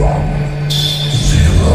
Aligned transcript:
one, 0.00 0.70
zero. 0.70 1.72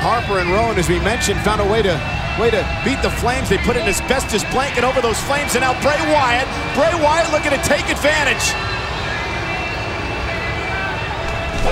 Harper 0.00 0.38
and 0.38 0.50
Rowan, 0.50 0.78
as 0.78 0.88
we 0.88 0.98
mentioned, 1.00 1.40
found 1.40 1.60
a 1.60 1.64
way 1.64 1.82
to 1.82 1.94
way 2.38 2.50
to 2.50 2.62
beat 2.84 3.00
the 3.02 3.10
Flames. 3.10 3.48
They 3.48 3.58
put 3.58 3.76
an 3.76 3.88
asbestos 3.88 4.44
blanket 4.50 4.84
over 4.84 5.00
those 5.00 5.18
Flames, 5.20 5.54
and 5.54 5.62
now 5.62 5.72
Bray 5.80 5.98
Wyatt. 6.12 6.46
Bray 6.74 6.94
Wyatt 7.02 7.30
looking 7.30 7.52
to 7.52 7.62
take 7.62 7.88
advantage. 7.88 8.52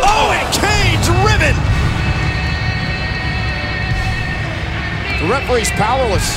Oh, 0.07 0.31
and 0.35 0.49
Kane 0.55 1.01
driven. 1.03 1.74
The 5.25 5.31
referee's 5.31 5.71
powerless. 5.81 6.37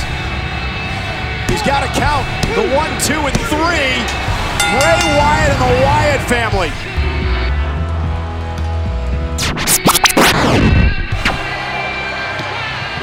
He's 1.52 1.60
got 1.60 1.84
to 1.84 1.92
count 1.92 2.24
the 2.56 2.72
one, 2.72 2.88
two, 3.04 3.20
and 3.20 3.36
three. 3.52 4.00
Bray 4.72 4.96
Wyatt 5.12 5.52
and 5.52 5.60
the 5.60 5.72
Wyatt 5.84 6.24
family. 6.24 6.72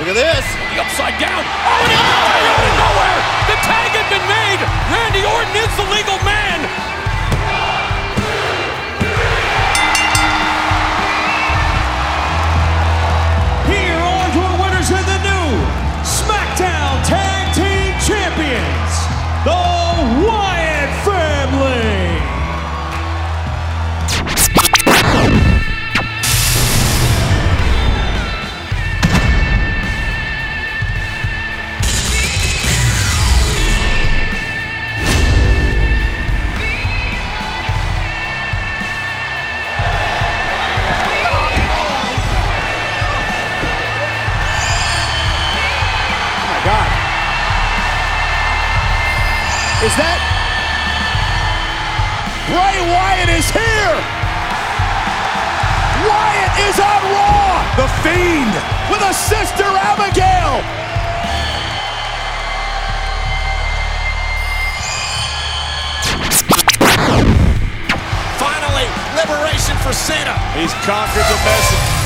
Look 0.01 0.09
at 0.09 0.17
this. 0.17 0.45
The 0.73 0.81
upside 0.81 1.21
down. 1.21 1.45
Oh, 1.45 1.85
and 1.85 2.01
out 2.01 2.65
of 2.65 2.73
nowhere. 2.81 3.21
The 3.45 3.57
tag 3.61 3.93
had 3.93 4.09
been 4.09 4.25
made. 4.25 4.57
Randy 4.89 5.21
Orton 5.21 5.53
is 5.53 5.69
the 5.77 5.85
legal 5.93 6.17
man. 6.25 6.74
Is 49.85 49.93
that? 50.01 50.17
Bray 52.49 52.81
Wyatt 52.89 53.29
is 53.29 53.45
here! 53.53 53.93
Wyatt 56.09 56.57
is 56.65 56.81
on 56.81 57.01
Raw! 57.13 57.61
The 57.77 57.85
Fiend 58.01 58.49
with 58.89 59.05
a 59.05 59.13
sister 59.13 59.61
Abigail! 59.61 60.65
Finally, 68.41 68.89
liberation 69.21 69.77
for 69.85 69.93
Cena. 69.93 70.33
He's 70.57 70.73
conquered 70.81 71.29
the 71.29 71.37
message. 71.45 72.05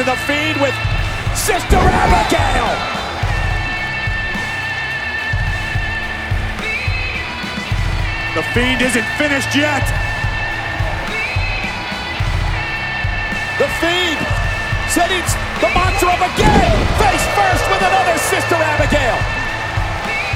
and 0.00 0.08
the 0.08 0.16
Fiend 0.24 0.56
with 0.62 0.72
Sister 1.36 1.76
Abigail. 1.76 2.72
The 8.32 8.44
Fiend 8.56 8.80
isn't 8.80 9.04
finished 9.20 9.52
yet. 9.52 9.84
The 13.60 13.68
Fiend 13.76 14.20
setting 14.88 15.20
the 15.60 15.68
monster 15.76 16.08
up 16.08 16.24
again. 16.32 16.76
Face 16.96 17.26
first 17.36 17.64
with 17.68 17.82
another 17.84 18.16
Sister 18.24 18.56
Abigail. 18.56 19.20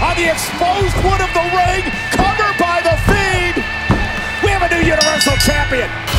On 0.05 0.15
the 0.21 0.29
exposed 0.29 0.97
wood 1.09 1.21
of 1.25 1.33
the 1.33 1.47
ring, 1.57 1.85
covered 2.13 2.57
by 2.61 2.85
the 2.85 2.97
Fiend. 3.09 3.65
We 4.45 4.51
have 4.51 4.61
a 4.61 4.69
new 4.69 4.85
Universal 4.85 5.37
Champion. 5.39 6.14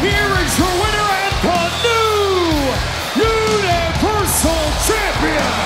Here 0.00 0.12
is 0.44 0.58
your 0.58 0.68
winner 0.68 1.08
and 1.24 1.36
the 1.40 1.62
new 1.80 2.68
Universal 3.16 4.64
Champion, 4.84 5.56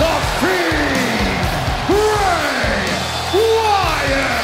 The 0.00 0.14
Fiend, 0.40 1.44
Bray 1.92 2.88
Wyatt. 3.36 4.40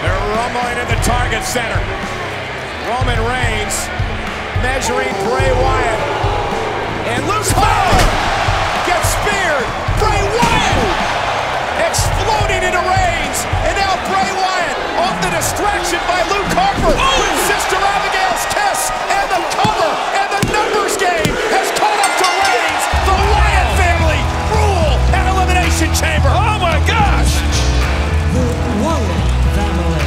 They're 0.00 0.24
rumbling 0.32 0.78
in 0.80 0.88
the 0.88 1.00
target 1.04 1.44
center. 1.44 1.82
Roman 2.88 3.20
Reigns 3.28 3.76
measuring 4.64 5.12
Bray 5.28 5.52
Wyatt. 5.52 6.00
And 7.12 7.28
loose 7.28 7.52
power! 7.52 8.00
Gets 8.86 9.08
speared! 9.20 9.68
Bray 10.00 10.22
Wyatt! 10.40 11.13
Exploding 12.14 12.62
into 12.62 12.78
Reigns. 12.78 13.38
And 13.66 13.74
now 13.74 13.98
Bray 14.06 14.30
Wyatt 14.30 14.76
off 15.02 15.18
the 15.22 15.30
distraction 15.34 15.98
by 16.06 16.22
Luke 16.30 16.46
Harper 16.54 16.94
oh! 16.94 17.18
with 17.18 17.34
Sister 17.50 17.78
Abigail's 17.78 18.46
kiss. 18.54 18.90
And 19.10 19.26
the 19.34 19.42
cover 19.58 19.90
and 20.14 20.28
the 20.30 20.42
numbers 20.54 20.94
game 20.96 21.34
has 21.50 21.66
caught 21.74 21.98
up 21.98 22.14
to 22.22 22.28
Reigns. 22.46 22.84
The 23.08 23.16
Wyatt 23.34 23.68
family 23.74 24.22
rule 24.54 24.94
at 25.10 25.26
Elimination 25.34 25.90
Chamber. 25.94 26.30
Oh 26.30 26.58
my 26.62 26.78
gosh! 26.86 27.34
The 28.30 28.46
Wyatt 28.82 29.22
family. 29.58 30.06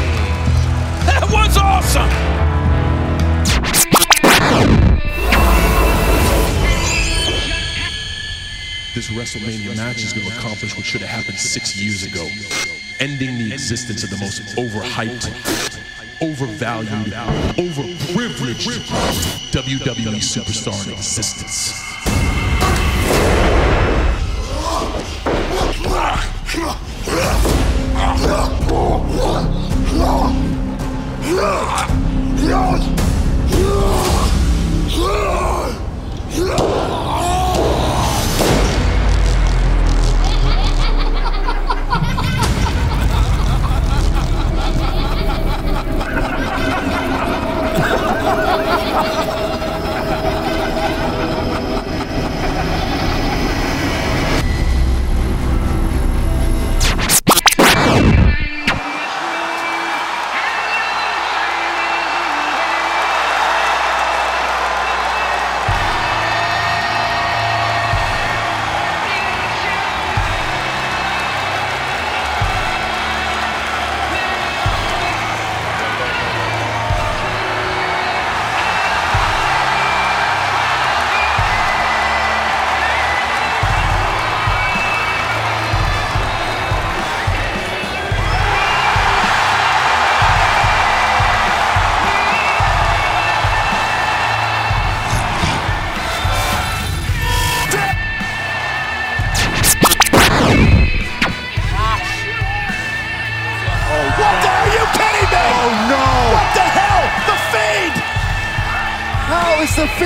That 1.11 1.27
was 1.27 1.57
awesome! 1.59 2.11
This 8.97 9.09
WrestleMania 9.11 9.77
match 9.77 10.03
is 10.03 10.11
going 10.11 10.25
to 10.25 10.35
accomplish 10.35 10.75
what 10.75 10.83
should 10.83 11.01
have 11.01 11.09
happened 11.11 11.37
six 11.37 11.77
years 11.77 12.01
ago, 12.01 12.27
ending 12.99 13.37
the 13.37 13.53
existence 13.53 14.03
of 14.03 14.09
the 14.09 14.17
most 14.17 14.41
overhyped, 14.55 15.29
overvalued, 16.19 17.13
overprivileged 17.57 18.89
WWE 19.51 20.17
superstar 20.17 20.87
in 20.87 20.93
existence. 20.93 21.86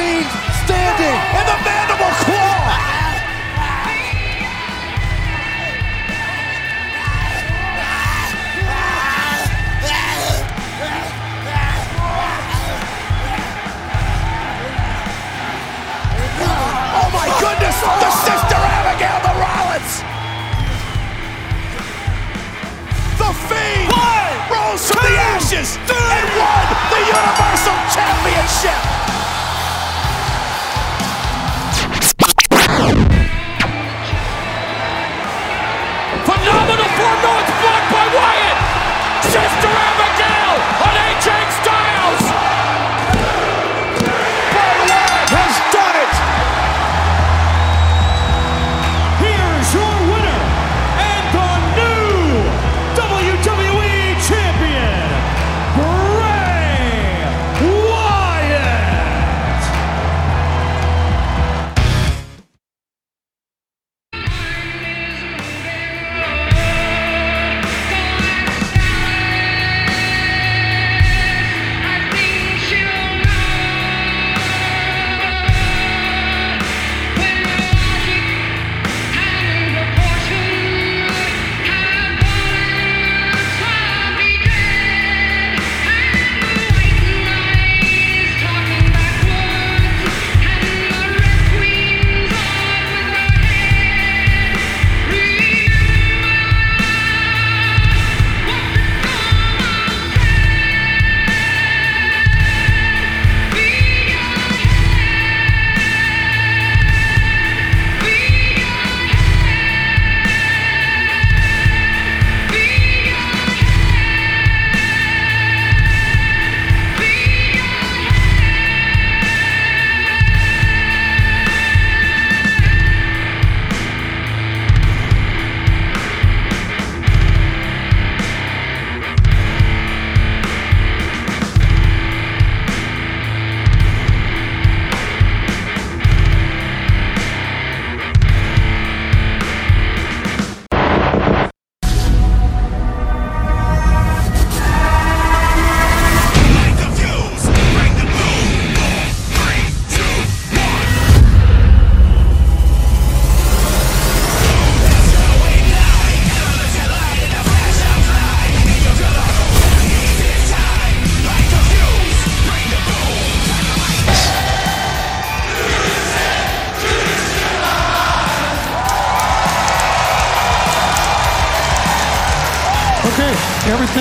Fiend 0.01 0.25
standing? 0.65 1.18
In 1.38 1.45
the 1.45 1.57
mandible 1.62 2.13
claw! 2.25 2.57
Oh 16.98 17.09
my 17.13 17.30
goodness! 17.38 17.77
The 18.01 18.12
sister 18.25 18.57
Abigail, 18.57 19.21
the 19.21 19.33
Rollins! 19.38 19.94
The 23.21 23.31
Fiend 23.45 23.94
rose 24.50 24.89
from 24.89 25.03
the 25.06 25.15
ashes 25.30 25.77
and 25.77 26.25
won 26.42 26.65
the 26.89 27.01
Universal 27.06 27.77
Championship. 27.94 29.00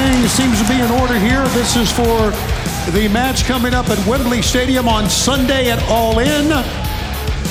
Everything 0.01 0.29
seems 0.29 0.63
to 0.63 0.67
be 0.67 0.81
in 0.81 0.91
order 0.93 1.19
here. 1.19 1.47
This 1.49 1.77
is 1.77 1.93
for 1.93 2.31
the 2.93 3.07
match 3.13 3.45
coming 3.45 3.75
up 3.75 3.91
at 3.91 3.99
Wembley 4.07 4.41
Stadium 4.41 4.89
on 4.89 5.11
Sunday 5.11 5.71
at 5.71 5.79
All 5.91 6.19
In. 6.21 6.49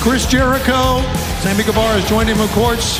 Chris 0.01 0.25
Jericho, 0.25 1.01
Sammy 1.41 1.63
Guevara 1.63 1.99
has 1.99 2.09
joined 2.09 2.27
him, 2.27 2.41
of 2.41 2.49
course, 2.53 2.99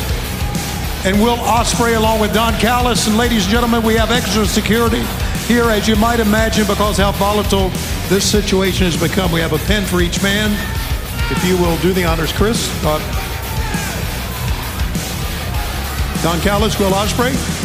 and 1.03 1.19
Will 1.19 1.37
Ospreay 1.37 1.97
along 1.97 2.19
with 2.19 2.31
Don 2.31 2.53
Callis. 2.59 3.07
And 3.07 3.17
ladies 3.17 3.45
and 3.45 3.51
gentlemen, 3.51 3.81
we 3.81 3.95
have 3.95 4.11
extra 4.11 4.45
security 4.45 5.01
here, 5.47 5.71
as 5.71 5.87
you 5.87 5.95
might 5.95 6.19
imagine, 6.19 6.67
because 6.67 6.97
how 6.97 7.11
volatile 7.13 7.69
this 8.07 8.29
situation 8.29 8.85
has 8.85 9.01
become. 9.01 9.31
We 9.31 9.39
have 9.39 9.53
a 9.53 9.59
pen 9.65 9.83
for 9.83 9.99
each 9.99 10.21
man. 10.21 10.51
If 11.31 11.43
you 11.43 11.57
will 11.57 11.77
do 11.77 11.91
the 11.91 12.03
honors, 12.03 12.31
Chris. 12.31 12.69
Uh, 12.85 12.99
Don 16.21 16.39
Callis, 16.41 16.77
Will 16.77 16.91
Ospreay. 16.91 17.58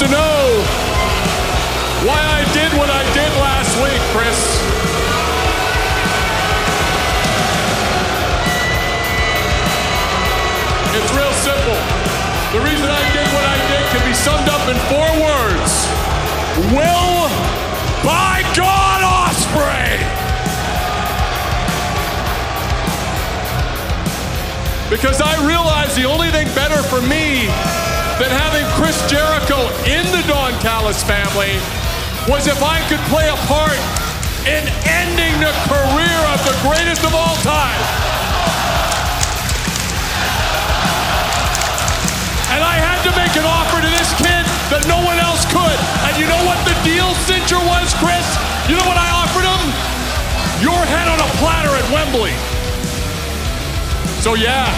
To 0.00 0.08
know 0.08 0.64
why 2.08 2.16
I 2.16 2.40
did 2.54 2.72
what 2.80 2.88
I 2.88 3.04
did 3.12 3.28
last 3.36 3.76
week, 3.84 4.00
Chris. 4.16 4.40
It's 10.96 11.12
real 11.12 11.34
simple. 11.44 11.76
The 12.56 12.64
reason 12.64 12.88
I 12.88 13.04
did 13.12 13.28
what 13.28 13.44
I 13.44 13.58
did 13.68 13.84
can 13.92 14.08
be 14.08 14.14
summed 14.16 14.48
up 14.48 14.64
in 14.72 14.78
four 14.88 15.04
words. 15.20 15.70
Will 16.72 17.28
by 18.00 18.40
God 18.56 19.04
Ospreay. 19.04 20.00
Because 24.88 25.20
I 25.20 25.46
realized 25.46 25.94
the 25.94 26.06
only 26.06 26.30
thing 26.30 26.46
better 26.54 26.82
for 26.84 27.02
me 27.02 27.50
than 28.20 28.28
having 28.36 28.68
Chris 28.76 29.00
Jericho 29.08 29.64
in 29.88 30.04
the 30.12 30.20
Don 30.28 30.52
Callis 30.60 31.00
family 31.00 31.56
was 32.28 32.44
if 32.44 32.60
I 32.60 32.84
could 32.92 33.00
play 33.08 33.24
a 33.32 33.38
part 33.48 33.80
in 34.44 34.60
ending 34.84 35.40
the 35.40 35.48
career 35.64 36.20
of 36.28 36.40
the 36.44 36.52
greatest 36.60 37.00
of 37.00 37.16
all 37.16 37.32
time. 37.40 37.80
And 42.52 42.60
I 42.60 42.76
had 42.76 43.00
to 43.08 43.12
make 43.16 43.32
an 43.40 43.48
offer 43.48 43.80
to 43.80 43.88
this 43.88 44.12
kid 44.20 44.44
that 44.68 44.84
no 44.84 45.00
one 45.00 45.16
else 45.16 45.48
could. 45.48 45.78
And 46.04 46.12
you 46.20 46.28
know 46.28 46.44
what 46.44 46.60
the 46.68 46.76
deal 46.84 47.08
cincher 47.24 47.56
was, 47.72 47.88
Chris? 48.04 48.28
You 48.68 48.76
know 48.76 48.84
what 48.84 49.00
I 49.00 49.08
offered 49.16 49.48
him? 49.48 49.64
Your 50.60 50.76
head 50.92 51.08
on 51.08 51.24
a 51.24 51.30
platter 51.40 51.72
at 51.72 51.88
Wembley. 51.88 52.36
So 54.20 54.36
yeah, 54.36 54.68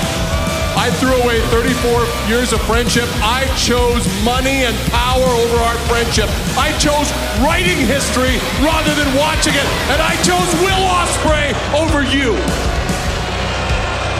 I 0.83 0.91
threw 0.99 1.15
away 1.23 1.39
34 1.55 2.27
years 2.27 2.53
of 2.53 2.61
friendship. 2.63 3.07
I 3.23 3.47
chose 3.55 4.03
money 4.25 4.67
and 4.67 4.75
power 4.91 5.23
over 5.23 5.57
our 5.63 5.79
friendship. 5.87 6.27
I 6.59 6.75
chose 6.83 7.07
writing 7.39 7.79
history 7.87 8.35
rather 8.59 8.91
than 8.99 9.07
watching 9.15 9.55
it. 9.55 9.63
And 9.95 10.03
I 10.03 10.19
chose 10.27 10.43
Will 10.59 10.83
Ospreay 10.91 11.55
over 11.79 12.03
you. 12.03 12.35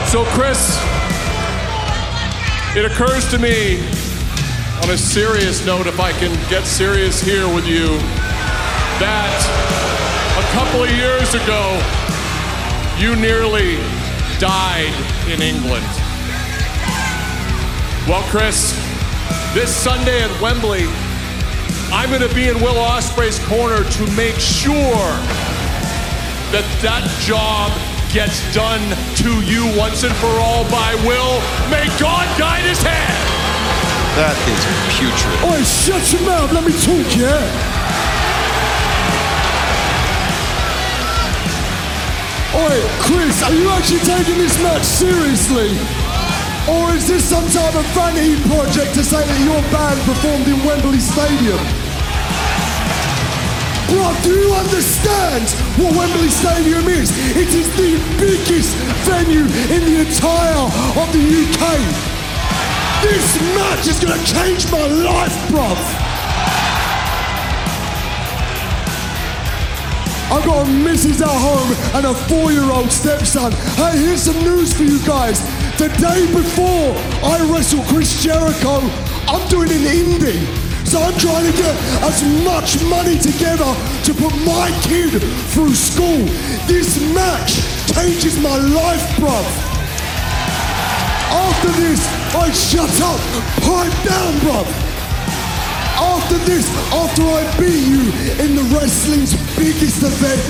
So 0.07 0.23
Chris, 0.31 0.79
it 2.79 2.87
occurs 2.87 3.29
to 3.31 3.39
me 3.39 3.83
on 4.83 4.89
a 4.89 4.97
serious 4.97 5.65
note, 5.65 5.85
if 5.85 5.99
I 5.99 6.13
can 6.13 6.31
get 6.49 6.63
serious 6.63 7.19
here 7.19 7.53
with 7.53 7.67
you, 7.67 7.87
that 9.03 9.35
a 10.39 10.45
couple 10.55 10.81
of 10.81 10.89
years 10.95 11.35
ago, 11.35 11.75
you 12.95 13.19
nearly 13.19 13.75
died 14.39 14.95
in 15.27 15.41
England. 15.41 16.02
Well, 18.05 18.21
Chris, 18.23 18.75
this 19.53 19.73
Sunday 19.73 20.23
at 20.23 20.41
Wembley, 20.41 20.83
I'm 21.87 22.09
going 22.09 22.19
to 22.19 22.35
be 22.35 22.49
in 22.49 22.59
Will 22.59 22.75
Ospreay's 22.75 23.39
corner 23.47 23.79
to 23.79 24.03
make 24.11 24.35
sure 24.35 25.07
that 26.51 26.67
that 26.83 27.07
job 27.23 27.71
gets 28.11 28.43
done 28.51 28.83
to 29.23 29.31
you 29.47 29.71
once 29.79 30.03
and 30.03 30.11
for 30.19 30.35
all 30.43 30.67
by 30.67 30.91
Will. 31.07 31.39
May 31.71 31.87
God 31.95 32.27
guide 32.35 32.67
his 32.67 32.83
hand. 32.83 33.23
That 34.19 34.35
is 34.51 34.59
putrid. 34.99 35.39
Oi, 35.47 35.63
shut 35.63 36.03
your 36.11 36.27
mouth, 36.27 36.51
let 36.51 36.67
me 36.67 36.75
talk, 36.83 37.07
yeah? 37.15 37.39
Oi, 42.51 42.83
Chris, 42.99 43.39
are 43.47 43.55
you 43.55 43.71
actually 43.71 44.03
taking 44.03 44.43
this 44.43 44.59
match 44.59 44.83
seriously? 44.83 46.02
Or 46.63 46.95
is 46.95 47.07
this 47.07 47.27
some 47.27 47.43
type 47.49 47.75
of 47.75 47.83
vanity 47.91 48.39
project 48.47 48.95
to 48.95 49.03
say 49.03 49.19
that 49.19 49.39
your 49.43 49.59
band 49.67 49.99
performed 50.07 50.47
in 50.47 50.63
Wembley 50.63 50.99
Stadium? 50.99 51.59
Bro, 53.91 54.15
do 54.23 54.31
you 54.31 54.55
understand 54.55 55.43
what 55.75 55.91
Wembley 55.91 56.31
Stadium 56.31 56.87
is? 56.87 57.11
It 57.35 57.51
is 57.51 57.67
the 57.75 57.99
biggest 58.15 58.79
venue 59.03 59.43
in 59.75 59.81
the 59.83 60.07
entire 60.07 60.63
of 61.03 61.07
the 61.11 61.19
UK. 61.19 61.63
This 63.03 63.27
match 63.59 63.83
is 63.91 63.99
gonna 63.99 64.23
change 64.23 64.71
my 64.71 64.87
life, 64.87 65.35
bruv. 65.51 65.75
I've 70.33 70.45
got 70.45 70.65
a 70.65 70.69
missus 70.71 71.21
at 71.21 71.27
home 71.29 71.75
and 71.93 72.05
a 72.07 72.13
four-year-old 72.27 72.91
stepson. 72.91 73.51
Hey, 73.77 73.99
here's 73.99 74.23
some 74.23 74.39
news 74.41 74.73
for 74.73 74.83
you 74.83 74.97
guys. 75.05 75.43
The 75.77 75.89
day 75.97 76.27
before 76.29 76.93
I 77.25 77.41
wrestle 77.49 77.81
Chris 77.89 78.21
Jericho, 78.21 78.77
I'm 79.25 79.41
doing 79.49 79.71
an 79.71 79.81
indie. 79.81 80.37
So 80.85 81.01
I'm 81.01 81.17
trying 81.17 81.49
to 81.49 81.57
get 81.57 81.73
as 82.05 82.21
much 82.45 82.77
money 82.85 83.17
together 83.17 83.65
to 84.05 84.13
put 84.13 84.29
my 84.45 84.69
kid 84.85 85.17
through 85.49 85.73
school. 85.73 86.29
This 86.69 87.01
match 87.15 87.57
changes 87.89 88.37
my 88.37 88.55
life, 88.55 89.01
bruv. 89.17 89.41
After 91.33 91.71
this, 91.81 92.05
I 92.37 92.51
shut 92.53 92.93
up, 93.01 93.19
pipe 93.65 93.97
down, 94.05 94.33
bruv. 94.45 94.69
After 95.97 96.37
this, 96.45 96.69
after 96.93 97.23
I 97.23 97.41
beat 97.57 97.81
you 97.81 98.13
in 98.45 98.55
the 98.55 98.63
wrestling's 98.77 99.33
biggest 99.57 100.03
event, 100.03 100.41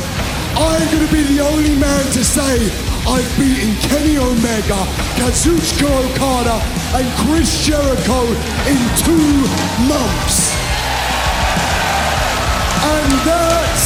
I 0.60 0.76
am 0.84 0.92
going 0.92 1.08
to 1.08 1.14
be 1.14 1.24
the 1.24 1.40
only 1.40 1.80
man 1.80 2.04
to 2.12 2.24
say 2.26 2.83
I've 3.06 3.38
beaten 3.38 3.76
Kenny 3.90 4.18
Omega, 4.18 4.80
Kazuchika 5.20 5.88
Okada, 5.88 6.58
and 6.96 7.06
Chris 7.20 7.66
Jericho 7.66 8.22
in 8.68 8.80
two 9.04 9.28
months. 9.92 10.56
And 12.84 13.12
that, 13.28 13.80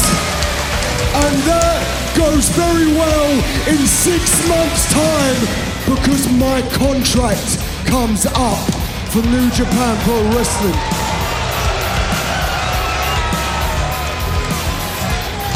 and 1.25 1.36
that 1.50 2.13
goes 2.15 2.50
very 2.50 2.93
well 2.93 3.31
in 3.67 3.88
six 3.88 4.47
months' 4.47 4.86
time 4.93 5.39
because 5.89 6.31
my 6.33 6.62
contract 6.77 7.57
comes 7.88 8.25
up 8.25 8.69
for 9.09 9.21
New 9.24 9.50
Japan 9.51 9.97
Pro 10.03 10.21
Wrestling. 10.36 10.97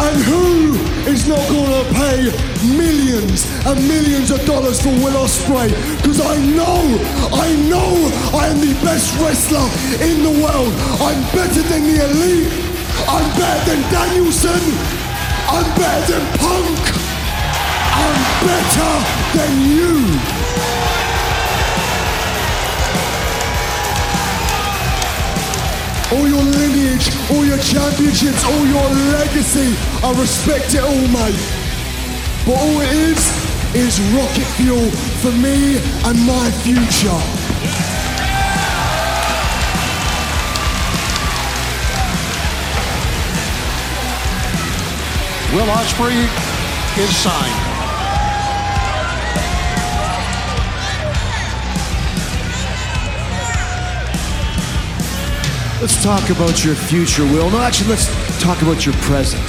And 0.01 0.17
who 0.24 0.74
is 1.05 1.27
not 1.27 1.41
gonna 1.50 1.84
pay 1.93 2.34
millions 2.75 3.46
and 3.65 3.77
millions 3.88 4.31
of 4.31 4.43
dollars 4.46 4.81
for 4.81 4.89
Will 4.89 5.17
Ospreay? 5.24 5.70
Because 5.98 6.22
I 6.22 6.38
know, 6.58 6.81
I 7.31 7.53
know 7.70 8.10
I 8.34 8.48
am 8.48 8.60
the 8.60 8.74
best 8.81 9.13
wrestler 9.22 9.67
in 10.01 10.24
the 10.24 10.36
world. 10.41 10.74
I'm 11.05 11.22
better 11.38 11.62
than 11.70 11.84
the 11.84 11.98
elite. 12.08 12.51
I'm 13.08 13.27
better 13.38 13.62
than 13.70 13.81
Danielson. 13.93 14.63
I'm 15.48 15.70
better 15.77 16.13
than 16.13 16.25
Punk. 16.41 16.81
I'm 18.03 18.20
better 18.48 18.93
than 19.38 19.53
you. 19.70 20.51
all 26.13 26.27
your 26.27 26.43
all 27.31 27.46
your 27.46 27.58
championships, 27.58 28.43
all 28.43 28.65
your 28.65 28.89
legacy. 29.15 29.75
I 30.03 30.13
respect 30.20 30.74
it 30.74 30.84
all, 30.84 31.08
mate. 31.10 31.39
But 32.46 32.58
all 32.58 32.81
it 32.81 32.91
is, 32.91 33.51
is 33.74 34.01
rocket 34.13 34.48
fuel 34.58 34.89
for 35.22 35.31
me 35.31 35.77
and 36.03 36.20
my 36.25 36.51
future. 36.63 37.22
Will 45.55 45.67
Ospreay 45.67 46.27
is 46.98 47.15
signed. 47.15 47.71
Let's 55.82 56.04
talk 56.04 56.30
about 56.30 56.64
your 56.64 56.76
future, 56.76 57.24
Will. 57.24 57.50
No, 57.50 57.60
actually, 57.60 57.90
let's 57.90 58.06
talk 58.40 58.62
about 58.62 58.86
your 58.86 58.94
present. 58.98 59.42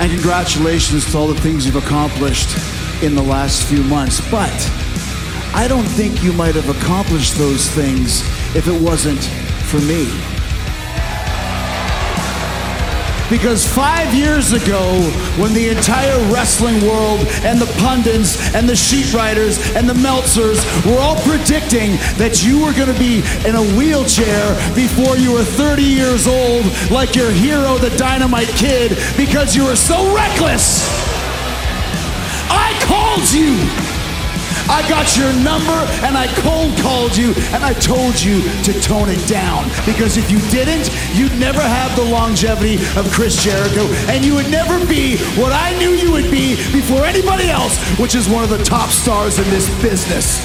And 0.00 0.10
congratulations 0.10 1.08
to 1.12 1.16
all 1.16 1.28
the 1.28 1.40
things 1.40 1.64
you've 1.64 1.76
accomplished 1.76 2.58
in 3.04 3.14
the 3.14 3.22
last 3.22 3.62
few 3.68 3.84
months. 3.84 4.20
But 4.32 4.50
I 5.54 5.68
don't 5.68 5.84
think 5.84 6.24
you 6.24 6.32
might 6.32 6.56
have 6.56 6.68
accomplished 6.68 7.36
those 7.36 7.70
things 7.70 8.22
if 8.56 8.66
it 8.66 8.82
wasn't 8.82 9.22
for 9.70 9.78
me. 9.82 10.10
Because 13.32 13.66
five 13.66 14.14
years 14.14 14.52
ago, 14.52 15.00
when 15.40 15.54
the 15.54 15.70
entire 15.70 16.18
wrestling 16.30 16.86
world 16.86 17.20
and 17.48 17.58
the 17.58 17.72
pundits 17.80 18.54
and 18.54 18.68
the 18.68 18.76
sheet 18.76 19.14
writers 19.14 19.58
and 19.74 19.88
the 19.88 19.94
Meltzers 19.94 20.60
were 20.84 20.98
all 21.00 21.16
predicting 21.22 21.92
that 22.20 22.44
you 22.44 22.62
were 22.62 22.74
going 22.74 22.92
to 22.92 22.98
be 23.00 23.24
in 23.48 23.56
a 23.56 23.64
wheelchair 23.74 24.52
before 24.74 25.16
you 25.16 25.32
were 25.32 25.44
30 25.44 25.82
years 25.82 26.26
old, 26.26 26.66
like 26.90 27.16
your 27.16 27.30
hero, 27.30 27.78
the 27.78 27.88
Dynamite 27.96 28.48
Kid, 28.48 28.98
because 29.16 29.56
you 29.56 29.64
were 29.64 29.76
so 29.76 30.14
reckless, 30.14 30.86
I 32.50 32.76
called 32.84 33.32
you. 33.32 33.91
I 34.72 34.88
got 34.88 35.18
your 35.18 35.30
number 35.44 35.76
and 36.00 36.16
I 36.16 36.26
cold 36.40 36.72
called 36.78 37.14
you 37.14 37.34
and 37.52 37.62
I 37.62 37.74
told 37.74 38.18
you 38.18 38.40
to 38.64 38.72
tone 38.80 39.10
it 39.10 39.28
down. 39.28 39.68
Because 39.84 40.16
if 40.16 40.30
you 40.30 40.40
didn't, 40.48 40.88
you'd 41.12 41.38
never 41.38 41.60
have 41.60 41.94
the 41.94 42.04
longevity 42.04 42.76
of 42.96 43.04
Chris 43.12 43.44
Jericho 43.44 43.84
and 44.08 44.24
you 44.24 44.34
would 44.34 44.50
never 44.50 44.80
be 44.86 45.18
what 45.36 45.52
I 45.52 45.76
knew 45.78 45.90
you 45.90 46.10
would 46.12 46.30
be 46.30 46.56
before 46.72 47.04
anybody 47.04 47.50
else, 47.50 47.76
which 47.98 48.14
is 48.14 48.30
one 48.30 48.44
of 48.44 48.48
the 48.48 48.64
top 48.64 48.88
stars 48.88 49.38
in 49.38 49.44
this 49.50 49.68
business. 49.82 50.40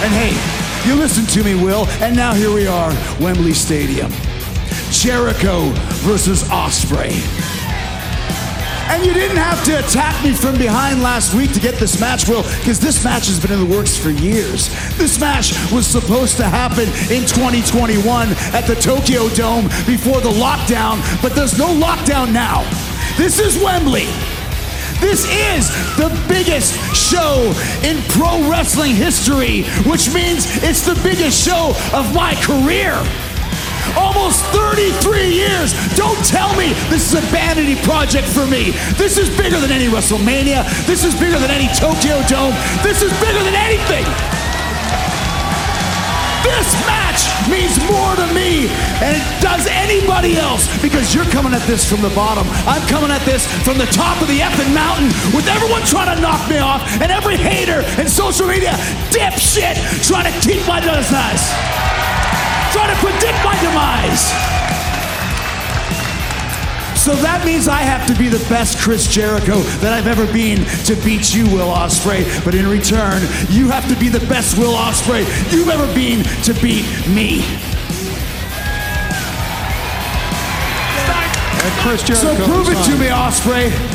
And 0.00 0.12
hey, 0.14 0.88
you 0.88 0.96
listened 0.96 1.28
to 1.28 1.44
me, 1.44 1.54
Will, 1.54 1.86
and 2.00 2.16
now 2.16 2.32
here 2.32 2.54
we 2.54 2.66
are, 2.66 2.90
Wembley 3.20 3.52
Stadium. 3.52 4.10
Jericho 4.90 5.68
versus 6.04 6.44
Ospreay. 6.44 7.43
And 8.88 9.04
you 9.04 9.14
didn't 9.14 9.38
have 9.38 9.64
to 9.64 9.78
attack 9.78 10.22
me 10.24 10.32
from 10.32 10.56
behind 10.58 11.02
last 11.02 11.34
week 11.34 11.52
to 11.54 11.60
get 11.60 11.74
this 11.76 12.00
match, 12.00 12.28
Will, 12.28 12.42
because 12.42 12.78
this 12.78 13.04
match 13.04 13.26
has 13.26 13.40
been 13.40 13.52
in 13.52 13.68
the 13.68 13.76
works 13.76 13.96
for 13.96 14.10
years. 14.10 14.68
This 14.96 15.18
match 15.18 15.54
was 15.72 15.86
supposed 15.86 16.36
to 16.36 16.44
happen 16.44 16.84
in 17.10 17.26
2021 17.26 18.28
at 18.52 18.66
the 18.66 18.74
Tokyo 18.74 19.28
Dome 19.30 19.64
before 19.86 20.20
the 20.20 20.30
lockdown, 20.30 21.00
but 21.22 21.34
there's 21.34 21.58
no 21.58 21.68
lockdown 21.68 22.32
now. 22.32 22.62
This 23.16 23.38
is 23.38 23.56
Wembley. 23.62 24.08
This 25.00 25.24
is 25.28 25.68
the 25.96 26.08
biggest 26.28 26.74
show 26.94 27.52
in 27.82 28.00
pro 28.10 28.48
wrestling 28.50 28.94
history, 28.94 29.64
which 29.88 30.12
means 30.14 30.46
it's 30.62 30.86
the 30.86 30.98
biggest 31.02 31.42
show 31.44 31.74
of 31.92 32.14
my 32.14 32.34
career. 32.36 32.94
Almost 33.96 34.44
33 34.56 35.28
years. 35.28 35.72
Don't 35.94 36.18
tell 36.24 36.54
me 36.56 36.72
this 36.88 37.12
is 37.12 37.14
a 37.18 37.24
vanity 37.28 37.76
project 37.82 38.26
for 38.26 38.46
me. 38.46 38.72
This 38.96 39.18
is 39.18 39.28
bigger 39.36 39.58
than 39.58 39.70
any 39.70 39.86
WrestleMania. 39.86 40.64
This 40.86 41.04
is 41.04 41.14
bigger 41.14 41.38
than 41.38 41.50
any 41.50 41.68
Tokyo 41.74 42.22
Dome. 42.26 42.54
This 42.82 43.02
is 43.02 43.12
bigger 43.20 43.42
than 43.44 43.54
anything. 43.54 44.04
This 46.44 46.68
match 46.86 47.24
means 47.48 47.76
more 47.88 48.14
to 48.16 48.26
me 48.34 48.68
and 49.00 49.16
it 49.16 49.24
does 49.40 49.66
anybody 49.66 50.36
else 50.36 50.68
because 50.82 51.14
you're 51.14 51.24
coming 51.26 51.54
at 51.54 51.62
this 51.66 51.88
from 51.88 52.02
the 52.02 52.10
bottom. 52.10 52.46
I'm 52.68 52.86
coming 52.86 53.10
at 53.10 53.24
this 53.24 53.46
from 53.64 53.78
the 53.78 53.86
top 53.86 54.20
of 54.20 54.28
the 54.28 54.40
effing 54.40 54.72
mountain 54.74 55.08
with 55.34 55.48
everyone 55.48 55.82
trying 55.82 56.14
to 56.14 56.20
knock 56.20 56.48
me 56.48 56.58
off 56.58 56.82
and 57.00 57.10
every 57.10 57.36
hater 57.36 57.80
and 57.98 58.08
social 58.08 58.46
media 58.46 58.72
dipshit 59.08 59.76
trying 60.06 60.30
to 60.30 60.38
keep 60.46 60.66
my 60.68 60.80
nose 60.80 61.10
nice 61.10 61.93
trying 62.74 62.90
to 62.90 63.00
predict 63.00 63.38
my 63.46 63.54
demise. 63.62 64.34
So 66.98 67.14
that 67.22 67.42
means 67.44 67.68
I 67.68 67.82
have 67.82 68.06
to 68.08 68.14
be 68.18 68.28
the 68.28 68.44
best 68.48 68.78
Chris 68.78 69.06
Jericho 69.06 69.58
that 69.78 69.92
I've 69.92 70.08
ever 70.08 70.26
been 70.32 70.64
to 70.86 70.96
beat 71.04 71.34
you, 71.34 71.44
Will 71.46 71.70
Ospreay. 71.70 72.24
But 72.44 72.54
in 72.54 72.66
return, 72.66 73.22
you 73.48 73.68
have 73.68 73.86
to 73.88 73.96
be 73.96 74.08
the 74.08 74.24
best 74.26 74.58
Will 74.58 74.74
Ospreay 74.74 75.22
you've 75.52 75.68
ever 75.68 75.86
been 75.94 76.24
to 76.44 76.54
beat 76.60 76.86
me. 77.06 77.44
Chris 81.84 82.00
So 82.18 82.34
prove 82.46 82.68
it 82.70 82.82
to 82.84 82.96
me, 82.96 83.08
Ospreay. 83.08 83.93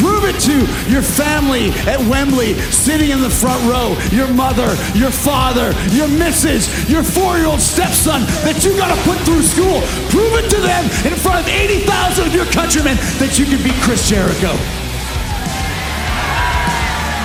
Prove 0.00 0.24
it 0.24 0.40
to 0.48 0.56
your 0.90 1.02
family 1.02 1.68
at 1.84 2.00
Wembley, 2.08 2.54
sitting 2.72 3.10
in 3.10 3.20
the 3.20 3.28
front 3.28 3.60
row. 3.68 3.92
Your 4.10 4.32
mother, 4.32 4.72
your 4.96 5.12
father, 5.12 5.76
your 5.92 6.08
missus, 6.08 6.72
your 6.88 7.02
four-year-old 7.02 7.60
stepson 7.60 8.24
that 8.48 8.64
you 8.64 8.72
got 8.80 8.88
to 8.88 9.00
put 9.04 9.20
through 9.28 9.44
school. 9.44 9.84
Prove 10.08 10.32
it 10.40 10.48
to 10.56 10.60
them 10.64 10.84
in 11.04 11.12
front 11.20 11.44
of 11.44 11.46
80,000 11.52 12.26
of 12.26 12.34
your 12.34 12.48
countrymen 12.48 12.96
that 13.20 13.36
you 13.36 13.44
can 13.44 13.60
beat 13.62 13.76
Chris 13.84 14.08
Jericho. 14.08 14.56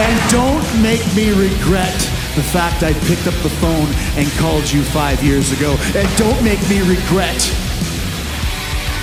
And 0.03 0.15
don't 0.27 0.67
make 0.83 1.03
me 1.15 1.31
regret 1.31 1.95
the 2.35 2.43
fact 2.43 2.83
I 2.83 2.91
picked 3.07 3.27
up 3.27 3.37
the 3.39 3.55
phone 3.63 3.87
and 4.19 4.27
called 4.35 4.67
you 4.67 4.83
five 4.83 5.23
years 5.23 5.55
ago. 5.55 5.79
And 5.95 6.03
don't 6.19 6.43
make 6.43 6.59
me 6.67 6.83
regret 6.83 7.39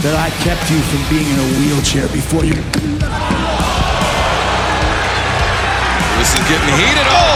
that 0.04 0.12
I 0.12 0.28
kept 0.44 0.68
you 0.68 0.76
from 0.92 1.00
being 1.08 1.24
in 1.24 1.38
a 1.40 1.48
wheelchair 1.56 2.08
before 2.12 2.44
you. 2.44 3.41
This 6.22 6.38
is 6.38 6.46
getting 6.46 6.70
heated. 6.78 7.02
Oh! 7.10 7.34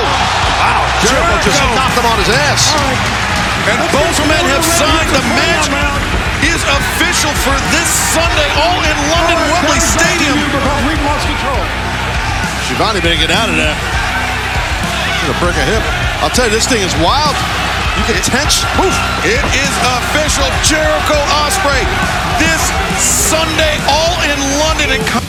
Wow. 0.62 0.86
Jericho 1.02 1.34
just 1.42 1.58
knocked 1.74 1.98
him 1.98 2.06
on 2.06 2.22
his 2.22 2.30
ass. 2.30 2.70
And 3.66 3.82
both 3.90 4.14
men 4.30 4.46
have 4.54 4.62
signed. 4.62 5.10
The 5.10 5.26
match 5.34 5.66
is 6.46 6.62
official 6.62 7.34
for 7.42 7.58
this 7.74 7.90
Sunday, 8.14 8.46
all 8.54 8.78
in 8.86 8.94
oh, 8.94 9.10
London 9.10 9.42
Wembley 9.50 9.82
Stadium. 9.82 10.38
Schiavone 12.62 13.02
better 13.02 13.18
get 13.18 13.34
out 13.34 13.50
of 13.50 13.58
there. 13.58 13.74
Gonna 13.74 15.34
break 15.42 15.58
a 15.58 15.66
hip. 15.66 15.82
I'll 16.22 16.30
tell 16.30 16.46
you, 16.46 16.54
this 16.54 16.70
thing 16.70 16.86
is 16.86 16.94
wild. 17.02 17.34
You 17.98 18.06
can 18.06 18.22
tense. 18.22 18.62
Oof. 18.78 18.94
It 19.26 19.42
is 19.66 19.74
official. 19.98 20.46
Jericho 20.62 21.18
Ospreay 21.42 21.82
this 22.38 22.62
Sunday, 23.02 23.82
all 23.90 24.14
in 24.30 24.38
London. 24.62 24.94
And 24.94 25.25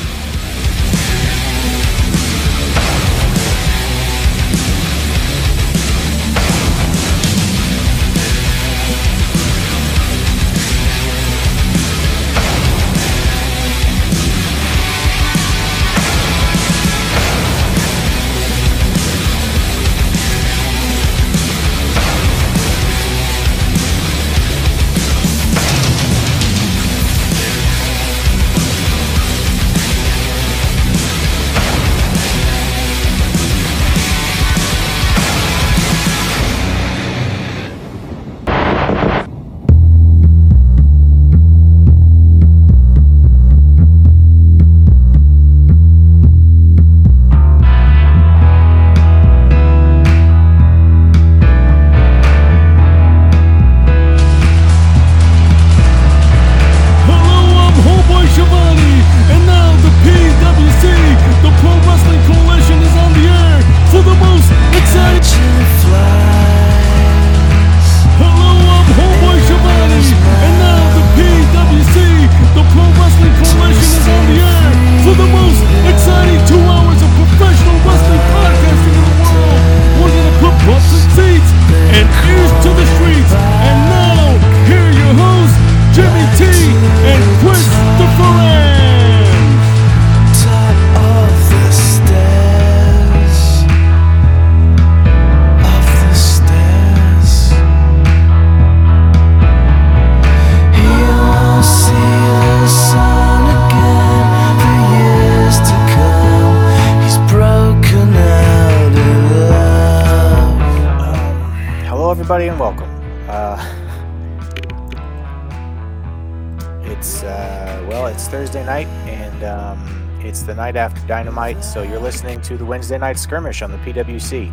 Dynamite. 121.37 121.63
So 121.63 121.83
you're 121.83 121.99
listening 121.99 122.41
to 122.41 122.57
the 122.57 122.65
Wednesday 122.65 122.97
night 122.97 123.19
skirmish 123.19 123.61
on 123.61 123.71
the 123.71 123.77
PWC. 123.77 124.49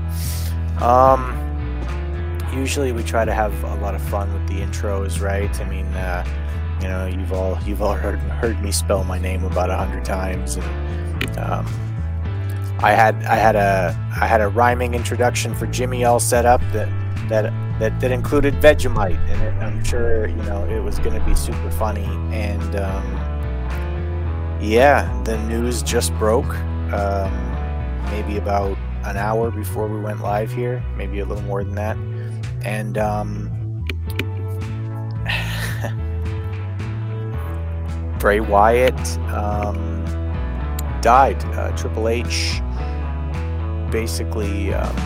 Um, 0.82 1.32
usually, 2.52 2.92
we 2.92 3.02
try 3.02 3.24
to 3.24 3.32
have 3.32 3.52
a 3.64 3.76
lot 3.76 3.94
of 3.94 4.02
fun 4.02 4.32
with 4.32 4.46
the 4.48 4.60
intros, 4.60 5.20
right? 5.20 5.60
I 5.60 5.68
mean, 5.68 5.86
uh, 5.94 6.24
you 6.82 6.88
know, 6.88 7.06
you've 7.06 7.32
all 7.32 7.58
you've 7.64 7.80
all 7.80 7.94
heard 7.94 8.18
heard 8.18 8.62
me 8.62 8.70
spell 8.70 9.04
my 9.04 9.18
name 9.18 9.44
about 9.44 9.70
a 9.70 9.76
hundred 9.76 10.04
times, 10.04 10.56
and 10.56 11.38
um, 11.38 11.66
I 12.80 12.92
had 12.92 13.14
I 13.24 13.36
had 13.36 13.56
a 13.56 13.96
I 14.20 14.26
had 14.26 14.40
a 14.40 14.48
rhyming 14.48 14.94
introduction 14.94 15.54
for 15.54 15.66
Jimmy 15.66 16.04
all 16.04 16.20
set 16.20 16.44
up 16.44 16.60
that 16.72 16.88
that 17.28 17.52
that, 17.78 17.98
that 18.00 18.10
included 18.10 18.54
Vegemite, 18.54 19.18
and 19.30 19.42
it, 19.42 19.54
I'm 19.62 19.82
sure 19.84 20.28
you 20.28 20.42
know 20.42 20.66
it 20.68 20.80
was 20.80 20.98
going 20.98 21.18
to 21.18 21.24
be 21.24 21.34
super 21.34 21.70
funny. 21.70 22.04
And 22.30 22.76
um, 22.76 23.04
yeah, 24.60 25.22
the 25.24 25.38
news 25.46 25.82
just 25.82 26.12
broke, 26.14 26.54
um, 26.94 27.32
maybe 28.10 28.38
about 28.38 28.76
an 29.04 29.16
hour 29.16 29.50
before 29.50 29.88
we 29.88 30.00
went 30.00 30.20
live 30.20 30.52
here, 30.52 30.82
maybe 30.96 31.20
a 31.20 31.24
little 31.24 31.44
more 31.44 31.64
than 31.64 31.74
that, 31.74 31.96
and. 32.64 32.96
Um, 32.98 33.50
Bray 38.18 38.40
Wyatt 38.40 39.18
um, 39.34 40.02
died. 41.02 41.44
Uh, 41.44 41.76
Triple 41.76 42.08
H 42.08 42.62
basically 43.90 44.72
um, 44.72 44.96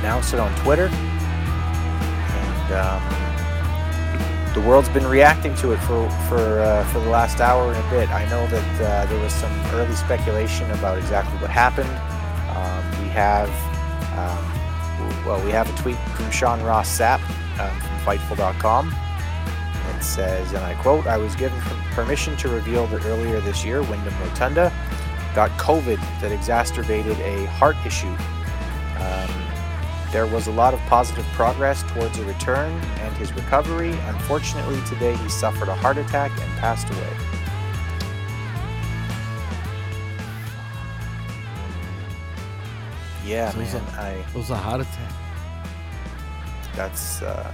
announced 0.00 0.34
it 0.34 0.40
on 0.40 0.52
Twitter, 0.56 0.88
and 0.88 2.72
um, 2.72 3.25
the 4.56 4.62
world's 4.62 4.88
been 4.88 5.06
reacting 5.06 5.54
to 5.56 5.72
it 5.72 5.76
for 5.80 6.08
for 6.28 6.60
uh, 6.60 6.82
for 6.86 6.98
the 7.00 7.10
last 7.10 7.40
hour 7.40 7.70
and 7.70 7.86
a 7.86 7.90
bit. 7.90 8.08
I 8.08 8.24
know 8.30 8.46
that 8.46 8.80
uh, 8.80 9.06
there 9.06 9.22
was 9.22 9.32
some 9.34 9.52
early 9.74 9.94
speculation 9.94 10.70
about 10.70 10.96
exactly 10.96 11.38
what 11.40 11.50
happened. 11.50 11.90
Um, 12.56 13.02
we 13.02 13.08
have 13.10 13.50
um, 14.16 14.56
well, 15.26 15.44
we 15.44 15.50
have 15.50 15.68
a 15.68 15.82
tweet 15.82 15.98
from 16.16 16.30
Sean 16.30 16.62
Ross 16.62 16.88
Sapp 16.88 17.20
um, 17.60 17.80
from 17.80 17.98
Fightful.com. 18.16 18.94
It 19.94 20.02
says, 20.02 20.52
and 20.52 20.64
I 20.64 20.74
quote, 20.80 21.06
I 21.06 21.18
was 21.18 21.36
given 21.36 21.60
permission 21.90 22.34
to 22.38 22.48
reveal 22.48 22.86
that 22.86 23.04
earlier 23.04 23.40
this 23.40 23.62
year, 23.62 23.82
Wyndham 23.82 24.14
Rotunda 24.22 24.72
got 25.34 25.50
COVID 25.52 25.98
that 26.20 26.32
exacerbated 26.32 27.18
a 27.20 27.44
heart 27.46 27.76
issue. 27.84 28.14
There 30.12 30.26
was 30.26 30.46
a 30.46 30.52
lot 30.52 30.72
of 30.72 30.80
positive 30.86 31.24
progress 31.34 31.82
towards 31.92 32.18
a 32.18 32.24
return 32.24 32.70
and 33.00 33.14
his 33.16 33.32
recovery. 33.34 33.90
Unfortunately, 34.06 34.80
today 34.88 35.14
he 35.16 35.28
suffered 35.28 35.68
a 35.68 35.74
heart 35.74 35.98
attack 35.98 36.30
and 36.40 36.50
passed 36.58 36.88
away. 36.88 37.12
Yeah, 43.24 43.50
So 43.50 43.58
it 43.58 43.62
was 43.62 43.72
man. 43.74 43.82
a- 43.96 44.00
I, 44.00 44.10
It 44.12 44.34
was 44.34 44.50
a 44.50 44.56
heart 44.56 44.80
attack. 44.80 45.12
that's 46.76 47.22
uh, 47.22 47.52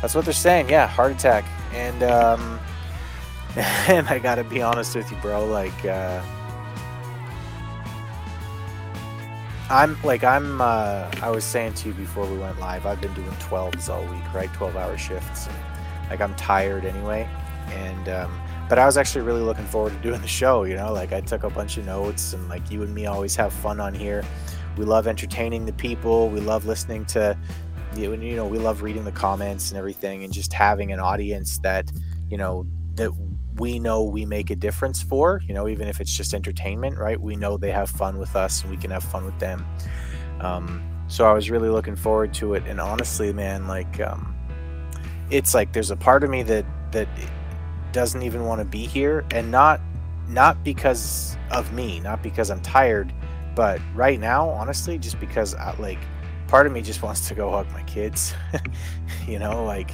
that's 0.00 0.14
what 0.14 0.24
they're 0.24 0.32
saying. 0.34 0.68
Yeah, 0.70 0.86
heart 0.86 1.12
attack. 1.12 1.44
And 1.72 2.02
um, 2.02 2.58
and 3.56 4.06
I 4.08 4.18
gotta 4.18 4.44
be 4.44 4.62
honest 4.62 4.94
with 4.94 5.10
you, 5.10 5.16
bro. 5.18 5.44
Like, 5.44 5.84
uh, 5.84 6.22
I'm 9.68 10.00
like 10.02 10.22
I'm. 10.22 10.60
Uh, 10.60 11.10
I 11.22 11.30
was 11.30 11.44
saying 11.44 11.74
to 11.74 11.88
you 11.88 11.94
before 11.94 12.26
we 12.26 12.38
went 12.38 12.60
live. 12.60 12.86
I've 12.86 13.00
been 13.00 13.14
doing 13.14 13.30
12s 13.30 13.88
all 13.88 14.04
week, 14.04 14.34
right? 14.34 14.52
12-hour 14.52 14.96
shifts. 14.96 15.46
And, 15.46 15.56
like 16.10 16.20
I'm 16.20 16.34
tired 16.36 16.84
anyway. 16.84 17.28
And 17.70 18.08
um, 18.08 18.40
but 18.68 18.78
I 18.78 18.86
was 18.86 18.96
actually 18.96 19.22
really 19.22 19.40
looking 19.42 19.66
forward 19.66 19.92
to 19.92 19.98
doing 19.98 20.20
the 20.20 20.28
show. 20.28 20.64
You 20.64 20.76
know, 20.76 20.92
like 20.92 21.12
I 21.12 21.20
took 21.20 21.42
a 21.42 21.50
bunch 21.50 21.78
of 21.78 21.84
notes, 21.84 22.32
and 22.32 22.48
like 22.48 22.70
you 22.70 22.82
and 22.82 22.94
me 22.94 23.06
always 23.06 23.34
have 23.36 23.52
fun 23.52 23.80
on 23.80 23.92
here. 23.92 24.24
We 24.76 24.84
love 24.84 25.06
entertaining 25.06 25.66
the 25.66 25.72
people. 25.72 26.28
We 26.28 26.40
love 26.40 26.66
listening 26.66 27.04
to 27.06 27.36
you 27.96 28.12
you 28.14 28.36
know 28.36 28.46
we 28.46 28.58
love 28.58 28.82
reading 28.82 29.04
the 29.04 29.12
comments 29.12 29.70
and 29.70 29.78
everything 29.78 30.22
and 30.24 30.32
just 30.32 30.52
having 30.52 30.92
an 30.92 31.00
audience 31.00 31.58
that 31.58 31.90
you 32.28 32.36
know 32.36 32.66
that 32.94 33.10
we 33.58 33.78
know 33.78 34.02
we 34.02 34.24
make 34.24 34.50
a 34.50 34.56
difference 34.56 35.02
for 35.02 35.40
you 35.46 35.54
know 35.54 35.68
even 35.68 35.88
if 35.88 36.00
it's 36.00 36.14
just 36.16 36.34
entertainment 36.34 36.98
right? 36.98 37.20
We 37.20 37.36
know 37.36 37.56
they 37.56 37.70
have 37.70 37.90
fun 37.90 38.18
with 38.18 38.36
us 38.36 38.62
and 38.62 38.70
we 38.70 38.76
can 38.76 38.90
have 38.90 39.04
fun 39.04 39.24
with 39.24 39.38
them. 39.38 39.66
Um, 40.40 40.82
so 41.08 41.24
i 41.24 41.32
was 41.32 41.50
really 41.50 41.68
looking 41.68 41.96
forward 41.96 42.34
to 42.34 42.54
it. 42.54 42.64
And 42.66 42.80
honestly 42.80 43.32
man 43.32 43.66
like 43.66 44.00
um, 44.00 44.34
it's 45.30 45.54
like 45.54 45.72
there's 45.72 45.90
a 45.90 45.96
part 45.96 46.24
of 46.24 46.30
me 46.30 46.42
that 46.44 46.66
that 46.92 47.08
doesn't 47.92 48.22
even 48.22 48.44
want 48.44 48.60
to 48.60 48.64
be 48.64 48.86
here 48.86 49.24
and 49.30 49.50
not 49.50 49.80
not 50.28 50.62
because 50.64 51.36
of 51.50 51.72
me 51.72 52.00
not 52.00 52.22
because 52.22 52.50
i'm 52.50 52.60
tired 52.60 53.12
but 53.54 53.80
right 53.94 54.20
now 54.20 54.48
honestly 54.50 54.98
just 54.98 55.18
because 55.20 55.54
I, 55.54 55.74
like 55.78 55.98
part 56.48 56.66
of 56.66 56.72
me 56.72 56.82
just 56.82 57.02
wants 57.02 57.26
to 57.28 57.34
go 57.34 57.50
hug 57.50 57.70
my 57.72 57.82
kids 57.84 58.34
you 59.26 59.38
know 59.38 59.64
like 59.64 59.92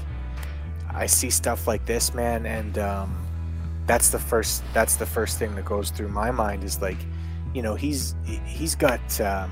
i 0.90 1.06
see 1.06 1.30
stuff 1.30 1.66
like 1.66 1.84
this 1.86 2.12
man 2.14 2.46
and 2.46 2.78
um 2.78 3.16
that's 3.86 4.10
the 4.10 4.18
first 4.18 4.62
that's 4.72 4.96
the 4.96 5.06
first 5.06 5.38
thing 5.38 5.54
that 5.54 5.64
goes 5.64 5.90
through 5.90 6.08
my 6.08 6.30
mind 6.30 6.64
is 6.64 6.80
like 6.80 6.98
you 7.54 7.62
know 7.62 7.74
he's 7.74 8.14
he's 8.44 8.74
got 8.74 9.20
um 9.20 9.50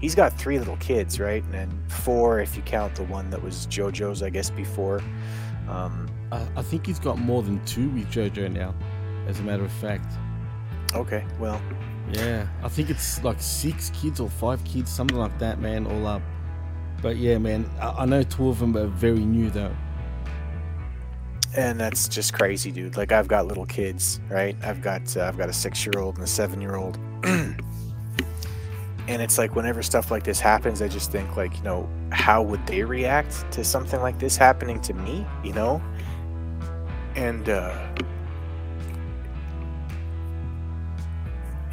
he's 0.00 0.14
got 0.14 0.32
three 0.38 0.58
little 0.58 0.76
kids 0.76 1.18
right 1.18 1.42
and 1.44 1.54
then 1.54 1.82
four 1.88 2.40
if 2.40 2.56
you 2.56 2.62
count 2.62 2.94
the 2.94 3.02
one 3.04 3.30
that 3.30 3.42
was 3.42 3.66
jojo's 3.68 4.22
i 4.22 4.28
guess 4.28 4.50
before 4.50 5.02
um 5.68 6.06
I, 6.32 6.46
I 6.56 6.62
think 6.62 6.86
he's 6.86 6.98
got 6.98 7.18
more 7.18 7.42
than 7.42 7.64
two 7.64 7.88
with 7.90 8.10
JoJo 8.10 8.52
now, 8.52 8.74
as 9.28 9.38
a 9.40 9.42
matter 9.42 9.64
of 9.64 9.72
fact. 9.72 10.12
okay 10.94 11.24
well 11.38 11.60
Yeah, 12.12 12.46
I 12.62 12.68
think 12.68 12.90
it's 12.90 13.22
like 13.24 13.40
six 13.40 13.90
kids 13.90 14.20
or 14.20 14.28
five 14.28 14.62
kids, 14.64 14.90
something 14.90 15.16
like 15.16 15.36
that, 15.38 15.60
man, 15.60 15.86
all 15.86 16.06
up. 16.06 16.22
But 17.02 17.16
yeah, 17.16 17.38
man, 17.38 17.68
I, 17.80 18.02
I 18.02 18.06
know 18.06 18.22
two 18.22 18.48
of 18.48 18.58
them 18.58 18.76
are 18.76 18.86
very 18.86 19.24
new 19.24 19.50
though. 19.50 19.74
And 21.56 21.80
that's 21.80 22.06
just 22.06 22.34
crazy 22.34 22.70
dude. 22.70 22.96
Like 22.96 23.12
i've 23.12 23.28
got 23.28 23.46
little 23.46 23.66
kids 23.66 24.20
right? 24.28 24.56
I've 24.62 24.82
got 24.82 25.16
uh, 25.16 25.24
i've 25.24 25.38
got 25.38 25.48
a 25.48 25.52
six 25.52 25.84
year 25.84 25.98
old 25.98 26.16
and 26.16 26.24
a 26.24 26.28
seven 26.28 26.60
year 26.60 26.76
old 26.76 26.98
and 27.24 27.62
it's 29.08 29.38
like 29.38 29.56
whenever 29.56 29.82
stuff 29.82 30.10
like 30.10 30.24
this 30.24 30.40
happens 30.40 30.82
i 30.82 30.88
just 30.88 31.12
think 31.12 31.36
like 31.36 31.56
you 31.56 31.62
know 31.62 31.88
how 32.10 32.42
would 32.42 32.64
they 32.66 32.82
react 32.82 33.50
to 33.52 33.62
something 33.64 34.00
like 34.00 34.18
this 34.18 34.36
happening 34.36 34.80
to 34.80 34.94
me 34.94 35.26
you 35.42 35.52
know? 35.52 35.82
And 37.14 37.48
uh 37.48 37.74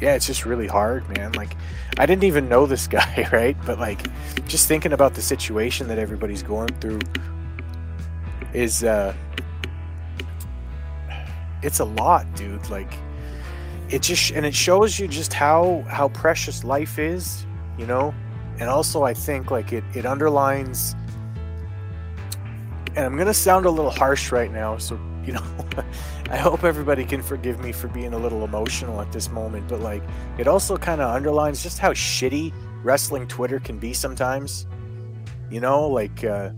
yeah 0.00 0.14
it's 0.14 0.26
just 0.26 0.44
really 0.46 0.66
hard 0.66 1.08
man. 1.16 1.32
Like 1.32 1.56
i 1.98 2.06
didn't 2.06 2.24
even 2.24 2.48
know 2.48 2.66
this 2.66 2.86
guy 2.98 3.28
right? 3.32 3.56
But 3.66 3.78
like 3.78 4.00
just 4.46 4.66
thinking 4.66 4.92
about 4.92 5.14
the 5.14 5.22
situation 5.22 5.88
that 5.88 5.98
everybody's 5.98 6.42
going 6.42 6.74
through 6.80 7.00
is 8.54 8.84
uh 8.84 9.14
it's 11.64 11.80
a 11.80 11.84
lot 11.84 12.26
dude 12.34 12.68
like 12.70 12.92
it 13.88 14.02
just 14.02 14.32
and 14.32 14.46
it 14.46 14.54
shows 14.54 14.98
you 14.98 15.08
just 15.08 15.32
how 15.32 15.84
how 15.88 16.08
precious 16.08 16.64
life 16.64 16.98
is 16.98 17.46
you 17.76 17.86
know? 17.86 18.14
And 18.60 18.68
also 18.70 19.02
i 19.02 19.12
think 19.12 19.50
like 19.50 19.72
it 19.72 19.82
it 19.94 20.06
underlines 20.06 20.94
and 22.94 22.98
i'm 22.98 23.16
gonna 23.16 23.34
sound 23.34 23.66
a 23.66 23.70
little 23.70 23.90
harsh 23.90 24.30
right 24.30 24.52
now 24.52 24.78
so 24.78 24.94
you 25.26 25.32
know 25.32 25.42
i 26.30 26.36
hope 26.36 26.62
everybody 26.62 27.04
can 27.04 27.20
forgive 27.20 27.58
me 27.58 27.72
for 27.72 27.88
being 27.88 28.14
a 28.14 28.18
little 28.18 28.44
emotional 28.44 29.00
at 29.00 29.10
this 29.10 29.28
moment 29.28 29.66
but 29.66 29.80
like 29.80 30.04
it 30.38 30.46
also 30.46 30.76
kind 30.76 31.00
of 31.00 31.12
underlines 31.12 31.64
just 31.64 31.80
how 31.80 31.92
shitty 31.92 32.52
wrestling 32.84 33.26
twitter 33.26 33.58
can 33.58 33.76
be 33.76 33.92
sometimes 33.92 34.66
you 35.50 35.60
know? 35.60 35.88
Like 35.88 36.24
uh 36.24 36.50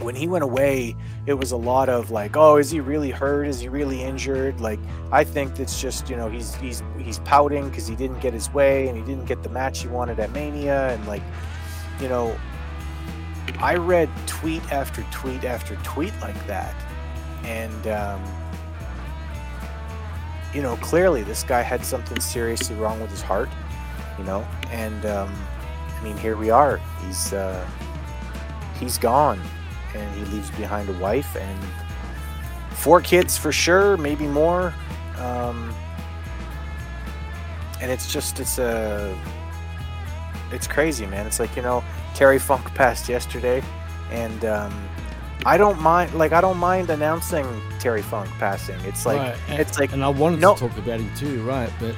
when 0.00 0.14
he 0.14 0.28
went 0.28 0.44
away, 0.44 0.96
it 1.26 1.34
was 1.34 1.52
a 1.52 1.56
lot 1.56 1.88
of 1.88 2.10
like, 2.10 2.36
oh, 2.36 2.56
is 2.56 2.70
he 2.70 2.80
really 2.80 3.10
hurt? 3.10 3.46
Is 3.46 3.60
he 3.60 3.68
really 3.68 4.02
injured? 4.02 4.60
Like, 4.60 4.78
I 5.10 5.24
think 5.24 5.58
it's 5.58 5.80
just 5.80 6.08
you 6.08 6.16
know 6.16 6.28
he's 6.28 6.54
he's 6.56 6.82
he's 6.98 7.18
pouting 7.20 7.68
because 7.68 7.86
he 7.86 7.96
didn't 7.96 8.20
get 8.20 8.32
his 8.32 8.52
way 8.52 8.88
and 8.88 8.96
he 8.96 9.04
didn't 9.04 9.26
get 9.26 9.42
the 9.42 9.48
match 9.48 9.80
he 9.80 9.88
wanted 9.88 10.20
at 10.20 10.32
Mania, 10.32 10.90
and 10.90 11.06
like, 11.06 11.22
you 12.00 12.08
know, 12.08 12.36
I 13.58 13.74
read 13.74 14.08
tweet 14.26 14.62
after 14.72 15.02
tweet 15.10 15.44
after 15.44 15.76
tweet 15.76 16.12
like 16.20 16.46
that, 16.46 16.74
and 17.44 17.88
um, 17.88 18.22
you 20.54 20.62
know, 20.62 20.76
clearly 20.76 21.22
this 21.22 21.42
guy 21.42 21.62
had 21.62 21.84
something 21.84 22.20
seriously 22.20 22.76
wrong 22.76 23.00
with 23.00 23.10
his 23.10 23.22
heart, 23.22 23.48
you 24.16 24.24
know, 24.24 24.46
and 24.70 25.04
um, 25.06 25.34
I 25.98 26.04
mean, 26.04 26.16
here 26.18 26.36
we 26.36 26.50
are. 26.50 26.80
He's 27.04 27.32
uh, 27.32 27.66
he's 28.78 28.96
gone 28.96 29.40
and 29.94 30.14
he 30.16 30.24
leaves 30.34 30.50
behind 30.52 30.88
a 30.88 30.92
wife 30.94 31.36
and 31.36 31.58
four 32.72 33.00
kids 33.00 33.36
for 33.36 33.52
sure, 33.52 33.96
maybe 33.96 34.26
more. 34.26 34.72
Um, 35.18 35.74
and 37.80 37.90
it's 37.90 38.12
just 38.12 38.40
it's 38.40 38.58
a 38.58 39.16
it's 40.52 40.66
crazy, 40.66 41.06
man. 41.06 41.26
It's 41.26 41.38
like 41.40 41.54
you 41.56 41.62
know, 41.62 41.84
Terry 42.14 42.38
Funk 42.38 42.64
passed 42.74 43.08
yesterday, 43.08 43.62
and 44.10 44.44
um, 44.44 44.88
I 45.46 45.56
don't 45.58 45.80
mind. 45.80 46.14
Like 46.14 46.32
I 46.32 46.40
don't 46.40 46.58
mind 46.58 46.90
announcing 46.90 47.46
Terry 47.78 48.02
Funk 48.02 48.28
passing. 48.38 48.78
It's 48.84 49.06
like 49.06 49.18
Right, 49.18 49.36
and- 49.48 49.60
it's 49.60 49.78
like 49.78 49.92
and 49.92 50.04
I 50.04 50.08
wanted 50.08 50.40
no, 50.40 50.54
to 50.54 50.60
talk 50.68 50.76
about 50.78 51.00
him 51.00 51.14
too, 51.16 51.42
right? 51.42 51.70
But 51.80 51.94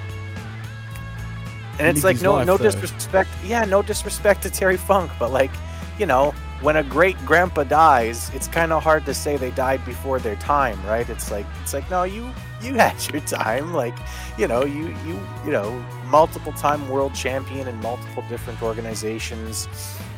and 1.79 1.89
it's 1.89 2.05
like 2.05 2.21
no 2.21 2.35
life, 2.35 2.47
no 2.47 2.57
though. 2.59 2.65
disrespect. 2.71 3.31
Yeah, 3.45 3.65
no 3.65 3.81
disrespect 3.83 4.43
to 4.43 4.51
Terry 4.51 4.77
Funk, 4.77 5.11
but 5.19 5.31
like 5.31 5.51
you 5.99 6.05
know, 6.07 6.35
when 6.63 6.77
a 6.77 6.83
great 6.83 7.17
grandpa 7.25 7.65
dies, 7.65 8.31
it's 8.35 8.47
kind 8.47 8.73
of 8.73 8.83
hard 8.83 9.07
to 9.07 9.15
say 9.15 9.37
they 9.37 9.51
died 9.51 9.85
before 9.87 10.19
their 10.19 10.37
time, 10.37 10.81
right? 10.85 11.09
It's 11.09 11.31
like 11.31 11.47
it's 11.63 11.73
like 11.73 11.91
no, 11.91 12.03
you 12.03 12.31
you 12.61 12.75
had 12.79 12.97
your 13.11 13.21
time. 13.23 13.73
Like 13.73 13.97
you 14.39 14.47
know, 14.47 14.65
you 14.65 14.89
you 15.07 15.21
you 15.45 15.51
know, 15.51 15.71
multiple 16.07 16.53
time 16.53 16.89
world 16.89 17.15
champion 17.15 17.67
in 17.67 17.77
multiple 17.81 18.25
different 18.29 18.63
organizations. 18.63 19.69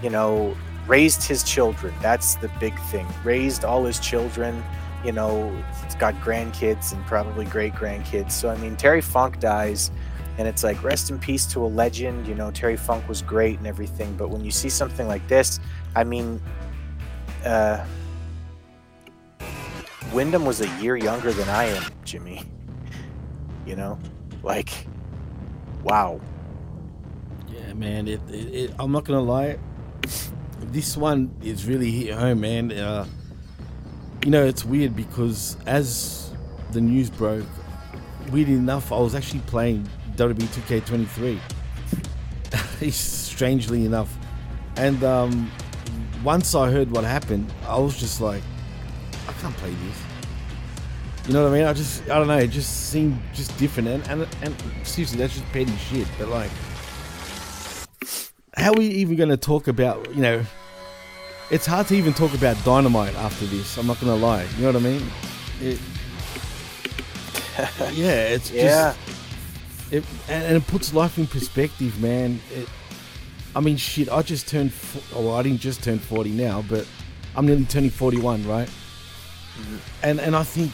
You 0.03 0.11
know, 0.11 0.57
raised 0.87 1.23
his 1.23 1.45
children. 1.45 1.95
That's 2.03 2.35
the 2.37 2.49
big 2.61 2.79
thing. 2.87 3.07
Raised 3.23 3.65
all 3.65 3.85
his 3.85 4.01
children. 4.01 4.65
You 5.05 5.13
know, 5.13 5.53
it's 5.83 5.97
got 5.97 6.15
grandkids 6.17 6.93
and 6.93 7.05
probably 7.07 7.45
great 7.45 7.73
grandkids. 7.73 8.33
So 8.33 8.51
I 8.51 8.57
mean, 8.57 8.77
Terry 8.77 9.01
Funk 9.01 9.39
dies 9.39 9.93
and 10.39 10.49
it's 10.49 10.65
like 10.65 10.83
rest 10.83 11.11
in 11.11 11.19
peace 11.19 11.45
to 11.47 11.61
a 11.65 11.67
legend 11.67 12.27
you 12.27 12.35
know 12.35 12.51
terry 12.51 12.77
funk 12.77 13.07
was 13.09 13.23
great 13.23 13.59
and 13.59 13.67
everything 13.67 14.15
but 14.17 14.31
when 14.31 14.45
you 14.45 14.51
see 14.51 14.69
something 14.69 15.07
like 15.07 15.27
this 15.29 15.61
i 15.95 16.05
mean 16.05 16.41
uh 17.45 17.85
wyndham 20.13 20.45
was 20.45 20.61
a 20.61 20.69
year 20.81 20.97
younger 20.97 21.33
than 21.33 21.49
i 21.49 21.65
am 21.65 21.83
jimmy 22.05 22.43
you 23.67 23.77
know 23.77 23.99
like 24.43 24.87
wow 25.85 26.21
yeah, 27.73 27.75
man, 27.75 28.09
it, 28.09 28.21
it, 28.29 28.55
it 28.55 28.75
I'm 28.79 28.93
not 28.93 29.05
gonna 29.05 29.21
lie. 29.21 29.59
This 30.61 30.97
one 30.97 31.35
is 31.43 31.67
really 31.67 31.91
hit 31.91 32.15
home, 32.15 32.41
man. 32.41 32.73
Uh, 32.73 33.07
you 34.25 34.31
know, 34.31 34.45
it's 34.45 34.65
weird 34.65 34.97
because 34.97 35.57
as 35.67 36.33
the 36.71 36.81
news 36.81 37.11
broke, 37.11 37.47
weird 38.31 38.49
enough, 38.49 38.93
I 38.93 38.99
was 38.99 39.15
actually 39.15 39.41
playing 39.41 39.89
WWE 40.17 40.81
2K23. 40.81 41.39
Strangely 42.93 43.85
enough, 43.85 44.17
and 44.77 45.03
um, 45.05 45.51
once 46.25 46.55
I 46.55 46.71
heard 46.71 46.91
what 46.91 47.05
happened, 47.05 47.53
I 47.67 47.79
was 47.79 47.99
just 47.99 48.21
like, 48.21 48.43
I 49.29 49.33
can't 49.35 49.57
play 49.57 49.71
this. 49.71 51.27
You 51.29 51.35
know 51.35 51.45
what 51.45 51.53
I 51.53 51.59
mean? 51.59 51.67
I 51.67 51.73
just, 51.73 52.03
I 52.11 52.19
don't 52.19 52.27
know. 52.27 52.39
It 52.39 52.49
just 52.51 52.91
seemed 52.91 53.21
just 53.33 53.57
different, 53.59 53.89
and 53.89 54.03
and, 54.09 54.27
and 54.43 54.57
seriously, 54.87 55.19
that's 55.19 55.35
just 55.35 55.47
petty 55.53 55.77
shit. 55.77 56.09
But 56.19 56.29
like, 56.29 56.51
how 58.57 58.71
are 58.73 58.77
we 58.77 58.87
even 58.87 59.17
going 59.17 59.29
to 59.29 59.37
talk 59.37 59.69
about? 59.69 60.13
You 60.15 60.21
know, 60.23 60.45
it's 61.51 61.65
hard 61.67 61.87
to 61.89 61.95
even 61.95 62.13
talk 62.13 62.35
about 62.35 62.63
dynamite 62.65 63.15
after 63.15 63.47
this. 63.47 63.77
I'm 63.79 63.87
not 63.87 64.01
going 64.01 64.13
to 64.19 64.27
lie. 64.27 64.47
You 64.57 64.63
know 64.63 64.73
what 64.73 64.77
I 64.77 64.81
mean? 64.81 65.03
It, 65.61 65.79
yeah, 67.95 68.29
it's 68.29 68.51
Yeah. 68.51 68.95
just 68.95 68.99
it, 69.93 70.05
and, 70.29 70.45
and 70.45 70.57
it 70.57 70.67
puts 70.67 70.93
life 70.93 71.19
in 71.19 71.27
perspective, 71.29 72.01
man. 72.01 72.41
It, 72.53 72.69
I 73.55 73.61
mean, 73.61 73.77
shit. 73.77 74.11
I 74.11 74.23
just 74.23 74.49
turned. 74.49 74.73
Oh, 75.15 75.27
well, 75.27 75.37
I 75.37 75.43
didn't 75.43 75.61
just 75.61 75.83
turn 75.83 75.99
40 75.99 76.31
now, 76.31 76.65
but 76.69 76.87
I'm 77.37 77.47
nearly 77.47 77.65
turning 77.65 77.91
41, 77.91 78.47
right? 78.47 78.69
Mm-hmm. 78.69 79.77
And 80.03 80.21
and 80.21 80.37
I 80.37 80.43
think, 80.43 80.73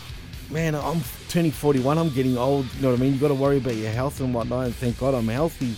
man, 0.51 0.75
I'm 0.75 1.01
turning 1.29 1.51
41. 1.51 1.99
I'm 1.99 2.11
getting 2.11 2.39
old. 2.39 2.67
You 2.77 2.83
know 2.83 2.91
what 2.91 3.01
I 3.01 3.03
mean? 3.03 3.15
You 3.15 3.21
got 3.21 3.29
to 3.29 3.35
worry 3.35 3.59
about 3.59 3.75
your 3.75 3.91
health 3.91 4.21
and 4.21 4.33
whatnot. 4.33 4.67
And 4.67 4.75
thank 4.75 4.99
God 4.99 5.15
I'm 5.15 5.29
healthy. 5.29 5.75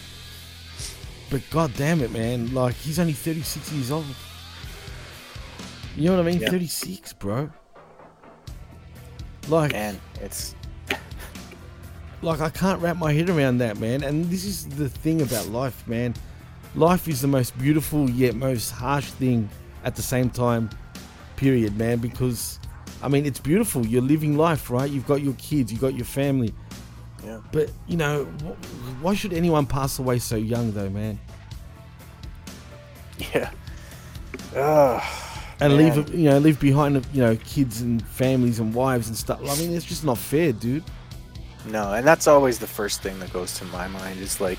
But 1.31 1.43
god 1.51 1.73
damn 1.77 2.01
it, 2.01 2.11
man! 2.11 2.53
Like 2.53 2.75
he's 2.75 2.99
only 2.99 3.13
36 3.13 3.73
years 3.73 3.91
old. 3.91 4.05
You 5.97 6.07
know 6.07 6.17
what 6.17 6.27
I 6.27 6.31
mean? 6.31 6.41
Yeah. 6.41 6.51
36, 6.51 7.13
bro. 7.15 7.51
Like, 9.49 9.73
man, 9.73 10.01
it's 10.21 10.55
like 12.23 12.41
I 12.41 12.51
can't 12.51 12.81
wrap 12.81 12.97
my 12.97 13.13
head 13.13 13.31
around 13.31 13.59
that, 13.59 13.79
man. 13.79 14.03
And 14.03 14.27
this 14.27 14.45
is 14.45 14.67
the 14.69 14.89
thing 14.89 15.23
about 15.23 15.47
life, 15.49 15.87
man. 15.87 16.15
Life 16.75 17.09
is 17.09 17.21
the 17.21 17.29
most 17.29 17.59
beautiful 17.59 18.09
yet 18.09 18.35
most 18.35 18.71
harsh 18.71 19.11
thing 19.11 19.49
at 19.85 19.97
the 19.97 20.03
same 20.03 20.31
time. 20.31 20.71
Period, 21.37 21.77
man. 21.77 21.99
Because 21.99 22.59
I 23.03 23.09
mean, 23.09 23.27
it's 23.27 23.41
beautiful. 23.41 23.85
You're 23.87 24.03
living 24.03 24.37
life, 24.37 24.71
right? 24.71 24.91
You've 24.91 25.07
got 25.07 25.23
your 25.23 25.35
kids, 25.35 25.73
you've 25.73 25.81
got 25.81 25.95
your 25.95 26.05
family. 26.05 26.55
Yeah. 27.25 27.41
But 27.53 27.71
you 27.87 27.97
know, 27.97 28.25
wh- 28.25 29.03
why 29.03 29.15
should 29.15 29.33
anyone 29.33 29.67
pass 29.67 29.99
away 29.99 30.19
so 30.19 30.37
young, 30.37 30.73
though, 30.73 30.89
man? 30.91 31.19
yeah 33.35 33.51
And 34.55 34.57
ah, 34.57 35.05
man. 35.61 35.77
leave, 35.77 36.15
you 36.15 36.31
know, 36.31 36.39
leave 36.39 36.59
behind, 36.59 37.05
you 37.13 37.21
know, 37.23 37.37
kids 37.37 37.83
and 37.83 38.07
families 38.07 38.61
and 38.61 38.75
wives 38.75 39.09
and 39.09 39.17
stuff. 39.17 39.41
I 39.47 39.55
mean, 39.57 39.75
it's 39.75 39.85
just 39.85 40.05
not 40.05 40.19
fair, 40.19 40.53
dude. 40.53 40.85
No, 41.67 41.93
and 41.93 42.07
that's 42.07 42.27
always 42.27 42.59
the 42.59 42.67
first 42.67 43.03
thing 43.03 43.19
that 43.21 43.33
goes 43.33 43.53
to 43.59 43.65
my 43.67 43.87
mind 43.89 44.21
is 44.21 44.41
like, 44.41 44.59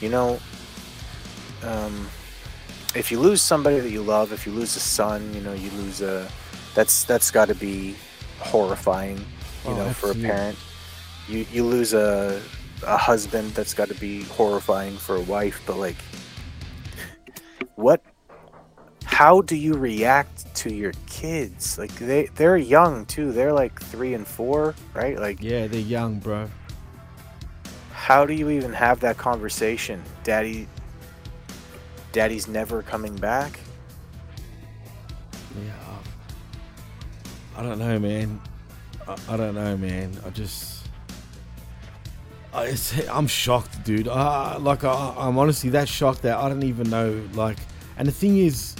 you 0.00 0.08
know, 0.08 0.38
um, 1.62 2.12
if 2.94 3.10
you 3.10 3.20
lose 3.20 3.42
somebody 3.42 3.80
that 3.80 3.90
you 3.90 4.02
love, 4.02 4.32
if 4.32 4.46
you 4.46 4.52
lose 4.52 4.76
a 4.76 4.80
son, 4.80 5.32
you 5.34 5.40
know, 5.40 5.52
you 5.52 5.70
lose 5.72 6.00
a, 6.02 6.32
that's 6.74 7.04
that's 7.04 7.30
got 7.30 7.48
to 7.48 7.54
be 7.54 7.96
horrifying, 8.38 9.26
you 9.66 9.74
Oh, 9.74 9.74
know, 9.74 9.90
for 9.90 10.10
a 10.10 10.14
parent. 10.16 10.58
You 11.26 11.46
you 11.50 11.64
lose 11.64 11.94
a 11.94 12.42
a 12.86 12.96
husband, 12.96 13.54
that's 13.54 13.74
got 13.74 13.88
to 13.88 13.94
be 13.94 14.24
horrifying 14.24 14.98
for 14.98 15.16
a 15.16 15.22
wife. 15.22 15.62
But 15.66 15.76
like, 15.76 16.04
what? 17.76 18.02
How 19.04 19.40
do 19.40 19.56
you 19.56 19.76
react 19.76 20.54
to 20.56 20.70
your 20.72 20.92
kids? 21.06 21.78
Like 21.78 21.94
they 21.96 22.26
they're 22.34 22.56
young 22.56 23.06
too. 23.06 23.32
They're 23.32 23.52
like 23.52 23.80
three 23.80 24.14
and 24.14 24.26
four, 24.26 24.74
right? 24.94 25.18
Like 25.18 25.40
Yeah, 25.40 25.66
they're 25.66 25.80
young, 25.80 26.18
bro. 26.20 26.50
how 27.90 28.24
do 28.26 28.34
you 28.34 28.50
even 28.50 28.72
have 28.72 29.00
that 29.00 29.16
conversation 29.16 30.02
daddy 30.22 30.68
daddy's 32.16 32.48
never 32.48 32.82
coming 32.82 33.14
back 33.16 33.60
Yeah. 35.54 35.72
I 37.56 37.62
don't 37.62 37.78
know, 37.78 37.98
man. 37.98 38.40
I, 39.06 39.16
I 39.28 39.36
don't 39.36 39.54
know, 39.54 39.76
man. 39.76 40.18
I 40.24 40.30
just. 40.30 40.88
I, 42.52 42.74
I'm 43.10 43.26
shocked, 43.26 43.84
dude. 43.84 44.08
Uh, 44.08 44.56
like, 44.60 44.84
I, 44.84 45.14
I'm 45.18 45.38
honestly 45.38 45.70
that 45.70 45.88
shocked 45.88 46.22
that 46.22 46.36
I 46.36 46.48
don't 46.48 46.62
even 46.64 46.88
know. 46.90 47.22
Like, 47.34 47.58
and 47.96 48.06
the 48.08 48.12
thing 48.12 48.38
is, 48.38 48.76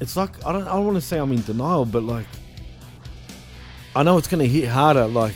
it's 0.00 0.16
like, 0.16 0.44
I 0.44 0.52
don't, 0.52 0.66
I 0.66 0.72
don't 0.72 0.84
want 0.84 0.96
to 0.96 1.00
say 1.00 1.18
I'm 1.18 1.32
in 1.32 1.42
denial, 1.42 1.84
but 1.84 2.02
like, 2.02 2.26
I 3.96 4.02
know 4.02 4.18
it's 4.18 4.28
to 4.28 4.48
hit 4.48 4.68
harder, 4.68 5.06
like, 5.06 5.34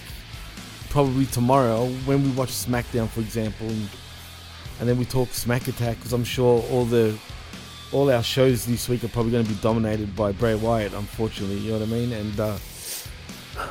probably 0.90 1.26
tomorrow 1.26 1.87
when 2.06 2.24
we 2.24 2.30
watch 2.30 2.50
SmackDown, 2.50 3.08
for 3.08 3.20
example, 3.20 3.68
and, 3.68 3.88
and 4.80 4.88
then 4.88 4.98
we 4.98 5.04
talk 5.04 5.28
Smack 5.30 5.68
Attack, 5.68 5.96
because 5.96 6.12
I'm 6.12 6.24
sure 6.24 6.62
all 6.70 6.84
the 6.84 7.18
all 7.92 8.11
our 8.11 8.22
shows 8.22 8.66
this 8.66 8.88
week 8.88 9.03
are 9.05 9.09
probably 9.09 9.33
going 9.33 9.44
to 9.44 9.51
be 9.51 9.59
dominated 9.61 10.14
by 10.14 10.33
Bray 10.33 10.55
Wyatt, 10.55 10.92
unfortunately. 10.92 11.57
You 11.59 11.72
know 11.72 11.79
what 11.79 11.88
I 11.88 11.90
mean? 11.90 12.12
And 12.12 12.40
uh, 12.40 12.59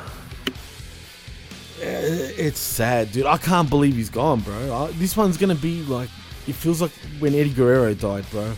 it's 1.80 2.58
sad, 2.60 3.12
dude. 3.12 3.26
I 3.26 3.36
can't 3.38 3.68
believe 3.70 3.94
he's 3.94 4.10
gone, 4.10 4.40
bro. 4.40 4.74
I, 4.74 4.90
this 4.92 5.16
one's 5.16 5.36
going 5.36 5.54
to 5.54 5.62
be 5.62 5.82
like 5.84 6.08
it 6.46 6.54
feels 6.54 6.80
like 6.80 6.92
when 7.18 7.34
Eddie 7.34 7.50
Guerrero 7.52 7.94
died, 7.94 8.24
bro. 8.30 8.52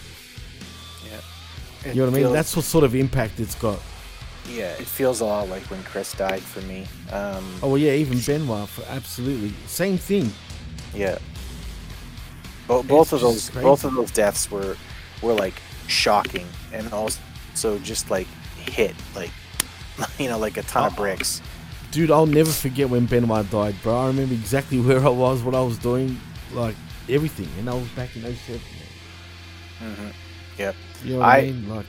yeah 1.05 1.93
You 1.93 2.01
know 2.01 2.11
what 2.11 2.19
I 2.19 2.23
mean? 2.23 2.33
That's 2.33 2.55
what 2.55 2.65
sort 2.65 2.85
of 2.85 2.95
impact 2.95 3.41
it's 3.41 3.55
got. 3.57 3.81
yeah 4.49 4.73
it 4.79 4.87
feels 4.87 5.21
a 5.21 5.25
lot 5.25 5.49
like 5.49 5.63
when 5.71 5.83
chris 5.83 6.15
died 6.15 6.41
for 6.43 6.61
me 6.63 6.87
um 7.13 7.45
Oh 7.63 7.69
well, 7.69 7.79
yeah, 7.79 7.93
even 7.93 8.19
Benoit, 8.21 8.69
for, 8.69 8.83
absolutely 8.89 9.53
same 9.67 9.99
thing. 9.99 10.33
yeah 10.95 11.19
Bo- 12.67 12.83
both 12.85 13.13
of 13.13 13.21
just 13.21 13.53
those 13.53 13.63
both 13.63 13.85
of 13.85 13.95
those 13.95 14.11
deaths 14.13 14.51
were 14.51 14.77
were 15.23 15.33
like 15.35 15.55
shocking 15.89 16.47
and 16.73 16.93
also 16.93 17.79
just 17.83 18.11
like 18.11 18.27
hit 18.57 18.95
like 19.15 19.31
you 20.19 20.29
know 20.29 20.39
like 20.39 20.57
a 20.57 20.63
ton 20.63 20.85
Oh. 20.85 20.87
of 20.89 20.97
bricks 20.97 21.41
Dude, 21.93 22.13
I'll 22.13 22.25
never 22.27 22.51
forget 22.53 22.89
when 22.89 23.07
Benoit 23.07 23.51
died, 23.51 23.75
bro. 23.83 23.99
I 23.99 24.07
remember 24.07 24.33
exactly 24.33 24.79
where 24.87 25.05
I 25.05 25.09
was, 25.09 25.43
what 25.43 25.57
I 25.57 25.61
was 25.61 25.77
doing, 25.77 26.21
like 26.53 26.77
everything, 27.09 27.49
and 27.59 27.69
I 27.69 27.75
was 27.75 27.89
back 27.97 28.15
in 28.15 28.23
07. 28.23 28.61
hmm 29.81 30.09
yep 30.57 30.77
You 31.03 31.17
know 31.17 31.23
I, 31.23 31.37
I- 31.39 31.43
mean? 31.47 31.69
Like, 31.69 31.87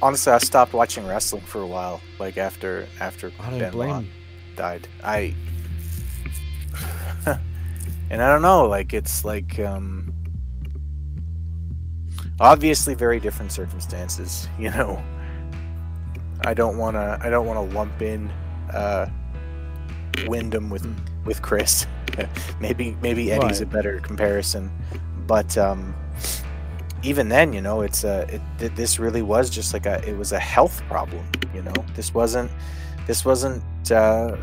honestly 0.00 0.32
i 0.32 0.38
stopped 0.38 0.72
watching 0.72 1.06
wrestling 1.06 1.42
for 1.42 1.60
a 1.60 1.66
while 1.66 2.00
like 2.18 2.36
after 2.38 2.86
after 2.98 3.30
I 3.40 3.50
don't 3.50 3.58
Benoit 3.58 3.72
blame 3.72 4.00
you. 4.04 4.56
died 4.56 4.88
i 5.04 5.34
and 8.10 8.22
i 8.22 8.32
don't 8.32 8.42
know 8.42 8.66
like 8.66 8.92
it's 8.94 9.24
like 9.24 9.58
um 9.60 10.11
obviously 12.42 12.94
very 12.94 13.18
different 13.18 13.52
circumstances 13.52 14.48
you 14.58 14.70
know. 14.70 15.02
I 16.44 16.54
don't 16.54 16.76
want 16.76 16.96
to 16.96 17.18
i 17.22 17.30
don't 17.30 17.46
want 17.46 17.70
to 17.70 17.76
lump 17.76 18.02
in 18.02 18.28
uh 18.72 19.06
wyndham 20.26 20.70
with 20.70 20.84
with 21.24 21.40
chris. 21.40 21.86
Maybe 22.60 22.96
maybe 23.00 23.32
eddie's 23.32 23.62
a 23.62 23.66
better 23.66 23.98
comparison. 24.00 24.70
But 25.26 25.56
um 25.56 25.94
even 27.02 27.28
then, 27.28 27.52
you 27.52 27.60
know, 27.60 27.82
it's 27.82 28.04
a 28.04 28.40
it, 28.60 28.76
this 28.76 28.98
really 28.98 29.22
was 29.22 29.50
just 29.50 29.72
like 29.72 29.86
a 29.86 30.06
it 30.08 30.16
was 30.16 30.32
a 30.32 30.38
health 30.38 30.82
problem. 30.88 31.24
You 31.54 31.62
know, 31.62 31.74
this 31.94 32.14
wasn't 32.14 32.50
this 33.06 33.24
wasn't 33.24 33.62
uh, 33.90 34.36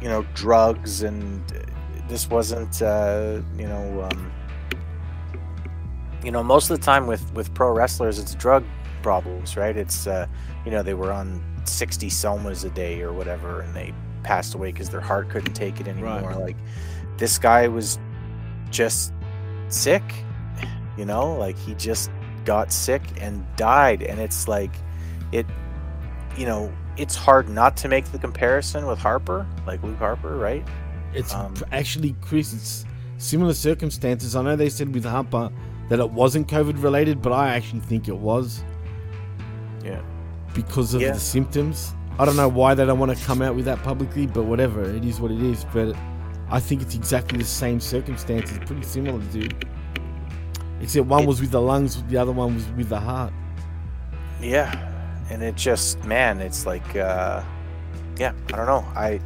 you 0.00 0.08
know 0.08 0.24
drugs 0.34 1.02
and 1.02 1.40
uh, 1.52 1.58
this 2.08 2.30
wasn't 2.30 2.80
uh, 2.82 3.40
you 3.56 3.66
know 3.66 4.08
um, 4.10 4.32
you 6.24 6.30
know 6.30 6.42
most 6.42 6.70
of 6.70 6.78
the 6.78 6.84
time 6.84 7.06
with 7.06 7.32
with 7.34 7.52
pro 7.54 7.72
wrestlers 7.72 8.18
it's 8.18 8.34
drug 8.34 8.64
problems, 9.02 9.56
right? 9.56 9.76
It's 9.76 10.06
uh, 10.06 10.26
you 10.64 10.70
know 10.70 10.82
they 10.82 10.94
were 10.94 11.12
on 11.12 11.42
60 11.64 12.08
somas 12.08 12.64
a 12.64 12.70
day 12.70 13.00
or 13.02 13.12
whatever, 13.12 13.60
and 13.60 13.74
they 13.74 13.94
passed 14.22 14.54
away 14.54 14.72
because 14.72 14.90
their 14.90 15.00
heart 15.00 15.30
couldn't 15.30 15.54
take 15.54 15.80
it 15.80 15.88
anymore. 15.88 16.34
Like 16.34 16.56
this 17.16 17.38
guy 17.38 17.68
was 17.68 17.98
just 18.70 19.12
sick 19.68 20.02
you 20.98 21.04
know 21.04 21.34
like 21.36 21.56
he 21.56 21.74
just 21.74 22.10
got 22.44 22.72
sick 22.72 23.02
and 23.20 23.46
died 23.56 24.02
and 24.02 24.18
it's 24.20 24.48
like 24.48 24.72
it 25.32 25.46
you 26.36 26.44
know 26.44 26.72
it's 26.96 27.14
hard 27.14 27.48
not 27.48 27.76
to 27.76 27.88
make 27.88 28.04
the 28.06 28.18
comparison 28.18 28.86
with 28.86 28.98
harper 28.98 29.46
like 29.66 29.82
luke 29.82 29.98
harper 29.98 30.36
right 30.36 30.66
It's 31.14 31.32
Um, 31.34 31.54
actually, 31.72 32.14
Chris, 32.20 32.52
it's 32.52 32.84
similar 33.16 33.54
circumstances. 33.54 34.36
I 34.36 34.42
know 34.42 34.56
they 34.56 34.68
said 34.68 34.94
with 34.94 35.06
Harper 35.06 35.50
that 35.88 35.98
it 36.00 36.10
wasn't 36.10 36.48
COVID 36.48 36.82
related, 36.82 37.22
but 37.22 37.32
I 37.32 37.50
actually 37.54 37.80
think 37.80 38.08
it 38.08 38.16
was 38.16 38.62
yeah 39.84 40.00
because 40.54 40.94
of 40.94 41.00
Yeah. 41.00 41.12
the 41.12 41.20
symptoms. 41.20 41.92
I 42.18 42.24
don't 42.24 42.36
know 42.36 42.48
why 42.48 42.74
they 42.74 42.84
don't 42.84 42.98
want 42.98 43.16
to 43.16 43.24
come 43.24 43.42
out 43.42 43.54
with 43.54 43.64
that 43.66 43.82
publicly, 43.84 44.26
but 44.26 44.44
whatever. 44.44 44.82
It 44.82 45.04
is 45.04 45.20
what 45.20 45.30
it 45.30 45.40
is. 45.40 45.64
But 45.72 45.94
I 46.50 46.58
think 46.58 46.82
it's 46.82 46.94
exactly 46.96 47.38
the 47.38 47.44
same 47.44 47.78
circumstances, 47.80 48.58
pretty 48.66 48.82
similar, 48.82 49.20
dude. 49.32 49.54
Except 50.80 51.06
one 51.06 51.26
was 51.26 51.40
with 51.40 51.50
the 51.52 51.60
lungs, 51.60 52.02
the 52.04 52.16
other 52.16 52.32
one 52.32 52.54
was 52.54 52.66
with 52.76 52.88
the 52.88 53.00
heart. 53.00 53.32
yeah 54.40 54.70
and 55.30 55.42
it 55.42 55.56
just 55.56 56.02
man 56.04 56.40
it's 56.40 56.64
like 56.64 56.96
uh 56.96 57.42
yeah 58.18 58.32
i 58.52 58.56
don't 58.56 58.66
know 58.66 58.84
i 58.96 59.20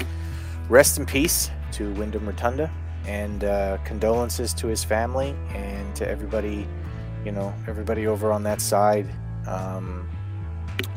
rest 0.68 0.98
in 0.98 1.05
peace 1.07 1.48
to 1.70 1.92
wyndham 1.94 2.27
rotunda 2.27 2.68
and 3.06 3.44
uh 3.44 3.78
condolences 3.84 4.54
to 4.54 4.66
his 4.66 4.84
family 4.84 5.34
and 5.54 5.94
to 5.96 6.08
everybody 6.08 6.66
you 7.24 7.32
know 7.32 7.54
everybody 7.66 8.06
over 8.06 8.32
on 8.32 8.42
that 8.42 8.60
side. 8.60 9.06
Um 9.46 10.08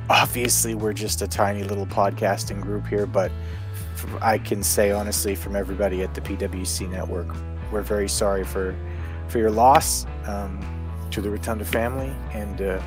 obviously 0.10 0.76
we're 0.76 0.94
just 0.94 1.22
a 1.22 1.28
tiny 1.28 1.64
little 1.64 1.86
podcasting 1.88 2.62
group 2.62 2.86
here 2.86 3.06
but 3.06 3.32
I 4.22 4.38
can 4.38 4.62
say 4.62 4.92
honestly 4.92 5.34
from 5.34 5.56
everybody 5.56 6.04
at 6.04 6.14
the 6.14 6.22
pwc 6.22 6.90
network 6.92 7.28
we're 7.72 7.82
very 7.82 8.08
sorry 8.08 8.44
for 8.44 8.76
for 9.28 9.40
your 9.40 9.52
loss 9.52 10.06
um, 10.26 10.60
to 11.12 11.22
the 11.22 11.30
rotunda 11.30 11.66
family 11.66 12.14
and 12.34 12.62
uh, 12.62 12.82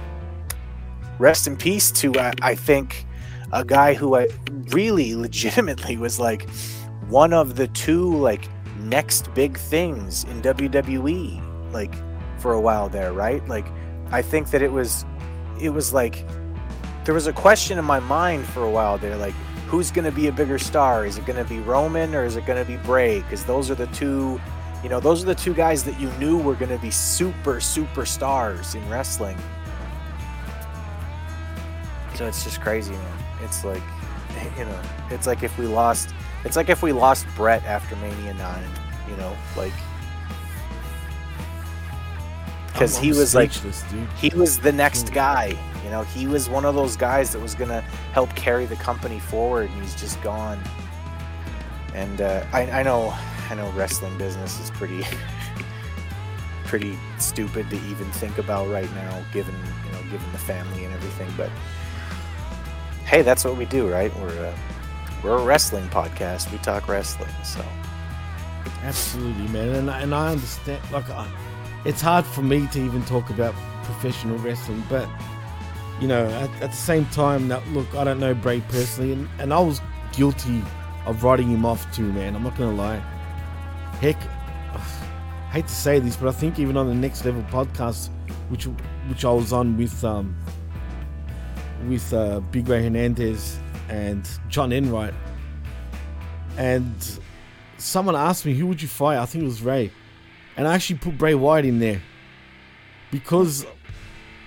rest 1.19 1.47
in 1.47 1.57
peace 1.57 1.91
to 1.93 2.15
uh, 2.15 2.33
I 2.43 2.55
think 2.55 3.05
a 3.53 3.65
guy 3.65 3.95
who 3.95 4.17
I 4.17 4.29
really 4.69 5.15
legitimately 5.27 5.97
was 5.97 6.21
like 6.21 6.49
one 7.09 7.33
of 7.33 7.57
the 7.57 7.67
two 7.69 8.17
like 8.17 8.49
next 8.89 9.33
big 9.35 9.57
things 9.57 10.25
in 10.25 10.43
WWE 10.43 11.73
like 11.73 11.95
for 12.39 12.53
a 12.53 12.61
while 12.61 12.89
there, 12.89 13.13
right? 13.13 13.47
Like 13.49 13.67
I 14.11 14.23
think 14.23 14.51
that 14.51 14.63
it 14.63 14.73
was 14.73 15.05
it 15.61 15.71
was 15.71 15.93
like 15.93 16.25
there 17.05 17.15
was 17.15 17.27
a 17.27 17.33
question 17.33 17.79
in 17.79 17.85
my 17.85 18.01
mind 18.01 18.47
for 18.47 18.65
a 18.65 18.71
while 18.71 18.99
there 18.99 19.17
like 19.17 19.35
who's 19.67 19.91
going 19.91 20.05
to 20.05 20.13
be 20.13 20.29
a 20.29 20.33
bigger 20.33 20.59
star? 20.59 21.05
Is 21.05 21.19
it 21.19 21.27
going 21.27 21.37
to 21.37 21.49
be 21.49 21.61
Roman 21.61 22.15
or 22.15 22.25
is 22.25 22.37
it 22.37 22.47
going 22.47 22.59
to 22.59 22.65
be 22.65 22.79
Bray? 22.79 23.23
Cuz 23.29 23.45
those 23.45 23.71
are 23.71 23.75
the 23.75 23.87
two 23.89 24.41
you 24.83 24.89
know, 24.89 25.01
those 25.01 25.23
are 25.23 25.27
the 25.27 25.35
two 25.35 25.55
guys 25.55 25.83
that 25.85 25.99
you 26.01 26.09
knew 26.13 26.39
were 26.39 26.55
going 26.55 26.71
to 26.71 26.79
be 26.79 26.91
super 26.91 27.61
super 27.61 28.07
stars 28.07 28.75
in 28.75 28.89
wrestling. 28.89 29.37
So 32.15 32.27
it's 32.27 32.43
just 32.43 32.61
crazy, 32.61 32.93
man. 32.93 33.19
It's 33.43 33.65
like, 33.65 33.83
you 34.59 34.65
know, 34.65 34.81
it's 35.11 35.27
like 35.27 35.43
if 35.43 35.57
we 35.59 35.67
lost, 35.67 36.11
it's 36.45 36.57
like 36.57 36.69
if 36.69 36.83
we 36.83 36.93
lost 36.93 37.27
Bret 37.37 37.65
after 37.65 37.95
Mania 37.97 38.35
Nine, 38.35 38.69
you 39.09 39.17
know, 39.17 39.37
like 39.57 39.73
because 42.79 42.97
he 42.97 43.09
was 43.11 43.35
like, 43.35 43.51
dude. 43.91 44.09
he 44.17 44.29
was 44.39 44.61
the 44.61 44.71
next 44.71 45.13
guy. 45.13 45.59
You 45.83 45.91
know, 45.91 46.05
he 46.05 46.29
was 46.29 46.49
one 46.49 46.65
of 46.65 46.77
those 46.77 46.97
guys 46.97 47.33
that 47.33 47.41
was 47.41 47.57
gonna 47.57 47.81
help 48.13 48.33
carry 48.37 48.67
the 48.67 48.77
company 48.77 49.19
forward, 49.19 49.69
and 49.69 49.83
he's 49.83 49.97
just 49.97 50.21
gone. 50.23 50.61
And 51.93 52.21
uh, 52.21 52.45
I, 52.53 52.71
I 52.71 52.83
know, 52.85 53.17
I 53.51 53.57
know, 53.57 53.69
wrestling 53.73 54.17
business 54.17 54.61
is 54.61 54.71
pretty, 54.71 55.05
pretty 56.67 56.97
stupid 57.19 57.69
to 57.71 57.77
even 57.87 58.09
think 58.13 58.39
about 58.39 58.69
right 58.69 58.93
now, 58.95 59.25
given 59.33 59.57
you 59.85 59.93
know, 59.93 60.03
given 60.03 60.31
the 60.31 60.39
family 60.39 60.85
and 60.85 60.95
everything. 60.95 61.33
But 61.37 61.51
hey, 63.07 63.23
that's 63.23 63.45
what 63.45 63.57
we 63.57 63.65
do, 63.65 63.91
right? 63.91 64.15
We're 64.21 64.45
a, 64.45 64.55
we're 65.25 65.39
a 65.39 65.43
wrestling 65.43 65.89
podcast. 65.89 66.53
We 66.53 66.59
talk 66.59 66.87
wrestling, 66.87 67.31
so 67.43 67.65
Absolutely, 68.83 69.49
man, 69.49 69.69
and 69.75 69.91
and 69.91 70.15
I 70.15 70.33
understand. 70.33 70.81
Like, 70.93 71.09
I, 71.11 71.29
it's 71.85 72.01
hard 72.01 72.25
for 72.25 72.43
me 72.43 72.67
to 72.69 72.81
even 72.81 73.05
talk 73.05 73.31
about 73.31 73.55
professional 73.85 74.39
wrestling, 74.39 74.83
but 74.89 75.09
you 76.01 76.09
know, 76.09 76.27
at, 76.27 76.51
at 76.63 76.71
the 76.71 76.77
same 76.77 77.07
time, 77.07 77.49
that 77.49 77.67
look, 77.69 77.93
I 77.95 78.05
don't 78.05 78.21
know 78.21 78.35
Bray 78.35 78.61
personally, 78.69 79.13
and, 79.13 79.29
and 79.39 79.53
I 79.53 79.61
was 79.61 79.81
guilty 80.13 80.63
of 81.07 81.25
writing 81.25 81.49
him 81.49 81.65
off 81.65 81.91
too, 81.95 82.13
man. 82.13 82.37
I'm 82.37 82.43
not 82.43 82.57
gonna 82.57 82.77
lie. 82.77 82.99
Heck, 84.01 84.17
I 84.75 85.51
hate 85.51 85.67
to 85.67 85.75
say 85.75 85.99
this, 85.99 86.17
but 86.17 86.29
I 86.29 86.33
think 86.33 86.59
even 86.59 86.77
on 86.77 86.87
the 86.87 86.95
next 86.95 87.25
level 87.25 87.43
podcast, 87.45 88.11
which 88.49 88.65
which 89.09 89.25
I 89.25 89.33
was 89.33 89.53
on 89.53 89.77
with 89.77 90.05
um 90.05 90.37
with 91.89 92.13
uh, 92.13 92.41
Big 92.41 92.69
Ray 92.69 92.83
Hernandez 92.83 93.59
and 93.89 94.29
John 94.49 94.73
Enright, 94.73 95.15
and 96.57 97.21
someone 97.79 98.15
asked 98.17 98.45
me 98.45 98.55
who 98.55 98.67
would 98.67 98.83
you 98.83 98.89
fight. 98.89 99.19
I 99.19 99.27
think 99.27 99.43
it 99.43 99.47
was 99.47 99.63
Ray, 99.63 99.91
and 100.57 100.69
I 100.69 100.75
actually 100.75 100.99
put 100.99 101.17
Bray 101.17 101.35
Wyatt 101.35 101.65
in 101.65 101.79
there 101.79 102.03
because, 103.11 103.65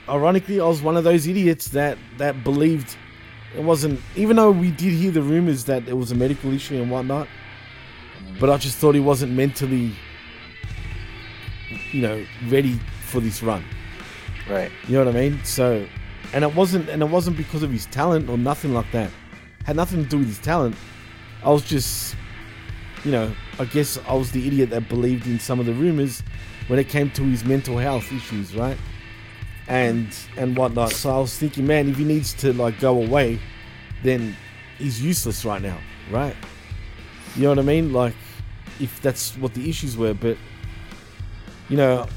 ironically, 0.08 0.60
I 0.60 0.66
was 0.66 0.82
one 0.82 0.98
of 0.98 1.04
those 1.04 1.28
idiots 1.28 1.70
that 1.70 1.98
that 2.18 2.44
believed 2.44 2.96
it 3.58 3.64
wasn't. 3.64 4.00
Even 4.16 4.36
though 4.36 4.52
we 4.52 4.72
did 4.72 4.94
hear 4.94 5.12
the 5.12 5.22
rumors 5.22 5.66
that 5.66 5.88
it 5.88 5.94
was 5.94 6.12
a 6.12 6.16
medical 6.16 6.54
issue 6.54 6.82
and 6.82 6.92
whatnot, 6.92 7.28
but 8.40 8.50
I 8.50 8.58
just 8.58 8.78
thought 8.78 8.96
he 8.96 9.02
wasn't 9.02 9.34
mentally, 9.34 9.94
you 11.92 12.02
know, 12.02 12.26
ready 12.50 12.80
for 13.06 13.20
this 13.20 13.44
run. 13.44 13.64
right. 14.50 14.72
You 14.88 14.98
know 14.98 15.06
what 15.06 15.16
I 15.16 15.20
mean? 15.20 15.44
So, 15.44 15.86
and 16.34 16.44
it 16.44 16.56
wasn't, 16.56 16.90
and 16.90 17.02
it 17.02 17.10
wasn't 17.10 17.38
because 17.38 17.64
of 17.64 17.72
his 17.72 17.86
talent 17.88 18.30
or 18.30 18.38
nothing 18.38 18.74
like 18.74 18.90
that. 18.92 19.12
Had 19.66 19.76
nothing 19.76 20.04
to 20.04 20.10
do 20.10 20.18
with 20.20 20.28
his 20.28 20.40
talent. 20.40 20.76
I 21.44 21.50
was 21.50 21.64
just, 21.64 22.16
you 23.04 23.12
know, 23.12 23.34
I 23.60 23.66
guess 23.66 23.98
I 24.08 24.14
was 24.14 24.32
the 24.32 24.46
idiot 24.48 24.70
that 24.72 24.88
believed 24.90 25.28
in 25.28 25.40
some 25.40 25.60
of 25.60 25.66
the 25.66 25.74
rumors 25.74 26.22
when 26.68 26.80
it 26.80 26.88
came 26.90 27.10
to 27.12 27.24
his 27.24 27.44
mental 27.44 27.78
health 27.78 28.12
issues, 28.12 28.56
right? 28.56 28.78
And 29.68 30.16
and 30.38 30.58
whatnot. 30.58 30.92
So 30.92 31.16
I 31.16 31.20
was 31.20 31.38
thinking, 31.38 31.66
man, 31.66 31.90
if 31.90 31.98
he 31.98 32.04
needs 32.04 32.34
to 32.36 32.54
like 32.54 32.80
go 32.80 33.02
away, 33.02 33.40
then 34.04 34.36
he's 34.78 35.02
useless 35.02 35.46
right 35.46 35.62
now, 35.62 35.78
right? 36.12 36.36
You 37.36 37.44
know 37.44 37.50
what 37.50 37.60
I 37.60 37.64
mean? 37.64 37.94
Like, 37.94 38.14
if 38.80 39.02
that's 39.02 39.38
what 39.38 39.54
the 39.54 39.70
issues 39.70 39.96
were, 39.98 40.14
but 40.14 40.38
you 41.70 41.78
know, 41.78 42.08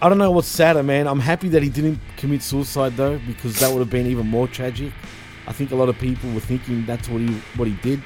I 0.00 0.08
don't 0.08 0.18
know 0.18 0.30
what's 0.30 0.48
sadder, 0.48 0.82
man. 0.82 1.06
I'm 1.06 1.20
happy 1.20 1.48
that 1.50 1.62
he 1.62 1.68
didn't 1.68 1.98
commit 2.16 2.42
suicide 2.42 2.96
though, 2.96 3.18
because 3.26 3.58
that 3.60 3.70
would 3.70 3.80
have 3.80 3.90
been 3.90 4.06
even 4.06 4.26
more 4.26 4.48
tragic. 4.48 4.92
I 5.46 5.52
think 5.52 5.72
a 5.72 5.76
lot 5.76 5.88
of 5.88 5.98
people 5.98 6.30
were 6.32 6.40
thinking 6.40 6.86
that's 6.86 7.08
what 7.08 7.20
he 7.20 7.34
what 7.56 7.66
he 7.68 7.74
did. 7.82 8.02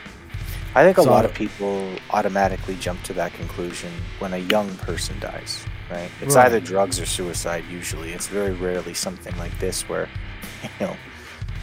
I 0.74 0.82
think 0.84 0.98
a 0.98 1.02
So- 1.02 1.10
lot 1.10 1.24
of 1.24 1.32
people 1.34 1.88
automatically 2.10 2.74
jump 2.76 3.02
to 3.04 3.12
that 3.14 3.32
conclusion 3.34 3.92
when 4.18 4.32
a 4.34 4.38
young 4.38 4.74
person 4.78 5.18
dies, 5.20 5.64
right? 5.90 6.10
It's 6.20 6.34
Right. 6.34 6.46
either 6.46 6.60
drugs 6.60 6.98
or 7.00 7.06
suicide 7.06 7.64
usually. 7.70 8.12
It's 8.12 8.26
very 8.26 8.52
rarely 8.52 8.94
something 8.94 9.36
like 9.38 9.56
this 9.60 9.88
where, 9.88 10.08
you 10.80 10.86
know, 10.86 10.96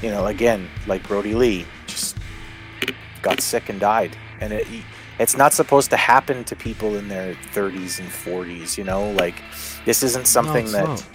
you 0.01 0.09
know, 0.11 0.27
again, 0.27 0.69
like 0.87 1.05
Brodie 1.07 1.35
Lee 1.35 1.65
just 1.87 2.17
got 3.21 3.41
sick 3.41 3.69
and 3.69 3.79
died. 3.79 4.15
And 4.39 4.53
it 4.53 4.67
it's 5.19 5.37
not 5.37 5.53
supposed 5.53 5.91
to 5.91 5.97
happen 5.97 6.43
to 6.45 6.55
people 6.55 6.95
in 6.95 7.07
their 7.07 7.35
30s 7.53 7.99
and 7.99 8.09
40s, 8.09 8.75
you 8.77 8.83
know? 8.83 9.11
Like 9.11 9.35
this 9.85 10.01
isn't 10.03 10.25
something 10.25 10.63
it's 10.63 10.71
that 10.73 10.87
not. 10.87 11.05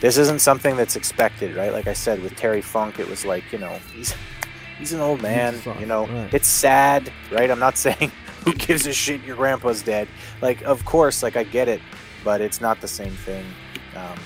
this 0.00 0.18
isn't 0.18 0.40
something 0.40 0.76
that's 0.76 0.94
expected, 0.94 1.56
right? 1.56 1.72
Like 1.72 1.88
I 1.88 1.94
said 1.94 2.22
with 2.22 2.36
Terry 2.36 2.60
Funk, 2.62 3.00
it 3.00 3.08
was 3.08 3.24
like, 3.24 3.44
you 3.50 3.58
know, 3.58 3.80
he's 3.94 4.14
he's 4.78 4.92
an 4.92 5.00
old 5.00 5.22
man, 5.22 5.60
you 5.78 5.86
know. 5.86 6.06
right. 6.06 6.32
It's 6.32 6.48
sad, 6.48 7.12
right? 7.30 7.50
I'm 7.50 7.58
not 7.58 7.76
saying 7.86 8.12
who 8.44 8.54
gives 8.54 8.86
a 8.86 8.92
shit 8.92 9.22
your 9.22 9.36
grandpa's 9.36 9.82
dead. 9.82 10.08
Like, 10.40 10.62
of 10.62 10.84
course, 10.84 11.22
like 11.22 11.36
I 11.36 11.42
get 11.42 11.68
it, 11.68 11.80
but 12.24 12.40
it's 12.40 12.60
not 12.60 12.80
the 12.80 12.88
same 12.88 13.12
thing 13.12 13.44
um, 13.96 14.18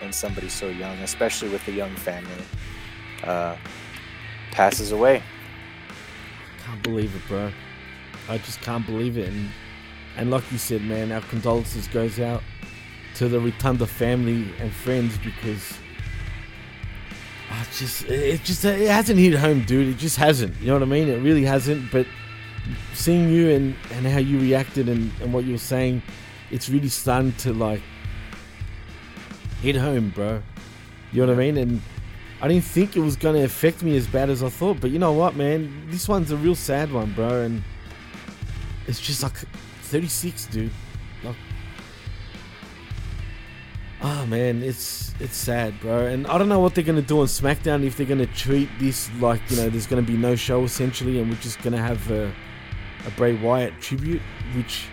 when 0.00 0.12
somebody 0.12 0.48
so 0.48 0.68
young, 0.68 0.96
especially 0.98 1.48
with 1.48 1.66
a 1.68 1.72
young 1.72 1.94
family, 1.96 2.44
uh, 3.24 3.56
passes 4.50 4.92
away. 4.92 5.22
Can't 6.64 6.82
believe 6.82 7.14
it, 7.14 7.22
bro. 7.28 7.52
I 8.28 8.38
just 8.38 8.60
can't 8.60 8.84
believe 8.84 9.18
it. 9.18 9.28
And 9.28 9.50
and 10.16 10.30
like 10.30 10.50
you 10.50 10.58
said, 10.58 10.82
man, 10.82 11.12
our 11.12 11.20
condolences 11.22 11.88
goes 11.88 12.18
out 12.18 12.42
to 13.16 13.28
the 13.28 13.38
Rotunda 13.38 13.86
family 13.86 14.50
and 14.58 14.72
friends 14.72 15.18
because 15.18 15.78
I 17.50 17.64
just 17.76 18.04
it 18.04 18.42
just 18.44 18.64
it 18.64 18.88
hasn't 18.88 19.18
hit 19.18 19.34
home, 19.34 19.64
dude. 19.64 19.88
It 19.88 19.98
just 19.98 20.16
hasn't. 20.16 20.58
You 20.60 20.68
know 20.68 20.74
what 20.74 20.82
I 20.82 20.86
mean? 20.86 21.08
It 21.08 21.22
really 21.22 21.44
hasn't. 21.44 21.90
But 21.92 22.06
seeing 22.94 23.30
you 23.30 23.50
and 23.50 23.76
and 23.92 24.06
how 24.06 24.18
you 24.18 24.40
reacted 24.40 24.88
and 24.88 25.12
and 25.20 25.32
what 25.32 25.44
you 25.44 25.52
were 25.52 25.58
saying, 25.58 26.02
it's 26.50 26.68
really 26.68 26.88
starting 26.88 27.32
to 27.32 27.52
like 27.52 27.82
hit 29.62 29.76
home, 29.76 30.10
bro. 30.10 30.42
You 31.12 31.22
know 31.24 31.32
what 31.32 31.40
I 31.40 31.52
mean? 31.52 31.56
And 31.56 31.80
I 32.42 32.48
didn't 32.48 32.64
think 32.64 32.96
it 32.96 33.00
was 33.00 33.16
gonna 33.16 33.44
affect 33.44 33.82
me 33.82 33.96
as 33.96 34.06
bad 34.06 34.28
as 34.28 34.42
I 34.42 34.48
thought. 34.48 34.80
But 34.80 34.90
you 34.90 34.98
know 34.98 35.12
what, 35.12 35.36
man? 35.36 35.86
This 35.88 36.08
one's 36.08 36.32
a 36.32 36.36
real 36.36 36.56
sad 36.56 36.92
one, 36.92 37.12
bro. 37.12 37.42
And 37.42 37.62
it's 38.86 39.00
just 39.00 39.22
like 39.22 39.36
36, 39.82 40.46
dude. 40.46 40.70
Oh 44.02 44.26
man, 44.26 44.62
it's 44.62 45.14
it's 45.20 45.36
sad, 45.36 45.78
bro. 45.80 46.06
And 46.06 46.26
I 46.26 46.38
don't 46.38 46.48
know 46.48 46.60
what 46.60 46.74
they're 46.74 46.84
gonna 46.84 47.02
do 47.02 47.20
on 47.20 47.26
SmackDown 47.26 47.84
if 47.84 47.96
they're 47.96 48.06
gonna 48.06 48.26
treat 48.26 48.68
this 48.78 49.10
like 49.20 49.40
you 49.50 49.56
know 49.56 49.68
there's 49.68 49.86
gonna 49.86 50.02
be 50.02 50.16
no 50.16 50.36
show 50.36 50.64
essentially, 50.64 51.20
and 51.20 51.30
we're 51.30 51.36
just 51.36 51.60
gonna 51.62 51.78
have 51.78 52.10
a, 52.10 52.32
a 53.06 53.10
Bray 53.16 53.34
Wyatt 53.34 53.80
tribute, 53.80 54.22
which 54.54 54.86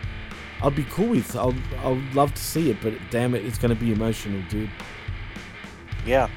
I'd 0.62 0.76
be 0.76 0.86
cool 0.86 1.10
with. 1.10 1.36
I'll 1.36 1.56
I'll 1.80 2.02
love 2.14 2.34
to 2.34 2.42
see 2.42 2.70
it, 2.72 2.78
but 2.82 2.94
damn 3.12 3.36
it, 3.36 3.46
it's 3.46 3.58
gonna 3.58 3.76
be 3.76 3.92
emotional, 3.92 4.42
dude. 4.50 4.70
Yeah. 6.06 6.30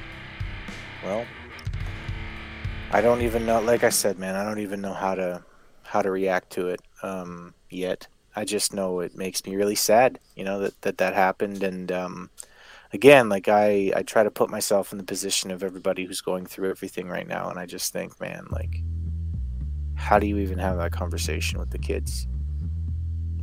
Well, 1.03 1.25
I 2.91 3.01
don't 3.01 3.21
even 3.21 3.45
know. 3.45 3.61
Like 3.61 3.83
I 3.83 3.89
said, 3.89 4.17
man, 4.17 4.35
I 4.35 4.43
don't 4.43 4.59
even 4.59 4.81
know 4.81 4.93
how 4.93 5.15
to 5.15 5.43
how 5.83 6.01
to 6.01 6.11
react 6.11 6.51
to 6.51 6.67
it 6.67 6.81
um, 7.01 7.53
yet. 7.69 8.07
I 8.35 8.45
just 8.45 8.73
know 8.73 8.99
it 8.99 9.15
makes 9.15 9.45
me 9.45 9.55
really 9.55 9.75
sad, 9.75 10.19
you 10.35 10.43
know, 10.43 10.59
that 10.59 10.81
that, 10.81 10.97
that 10.99 11.13
happened. 11.13 11.63
And 11.63 11.91
um, 11.91 12.29
again, 12.93 13.29
like 13.29 13.47
I 13.47 13.91
I 13.95 14.03
try 14.03 14.23
to 14.23 14.31
put 14.31 14.49
myself 14.49 14.91
in 14.91 14.97
the 14.97 15.03
position 15.03 15.51
of 15.51 15.63
everybody 15.63 16.05
who's 16.05 16.21
going 16.21 16.45
through 16.45 16.69
everything 16.69 17.07
right 17.07 17.27
now, 17.27 17.49
and 17.49 17.59
I 17.59 17.65
just 17.65 17.93
think, 17.93 18.19
man, 18.19 18.47
like, 18.51 18.81
how 19.95 20.19
do 20.19 20.27
you 20.27 20.37
even 20.37 20.57
have 20.59 20.77
that 20.77 20.91
conversation 20.91 21.59
with 21.59 21.71
the 21.71 21.77
kids? 21.77 22.27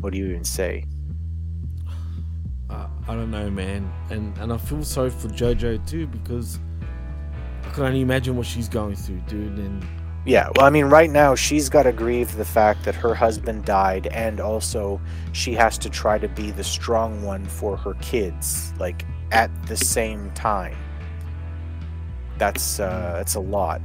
What 0.01 0.13
do 0.13 0.19
you 0.19 0.27
even 0.27 0.45
say? 0.45 0.85
Uh, 2.71 2.89
I 3.07 3.15
don't 3.15 3.31
know, 3.31 3.51
man, 3.51 3.91
and 4.11 4.37
and 4.39 4.53
I 4.53 4.57
feel 4.57 4.83
sorry 4.85 5.11
for 5.11 5.29
JoJo 5.29 5.87
too 5.89 6.07
because 6.07 6.59
I 7.65 7.71
can 7.71 7.85
only 7.85 8.01
imagine 8.01 8.37
what 8.37 8.47
she's 8.47 8.69
going 8.69 8.97
through, 8.97 9.21
dude. 9.27 9.59
And 9.59 9.87
Yeah, 10.25 10.49
well, 10.57 10.65
I 10.65 10.71
mean, 10.71 10.87
right 10.87 11.11
now 11.11 11.35
she's 11.35 11.69
got 11.69 11.85
to 11.85 11.93
grieve 11.93 12.37
the 12.37 12.45
fact 12.45 12.85
that 12.85 12.95
her 12.95 13.15
husband 13.15 13.65
died, 13.65 14.07
and 14.09 14.41
also 14.41 15.01
she 15.33 15.53
has 15.55 15.77
to 15.79 15.91
try 15.91 16.19
to 16.19 16.29
be 16.29 16.51
the 16.51 16.65
strong 16.65 17.23
one 17.23 17.45
for 17.45 17.77
her 17.77 17.95
kids, 17.95 18.73
like 18.79 19.05
at 19.33 19.51
the 19.67 19.77
same 19.77 20.31
time. 20.33 20.77
That's 22.39 22.81
uh, 22.81 23.15
that's 23.17 23.35
a 23.37 23.41
lot. 23.41 23.81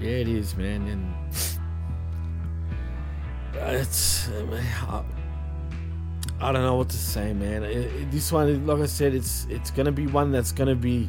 yeah, 0.00 0.10
it 0.10 0.28
is, 0.28 0.56
man, 0.56 0.86
and 0.88 1.14
it's 3.54 4.28
I, 4.28 5.02
I 6.40 6.50
don't 6.52 6.62
know 6.62 6.76
what 6.76 6.88
to 6.88 6.96
say, 6.96 7.32
man. 7.32 7.62
It, 7.62 7.76
it- 7.92 8.10
this 8.10 8.32
one, 8.32 8.66
like 8.66 8.78
I 8.80 8.86
said, 8.86 9.14
it's 9.14 9.46
it's 9.50 9.70
gonna 9.70 9.92
be 9.92 10.06
one 10.06 10.32
that's 10.32 10.52
gonna 10.52 10.74
be 10.74 11.08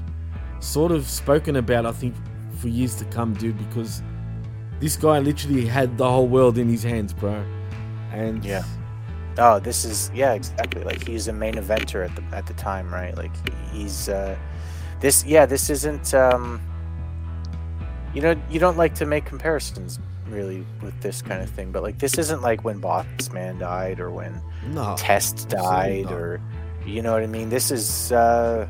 sort 0.59 0.91
of 0.91 1.07
spoken 1.09 1.55
about, 1.57 1.85
I 1.85 1.91
think, 1.91 2.13
for 2.59 2.67
years 2.67 2.95
to 2.95 3.05
come, 3.05 3.33
dude, 3.33 3.57
because 3.57 4.01
this 4.79 4.95
guy 4.95 5.19
literally 5.19 5.65
had 5.65 5.97
the 5.97 6.09
whole 6.09 6.27
world 6.27 6.57
in 6.57 6.69
his 6.69 6.83
hands, 6.83 7.13
bro. 7.13 7.43
And 8.11 8.43
Yeah. 8.45 8.63
Oh, 9.37 9.59
this 9.59 9.83
is 9.85 10.11
yeah, 10.13 10.33
exactly. 10.33 10.83
Like 10.83 11.05
he's 11.07 11.27
a 11.27 11.33
main 11.33 11.55
eventer 11.55 12.05
at 12.07 12.15
the 12.15 12.23
at 12.35 12.45
the 12.45 12.53
time, 12.53 12.93
right? 12.93 13.15
Like 13.17 13.31
he's 13.71 14.09
uh, 14.09 14.37
this. 14.99 15.25
Yeah, 15.25 15.45
this 15.45 15.69
isn't. 15.69 16.13
Um, 16.13 16.61
you 18.13 18.21
know, 18.21 18.35
you 18.49 18.59
don't 18.59 18.77
like 18.77 18.93
to 18.95 19.05
make 19.07 19.25
comparisons 19.25 19.99
really 20.29 20.65
with 20.81 20.99
this 21.01 21.21
kind 21.21 21.41
of 21.41 21.49
thing, 21.49 21.71
but 21.71 21.81
like 21.83 21.97
this 21.97 22.17
isn't 22.19 22.41
like 22.43 22.63
when 22.63 22.79
Bossman 22.79 23.59
died 23.59 23.99
or 23.99 24.11
when 24.11 24.39
No, 24.67 24.93
Test 24.97 25.49
died 25.49 26.11
or 26.11 26.39
you 26.85 27.01
know 27.01 27.13
what 27.13 27.23
I 27.23 27.27
mean. 27.27 27.49
This 27.49 27.71
is. 27.71 28.11
Uh, 28.11 28.67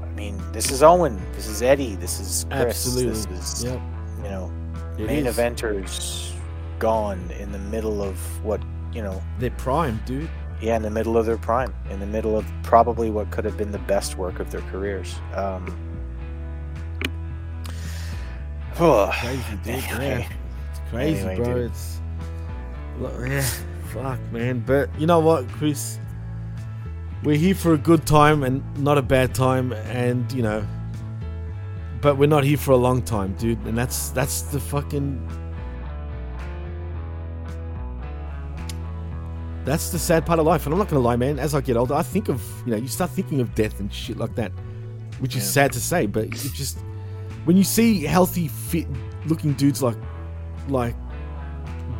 I 0.00 0.06
mean, 0.22 0.40
this 0.52 0.70
is 0.70 0.82
Owen. 0.82 1.20
This 1.32 1.46
is 1.48 1.62
Eddie. 1.62 1.96
This 1.96 2.20
is 2.20 2.44
Chris. 2.50 2.86
Absolutely. 2.86 3.36
This 3.36 3.54
is 3.54 3.64
Yep. 3.64 3.80
you 4.22 4.30
know 4.30 4.52
It 4.98 5.06
main 5.06 5.26
is. 5.26 5.36
eventers 5.36 6.32
gone 6.78 7.30
in 7.38 7.50
the 7.52 7.58
middle 7.58 8.02
of 8.02 8.16
what 8.44 8.60
you 8.92 9.02
know 9.02 9.22
They're 9.38 9.50
prime, 9.50 10.00
dude. 10.06 10.28
yeah, 10.60 10.76
in 10.76 10.82
the 10.82 10.90
middle 10.90 11.16
of 11.16 11.26
their 11.26 11.38
prime, 11.38 11.72
in 11.90 12.00
the 12.00 12.06
middle 12.06 12.36
of 12.36 12.46
probably 12.62 13.10
what 13.10 13.30
could 13.30 13.44
have 13.44 13.56
been 13.56 13.72
the 13.72 13.78
best 13.80 14.16
work 14.16 14.40
of 14.40 14.50
their 14.50 14.62
careers. 14.62 15.14
Um, 15.34 15.64
Crazy, 18.76 19.42
dude. 19.64 19.74
Anyway. 19.74 20.26
Yeah. 20.28 20.36
It's 20.70 20.80
crazy, 20.90 21.18
Anyway, 21.20 21.36
bro. 21.36 21.54
dude. 21.54 21.70
It's 21.70 22.00
look, 22.98 23.12
yeah, 23.28 23.44
fuck, 23.92 24.18
man. 24.32 24.60
But 24.66 24.88
you 24.98 25.06
know 25.06 25.20
what, 25.20 25.48
Chris? 25.48 25.98
We're 27.22 27.36
here 27.36 27.54
for 27.54 27.74
a 27.74 27.78
good 27.78 28.06
time 28.06 28.42
and 28.44 28.62
not 28.82 28.96
a 28.96 29.02
bad 29.02 29.34
time, 29.34 29.72
and 29.72 30.30
you 30.32 30.42
know. 30.42 30.66
But 32.00 32.16
we're 32.16 32.28
not 32.28 32.44
here 32.44 32.56
for 32.56 32.70
a 32.72 32.76
long 32.78 33.02
time, 33.02 33.34
dude. 33.34 33.58
And 33.66 33.76
that's 33.76 34.08
that's 34.10 34.42
the 34.42 34.58
fucking. 34.60 35.20
That's 39.70 39.90
the 39.90 40.00
sad 40.00 40.26
part 40.26 40.40
of 40.40 40.46
life, 40.46 40.66
and 40.66 40.72
I'm 40.72 40.80
not 40.80 40.88
gonna 40.88 41.00
lie, 41.00 41.14
man. 41.14 41.38
As 41.38 41.54
I 41.54 41.60
get 41.60 41.76
older, 41.76 41.94
I 41.94 42.02
think 42.02 42.28
of 42.28 42.42
you 42.66 42.72
know, 42.72 42.76
you 42.76 42.88
start 42.88 43.12
thinking 43.12 43.40
of 43.40 43.54
death 43.54 43.78
and 43.78 43.92
shit 43.94 44.16
like 44.16 44.34
that, 44.34 44.50
which 45.20 45.36
is 45.36 45.44
Yeah. 45.44 45.50
sad 45.62 45.72
to 45.74 45.80
say, 45.80 46.06
but 46.06 46.24
it 46.24 46.32
just 46.32 46.78
when 47.44 47.56
you 47.56 47.62
see 47.62 48.02
healthy, 48.02 48.48
fit 48.48 48.88
looking 49.26 49.52
dudes 49.52 49.80
like 49.80 49.96
like 50.68 50.96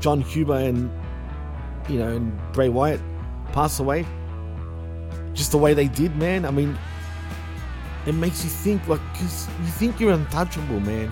Jon 0.01 0.21
Huber 0.21 0.57
and 0.57 0.91
you 1.89 2.01
know 2.01 2.09
and 2.09 2.37
Bray 2.53 2.69
Wyatt 2.69 3.01
pass 3.53 3.79
away, 3.79 4.05
just 5.33 5.53
the 5.53 5.59
way 5.59 5.73
they 5.73 5.87
did, 5.87 6.17
man. 6.17 6.45
I 6.45 6.51
mean, 6.51 6.77
it 8.05 8.17
makes 8.17 8.43
you 8.43 8.51
think 8.51 8.89
like 8.89 9.01
because 9.13 9.47
you 9.61 9.69
think 9.69 10.01
you're 10.01 10.11
untouchable, 10.13 10.81
man. 10.81 11.09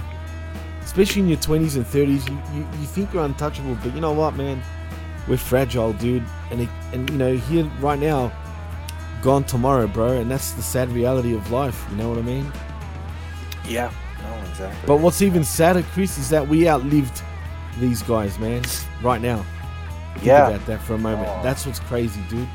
Especially 0.82 1.22
in 1.22 1.28
your 1.28 1.38
twenties 1.38 1.76
and 1.76 1.86
thirties, 1.86 2.28
you, 2.28 2.36
you 2.52 2.66
you 2.80 2.86
think 2.86 3.14
you're 3.14 3.24
untouchable, 3.24 3.78
but 3.80 3.94
you 3.94 4.00
know 4.00 4.10
what, 4.12 4.34
man? 4.34 4.60
We're 5.28 5.36
fragile, 5.36 5.92
dude, 5.92 6.24
and 6.50 6.60
it, 6.62 6.68
and 6.92 7.08
you 7.10 7.16
know 7.16 7.36
here 7.36 7.64
right 7.80 7.98
now, 7.98 8.32
gone 9.22 9.44
tomorrow, 9.44 9.86
bro, 9.86 10.12
and 10.18 10.30
that's 10.30 10.52
the 10.52 10.62
sad 10.62 10.88
reality 10.90 11.34
of 11.34 11.50
life. 11.50 11.84
You 11.90 11.96
know 11.96 12.08
what 12.08 12.18
I 12.18 12.22
mean? 12.22 12.50
yeah, 13.66 13.90
no, 14.22 14.48
exactly. 14.50 14.86
But 14.86 14.96
what's 14.98 15.20
even 15.22 15.44
sadder, 15.44 15.82
Chris, 15.92 16.16
is 16.18 16.30
that 16.30 16.46
we 16.46 16.68
outlived 16.68 17.22
these 17.78 18.02
guys, 18.02 18.38
man. 18.38 18.62
Right 19.02 19.20
now. 19.20 19.44
Think 20.14 20.26
Yeah. 20.26 20.48
about 20.48 20.66
that 20.66 20.80
for 20.82 20.94
a 20.94 20.98
moment. 20.98 21.28
Oh. 21.28 21.40
That's 21.42 21.66
what's 21.66 21.80
crazy, 21.80 22.20
dude. 22.30 22.48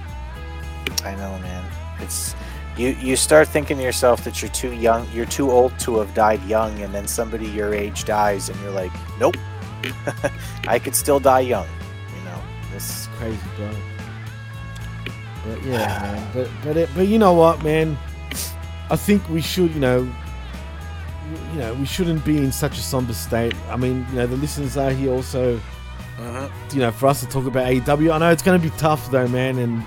I 1.05 1.15
know, 1.15 1.37
man. 1.39 1.63
It's 1.99 2.35
you. 2.77 2.89
You 2.99 3.15
start 3.15 3.47
thinking 3.47 3.77
to 3.77 3.83
yourself 3.83 4.23
that 4.23 4.41
you're 4.41 4.51
too 4.51 4.73
young, 4.73 5.07
you're 5.13 5.25
too 5.27 5.51
old 5.51 5.77
to 5.79 5.99
have 5.99 6.13
died 6.13 6.43
young, 6.45 6.81
and 6.81 6.93
then 6.93 7.07
somebody 7.07 7.45
your 7.47 7.73
age 7.73 8.05
dies, 8.05 8.49
and 8.49 8.59
you're 8.61 8.71
like, 8.71 8.91
nope, 9.19 9.37
I 10.67 10.79
could 10.79 10.95
still 10.95 11.19
die 11.19 11.41
young. 11.41 11.67
This 12.73 13.07
Crazy, 13.17 13.39
bro. 13.55 13.69
But 15.45 15.63
yeah, 15.63 15.87
man. 16.01 16.31
But 16.33 16.49
but 16.63 16.77
it, 16.77 16.89
but 16.95 17.07
you 17.07 17.19
know 17.19 17.33
what, 17.33 17.63
man? 17.63 17.97
I 18.89 18.95
think 18.95 19.27
we 19.29 19.41
should, 19.41 19.73
you 19.73 19.79
know, 19.79 20.09
you 21.51 21.59
know, 21.59 21.73
we 21.75 21.85
shouldn't 21.85 22.23
be 22.25 22.37
in 22.37 22.51
such 22.51 22.77
a 22.77 22.81
somber 22.81 23.13
state. 23.13 23.55
I 23.69 23.77
mean, 23.77 24.05
you 24.09 24.15
know, 24.15 24.27
the 24.27 24.37
listeners 24.37 24.77
are 24.77 24.91
here 24.91 25.11
also. 25.11 25.59
Uh-huh. 26.19 26.49
You 26.71 26.79
know, 26.79 26.91
for 26.91 27.07
us 27.07 27.21
to 27.21 27.27
talk 27.27 27.45
about 27.45 27.67
AEW. 27.67 28.13
I 28.13 28.17
know 28.19 28.31
it's 28.31 28.43
going 28.43 28.59
to 28.59 28.69
be 28.69 28.75
tough 28.77 29.09
though, 29.09 29.27
man, 29.27 29.57
and 29.57 29.83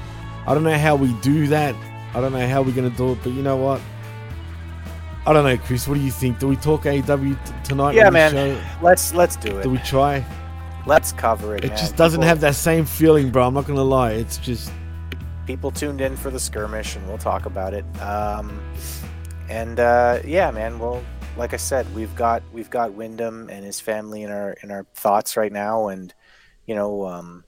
I 0.47 0.55
don't 0.55 0.65
know 0.65 0.77
how 0.77 0.97
we 0.97 1.13
do 1.21 1.47
that. 1.49 1.75
I 2.15 2.21
don't 2.21 2.33
know 2.33 2.47
how 2.49 2.63
we're 2.63 2.73
going 2.73 2.91
to 2.91 2.97
do 2.97 3.13
it, 3.13 3.19
but 3.23 3.33
you 3.33 3.43
know 3.43 3.57
what? 3.57 3.81
I 5.27 5.33
don't 5.33 5.45
know, 5.45 5.57
Chris. 5.57 5.89
What 5.89 5.95
do 5.95 6.01
you 6.01 6.11
think? 6.11 6.39
Do 6.39 6.49
we 6.49 6.57
talk 6.57 6.83
AEW 6.83 7.45
t- 7.45 7.53
tonight? 7.65 7.95
yeah, 7.95 8.07
on 8.07 8.13
the 8.13 8.19
man. 8.19 8.33
show? 8.33 8.63
Let's 8.81 9.13
let's 9.15 9.37
do 9.37 9.59
it. 9.59 9.63
Do 9.63 9.71
we 9.71 9.79
try? 9.79 10.25
Let's 10.87 11.13
cover 11.13 11.57
it. 11.57 11.65
It 11.65 11.69
man. 11.69 11.79
just 11.79 11.97
doesn't 11.97 12.21
People- 12.21 12.29
have 12.29 12.41
that 12.41 12.55
same 12.55 12.85
feeling, 12.85 13.31
bro. 13.31 13.47
I'm 13.47 13.55
not 13.55 13.67
gonna 13.67 13.83
lie. 13.83 14.13
It's 14.13 14.39
just 14.39 14.71
people 15.47 15.71
tuned 15.71 16.01
in 16.01 16.17
for 16.17 16.31
the 16.31 16.41
skirmish 16.41 16.97
and 16.97 17.07
we'll 17.07 17.19
talk 17.19 17.47
about 17.47 17.73
it 17.73 17.85
um, 18.01 18.61
and 19.49 19.79
uh, 19.79 20.19
yeah 20.25 20.51
man 20.51 20.77
well 20.79 21.01
like 21.37 21.55
i 21.55 21.57
said 21.57 21.87
we've 21.95 22.15
got 22.17 22.43
we've 22.53 22.69
got 22.69 22.93
wyndham 22.95 23.49
and 23.49 23.65
his 23.65 23.79
family 23.79 24.25
in 24.25 24.31
our 24.31 24.57
in 24.65 24.73
our 24.73 24.85
thoughts 24.97 25.37
right 25.37 25.53
now 25.53 25.87
and 25.87 26.13
you 26.67 26.75
know 26.75 27.07
um, 27.07 27.45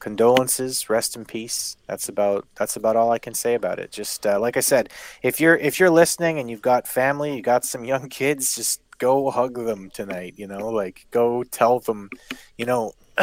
condolences 0.00 0.90
rest 0.90 1.16
in 1.16 1.24
peace 1.24 1.78
that's 1.86 2.10
about 2.10 2.46
that's 2.56 2.76
about 2.76 2.94
all 2.94 3.10
i 3.10 3.18
can 3.18 3.32
say 3.32 3.54
about 3.54 3.78
it 3.78 3.90
just 3.90 4.26
uh, 4.26 4.38
like 4.38 4.58
i 4.58 4.60
said 4.60 4.90
if 5.22 5.40
you're 5.40 5.56
if 5.56 5.80
you're 5.80 5.90
listening 5.90 6.38
and 6.38 6.50
you've 6.50 6.62
got 6.62 6.86
family 6.86 7.34
you 7.34 7.40
got 7.42 7.64
some 7.64 7.84
young 7.86 8.08
kids 8.10 8.54
just 8.54 8.82
go 8.98 9.30
hug 9.30 9.54
them 9.54 9.90
tonight 9.90 10.34
you 10.36 10.46
know 10.46 10.68
like 10.68 11.06
go 11.10 11.42
tell 11.44 11.80
them 11.80 12.10
you 12.56 12.66
know 12.66 12.92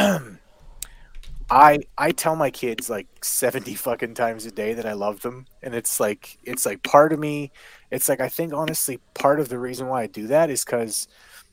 I 1.49 1.79
I 1.97 2.11
tell 2.11 2.35
my 2.35 2.49
kids 2.49 2.89
like 2.89 3.07
70 3.23 3.75
fucking 3.75 4.15
times 4.15 4.45
a 4.45 4.51
day 4.51 4.73
that 4.73 4.85
I 4.85 4.93
love 4.93 5.21
them 5.21 5.45
and 5.61 5.75
it's 5.75 5.99
like 5.99 6.37
it's 6.43 6.65
like 6.65 6.81
part 6.83 7.13
of 7.13 7.19
me 7.19 7.51
it's 7.91 8.09
like 8.09 8.19
I 8.19 8.29
think 8.29 8.53
honestly 8.53 8.99
part 9.13 9.39
of 9.39 9.49
the 9.49 9.59
reason 9.59 9.87
why 9.87 10.03
I 10.03 10.07
do 10.07 10.27
that 10.27 10.49
is 10.49 10.63
cuz 10.63 11.07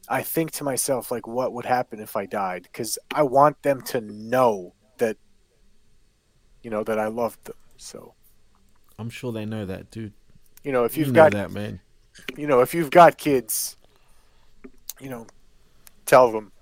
I 0.08 0.22
think 0.22 0.50
to 0.52 0.64
myself 0.64 1.10
like 1.10 1.26
what 1.26 1.52
would 1.52 1.66
happen 1.66 2.00
if 2.00 2.16
I 2.16 2.24
died 2.26 2.72
cuz 2.72 2.98
I 3.14 3.22
want 3.22 3.62
them 3.62 3.82
to 3.82 4.00
know 4.00 4.74
that 4.98 5.18
you 6.62 6.70
know 6.70 6.82
that 6.84 6.98
I 6.98 7.08
loved 7.08 7.44
them. 7.44 7.56
So, 7.76 8.14
I'm 8.98 9.10
sure 9.10 9.32
they 9.32 9.44
know 9.44 9.66
that, 9.66 9.90
dude. 9.90 10.12
you 10.62 10.72
know, 10.72 10.84
if 10.84 10.96
You 10.96 11.04
you've 11.04 11.12
know 11.14 11.24
got 11.24 11.32
that, 11.32 11.50
man. 11.50 11.80
You 12.36 12.46
know, 12.46 12.60
if 12.60 12.74
you've 12.74 12.90
got 12.90 13.18
kids, 13.18 13.76
you 15.03 15.11
know, 15.11 15.26
tell 16.07 16.30
them. 16.30 16.53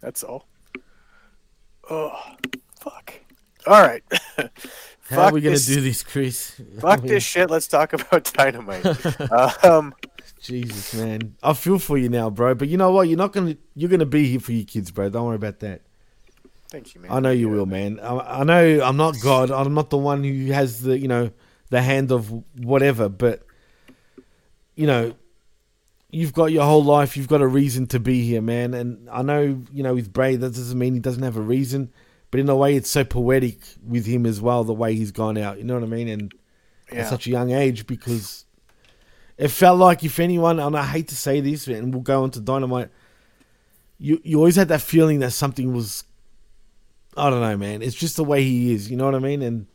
That's 0.00 0.22
all. 0.24 0.46
Oh, 1.90 2.18
fuck. 2.80 3.14
All 3.66 3.80
right. 3.82 4.02
How 5.10 5.24
are 5.26 5.32
we 5.32 5.42
gonna 5.42 5.52
this- 5.54 5.66
do 5.66 5.80
this, 5.80 6.02
Chris? 6.02 6.60
Fuck 6.80 7.02
this 7.02 7.22
shit. 7.22 7.50
Let's 7.50 7.68
talk 7.68 7.92
about 7.92 8.32
dynamite. 8.34 8.84
um, 9.64 9.94
Jesus, 10.40 10.94
man, 10.94 11.36
I 11.42 11.52
feel 11.52 11.78
for 11.78 11.98
you 11.98 12.08
now, 12.08 12.30
bro. 12.30 12.54
But 12.54 12.68
you 12.68 12.76
know 12.78 12.90
what? 12.92 13.08
You're 13.08 13.18
not 13.18 13.32
gonna. 13.32 13.56
You're 13.76 13.90
gonna 13.90 14.06
be 14.06 14.26
here 14.26 14.40
for 14.40 14.52
your 14.52 14.64
kids, 14.64 14.90
bro. 14.90 15.10
Don't 15.10 15.26
worry 15.26 15.36
about 15.36 15.60
that. 15.60 15.82
Thank 16.68 16.94
you, 16.94 17.02
man. 17.02 17.12
I 17.12 17.20
know 17.20 17.30
you 17.30 17.50
will, 17.50 17.66
man. 17.66 18.00
I, 18.00 18.40
I 18.40 18.44
know 18.44 18.80
I'm 18.82 18.96
not 18.96 19.20
God. 19.20 19.50
I'm 19.50 19.74
not 19.74 19.90
the 19.90 19.98
one 19.98 20.24
who 20.24 20.46
has 20.52 20.80
the 20.80 20.98
you 20.98 21.06
know 21.08 21.30
the 21.68 21.82
hand 21.82 22.10
of 22.10 22.32
whatever. 22.58 23.08
But 23.10 23.42
you 24.74 24.86
know, 24.86 25.14
you've 26.12 26.32
got 26.32 26.52
your 26.52 26.64
whole 26.64 26.84
life. 26.84 27.16
You've 27.16 27.26
got 27.26 27.40
a 27.40 27.46
reason 27.46 27.88
to 27.88 27.98
be 27.98 28.22
here, 28.22 28.40
man. 28.42 28.74
And 28.74 29.08
I 29.10 29.22
know 29.22 29.62
you 29.72 29.82
know 29.82 29.94
with 29.94 30.12
Bray 30.12 30.36
that 30.36 30.54
doesn't 30.54 30.78
mean 30.78 30.94
he 30.94 31.00
doesn't 31.00 31.22
have 31.24 31.36
a 31.36 31.40
reason. 31.42 31.90
But 32.30 32.38
in 32.40 32.48
a 32.48 32.56
way, 32.56 32.76
it's 32.76 32.88
so 32.88 33.04
poetic 33.04 33.58
with 33.86 34.06
him 34.06 34.24
as 34.24 34.40
well. 34.40 34.62
The 34.64 34.72
way 34.72 34.94
he's 34.94 35.10
gone 35.10 35.36
out, 35.36 35.58
you 35.58 35.64
know 35.64 35.74
what 35.74 35.82
I 35.82 35.86
mean? 35.86 36.08
And 36.08 36.32
Yeah. 36.90 37.00
at 37.00 37.08
such 37.08 37.26
a 37.26 37.30
young 37.30 37.50
age, 37.50 37.86
because 37.86 38.44
it 39.36 39.48
felt 39.48 39.78
like 39.78 40.04
if 40.04 40.18
anyone, 40.20 40.58
and 40.60 40.76
I 40.76 40.84
hate 40.86 41.08
to 41.08 41.16
say 41.16 41.40
this, 41.40 41.66
and 41.66 41.92
we'll 41.92 42.02
go 42.02 42.22
on 42.22 42.30
to 42.32 42.40
Dynamite. 42.40 42.90
You 43.98 44.20
you 44.24 44.38
always 44.38 44.56
had 44.56 44.68
that 44.68 44.82
feeling 44.82 45.18
that 45.20 45.32
something 45.32 45.72
was 45.74 46.04
I 47.16 47.28
don't 47.28 47.40
know, 47.42 47.56
man. 47.56 47.82
It's 47.82 47.94
just 47.96 48.16
the 48.16 48.24
way 48.24 48.42
he 48.42 48.72
is. 48.72 48.90
You 48.90 48.96
know 48.96 49.04
what 49.04 49.14
I 49.14 49.18
mean? 49.18 49.42
And 49.42 49.66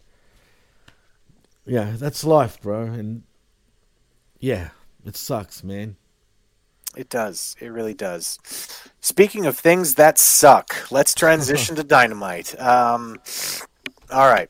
yeah, 1.65 1.93
that's 1.95 2.23
life, 2.23 2.59
bro. 2.61 2.83
And 2.85 3.23
yeah, 4.39 4.69
it 5.05 5.15
sucks, 5.15 5.63
man. 5.63 5.95
It 6.97 7.09
does. 7.09 7.55
It 7.61 7.67
really 7.67 7.93
does. 7.93 8.39
Speaking 9.01 9.45
of 9.45 9.57
things 9.57 9.95
that 9.95 10.17
suck, 10.17 10.91
let's 10.91 11.13
transition 11.13 11.75
to 11.75 11.83
Dynamite. 11.97 12.59
Um, 12.59 13.19
all 14.11 14.27
right. 14.27 14.49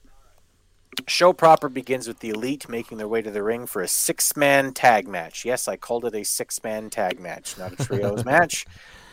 Show 1.07 1.33
proper 1.33 1.67
begins 1.67 2.07
with 2.07 2.19
the 2.19 2.29
Elite 2.29 2.69
making 2.69 2.97
their 2.97 3.07
way 3.07 3.21
to 3.21 3.29
the 3.29 3.43
ring 3.43 3.67
for 3.67 3.81
a 3.81 3.87
six 3.87 4.35
man 4.37 4.73
tag 4.73 5.07
match. 5.07 5.43
Yes, 5.43 5.67
I 5.67 5.75
called 5.75 6.05
it 6.05 6.15
a 6.15 6.23
six 6.23 6.63
man 6.63 6.89
tag 6.89 7.19
match, 7.19 7.57
not 7.57 7.73
a 7.73 7.75
trios 7.75 8.23
match. 8.33 8.65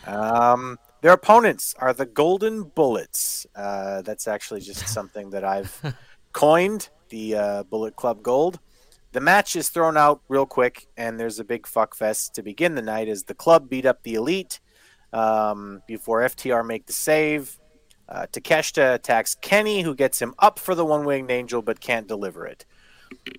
Um, 0.07 0.79
their 1.03 1.13
opponents 1.13 1.75
are 1.79 1.93
the 1.93 2.07
Golden 2.07 2.63
Bullets. 2.63 3.47
Uh, 3.55 4.03
that's 4.03 4.29
actually 4.29 4.61
just 4.61 4.89
something 4.89 5.31
that 5.31 5.45
I've 5.45 5.95
coined, 6.33 6.89
the 7.09 7.35
uh, 7.35 7.63
Bullet 7.65 7.97
Club 7.97 8.23
Gold. 8.23 8.61
The 9.15 9.21
match 9.21 9.55
is 9.55 9.69
thrown 9.69 9.97
out 9.97 10.23
real 10.29 10.45
quick, 10.45 10.89
and 10.97 11.21
there's 11.21 11.39
a 11.39 11.45
big 11.45 11.69
fuck 11.69 11.95
fest 11.95 12.35
to 12.35 12.43
begin 12.43 12.75
the 12.75 12.83
night 12.83 13.07
as 13.07 13.23
the 13.23 13.35
club 13.35 13.71
beat 13.71 13.87
up 13.87 14.03
the 14.03 14.15
elite 14.15 14.59
um, 15.13 15.83
before 15.87 16.23
FTR 16.23 16.67
make 16.67 16.87
the 16.87 16.93
save. 16.93 17.61
Uh, 18.09 18.27
Takeshita 18.33 18.95
attacks 18.95 19.37
Kenny, 19.37 19.83
who 19.83 19.95
gets 19.95 20.21
him 20.21 20.35
up 20.41 20.59
for 20.59 20.75
the 20.75 20.85
one 20.85 21.05
winged 21.05 21.31
angel 21.31 21.63
but 21.63 21.79
can't 21.79 22.09
deliver 22.09 22.45
it. 22.45 22.67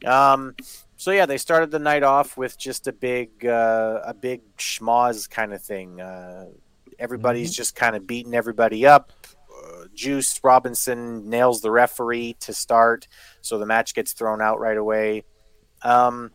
Um, 0.06 0.56
so 0.96 1.12
yeah, 1.12 1.26
they 1.26 1.38
started 1.38 1.72
the 1.72 1.80
night 1.80 2.04
off 2.04 2.38
with 2.38 2.58
just 2.58 2.88
a 2.88 2.94
big, 2.94 3.46
uh, 3.46 4.00
a 4.06 4.14
big 4.14 4.44
schmoz 4.56 5.30
kind 5.30 5.54
of 5.54 5.62
thing. 5.62 6.00
Uh, 6.00 6.46
everybody's 7.00 7.54
just 7.54 7.76
kind 7.76 7.98
of 7.98 8.08
beating 8.08 8.34
everybody 8.34 8.86
up. 8.86 9.12
Uh, 9.28 9.88
Juice 9.94 10.40
Robinson 10.42 11.30
nails 11.30 11.60
the 11.60 11.70
referee 11.70 12.38
to 12.40 12.54
start, 12.54 13.10
so 13.42 13.58
the 13.58 13.66
match 13.66 13.94
gets 13.94 14.14
thrown 14.14 14.42
out 14.42 14.62
right 14.62 14.78
away. 14.78 15.26
Um, 15.86 16.32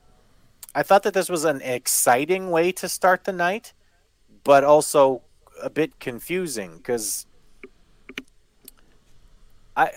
I 0.74 0.84
thought 0.84 1.02
that 1.02 1.12
this 1.12 1.28
was 1.28 1.44
an 1.44 1.60
exciting 1.60 2.50
way 2.50 2.70
to 2.72 2.88
start 2.88 3.24
the 3.24 3.32
night, 3.32 3.72
but 4.44 4.62
also 4.62 5.22
a 5.60 5.68
bit 5.68 5.98
confusing 5.98 6.76
because 6.76 7.26
I 9.76 9.90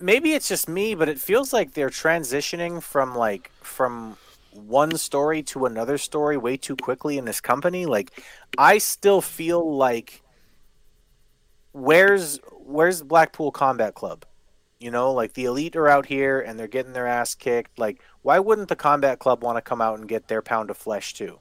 maybe 0.00 0.32
it's 0.32 0.48
just 0.48 0.68
me, 0.68 0.94
but 0.94 1.10
it 1.10 1.20
feels 1.20 1.52
like 1.52 1.74
they're 1.74 1.90
transitioning 1.90 2.82
from 2.82 3.14
like 3.14 3.52
from 3.60 4.16
one 4.52 4.96
story 4.96 5.42
to 5.42 5.66
another 5.66 5.98
story 5.98 6.38
way 6.38 6.56
too 6.56 6.74
quickly 6.74 7.18
in 7.18 7.26
this 7.26 7.40
company. 7.40 7.84
Like 7.84 8.22
I 8.56 8.78
still 8.78 9.20
feel 9.20 9.76
like 9.76 10.22
where's 11.72 12.40
where's 12.64 13.02
Blackpool 13.02 13.50
Combat 13.50 13.94
Club? 13.94 14.24
You 14.80 14.90
know, 14.90 15.12
like 15.12 15.34
the 15.34 15.44
elite 15.44 15.76
are 15.76 15.88
out 15.88 16.06
here 16.06 16.40
and 16.40 16.58
they're 16.58 16.66
getting 16.66 16.94
their 16.94 17.06
ass 17.06 17.34
kicked. 17.34 17.78
Like, 17.78 18.00
why 18.22 18.38
wouldn't 18.38 18.68
the 18.68 18.76
Combat 18.76 19.18
Club 19.18 19.42
want 19.42 19.56
to 19.56 19.62
come 19.62 19.80
out 19.80 19.98
and 19.98 20.08
get 20.08 20.28
their 20.28 20.42
pound 20.42 20.70
of 20.70 20.76
flesh 20.76 21.14
too? 21.14 21.38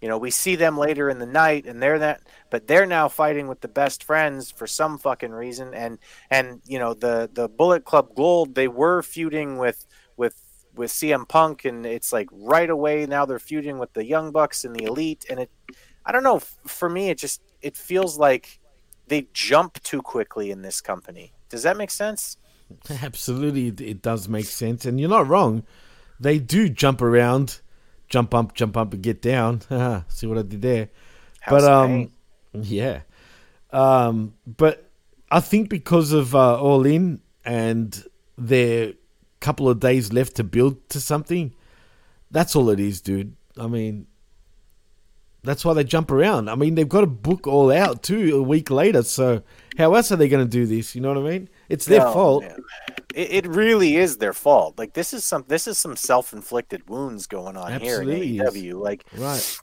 You 0.00 0.08
know, 0.08 0.18
we 0.18 0.30
see 0.30 0.54
them 0.54 0.76
later 0.76 1.08
in 1.08 1.18
the 1.18 1.26
night 1.26 1.64
and 1.66 1.82
they're 1.82 1.98
that 1.98 2.20
but 2.50 2.66
they're 2.66 2.84
now 2.86 3.08
fighting 3.08 3.48
with 3.48 3.60
the 3.62 3.68
best 3.68 4.04
friends 4.04 4.50
for 4.50 4.66
some 4.66 4.98
fucking 4.98 5.32
reason 5.32 5.72
and 5.72 5.98
and 6.30 6.60
you 6.66 6.78
know, 6.78 6.92
the 6.94 7.30
the 7.32 7.48
Bullet 7.48 7.84
Club 7.84 8.14
Gold, 8.14 8.54
they 8.54 8.68
were 8.68 9.02
feuding 9.02 9.56
with 9.58 9.86
with 10.16 10.40
with 10.74 10.90
CM 10.90 11.26
Punk 11.26 11.64
and 11.64 11.86
it's 11.86 12.12
like 12.12 12.28
right 12.32 12.68
away 12.68 13.06
now 13.06 13.24
they're 13.24 13.38
feuding 13.38 13.78
with 13.78 13.92
the 13.94 14.04
Young 14.04 14.30
Bucks 14.30 14.64
and 14.64 14.76
the 14.76 14.84
Elite 14.84 15.24
and 15.30 15.40
it 15.40 15.50
I 16.04 16.12
don't 16.12 16.22
know, 16.24 16.40
for 16.40 16.90
me 16.90 17.08
it 17.08 17.16
just 17.18 17.40
it 17.62 17.76
feels 17.76 18.18
like 18.18 18.60
they 19.06 19.28
jump 19.32 19.82
too 19.82 20.02
quickly 20.02 20.50
in 20.50 20.60
this 20.62 20.80
company. 20.82 21.32
Does 21.48 21.62
that 21.62 21.76
make 21.78 21.90
sense? 21.90 22.36
Absolutely, 23.02 23.68
it- 23.68 23.80
it 23.80 24.02
does 24.02 24.28
make 24.28 24.46
sense, 24.46 24.84
and 24.84 24.98
you're 25.00 25.08
not 25.08 25.28
wrong. 25.28 25.62
They 26.20 26.38
do 26.38 26.68
jump 26.68 27.02
around, 27.02 27.60
jump 28.08 28.34
up, 28.34 28.54
jump 28.54 28.76
up, 28.76 28.92
and 28.92 29.02
get 29.02 29.20
down. 29.20 29.60
See 30.08 30.26
what 30.26 30.38
I 30.38 30.42
did 30.42 30.62
there? 30.62 30.88
House 31.40 31.62
but 31.62 31.64
um, 31.64 32.10
yeah, 32.52 33.00
um, 33.70 34.34
but 34.46 34.90
I 35.30 35.40
think 35.40 35.68
because 35.68 36.12
of 36.12 36.34
uh, 36.34 36.60
All 36.60 36.86
In 36.86 37.20
and 37.44 38.02
their 38.38 38.94
couple 39.40 39.68
of 39.68 39.78
days 39.78 40.12
left 40.12 40.36
to 40.36 40.44
build 40.44 40.88
to 40.88 41.00
something, 41.00 41.54
that's 42.30 42.56
all 42.56 42.70
it 42.70 42.80
is, 42.80 43.00
dude. 43.00 43.36
I 43.58 43.66
mean, 43.66 44.06
that's 45.42 45.64
why 45.64 45.74
they 45.74 45.84
jump 45.84 46.10
around. 46.10 46.48
I 46.48 46.54
mean, 46.54 46.74
they've 46.74 46.88
got 46.88 47.02
to 47.02 47.06
book 47.06 47.46
all 47.46 47.70
out 47.70 48.02
too 48.02 48.36
a 48.36 48.42
week 48.42 48.70
later. 48.70 49.02
So 49.02 49.42
how 49.76 49.94
else 49.94 50.10
are 50.10 50.16
they 50.16 50.28
going 50.28 50.44
to 50.44 50.50
do 50.50 50.66
this? 50.66 50.94
You 50.94 51.02
know 51.02 51.12
what 51.12 51.18
I 51.18 51.30
mean? 51.30 51.48
It's 51.68 51.86
their 51.86 52.00
No, 52.00 52.12
fault. 52.12 52.44
It, 53.14 53.44
it 53.44 53.46
really 53.46 53.96
is 53.96 54.18
their 54.18 54.32
fault. 54.32 54.78
Like 54.78 54.92
this 54.94 55.12
is 55.12 55.24
some 55.24 55.44
this 55.48 55.66
is 55.66 55.78
some 55.78 55.96
self 55.96 56.32
inflicted 56.32 56.88
wounds 56.88 57.26
going 57.26 57.56
on 57.56 57.72
Absolutely 57.72 58.28
here 58.28 58.44
in 58.44 58.52
AEW. 58.52 58.80
Like 58.80 59.04
Right. 59.16 59.60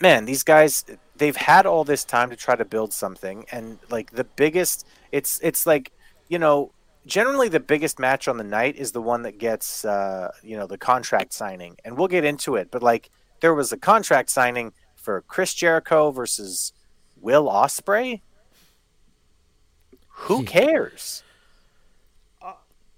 man, 0.00 0.24
these 0.24 0.42
guys 0.42 0.84
they've 1.16 1.36
had 1.36 1.66
all 1.66 1.84
this 1.84 2.04
time 2.04 2.30
to 2.30 2.36
try 2.36 2.56
to 2.56 2.64
build 2.64 2.92
something 2.92 3.44
and 3.52 3.78
like 3.90 4.10
the 4.12 4.24
biggest 4.24 4.86
it's 5.10 5.38
it's 5.42 5.66
like, 5.66 5.92
you 6.28 6.38
know, 6.38 6.72
generally 7.06 7.48
the 7.48 7.60
biggest 7.60 7.98
match 7.98 8.28
on 8.28 8.38
the 8.38 8.44
night 8.44 8.76
is 8.76 8.92
the 8.92 9.02
one 9.02 9.22
that 9.22 9.38
gets 9.38 9.84
uh, 9.84 10.30
you 10.42 10.56
know, 10.56 10.66
the 10.66 10.78
contract 10.78 11.32
signing. 11.32 11.76
And 11.84 11.96
we'll 11.98 12.08
get 12.08 12.24
into 12.24 12.56
it, 12.56 12.70
but 12.70 12.82
like 12.82 13.10
there 13.40 13.54
was 13.54 13.72
a 13.72 13.76
contract 13.76 14.30
signing 14.30 14.72
for 14.94 15.22
Chris 15.22 15.52
Jericho 15.52 16.12
versus 16.12 16.72
Will 17.20 17.48
Ospreay. 17.48 18.20
Who 20.08 20.44
cares? 20.44 21.24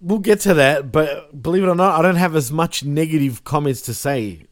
We'll 0.06 0.18
get 0.18 0.40
to 0.40 0.54
that, 0.54 0.92
but 0.92 1.42
believe 1.42 1.62
it 1.64 1.68
or 1.68 1.74
not, 1.74 1.98
I 1.98 2.02
don't 2.02 2.16
have 2.16 2.36
as 2.36 2.52
much 2.52 2.84
negative 2.84 3.42
comments 3.42 3.80
to 3.82 3.94
say 3.94 4.46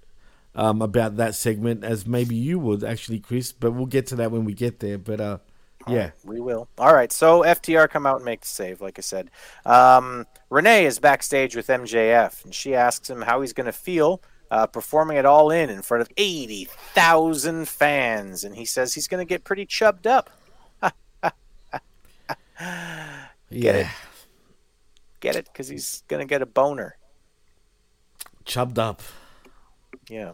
um, 0.55 0.81
about 0.81 1.17
that 1.17 1.35
segment 1.35 1.85
as 1.85 2.07
maybe 2.07 2.35
you 2.35 2.59
would 2.59 2.83
actually, 2.83 3.21
Chris. 3.21 3.53
But 3.53 3.73
we'll 3.73 3.87
get 3.87 4.07
to 4.09 4.17
that 4.17 4.31
when 4.31 4.45
we 4.45 4.55
get 4.55 4.81
there. 4.81 4.97
But 4.97 5.21
uh, 5.21 5.39
yeah, 5.87 6.11
We 6.25 6.41
will. 6.41 6.69
All 6.79 6.95
right. 6.95 7.13
So 7.13 7.43
FTR 7.43 7.89
come 7.91 8.07
out 8.07 8.17
and 8.17 8.25
make 8.25 8.41
the 8.43 8.49
save, 8.49 8.81
like 8.81 8.99
I 8.99 9.03
said. 9.03 9.31
Um, 9.67 10.27
Renee 10.51 10.87
is 10.87 10.99
backstage 10.99 11.57
with 11.57 11.67
MJF, 11.67 12.45
and 12.45 12.55
she 12.55 12.75
asks 12.75 13.09
him 13.11 13.23
how 13.23 13.41
he's 13.41 13.53
going 13.53 13.67
to 13.67 13.73
feel 13.73 14.23
uh, 14.51 14.67
performing 14.67 15.17
it 15.17 15.27
all 15.27 15.51
in 15.51 15.71
in 15.71 15.83
front 15.83 16.03
of 16.03 16.09
80,000 16.17 17.69
fans. 17.69 18.45
And 18.45 18.55
he 18.55 18.65
says 18.65 18.95
he's 18.95 19.09
going 19.09 19.25
to 19.25 19.29
get 19.29 19.45
pretty 19.45 19.67
chubbed 19.67 20.07
up. 20.07 20.31
Get 23.51 23.75
it? 23.75 23.87
yeah, 23.87 23.91
Get 25.23 25.37
it? 25.37 25.47
Because 25.47 25.69
he's 25.69 26.03
going 26.09 26.21
to 26.21 26.27
get 26.29 26.43
a 26.43 26.47
boner. 26.47 26.97
chubbed 28.45 28.79
up. 28.79 29.01
Yeah. 30.11 30.33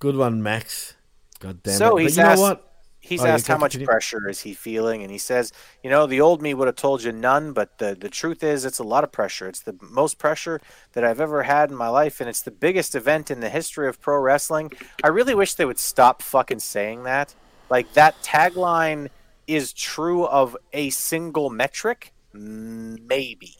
Good 0.00 0.16
one, 0.16 0.42
Max. 0.42 0.94
God 1.38 1.62
damn 1.62 1.74
So 1.78 1.96
it! 1.96 2.02
he's 2.02 2.16
but 2.16 2.20
you 2.22 2.26
know 2.26 2.32
asked- 2.32 2.40
what? 2.42 2.66
He's 3.02 3.22
Oh, 3.22 3.26
asked 3.28 3.46
how 3.48 3.56
much 3.56 3.72
continue. 3.72 3.86
pressure 3.86 4.28
is 4.28 4.40
he 4.42 4.52
feeling, 4.52 5.02
and 5.02 5.10
he 5.10 5.16
says, 5.16 5.52
"You 5.82 5.88
know, 5.88 6.06
the 6.06 6.20
old 6.20 6.42
me 6.42 6.52
would 6.52 6.66
have 6.68 6.76
told 6.76 7.02
you 7.02 7.12
none, 7.12 7.54
but 7.54 7.78
the 7.78 7.94
the 7.98 8.10
truth 8.10 8.42
is, 8.42 8.66
it's 8.66 8.78
a 8.78 8.84
lot 8.84 9.04
of 9.04 9.10
pressure. 9.10 9.48
It's 9.48 9.60
the 9.60 9.74
most 9.80 10.18
pressure 10.18 10.60
that 10.92 11.02
I've 11.02 11.18
ever 11.20 11.44
had 11.44 11.70
in 11.70 11.76
my 11.76 11.88
life, 11.88 12.20
and 12.20 12.28
it's 12.28 12.42
the 12.42 12.50
biggest 12.50 12.94
event 12.94 13.30
in 13.30 13.40
the 13.40 13.48
history 13.48 13.88
of 13.88 14.02
pro 14.02 14.18
wrestling. 14.18 14.70
I 15.02 15.08
really 15.08 15.34
wish 15.34 15.54
they 15.54 15.64
would 15.64 15.78
stop 15.78 16.20
fucking 16.20 16.58
saying 16.60 17.04
that. 17.04 17.34
Like 17.70 17.94
that 17.94 18.16
tagline 18.22 19.08
is 19.46 19.72
true 19.72 20.26
of 20.26 20.54
a 20.74 20.90
single 20.90 21.48
metric, 21.48 22.12
maybe. 22.34 23.56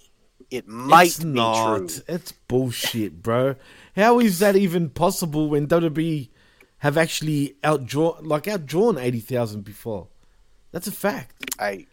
It 0.51 0.67
might 0.67 1.09
it's 1.09 1.21
be 1.21 1.31
not. 1.31 1.89
true. 1.89 2.03
It's 2.09 2.33
bullshit, 2.33 3.23
bro. 3.23 3.57
How 3.97 4.19
is 4.21 4.39
that 4.39 4.57
even 4.57 4.91
possible 4.91 5.49
when 5.49 5.67
WWE 5.67 6.29
have 6.79 6.97
actually 6.97 7.57
outdrawn, 7.63 8.27
like 8.27 8.45
outdrawn 8.45 9.01
eighty 9.01 9.21
thousand 9.21 9.63
before? 9.65 10.09
That's 10.73 10.87
a 10.87 10.93
fact. 10.93 11.55
I 11.59 11.87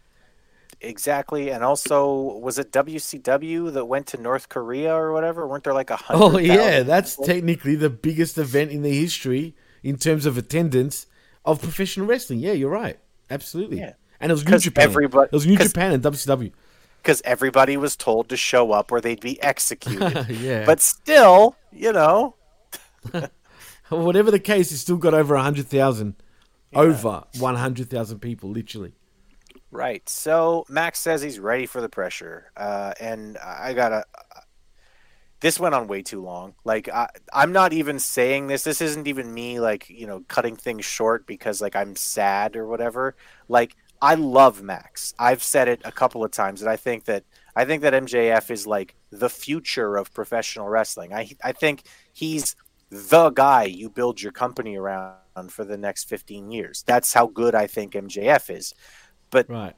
exactly, 0.80 1.50
and 1.50 1.64
also 1.64 2.38
was 2.38 2.58
it 2.58 2.72
WCW 2.72 3.72
that 3.72 3.84
went 3.84 4.06
to 4.08 4.20
North 4.20 4.48
Korea 4.48 4.94
or 4.94 5.12
whatever? 5.12 5.46
Weren't 5.46 5.64
there 5.64 5.74
like 5.74 5.90
a 5.90 5.94
oh, 6.10 6.30
hundred? 6.30 6.36
Oh 6.36 6.38
yeah, 6.38 6.82
that's 6.82 7.14
people? 7.14 7.26
technically 7.26 7.74
the 7.74 7.90
biggest 7.90 8.38
event 8.38 8.70
in 8.70 8.82
the 8.82 8.98
history 8.98 9.54
in 9.82 9.96
terms 9.96 10.26
of 10.26 10.38
attendance 10.38 11.06
of 11.44 11.60
professional 11.62 12.06
wrestling. 12.06 12.40
Yeah, 12.40 12.52
you're 12.52 12.70
right. 12.70 12.98
Absolutely. 13.30 13.78
Yeah. 13.78 13.94
And 14.20 14.30
it 14.30 14.34
was 14.34 14.44
New 14.46 14.58
Japan. 14.58 14.84
everybody- 14.84 15.28
it 15.32 15.32
was 15.32 15.46
New 15.46 15.56
Japan 15.56 15.92
and 15.92 16.02
WCW. 16.02 16.52
Because 17.08 17.22
everybody 17.24 17.78
was 17.78 17.96
told 17.96 18.28
to 18.28 18.36
show 18.36 18.70
up 18.70 18.92
or 18.92 19.00
they'd 19.00 19.18
be 19.18 19.42
executed. 19.52 20.28
Yeah. 20.28 20.66
But 20.66 20.78
still, 20.82 21.56
you 21.72 21.90
know, 21.90 22.34
Whatever 23.88 24.30
the 24.30 24.38
case, 24.38 24.70
it's 24.70 24.82
still 24.82 24.98
got 24.98 25.14
over 25.14 25.34
hundred 25.36 25.68
thousand, 25.68 26.16
over 26.74 27.24
one 27.38 27.54
hundred 27.54 27.88
thousand 27.88 28.18
people, 28.18 28.50
literally. 28.50 28.92
right. 29.70 30.06
So 30.06 30.66
Max 30.68 30.98
says 30.98 31.22
he's 31.22 31.38
ready 31.40 31.64
for 31.64 31.80
the 31.80 31.88
pressure, 31.88 32.50
uh, 32.54 32.92
and 33.00 33.38
I 33.38 33.72
gotta. 33.72 34.04
This 35.40 35.58
went 35.58 35.74
on 35.74 35.86
way 35.86 36.02
too 36.02 36.20
long. 36.20 36.54
Like 36.64 36.90
I, 36.90 37.08
I'm 37.32 37.52
not 37.52 37.72
even 37.72 37.98
saying 37.98 38.48
this. 38.48 38.64
This 38.64 38.82
isn't 38.82 39.06
even 39.06 39.32
me, 39.32 39.58
like 39.58 39.88
you 39.88 40.06
know, 40.06 40.22
cutting 40.28 40.56
things 40.56 40.84
short 40.84 41.26
because 41.26 41.62
like 41.62 41.74
I'm 41.74 41.96
sad 41.96 42.56
or 42.56 42.66
whatever. 42.66 43.16
Like 43.48 43.74
I 44.00 44.14
love 44.14 44.62
Max. 44.62 45.14
I've 45.18 45.42
said 45.42 45.68
it 45.68 45.80
a 45.84 45.92
couple 45.92 46.24
of 46.24 46.30
times, 46.30 46.62
and 46.62 46.70
I 46.70 46.76
think 46.76 47.04
that 47.06 47.24
I 47.56 47.64
think 47.64 47.82
that 47.82 47.92
MJF 47.94 48.50
is 48.50 48.66
like 48.66 48.94
the 49.10 49.28
future 49.30 49.96
of 49.96 50.12
professional 50.14 50.68
wrestling. 50.68 51.12
I 51.12 51.30
I 51.42 51.52
think 51.52 51.82
he's 52.12 52.54
the 52.90 53.30
guy 53.30 53.64
you 53.64 53.90
build 53.90 54.22
your 54.22 54.32
company 54.32 54.76
around 54.76 55.16
for 55.50 55.64
the 55.64 55.76
next 55.76 56.08
15 56.08 56.50
years. 56.50 56.82
That's 56.86 57.12
how 57.12 57.26
good 57.26 57.54
I 57.54 57.66
think 57.66 57.92
MJF 57.92 58.54
is. 58.54 58.74
But 59.30 59.48
right. 59.50 59.74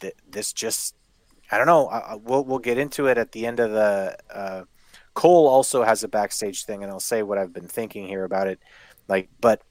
th- 0.00 0.14
this 0.28 0.52
just 0.52 0.94
I 1.50 1.58
don't 1.58 1.66
know. 1.66 1.88
I, 1.88 1.98
I- 2.12 2.14
we'll 2.16 2.44
we'll 2.44 2.58
get 2.58 2.78
into 2.78 3.06
it 3.06 3.18
at 3.18 3.32
the 3.32 3.46
end 3.46 3.60
of 3.60 3.70
the. 3.72 4.16
Uh, 4.32 4.64
Cole 5.14 5.48
also 5.48 5.82
has 5.82 6.04
a 6.04 6.08
backstage 6.08 6.64
thing, 6.64 6.84
and 6.84 6.92
I'll 6.92 7.00
say 7.00 7.24
what 7.24 7.38
I've 7.38 7.52
been 7.52 7.66
thinking 7.66 8.06
here 8.06 8.22
about 8.22 8.46
it. 8.46 8.60
Like, 9.08 9.28
but 9.40 9.62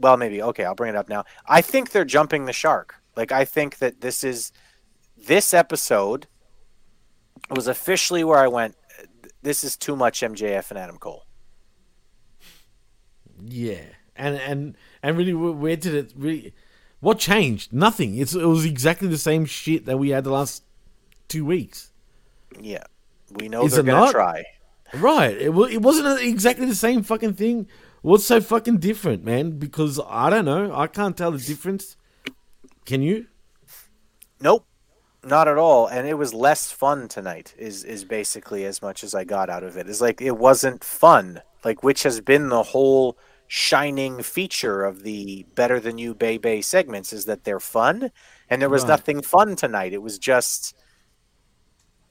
well, 0.00 0.16
maybe 0.16 0.42
okay. 0.42 0.64
I'll 0.64 0.74
bring 0.74 0.90
it 0.90 0.96
up 0.96 1.08
now. 1.08 1.24
I 1.46 1.60
think 1.60 1.90
they're 1.90 2.04
jumping 2.04 2.46
the 2.46 2.52
shark. 2.52 2.96
Like, 3.16 3.32
I 3.32 3.44
think 3.44 3.78
that 3.78 4.00
this 4.00 4.24
is 4.24 4.52
this 5.16 5.52
episode 5.52 6.26
was 7.50 7.66
officially 7.66 8.24
where 8.24 8.38
I 8.38 8.48
went. 8.48 8.76
This 9.42 9.64
is 9.64 9.76
too 9.76 9.96
much 9.96 10.20
MJF 10.20 10.70
and 10.70 10.78
Adam 10.78 10.98
Cole. 10.98 11.24
Yeah, 13.42 13.82
and 14.16 14.36
and 14.36 14.76
and 15.02 15.16
really, 15.16 15.32
where 15.34 15.76
did 15.76 15.94
it 15.94 16.12
really? 16.16 16.54
What 17.00 17.18
changed? 17.18 17.72
Nothing. 17.72 18.16
It's 18.16 18.34
it 18.34 18.44
was 18.44 18.64
exactly 18.64 19.08
the 19.08 19.18
same 19.18 19.46
shit 19.46 19.86
that 19.86 19.98
we 19.98 20.10
had 20.10 20.24
the 20.24 20.30
last 20.30 20.62
two 21.28 21.44
weeks. 21.44 21.90
Yeah, 22.60 22.84
we 23.30 23.48
know 23.48 23.64
Is 23.64 23.72
they're 23.72 23.82
gonna 23.82 24.06
not? 24.06 24.12
try. 24.12 24.44
Right. 24.92 25.36
It 25.36 25.50
it 25.50 25.82
wasn't 25.82 26.20
exactly 26.20 26.66
the 26.66 26.74
same 26.74 27.02
fucking 27.02 27.34
thing. 27.34 27.68
What's 28.02 28.24
so 28.24 28.40
fucking 28.40 28.78
different, 28.78 29.24
man? 29.24 29.58
Because 29.58 30.00
I 30.06 30.30
don't 30.30 30.44
know. 30.46 30.74
I 30.74 30.86
can't 30.86 31.16
tell 31.16 31.32
the 31.32 31.38
difference. 31.38 31.96
Can 32.84 33.02
you? 33.02 33.26
Nope, 34.40 34.66
not 35.24 35.48
at 35.48 35.58
all. 35.58 35.86
And 35.86 36.06
it 36.08 36.14
was 36.14 36.34
less 36.34 36.70
fun 36.72 37.08
tonight. 37.08 37.54
Is 37.58 37.84
is 37.84 38.04
basically 38.04 38.64
as 38.64 38.82
much 38.82 39.04
as 39.04 39.14
I 39.14 39.24
got 39.24 39.50
out 39.50 39.64
of 39.64 39.76
it. 39.76 39.86
it. 39.86 39.90
Is 39.90 40.00
like 40.00 40.20
it 40.20 40.36
wasn't 40.38 40.84
fun. 40.84 41.42
Like 41.64 41.82
which 41.82 42.02
has 42.04 42.20
been 42.20 42.48
the 42.48 42.62
whole 42.62 43.18
shining 43.46 44.22
feature 44.22 44.84
of 44.84 45.02
the 45.02 45.44
better 45.54 45.80
than 45.80 45.98
you 45.98 46.14
Bay 46.14 46.38
Bay 46.38 46.62
segments 46.62 47.12
is 47.12 47.24
that 47.26 47.44
they're 47.44 47.60
fun, 47.60 48.10
and 48.48 48.62
there 48.62 48.70
was 48.70 48.84
Right. 48.84 48.88
nothing 48.88 49.22
fun 49.22 49.56
tonight. 49.56 49.92
It 49.92 50.02
was 50.02 50.18
just 50.18 50.74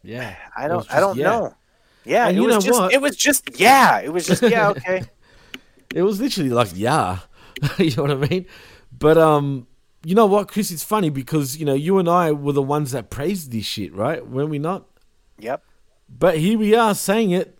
Yeah. 0.03 0.35
I 0.55 0.67
don't 0.67 0.87
was 0.87 0.87
I 0.89 0.99
don't 0.99 1.17
yeah. 1.17 1.23
know. 1.23 1.55
Yeah, 2.03 2.27
And 2.27 2.37
it 2.37 2.41
you 2.41 2.45
was 2.45 2.55
know 2.55 2.61
just 2.61 2.81
what? 2.81 2.91
it 2.91 3.01
was 3.01 3.15
just 3.15 3.59
yeah, 3.59 3.99
it 3.99 4.11
was 4.13 4.25
just 4.27 4.47
yeah 4.47 4.69
okay. 4.71 5.09
It 5.93 6.03
was 6.03 6.19
literally 6.19 6.49
like, 6.49 6.69
yeah, 6.73 7.19
you 7.77 7.95
know 7.95 8.03
what 8.03 8.11
I 8.11 8.27
mean. 8.27 8.45
But 8.91 9.17
um, 9.17 9.67
you 10.03 10.15
know 10.15 10.25
what, 10.25 10.47
Chris? 10.47 10.71
It's 10.71 10.83
funny 10.83 11.09
because 11.09 11.57
you 11.57 11.65
know 11.65 11.73
you 11.73 11.97
and 11.97 12.07
I 12.09 12.31
were 12.31 12.53
the 12.53 12.61
ones 12.61 12.91
that 12.91 13.09
praised 13.09 13.51
this 13.51 13.65
shit, 13.65 13.93
right? 13.93 14.25
Weren't 14.25 14.49
we 14.49 14.59
not? 14.59 14.85
Yep. 15.39 15.63
But 16.07 16.37
here 16.37 16.57
we 16.57 16.75
are 16.75 16.95
saying 16.95 17.31
it 17.31 17.57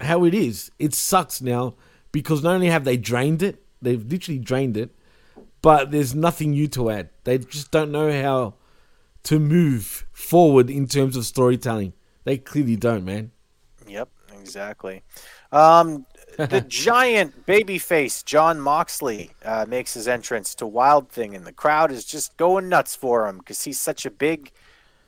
how 0.00 0.24
it 0.24 0.34
is. 0.34 0.70
It 0.78 0.94
sucks 0.94 1.40
now 1.40 1.74
because 2.12 2.42
not 2.42 2.54
only 2.54 2.68
have 2.68 2.84
they 2.84 2.96
drained 2.96 3.42
it, 3.42 3.62
they've 3.82 4.04
literally 4.04 4.38
drained 4.38 4.76
it, 4.76 4.94
but 5.62 5.90
there's 5.90 6.14
nothing 6.14 6.52
new 6.52 6.68
to 6.68 6.90
add. 6.90 7.10
They 7.24 7.38
just 7.38 7.70
don't 7.70 7.90
know 7.92 8.10
how 8.22 8.54
to 9.24 9.38
move 9.38 10.06
forward 10.12 10.70
in 10.70 10.86
terms 10.86 11.16
of 11.16 11.26
storytelling. 11.26 11.92
They 12.24 12.38
clearly 12.38 12.76
don't, 12.76 13.04
man. 13.04 13.32
Yep, 13.86 14.08
exactly. 14.38 15.02
Um, 15.52 16.06
the 16.46 16.60
giant 16.68 17.46
babyface 17.46 18.24
Jon 18.24 18.60
Moxley 18.60 19.32
uh, 19.44 19.66
makes 19.68 19.94
his 19.94 20.08
entrance 20.08 20.54
to 20.56 20.66
Wild 20.66 21.10
Thing, 21.10 21.34
and 21.34 21.46
the 21.46 21.52
crowd 21.52 21.92
is 21.92 22.04
just 22.04 22.36
going 22.36 22.68
nuts 22.68 22.96
for 22.96 23.26
him 23.26 23.38
because 23.38 23.64
he's 23.64 23.80
such 23.80 24.06
a 24.06 24.10
big 24.10 24.52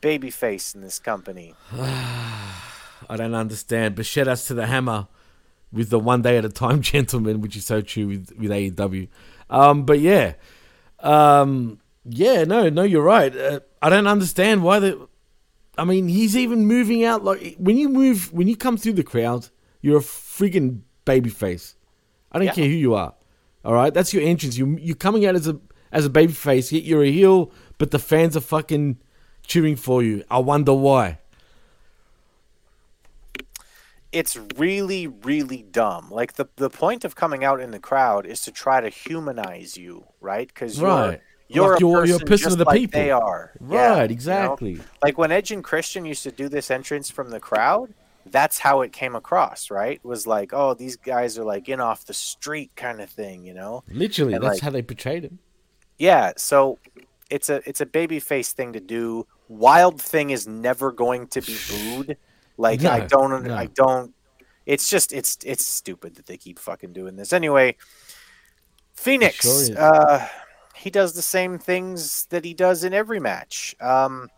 babyface 0.01 0.75
in 0.75 0.83
this 0.83 0.99
company. 0.99 1.55
I 1.73 3.17
don't 3.17 3.35
understand. 3.35 3.95
But 3.95 4.07
shout 4.07 4.29
outs 4.29 4.47
to 4.49 4.55
the 4.55 4.67
hammer 4.67 5.09
with 5.73 5.91
the 5.91 5.99
one 5.99 6.23
day 6.23 6.37
at 6.37 6.45
a 6.45 6.49
time 6.49 6.81
gentleman, 6.93 7.41
which 7.41 7.57
is 7.57 7.65
so 7.65 7.81
true 7.81 8.09
with, 8.09 8.33
with 8.39 8.51
AEW. 8.51 9.09
Um, 9.49 9.85
but 9.85 10.01
yeah. 10.01 10.35
Um, 11.01 11.81
yeah, 12.05 12.45
no, 12.45 12.69
no, 12.69 12.83
you're 12.83 13.03
right. 13.03 13.35
Uh, 13.37 13.61
I 13.81 13.89
don't 13.89 14.07
understand 14.07 14.63
why 14.63 14.79
the. 14.79 15.09
I 15.79 15.85
mean, 15.85 16.09
he's 16.09 16.37
even 16.37 16.67
moving 16.67 17.03
out 17.05 17.25
like 17.25 17.57
when 17.57 17.79
you 17.79 17.89
move 17.89 18.33
when 18.33 18.47
you 18.47 18.57
come 18.57 18.77
through 18.77 18.93
the 18.95 19.03
crowd, 19.03 19.49
you're 19.81 19.99
a 19.99 20.03
friggin' 20.03 20.83
babyface. 21.07 21.75
I 22.31 22.39
don't 22.39 22.47
Yeah. 22.47 22.55
care 22.55 22.65
who 22.67 22.71
you 22.75 22.95
are. 22.95 23.15
All 23.65 23.75
right, 23.75 23.93
that's 23.95 24.13
your 24.13 24.23
entrance. 24.23 24.57
You 24.57 24.77
you're 24.81 24.97
coming 24.97 25.25
out 25.27 25.35
as 25.35 25.47
a 25.49 25.59
as 25.93 26.07
a 26.07 26.11
babyface, 26.11 26.73
yet 26.73 26.83
you're 26.85 27.03
a 27.05 27.11
heel, 27.11 27.53
but 27.79 27.91
the 27.91 27.99
fans 27.99 28.37
are 28.37 28.41
fucking 28.41 28.99
cheering 29.47 29.77
for 29.77 30.03
you. 30.03 30.25
I 30.31 30.39
wonder 30.39 30.73
why. 30.73 31.19
It's 34.11 34.37
really, 34.57 35.07
really 35.07 35.63
dumb. 35.63 36.11
Like 36.11 36.35
the 36.35 36.47
the 36.57 36.69
point 36.69 37.05
of 37.05 37.15
coming 37.15 37.45
out 37.45 37.61
in 37.61 37.71
the 37.71 37.79
crowd 37.79 38.27
is 38.27 38.43
to 38.43 38.53
try 38.53 38.81
to 38.81 38.91
humanize 38.91 39.77
you, 39.77 40.05
right? 40.21 40.49
Because 40.49 40.81
Right. 40.81 41.21
You're, 41.49 41.73
Like 41.73 41.81
you're, 41.81 42.05
a 42.05 42.07
you're 42.07 42.17
a 42.17 42.19
person 42.21 42.27
person 42.29 42.45
just 42.45 42.53
of 42.53 42.59
the 42.59 42.65
like 42.65 42.81
people. 42.81 43.01
They 43.01 43.11
are 43.11 43.53
Right, 43.61 43.93
you 43.93 43.97
know? 43.99 44.05
exactly. 44.05 44.81
Like 45.03 45.19
when 45.19 45.31
Edge 45.33 45.51
and 45.51 45.63
Christian 45.63 46.05
used 46.07 46.23
to 46.23 46.33
do 46.33 46.49
this 46.49 46.71
entrance 46.71 47.11
from 47.11 47.31
the 47.31 47.41
crowd, 47.41 47.93
that's 48.27 48.59
how 48.59 48.83
it 48.83 48.93
came 48.93 49.15
across, 49.15 49.71
right? 49.71 50.03
Was 50.05 50.27
like, 50.27 50.53
oh, 50.53 50.75
these 50.75 50.97
guys 50.97 51.39
are 51.39 51.45
like 51.45 51.69
in 51.69 51.81
off 51.81 52.05
the 52.05 52.15
street 52.15 52.71
kind 52.77 53.01
of 53.01 53.11
thing, 53.11 53.45
you 53.45 53.55
know? 53.55 53.85
Literally, 53.89 54.35
And, 54.35 54.43
that's 54.43 54.55
like, 54.55 54.63
how 54.63 54.71
they 54.71 54.83
portrayed 54.83 55.25
him. 55.25 55.39
Yeah, 55.99 56.33
so 56.37 56.79
it's 57.31 57.49
a 57.49 57.67
it's 57.69 57.81
a 57.81 57.87
babyface 57.87 58.53
thing 58.53 58.73
to 58.75 58.81
do. 58.81 59.27
Wild 59.49 60.01
thing 60.01 60.31
is 60.31 60.47
never 60.47 60.93
going 60.93 61.29
to 61.29 61.41
be 61.41 61.57
booed. 61.69 62.17
Like 62.57 62.85
I 62.85 63.07
don't 63.07 63.45
no. 63.45 63.55
I 63.55 63.67
don't 63.67 64.15
it's 64.67 64.89
just 64.89 65.13
it's 65.13 65.39
it's 65.45 65.67
stupid 65.67 66.17
that 66.17 66.27
they 66.27 66.37
keep 66.37 66.59
fucking 66.59 66.93
doing 66.93 67.17
this. 67.17 67.33
Anyway, 67.33 67.77
Fénix 68.97 69.43
sure 69.69 69.79
uh 69.79 70.27
he 70.75 70.91
does 70.91 71.15
the 71.15 71.23
same 71.23 71.59
things 71.59 72.27
that 72.27 72.45
he 72.45 72.55
does 72.55 72.85
in 72.85 72.93
every 72.93 73.21
match. 73.21 73.75
Um 73.81 74.29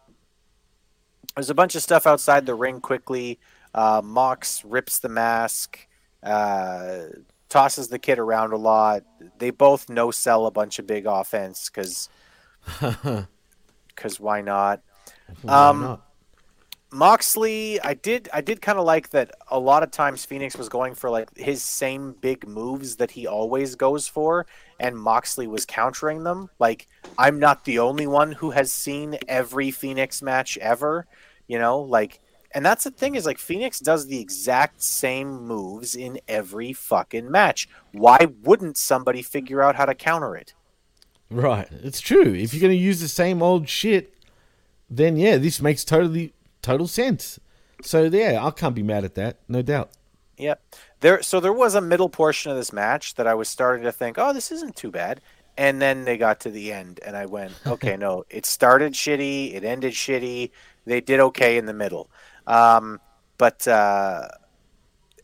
there's 1.34 1.50
a 1.50 1.54
bunch 1.54 1.74
of 1.74 1.82
stuff 1.82 2.06
outside 2.06 2.46
the 2.46 2.54
ring 2.54 2.80
quickly. 2.80 3.40
Uh, 3.74 4.00
Mox 4.04 4.64
rips 4.64 5.00
the 5.00 5.08
mask, 5.08 5.86
uh, 6.22 7.00
tosses 7.48 7.88
the 7.88 7.98
kid 7.98 8.18
around 8.18 8.52
a 8.52 8.56
lot. 8.56 9.02
They 9.38 9.50
both 9.50 9.88
no 9.88 10.10
sell 10.10 10.46
a 10.46 10.50
bunch 10.50 10.78
of 10.78 10.86
big 10.86 11.06
offense 11.06 11.68
because 11.68 12.08
because 12.80 14.18
why 14.20 14.40
not? 14.40 14.80
Why 15.42 15.68
um, 15.68 15.80
not? 15.80 16.00
Moxley, 16.94 17.80
I 17.80 17.94
did 17.94 18.28
I 18.32 18.40
did 18.40 18.62
kind 18.62 18.78
of 18.78 18.84
like 18.84 19.10
that 19.10 19.32
a 19.50 19.58
lot 19.58 19.82
of 19.82 19.90
times 19.90 20.24
Fénix 20.24 20.56
was 20.56 20.68
going 20.68 20.94
for 20.94 21.10
like 21.10 21.36
his 21.36 21.60
same 21.60 22.14
big 22.20 22.46
moves 22.46 22.96
that 22.96 23.10
he 23.10 23.26
always 23.26 23.74
goes 23.74 24.06
for 24.06 24.46
and 24.78 24.96
Moxley 24.96 25.48
was 25.48 25.66
countering 25.66 26.22
them. 26.22 26.50
Like 26.60 26.86
I'm 27.18 27.40
not 27.40 27.64
the 27.64 27.80
only 27.80 28.06
one 28.06 28.30
who 28.30 28.52
has 28.52 28.70
seen 28.70 29.18
every 29.26 29.72
Fénix 29.72 30.22
match 30.22 30.56
ever, 30.58 31.08
you 31.48 31.58
know, 31.58 31.80
like 31.80 32.20
and 32.54 32.64
that's 32.64 32.84
the 32.84 32.90
thing 32.92 33.16
is 33.16 33.26
like 33.26 33.38
Fénix 33.38 33.82
does 33.82 34.06
the 34.06 34.20
exact 34.20 34.82
same 34.82 35.42
moves 35.44 35.96
in 35.96 36.20
every 36.28 36.72
fucking 36.72 37.30
match. 37.30 37.68
Why 37.92 38.28
wouldn't 38.42 38.76
somebody 38.76 39.22
figure 39.22 39.60
out 39.60 39.74
how 39.74 39.84
to 39.86 39.94
counter 39.94 40.36
it? 40.36 40.54
Right. 41.30 41.68
It's 41.82 42.00
true. 42.00 42.32
If 42.32 42.54
you're 42.54 42.60
going 42.60 42.76
to 42.76 42.82
use 42.82 43.00
the 43.00 43.08
same 43.08 43.42
old 43.42 43.68
shit, 43.68 44.14
then 44.88 45.16
yeah, 45.16 45.36
this 45.36 45.60
makes 45.60 45.84
totally 45.84 46.32
total 46.62 46.86
sense. 46.86 47.40
So 47.82 48.04
yeah, 48.04 48.44
I 48.44 48.50
can't 48.52 48.74
be 48.74 48.84
mad 48.84 49.04
at 49.04 49.16
that, 49.16 49.38
no 49.48 49.60
doubt. 49.60 49.90
Yep. 50.38 50.62
There 51.00 51.22
so 51.22 51.40
there 51.40 51.52
was 51.52 51.74
a 51.74 51.80
middle 51.80 52.08
portion 52.08 52.50
of 52.50 52.56
this 52.56 52.72
match 52.72 53.14
that 53.14 53.26
I 53.26 53.34
was 53.34 53.48
starting 53.48 53.84
to 53.84 53.92
think, 53.92 54.16
"Oh, 54.18 54.32
this 54.32 54.50
isn't 54.50 54.76
too 54.76 54.90
bad." 54.90 55.20
And 55.56 55.80
then 55.80 56.04
they 56.04 56.16
got 56.16 56.40
to 56.40 56.50
the 56.50 56.72
end 56.72 57.00
and 57.04 57.16
I 57.16 57.26
went, 57.26 57.52
"Okay, 57.66 57.96
no. 57.98 58.24
It 58.30 58.46
started 58.46 58.94
shitty, 58.94 59.54
it 59.54 59.64
ended 59.64 59.92
shitty. 59.92 60.50
They 60.86 61.00
did 61.00 61.20
okay 61.20 61.56
in 61.56 61.66
the 61.66 61.74
middle." 61.74 62.08
Um, 62.46 63.00
but 63.38 63.66
uh, 63.66 64.28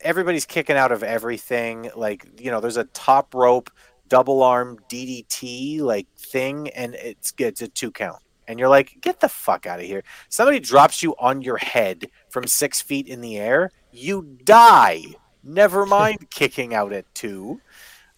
everybody's 0.01 0.45
kicking 0.45 0.75
out 0.75 0.91
of 0.91 1.03
everything. 1.03 1.89
Like, 1.95 2.27
you 2.39 2.51
know, 2.51 2.59
there's 2.59 2.77
a 2.77 2.85
top 2.85 3.33
rope 3.33 3.69
double 4.11 4.43
arm 4.43 4.77
DDT 4.89 5.79
like 5.79 6.05
thing, 6.17 6.67
and 6.71 6.95
it's 6.95 7.33
it's 7.37 7.61
a 7.61 7.67
two 7.69 7.91
count. 7.91 8.21
And 8.45 8.59
you're 8.59 8.67
like, 8.67 8.97
get 8.99 9.21
the 9.21 9.29
fuck 9.29 9.65
out 9.65 9.79
of 9.79 9.85
here. 9.85 10.03
Somebody 10.27 10.59
drops 10.59 11.01
you 11.01 11.15
on 11.17 11.41
your 11.41 11.55
head 11.55 12.07
from 12.29 12.45
six 12.45 12.81
feet 12.81 13.07
in 13.07 13.21
the 13.21 13.37
air, 13.37 13.71
you 13.91 14.37
die. 14.43 15.03
Never 15.43 15.85
mind 15.97 16.29
kicking 16.29 16.73
out 16.73 16.91
at 16.91 17.05
two. 17.15 17.61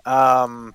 Um, 0.03 0.73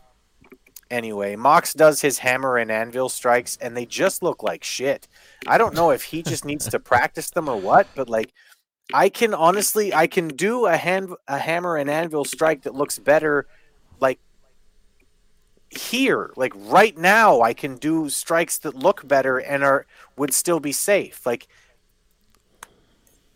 anyway, 0.89 1.35
Mox 1.35 1.75
does 1.75 2.01
his 2.01 2.19
hammer 2.19 2.57
and 2.57 2.71
anvil 2.71 3.09
strikes, 3.09 3.59
and 3.61 3.77
they 3.77 3.87
just 3.87 4.23
look 4.23 4.45
like 4.45 4.63
shit. 4.63 5.09
I 5.47 5.59
don't 5.59 5.75
know 5.75 5.91
if 5.91 6.05
he 6.05 6.23
just 6.23 6.45
needs 6.45 6.69
to 6.69 6.79
practice 6.79 7.31
them 7.31 7.49
or 7.49 7.57
what, 7.57 7.87
but 7.95 8.09
like, 8.09 8.33
I 8.93 9.09
can 9.09 9.35
honestly, 9.35 9.93
I 9.93 10.07
can 10.07 10.29
do 10.29 10.67
a 10.67 10.77
hand, 10.77 11.15
a 11.27 11.39
hammer 11.39 11.77
and 11.77 11.91
anvil 11.91 12.25
strike 12.25 12.63
that 12.63 12.75
looks 12.75 12.99
better, 12.99 13.47
like 14.01 14.19
here, 15.71 16.33
like 16.37 16.53
right 16.57 16.97
now. 16.97 17.43
I 17.43 17.53
can 17.53 17.77
do 17.77 18.09
strikes 18.09 18.59
that 18.59 18.75
look 18.75 19.07
better 19.07 19.39
and 19.39 19.63
are 19.63 19.87
would 20.17 20.33
still 20.33 20.61
be 20.61 20.73
safe. 20.73 21.27
Like, 21.27 21.49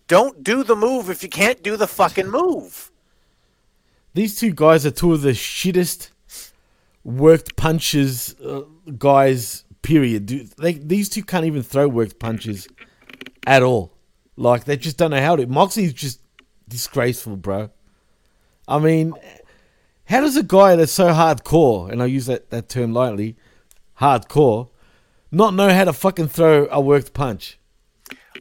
don't 0.09 0.43
do 0.43 0.65
the 0.65 0.77
move 0.77 1.11
if 1.11 1.23
you 1.23 1.29
can't 1.29 1.63
do 1.63 1.77
the 1.77 1.87
fucking 1.87 2.31
move. 2.31 2.91
These 4.15 4.39
two 4.39 4.53
guys 4.53 4.85
are 4.85 4.91
two 4.91 5.13
of 5.13 5.23
the 5.23 5.31
shittest 5.31 6.11
worked 7.05 7.57
punches 7.57 8.35
uh, 8.41 8.63
guys. 8.99 9.65
Period. 9.83 10.27
Dude, 10.27 10.49
they, 10.59 10.75
these 10.75 11.09
two 11.09 11.23
can't 11.25 11.45
even 11.45 11.63
throw 11.63 11.89
worked 11.89 12.19
punches 12.19 12.69
at 13.47 13.63
all. 13.63 13.93
Like 14.37 14.65
they 14.65 14.77
just 14.77 14.97
don't 14.97 15.11
know 15.11 15.21
how 15.21 15.37
to. 15.37 15.47
Moxley's 15.47 15.93
just 15.93 16.21
disgraceful, 16.69 17.37
bro. 17.37 17.71
I 18.69 18.79
mean, 18.79 19.13
how 20.05 20.21
does 20.21 20.37
a 20.37 20.43
guy 20.43 20.77
that's 20.77 20.93
so 20.93 21.09
hardcore, 21.09 21.91
and 21.91 22.03
I 22.03 22.07
use 22.07 22.27
that, 22.27 22.51
that 22.51 22.69
term 22.69 22.93
lightly, 22.93 23.37
hardcore, 24.01 24.69
not 25.31 25.55
know 25.55 25.69
how 25.73 25.85
to 25.85 25.93
fucking 25.93 26.29
throw 26.29 26.69
a 26.71 26.81
worked 26.81 27.13
punch? 27.13 27.59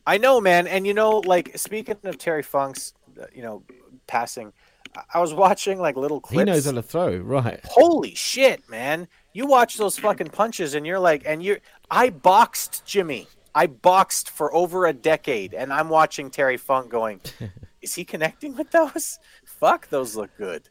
I 0.06 0.18
know, 0.18 0.40
man. 0.40 0.68
And 0.68 0.86
you 0.86 0.94
know, 0.94 1.18
like 1.20 1.58
speaking 1.58 1.98
of 2.04 2.18
Terry 2.18 2.44
Funk's, 2.44 2.94
uh, 3.20 3.26
you 3.34 3.42
know, 3.42 3.64
passing, 4.08 4.54
I- 4.96 5.02
I 5.16 5.20
was 5.20 5.34
watching 5.34 5.80
like 5.80 5.96
little 5.98 6.22
clips. 6.22 6.40
He 6.40 6.46
knows 6.46 6.66
how 6.66 6.72
to 6.72 6.82
throw, 6.84 7.18
right? 7.18 7.60
Holy 7.66 8.16
shit, 8.16 8.70
man! 8.70 9.08
You 9.34 9.48
watch 9.48 9.78
those 9.78 9.98
fucking 9.98 10.30
punches, 10.30 10.76
and 10.76 10.86
you're 10.86 11.00
like, 11.00 11.24
and 11.26 11.42
you're. 11.44 11.60
I 11.90 12.10
boxed 12.10 12.84
Jimmy. 12.86 13.28
I 13.54 13.68
boxed 13.68 14.30
for 14.30 14.54
over 14.54 14.86
a 14.86 14.94
decade, 14.94 15.54
and 15.54 15.72
I'm 15.74 15.90
watching 15.90 16.30
Terry 16.30 16.58
Funk 16.58 16.90
going. 16.90 17.22
Is 17.82 17.96
he 17.96 18.06
connecting 18.06 18.56
with 18.56 18.72
those? 18.72 19.20
Fuck, 19.44 19.90
those 19.90 20.16
look 20.16 20.30
good. 20.38 20.70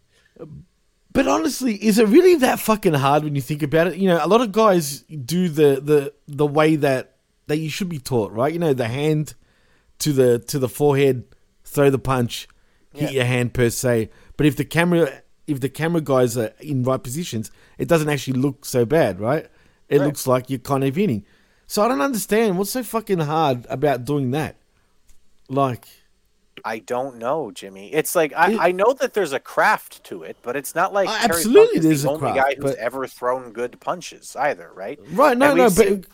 But 1.12 1.26
honestly, 1.26 1.74
is 1.74 1.98
it 1.98 2.06
really 2.06 2.36
that 2.36 2.60
fucking 2.60 2.94
hard 2.94 3.24
when 3.24 3.34
you 3.34 3.40
think 3.40 3.64
about 3.64 3.88
it? 3.88 3.96
You 3.96 4.08
know, 4.08 4.24
a 4.24 4.28
lot 4.28 4.40
of 4.40 4.52
guys 4.52 5.00
do 5.02 5.48
the 5.48 5.80
the 5.80 6.14
the 6.28 6.46
way 6.46 6.76
that 6.76 7.16
that 7.48 7.56
you 7.56 7.68
should 7.68 7.88
be 7.88 7.98
taught, 7.98 8.30
right? 8.30 8.52
You 8.52 8.60
know, 8.60 8.72
the 8.72 8.86
hand 8.86 9.34
to 9.98 10.12
the 10.12 10.38
to 10.38 10.60
the 10.60 10.68
forehead, 10.68 11.24
throw 11.64 11.90
the 11.90 11.98
punch, 11.98 12.46
hit 12.94 13.10
your 13.10 13.24
hand 13.24 13.54
per 13.54 13.70
se. 13.70 14.10
But 14.36 14.46
if 14.46 14.56
the 14.56 14.64
camera 14.64 15.22
if 15.50 15.60
the 15.60 15.68
camera 15.68 16.00
guys 16.00 16.36
are 16.36 16.52
in 16.60 16.82
right 16.84 17.02
positions, 17.02 17.50
it 17.78 17.88
doesn't 17.88 18.08
actually 18.08 18.38
look 18.40 18.64
so 18.64 18.84
bad, 18.84 19.20
right? 19.20 19.46
It 19.88 19.98
Right. 19.98 20.06
looks 20.06 20.26
like 20.26 20.48
you're 20.50 20.58
kind 20.60 20.84
of 20.84 20.94
hitting. 20.96 21.24
So 21.66 21.82
I 21.82 21.88
don't 21.88 22.00
understand 22.00 22.58
what's 22.58 22.70
so 22.70 22.82
fucking 22.82 23.18
hard 23.20 23.66
about 23.68 24.04
doing 24.04 24.30
that. 24.32 24.56
Like, 25.48 25.86
I 26.64 26.78
don't 26.80 27.16
know, 27.18 27.50
Jimmy. 27.50 27.92
It's 27.92 28.14
like 28.14 28.32
I, 28.36 28.68
I 28.68 28.72
know 28.72 28.92
that 29.00 29.14
there's 29.14 29.32
a 29.32 29.40
craft 29.40 30.04
to 30.04 30.22
it, 30.22 30.36
but 30.42 30.56
it's 30.56 30.74
not 30.74 30.92
like 30.92 31.08
Uh, 31.08 31.12
Terry 31.12 31.24
absolutely 31.30 31.66
Funk 31.66 31.76
is 31.78 31.84
there's 31.84 32.02
the 32.02 32.08
only 32.10 32.20
craft, 32.20 32.36
guy 32.36 32.54
who's 32.56 32.70
but- 32.72 32.76
ever 32.78 33.06
thrown 33.06 33.52
good 33.52 33.80
punches 33.80 34.36
either, 34.36 34.70
right? 34.74 34.98
right? 35.12 35.36
No, 35.38 35.54
no, 35.54 35.64
we've 35.66 35.76
but 35.76 35.86
seen- 35.86 36.04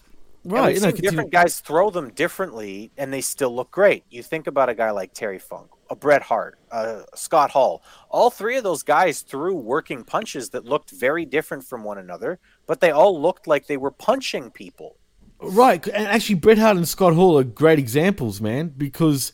right, 0.45 0.74
you 0.74 0.80
know, 0.80 0.91
different 0.93 1.30
guys 1.32 1.61
throw 1.61 1.91
them 1.91 2.11
differently, 2.11 2.91
and 2.97 3.12
they 3.12 3.20
still 3.20 3.55
look 3.55 3.70
great. 3.70 4.05
You 4.09 4.22
think 4.22 4.47
about 4.47 4.68
a 4.68 4.74
guy 4.74 4.91
like 4.93 5.12
Terry 5.12 5.39
Funk, 5.41 5.68
a 5.91 5.97
Bret 5.97 6.22
Hart, 6.22 6.59
uh, 6.70 7.03
Scott 7.14 7.51
Hall. 7.51 7.82
All 8.09 8.30
three 8.30 8.57
of 8.57 8.64
those 8.64 8.82
guys 8.82 9.20
threw 9.20 9.55
working 9.55 10.05
punches 10.05 10.51
that 10.51 10.64
looked 10.64 10.91
very 10.91 11.24
different 11.24 11.64
from 11.64 11.84
one 11.84 11.99
another, 11.99 12.39
but 12.66 12.80
they 12.80 12.91
all 12.91 13.20
looked 13.20 13.47
like 13.47 13.66
they 13.66 13.76
were 13.76 13.91
punching 13.91 14.51
people. 14.51 14.97
Right, 15.41 15.87
and 15.87 16.07
actually, 16.07 16.37
Bret 16.37 16.59
Hart 16.59 16.76
and 16.76 16.89
Scott 16.89 17.14
Hall 17.14 17.39
are 17.39 17.45
great 17.45 17.78
examples, 17.78 18.41
man, 18.41 18.72
because 18.76 19.32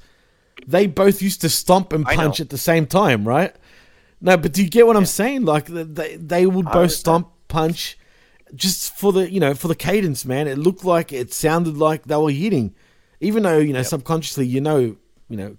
they 0.66 0.86
both 0.86 1.22
used 1.22 1.40
to 1.42 1.48
stomp 1.48 1.92
and 1.92 2.04
punch 2.04 2.40
at 2.40 2.50
the 2.50 2.58
same 2.58 2.86
time, 2.86 3.26
right? 3.26 3.54
No, 4.20 4.36
but 4.36 4.52
do 4.52 4.62
you 4.62 4.70
get 4.70 4.86
what 4.86 4.96
I'm 4.96 5.06
saying? 5.06 5.44
Like 5.44 5.66
they 5.66 6.16
they 6.16 6.46
would 6.46 6.66
both 6.66 6.92
stomp, 6.92 7.28
punch, 7.48 7.98
just 8.54 8.96
for 8.96 9.12
the 9.12 9.30
you 9.30 9.40
know 9.40 9.54
for 9.54 9.68
the 9.68 9.74
cadence, 9.74 10.24
man. 10.24 10.46
It 10.46 10.58
looked 10.58 10.84
like 10.84 11.12
it 11.12 11.32
sounded 11.32 11.76
like 11.76 12.04
they 12.04 12.16
were 12.16 12.30
hitting, 12.30 12.74
even 13.20 13.42
though 13.42 13.58
you 13.58 13.72
know 13.72 13.82
subconsciously 13.82 14.46
you 14.46 14.60
know 14.60 14.96
you 15.28 15.36
know 15.36 15.56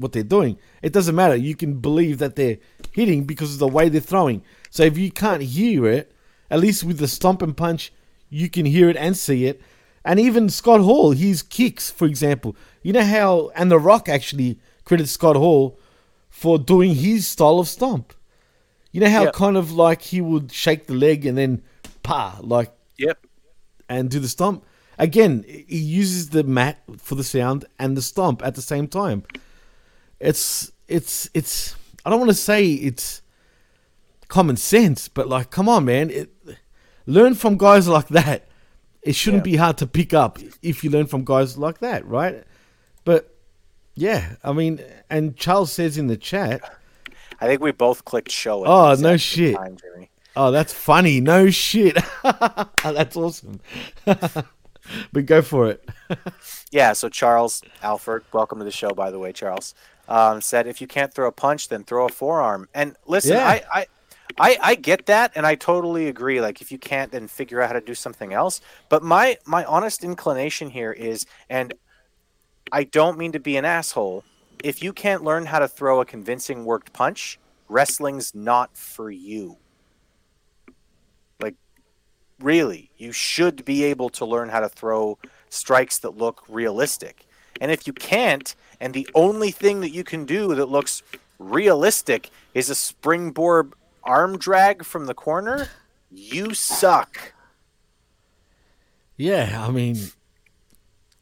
what 0.00 0.12
they're 0.12 0.22
doing. 0.22 0.58
It 0.82 0.92
doesn't 0.92 1.14
matter. 1.14 1.36
You 1.36 1.54
can 1.54 1.74
believe 1.80 2.18
that 2.18 2.36
they're 2.36 2.58
hitting 2.92 3.24
because 3.24 3.52
of 3.54 3.58
the 3.58 3.68
way 3.68 3.88
they're 3.88 4.00
throwing. 4.00 4.42
So 4.70 4.82
if 4.82 4.96
you 4.98 5.10
can't 5.10 5.42
hear 5.42 5.86
it, 5.86 6.12
at 6.50 6.60
least 6.60 6.84
with 6.84 6.98
the 6.98 7.08
stomp 7.08 7.42
and 7.42 7.56
punch, 7.56 7.92
you 8.28 8.48
can 8.48 8.66
hear 8.66 8.88
it 8.88 8.96
and 8.96 9.16
see 9.16 9.46
it. 9.46 9.60
And 10.04 10.18
even 10.18 10.48
Scott 10.48 10.80
Hall, 10.80 11.10
his 11.12 11.42
kicks, 11.42 11.90
for 11.90 12.06
example, 12.06 12.56
you 12.82 12.92
know 12.92 13.04
how, 13.04 13.50
and 13.54 13.70
The 13.70 13.78
Rock 13.78 14.08
actually 14.08 14.58
credits 14.84 15.12
Scott 15.12 15.36
Hall 15.36 15.78
for 16.30 16.58
doing 16.58 16.94
his 16.94 17.26
style 17.26 17.58
of 17.58 17.68
stomp. 17.68 18.14
You 18.92 19.00
know 19.00 19.10
how 19.10 19.24
Yep. 19.24 19.34
kind 19.34 19.56
of 19.56 19.70
like 19.72 20.02
he 20.02 20.20
would 20.20 20.50
shake 20.52 20.86
the 20.86 20.94
leg 20.94 21.26
and 21.26 21.36
then 21.36 21.62
pa, 22.02 22.38
like, 22.42 22.72
Yep. 22.98 23.18
and 23.88 24.08
do 24.10 24.18
the 24.18 24.28
stomp. 24.28 24.64
Again, 24.98 25.44
he 25.46 25.78
uses 25.78 26.30
the 26.30 26.44
mat 26.44 26.78
for 26.98 27.14
the 27.14 27.24
sound 27.24 27.64
and 27.78 27.96
the 27.96 28.02
stomp 28.02 28.42
at 28.44 28.54
the 28.54 28.62
same 28.62 28.86
time. 28.86 29.22
It's 30.20 30.70
it's 30.88 31.30
it's. 31.34 31.74
I 32.04 32.10
don't 32.10 32.20
want 32.20 32.30
to 32.30 32.36
say 32.36 32.66
it's 32.66 33.22
common 34.28 34.56
sense, 34.56 35.08
but 35.08 35.28
like, 35.28 35.50
come 35.50 35.68
on, 35.68 35.84
man, 35.84 36.10
it, 36.10 36.30
learn 37.06 37.34
from 37.34 37.56
guys 37.56 37.88
like 37.88 38.08
that. 38.08 38.46
It 39.02 39.14
shouldn't 39.14 39.44
be 39.44 39.56
hard 39.56 39.78
to 39.78 39.86
pick 39.86 40.12
up 40.12 40.38
if 40.62 40.84
you 40.84 40.90
learn 40.90 41.06
from 41.06 41.24
guys 41.24 41.56
like 41.56 41.78
that, 41.78 42.06
right? 42.06 42.44
But 43.04 43.34
yeah, 43.94 44.36
I 44.44 44.52
mean, 44.52 44.80
and 45.08 45.36
Charles 45.36 45.72
says 45.72 45.96
in 45.96 46.06
the 46.06 46.16
chat, 46.16 46.60
I 47.40 47.46
think 47.46 47.62
we 47.62 47.72
both 47.72 48.04
clicked 48.04 48.30
show. 48.30 48.64
"Oh, 48.66 48.94
no 48.94 49.16
shit." 49.16 49.56
time, 49.56 49.78
Oh, 50.36 50.50
that's 50.50 50.72
funny. 50.72 51.20
No 51.20 51.50
shit. 51.50 51.98
that's 52.82 53.16
awesome. 53.16 53.60
but 54.04 55.26
go 55.26 55.42
for 55.42 55.70
it. 55.70 55.88
Yeah, 56.72 56.92
so 56.92 57.08
Charles 57.08 57.62
Alford, 57.82 58.24
welcome 58.32 58.60
to 58.60 58.64
the 58.64 58.70
show, 58.70 58.90
by 58.90 59.10
the 59.10 59.18
way, 59.18 59.32
Charles, 59.32 59.74
um, 60.10 60.40
said 60.40 60.66
if 60.66 60.80
you 60.80 60.86
can't 60.86 61.14
throw 61.14 61.28
a 61.28 61.32
punch, 61.32 61.68
then 61.68 61.84
throw 61.84 62.04
a 62.04 62.08
forearm. 62.10 62.68
And 62.74 62.96
listen, 63.06 63.36
Yeah. 63.36 63.46
I, 63.46 63.62
I, 63.72 63.86
I, 64.38 64.58
I 64.60 64.74
get 64.74 65.06
that, 65.06 65.32
and 65.34 65.46
I 65.46 65.54
totally 65.54 66.08
agree. 66.08 66.40
Like, 66.40 66.60
if 66.60 66.70
you 66.70 66.78
can't, 66.78 67.10
then 67.10 67.28
figure 67.28 67.62
out 67.62 67.68
how 67.68 67.72
to 67.74 67.80
do 67.80 67.94
something 67.94 68.32
else. 68.32 68.60
But 68.88 69.02
my 69.02 69.38
my 69.46 69.64
honest 69.64 70.04
inclination 70.04 70.70
here 70.70 70.92
is, 70.92 71.26
and 71.48 71.74
I 72.70 72.84
don't 72.84 73.18
mean 73.18 73.32
to 73.32 73.40
be 73.40 73.56
an 73.56 73.64
asshole. 73.64 74.24
If 74.62 74.82
you 74.82 74.92
can't 74.92 75.24
learn 75.24 75.46
how 75.46 75.58
to 75.58 75.68
throw 75.68 76.00
a 76.00 76.04
convincing 76.04 76.64
worked 76.64 76.92
punch, 76.92 77.38
wrestling's 77.68 78.34
not 78.34 78.76
for 78.76 79.10
you. 79.10 79.56
Like, 81.40 81.56
really, 82.38 82.90
you 82.98 83.12
should 83.12 83.64
be 83.64 83.84
able 83.84 84.10
to 84.10 84.24
learn 84.24 84.48
how 84.48 84.60
to 84.60 84.68
throw 84.68 85.18
strikes 85.48 85.98
that 85.98 86.16
look 86.16 86.44
realistic. 86.48 87.26
And 87.60 87.70
if 87.70 87.86
you 87.86 87.92
can't, 87.92 88.54
and 88.80 88.94
the 88.94 89.08
only 89.14 89.50
thing 89.50 89.80
that 89.80 89.90
you 89.90 90.04
can 90.04 90.24
do 90.24 90.54
that 90.54 90.66
looks 90.66 91.02
realistic 91.38 92.30
is 92.54 92.70
a 92.70 92.74
springboard 92.74 93.72
arm 94.02 94.38
drag 94.38 94.84
from 94.84 95.06
the 95.06 95.14
corner, 95.14 95.68
you 96.10 96.54
suck. 96.54 97.32
Yeah, 99.16 99.66
I 99.66 99.70
mean, 99.70 99.98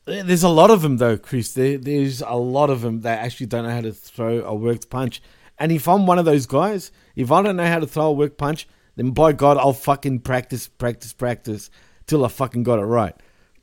there's 0.05 0.43
a 0.43 0.49
lot 0.49 0.71
of 0.71 0.83
them 0.83 0.99
though, 0.99 1.19
Chris. 1.19 1.53
There, 1.53 1.79
there's 1.79 2.23
a 2.23 2.37
lot 2.37 2.71
of 2.71 2.81
them 2.81 3.01
that 3.01 3.19
actually 3.19 3.47
don't 3.47 3.65
know 3.65 3.71
how 3.71 3.81
to 3.81 3.93
throw 3.93 4.45
a 4.45 4.55
worked 4.55 4.89
punch. 4.89 5.21
And 5.59 5.73
if 5.73 5.89
I'm 5.89 6.07
one 6.07 6.19
of 6.19 6.25
those 6.25 6.47
guys, 6.47 6.93
if 7.17 7.33
I 7.33 7.43
don't 7.43 7.57
know 7.57 7.67
how 7.67 7.81
to 7.81 7.87
throw 7.87 8.07
a 8.07 8.13
worked 8.13 8.39
punch, 8.39 8.69
then 8.95 9.11
by 9.11 9.33
God, 9.33 9.59
I'll 9.59 9.73
fucking 9.73 10.21
practice, 10.21 10.69
practice, 10.69 11.13
practice 11.13 11.71
till 12.07 12.25
I 12.25 12.29
fucking 12.29 12.63
got 12.63 12.79
it 12.79 12.85
right. 12.85 13.15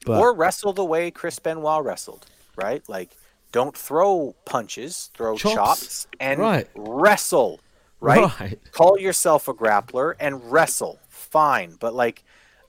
But 0.05 0.19
or 0.19 0.35
wrestle 0.35 0.73
the 0.73 0.85
way 0.85 1.09
Chris 1.11 1.39
Benoit 1.39 1.83
wrestled, 1.83 2.25
right? 2.55 2.87
Like, 2.87 3.11
don't 3.55 3.77
throw 3.77 4.35
punches, 4.43 5.11
throw 5.13 5.37
Chops. 5.37 5.53
chops, 5.55 6.07
and 6.19 6.41
Right. 6.41 6.67
wrestle, 6.75 7.61
right? 8.01 8.37
Right. 8.37 8.59
Call 8.73 8.99
yourself 8.99 9.47
a 9.47 9.53
grappler 9.53 10.13
and 10.19 10.51
wrestle, 10.51 10.99
fine. 11.07 11.77
But 11.79 11.93
like, 11.93 12.25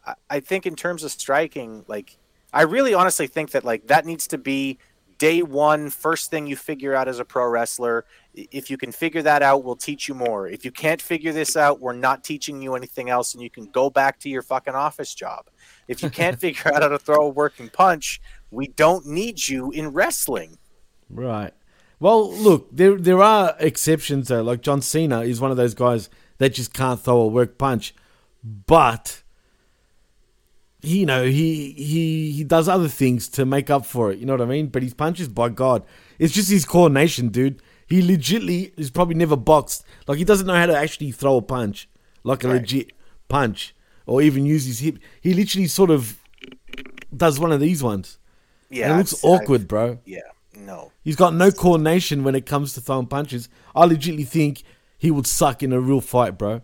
I, 0.06 0.14
I 0.30 0.38
think 0.38 0.64
in 0.64 0.76
terms 0.76 1.02
of 1.02 1.10
striking, 1.10 1.84
like, 1.88 2.16
I 2.52 2.62
really 2.62 2.94
honestly 2.94 3.26
think 3.26 3.50
that 3.50 3.64
like 3.64 3.88
that 3.88 4.06
needs 4.06 4.28
to 4.28 4.38
be 4.38 4.78
day 5.18 5.42
one, 5.42 5.90
first 5.90 6.30
thing 6.30 6.46
you 6.46 6.54
figure 6.54 6.94
out 6.94 7.08
as 7.08 7.18
a 7.18 7.24
pro 7.24 7.48
wrestler. 7.48 8.04
If 8.34 8.70
you 8.70 8.76
can 8.78 8.92
figure 8.92 9.22
that 9.22 9.42
out, 9.42 9.64
we'll 9.64 9.74
teach 9.74 10.06
you 10.06 10.14
more. 10.14 10.46
If 10.46 10.64
you 10.64 10.70
can't 10.70 11.02
figure 11.02 11.32
this 11.32 11.56
out, 11.56 11.80
we're 11.80 11.94
not 11.94 12.22
teaching 12.22 12.62
you 12.62 12.76
anything 12.76 13.10
else, 13.10 13.34
and 13.34 13.42
you 13.42 13.50
can 13.50 13.64
go 13.72 13.90
back 13.90 14.20
to 14.20 14.28
your 14.28 14.42
fucking 14.42 14.74
office 14.76 15.14
job. 15.16 15.46
If 15.88 16.00
you 16.00 16.10
can't 16.10 16.38
figure 16.46 16.72
out 16.72 16.82
how 16.82 16.88
to 16.90 16.98
throw 17.00 17.26
a 17.26 17.28
working 17.30 17.70
punch, 17.70 18.20
we 18.52 18.68
don't 18.68 19.04
need 19.04 19.48
you 19.48 19.72
in 19.72 19.88
wrestling. 19.88 20.56
Right. 21.10 21.52
Well, 21.98 22.30
look, 22.32 22.68
there 22.72 22.96
there 22.96 23.22
are 23.22 23.54
exceptions 23.58 24.28
though. 24.28 24.42
Like 24.42 24.60
John 24.60 24.82
Cena 24.82 25.20
is 25.20 25.40
one 25.40 25.50
of 25.50 25.56
those 25.56 25.74
guys 25.74 26.10
that 26.38 26.52
just 26.52 26.74
can't 26.74 27.00
throw 27.00 27.20
a 27.20 27.26
work 27.26 27.56
punch, 27.56 27.94
but 28.44 29.22
he, 30.82 31.00
you 31.00 31.06
know 31.06 31.24
he 31.24 31.72
he 31.72 32.32
he 32.32 32.44
does 32.44 32.68
other 32.68 32.88
things 32.88 33.28
to 33.30 33.46
make 33.46 33.70
up 33.70 33.86
for 33.86 34.12
it. 34.12 34.18
You 34.18 34.26
know 34.26 34.34
what 34.34 34.42
I 34.42 34.46
mean? 34.46 34.66
But 34.68 34.82
his 34.82 34.94
punches, 34.94 35.28
by 35.28 35.48
God, 35.48 35.84
it's 36.18 36.34
just 36.34 36.50
his 36.50 36.64
coordination, 36.64 37.28
dude. 37.28 37.62
He 37.86 38.02
legitly 38.02 38.72
is 38.76 38.90
probably 38.90 39.14
never 39.14 39.36
boxed. 39.36 39.84
Like 40.06 40.18
he 40.18 40.24
doesn't 40.24 40.46
know 40.46 40.54
how 40.54 40.66
to 40.66 40.76
actually 40.76 41.12
throw 41.12 41.36
a 41.36 41.42
punch, 41.42 41.88
like 42.24 42.44
a 42.44 42.48
legit 42.48 42.92
punch, 43.28 43.74
or 44.06 44.20
even 44.20 44.44
use 44.44 44.66
his 44.66 44.80
hip. 44.80 44.98
He 45.20 45.32
literally 45.32 45.68
sort 45.68 45.90
of 45.90 46.20
does 47.16 47.38
one 47.40 47.52
of 47.52 47.60
these 47.60 47.82
ones. 47.82 48.18
Yeah, 48.68 48.86
and 48.90 48.94
it 48.94 48.98
looks 48.98 49.24
I've- 49.24 49.32
awkward, 49.32 49.60
I've- 49.62 49.66
bro. 49.68 49.98
Yeah, 50.04 50.20
no. 50.56 50.92
He's 51.04 51.16
got 51.16 51.34
no 51.34 51.50
coordination 51.50 52.24
when 52.24 52.34
it 52.34 52.46
comes 52.46 52.72
to 52.74 52.80
throwing 52.80 53.06
punches. 53.06 53.48
I 53.74 53.84
legitimately 53.84 54.24
think 54.24 54.62
he 54.98 55.10
would 55.10 55.26
suck 55.26 55.62
in 55.62 55.72
a 55.72 55.80
real 55.80 56.00
fight, 56.00 56.38
bro. 56.38 56.62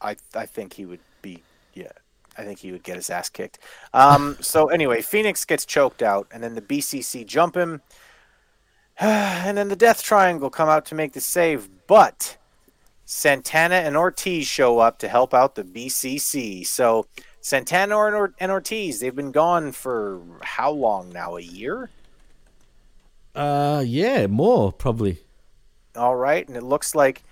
I 0.00 0.16
I 0.34 0.46
think 0.46 0.74
he 0.74 0.84
would 0.84 1.00
be 1.22 1.42
yeah. 1.74 1.92
I 2.36 2.44
think 2.44 2.60
he 2.60 2.72
would 2.72 2.82
get 2.82 2.96
his 2.96 3.10
ass 3.10 3.28
kicked. 3.28 3.58
Um, 3.92 4.36
so 4.40 4.68
anyway, 4.68 5.02
Fénix 5.02 5.46
gets 5.46 5.64
choked 5.64 6.02
out, 6.02 6.26
and 6.32 6.42
then 6.42 6.54
the 6.54 6.62
BCC 6.62 7.26
jump 7.26 7.56
him, 7.56 7.82
and 8.98 9.56
then 9.56 9.68
the 9.68 9.76
Death 9.76 10.02
Triangle 10.02 10.50
come 10.50 10.68
out 10.68 10.84
to 10.86 10.94
make 10.94 11.12
the 11.12 11.20
save. 11.20 11.68
But 11.86 12.36
Santana 13.04 13.76
and 13.76 13.96
Ortiz 13.96 14.46
show 14.46 14.78
up 14.78 14.98
to 15.00 15.08
help 15.08 15.34
out 15.34 15.54
the 15.54 15.64
BCC. 15.64 16.66
So 16.66 17.06
Santana 17.40 17.98
and 17.98 18.34
and 18.38 18.50
Ortiz, 18.50 19.00
they've 19.00 19.14
been 19.14 19.32
gone 19.32 19.72
for 19.72 20.20
how 20.42 20.70
long 20.70 21.10
now? 21.10 21.36
A 21.36 21.42
year. 21.42 21.90
Uh, 23.34 23.82
yeah, 23.86 24.26
more 24.26 24.72
probably. 24.72 25.18
All 25.96 26.16
right, 26.16 26.46
and 26.46 26.56
it 26.56 26.62
looks 26.62 26.94
like 26.94 27.22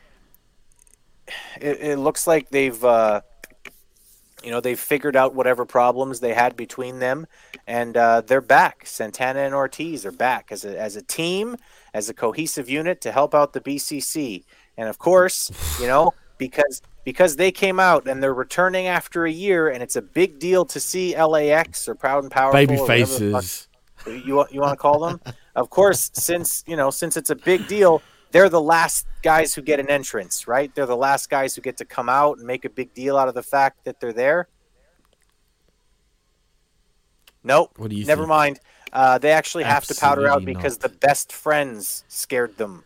it, 1.61 1.81
it 1.81 1.99
looks 1.99 2.27
like 2.27 2.51
they've 2.51 2.83
uh, 2.85 3.21
you 4.43 4.51
know 4.51 4.61
they've 4.61 4.81
figured 4.81 5.17
out 5.17 5.35
whatever 5.35 5.65
problems 5.65 6.21
they 6.21 6.35
had 6.35 6.57
between 6.57 6.99
them, 6.99 7.27
and 7.67 7.97
uh, 7.97 8.23
they're 8.23 8.41
back. 8.41 8.87
Santana 8.87 9.41
and 9.41 9.55
Ortiz 9.55 10.05
are 10.07 10.13
back 10.13 10.51
as 10.51 10.65
a 10.65 10.79
as 10.79 10.97
a 10.97 11.03
team, 11.03 11.57
as 11.95 12.09
a 12.09 12.15
cohesive 12.15 12.69
unit 12.69 13.01
to 13.03 13.13
help 13.13 13.35
out 13.35 13.53
the 13.53 13.61
BCC, 13.61 14.45
and 14.77 14.89
of 14.89 14.99
course, 14.99 15.51
you 15.81 15.87
know 15.87 16.13
because 16.41 16.83
because 17.05 17.37
they 17.37 17.53
came 17.53 17.79
out 17.79 18.09
and 18.09 18.23
they're 18.23 18.35
returning 18.35 18.87
after 18.89 19.25
a 19.25 19.31
year, 19.31 19.69
and 19.69 19.83
it's 19.83 19.97
a 19.97 20.03
big 20.03 20.39
deal 20.41 20.65
to 20.65 20.81
see 20.81 21.17
LAX 21.17 21.87
or 21.89 21.95
Proud 21.95 22.25
and 22.25 22.33
Powerful, 22.33 22.59
Baby 22.59 22.77
or 22.77 22.83
whatever 22.83 23.19
the 23.19 23.31
fuck- 23.33 23.43
faces. 23.43 23.69
You 24.07 24.35
want 24.35 24.53
you 24.53 24.61
want 24.61 24.73
to 24.73 24.77
call 24.77 25.01
them? 25.01 25.21
of 25.57 25.71
course, 25.71 26.11
since 26.15 26.65
you 26.67 26.77
know, 26.77 26.91
since 26.91 27.17
it's 27.17 27.31
a 27.31 27.37
big 27.37 27.67
deal, 27.69 28.03
they're 28.31 28.49
the 28.49 28.61
last 28.61 29.07
guys 29.23 29.55
who 29.55 29.63
get 29.63 29.81
an 29.81 29.89
entrance, 29.91 30.47
right? 30.47 30.75
They're 30.75 30.87
the 30.87 30.97
last 30.97 31.29
guys 31.31 31.55
who 31.55 31.63
get 31.63 31.77
to 31.79 31.85
come 31.85 32.09
out 32.09 32.39
and 32.39 32.47
make 32.47 32.65
a 32.65 32.71
big 32.71 32.95
deal 32.95 33.17
out 33.17 33.29
of 33.29 33.35
the 33.35 33.43
fact 33.43 33.85
that 33.85 34.01
they're 34.01 34.13
there. 34.13 34.49
Nope. 37.43 37.73
What 37.77 37.91
do 37.91 37.97
you 37.97 38.05
Never 38.05 38.23
think? 38.23 38.29
mind. 38.29 38.61
Uh, 38.93 39.19
they 39.19 39.31
actually 39.31 39.65
have 39.65 39.85
to 39.85 39.95
powder 39.95 40.27
out 40.27 40.39
Absolutely 40.39 40.55
because 40.55 40.79
the 40.79 40.89
best 40.89 41.33
friends 41.33 42.05
scared 42.09 42.57
them. 42.57 42.85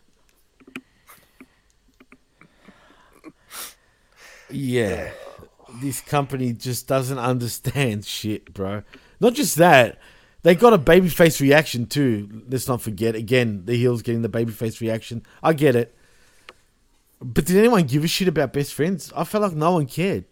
Yeah. 4.50 5.10
This 5.80 6.00
company 6.00 6.52
just 6.52 6.86
doesn't 6.86 7.18
understand 7.18 8.04
shit, 8.04 8.52
bro. 8.52 8.82
Not 9.18 9.34
just 9.34 9.56
that, 9.56 9.98
they 10.44 10.54
got 10.54 10.74
a 10.74 10.78
babyface 10.78 11.40
reaction 11.40 11.86
too. 11.86 12.44
Let's 12.48 12.68
not 12.68 12.82
forget. 12.82 13.14
Again, 13.14 13.62
the 13.64 13.76
heels 13.76 14.02
getting 14.02 14.20
the 14.20 14.28
babyface 14.28 14.80
reaction. 14.80 15.22
I 15.42 15.54
get 15.54 15.74
it. 15.74 15.96
But 17.18 17.46
did 17.46 17.56
anyone 17.56 17.84
give 17.84 18.04
a 18.04 18.06
shit 18.06 18.28
about 18.28 18.52
best 18.52 18.74
friends? 18.74 19.10
I 19.16 19.24
felt 19.24 19.42
like 19.42 19.54
no 19.54 19.72
one 19.72 19.86
cared. 19.86 20.26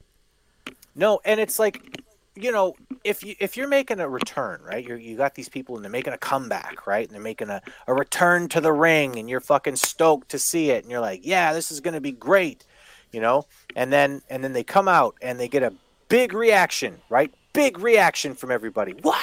No, 0.94 1.20
and 1.24 1.40
it's 1.40 1.58
like, 1.58 2.02
you 2.34 2.52
know, 2.52 2.74
if 3.04 3.24
you 3.24 3.36
if 3.40 3.56
you're 3.56 3.68
making 3.68 4.00
a 4.00 4.08
return, 4.08 4.60
right? 4.62 4.86
You 4.86 4.96
you 4.96 5.16
got 5.16 5.34
these 5.34 5.48
people 5.48 5.76
and 5.76 5.84
they're 5.84 5.90
making 5.90 6.12
a 6.12 6.18
comeback, 6.18 6.86
right? 6.86 7.06
And 7.06 7.14
they're 7.14 7.22
making 7.22 7.48
a, 7.48 7.62
a 7.86 7.94
return 7.94 8.50
to 8.50 8.60
the 8.60 8.72
ring, 8.72 9.18
and 9.18 9.30
you're 9.30 9.40
fucking 9.40 9.76
stoked 9.76 10.28
to 10.30 10.38
see 10.38 10.70
it, 10.70 10.84
and 10.84 10.90
you're 10.90 11.00
like, 11.00 11.24
yeah, 11.24 11.54
this 11.54 11.72
is 11.72 11.80
gonna 11.80 12.02
be 12.02 12.12
great, 12.12 12.66
you 13.12 13.20
know. 13.22 13.46
And 13.74 13.90
then 13.90 14.20
and 14.28 14.44
then 14.44 14.52
they 14.52 14.64
come 14.64 14.88
out 14.88 15.16
and 15.22 15.40
they 15.40 15.48
get 15.48 15.62
a 15.62 15.72
big 16.08 16.34
reaction, 16.34 17.00
right? 17.08 17.32
Big 17.54 17.78
reaction 17.78 18.34
from 18.34 18.50
everybody. 18.50 18.92
Wow, 19.02 19.18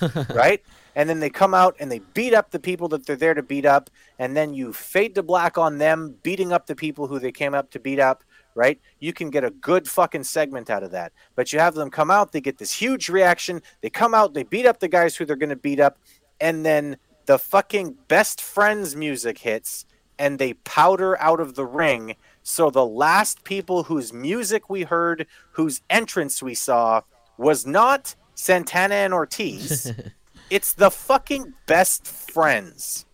right? 0.34 0.62
And 0.96 1.08
then 1.08 1.20
they 1.20 1.30
come 1.30 1.54
out 1.54 1.76
and 1.80 1.90
they 1.90 2.00
beat 2.14 2.34
up 2.34 2.50
the 2.50 2.58
people 2.58 2.88
that 2.88 3.06
they're 3.06 3.16
there 3.16 3.34
to 3.34 3.42
beat 3.42 3.66
up, 3.66 3.90
and 4.18 4.36
then 4.36 4.54
you 4.54 4.72
fade 4.72 5.14
to 5.16 5.22
black 5.22 5.58
on 5.58 5.78
them 5.78 6.16
beating 6.22 6.52
up 6.52 6.66
the 6.66 6.76
people 6.76 7.06
who 7.06 7.18
they 7.18 7.32
came 7.32 7.54
up 7.54 7.70
to 7.72 7.80
beat 7.80 7.98
up, 7.98 8.22
right? 8.54 8.80
You 9.00 9.12
can 9.12 9.30
get 9.30 9.44
a 9.44 9.50
good 9.50 9.88
fucking 9.88 10.24
segment 10.24 10.70
out 10.70 10.82
of 10.82 10.92
that. 10.92 11.12
But 11.34 11.52
you 11.52 11.58
have 11.58 11.74
them 11.74 11.90
come 11.90 12.10
out, 12.10 12.32
they 12.32 12.40
get 12.40 12.58
this 12.58 12.72
huge 12.72 13.08
reaction, 13.08 13.60
they 13.80 13.90
come 13.90 14.14
out, 14.14 14.34
they 14.34 14.44
beat 14.44 14.66
up 14.66 14.80
the 14.80 14.88
guys 14.88 15.16
who 15.16 15.24
they're 15.24 15.36
going 15.36 15.48
to 15.50 15.56
beat 15.56 15.80
up, 15.80 15.98
and 16.40 16.64
then 16.64 16.96
the 17.26 17.38
fucking 17.38 17.96
best 18.08 18.40
friends 18.40 18.94
music 18.94 19.38
hits 19.38 19.86
and 20.18 20.38
they 20.38 20.54
powder 20.54 21.20
out 21.20 21.40
of 21.40 21.54
the 21.54 21.64
ring. 21.64 22.16
So 22.42 22.70
the 22.70 22.86
last 22.86 23.44
people 23.44 23.84
whose 23.84 24.12
music 24.12 24.68
we 24.68 24.82
heard, 24.82 25.26
whose 25.52 25.80
entrance 25.90 26.42
we 26.42 26.54
saw, 26.54 27.02
was 27.36 27.66
not 27.66 28.14
Santana 28.34 28.94
and 28.94 29.14
Ortiz. 29.14 29.92
it's 30.50 30.72
the 30.72 30.90
fucking 30.90 31.54
best 31.66 32.06
friends. 32.06 33.06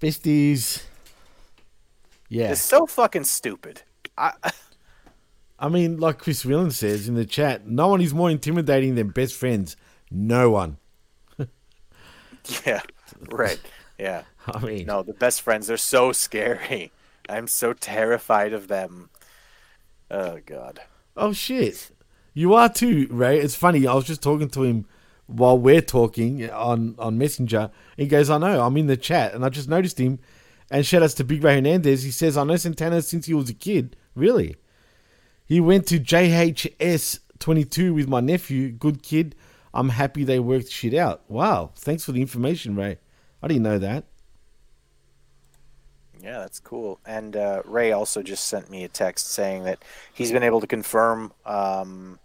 Besties. 0.00 0.84
Yeah. 2.28 2.52
It's 2.52 2.62
so 2.62 2.86
fucking 2.86 3.24
stupid. 3.24 3.82
I, 4.16 4.32
I 5.58 5.68
mean, 5.68 5.98
like 5.98 6.18
Chris 6.18 6.44
Whelan 6.44 6.70
says 6.70 7.08
in 7.08 7.14
the 7.14 7.24
chat, 7.24 7.66
no 7.66 7.88
one 7.88 8.00
is 8.00 8.12
more 8.12 8.30
intimidating 8.30 8.94
than 8.94 9.08
best 9.08 9.34
friends. 9.34 9.76
No 10.10 10.50
one. 10.50 10.78
yeah, 12.66 12.82
right. 13.30 13.60
Yeah. 13.98 14.22
I 14.46 14.58
mean, 14.58 14.86
no, 14.86 15.02
the 15.02 15.12
best 15.12 15.42
friends 15.42 15.70
are 15.70 15.76
so 15.76 16.12
scary. 16.12 16.90
I'm 17.28 17.46
so 17.46 17.72
terrified 17.72 18.52
of 18.52 18.68
them. 18.68 19.10
Oh 20.10 20.40
god. 20.44 20.80
Oh 21.16 21.32
shit. 21.32 21.90
You 22.34 22.54
are 22.54 22.68
too, 22.68 23.06
Ray. 23.10 23.40
It's 23.40 23.54
funny. 23.54 23.86
I 23.86 23.94
was 23.94 24.04
just 24.04 24.22
talking 24.22 24.48
to 24.50 24.62
him 24.62 24.86
while 25.26 25.58
we're 25.58 25.82
talking 25.82 26.50
on 26.50 26.94
on 26.98 27.18
Messenger. 27.18 27.70
He 27.96 28.06
goes, 28.06 28.30
"I 28.30 28.38
know. 28.38 28.64
I'm 28.64 28.76
in 28.76 28.86
the 28.86 28.96
chat, 28.96 29.34
and 29.34 29.44
I 29.44 29.48
just 29.48 29.68
noticed 29.68 29.98
him." 29.98 30.18
And 30.70 30.86
shout 30.86 31.02
outs 31.02 31.14
to 31.14 31.24
Big 31.24 31.44
Ray 31.44 31.56
Hernandez. 31.56 32.02
He 32.02 32.10
says, 32.10 32.36
"I 32.36 32.44
know 32.44 32.56
Santana 32.56 33.02
since 33.02 33.26
he 33.26 33.34
was 33.34 33.50
a 33.50 33.54
kid. 33.54 33.96
Really? 34.14 34.56
He 35.44 35.60
went 35.60 35.86
to 35.88 35.98
JHS 35.98 37.20
22 37.38 37.92
with 37.92 38.08
my 38.08 38.20
nephew. 38.20 38.70
Good 38.70 39.02
kid. 39.02 39.34
I'm 39.74 39.90
happy 39.90 40.24
they 40.24 40.38
worked 40.38 40.70
shit 40.70 40.94
out. 40.94 41.22
Wow. 41.28 41.72
Thanks 41.74 42.04
for 42.04 42.12
the 42.12 42.20
information, 42.20 42.76
Ray. 42.76 42.98
I 43.42 43.48
didn't 43.48 43.64
know 43.64 43.78
that. 43.78 44.04
Yeah, 46.22 46.38
that's 46.38 46.60
cool. 46.60 47.00
And 47.04 47.36
uh, 47.36 47.62
Ray 47.64 47.90
also 47.90 48.22
just 48.22 48.46
sent 48.46 48.70
me 48.70 48.84
a 48.84 48.88
text 48.88 49.30
saying 49.30 49.64
that 49.64 49.82
he's 50.14 50.30
been 50.30 50.44
able 50.44 50.60
to 50.60 50.68
confirm 50.68 51.32
um, 51.44 52.20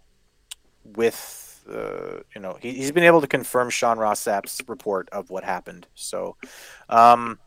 with 0.96 1.48
uh, 1.68 2.20
you 2.34 2.40
know, 2.40 2.56
he, 2.60 2.72
he's 2.72 2.92
been 2.92 3.04
able 3.04 3.20
to 3.20 3.26
confirm 3.26 3.70
Sean 3.70 3.98
Ross 3.98 4.20
Sapp's 4.20 4.60
report 4.66 5.08
of 5.10 5.30
what 5.30 5.44
happened. 5.44 5.86
So, 5.94 6.36
um, 6.88 7.38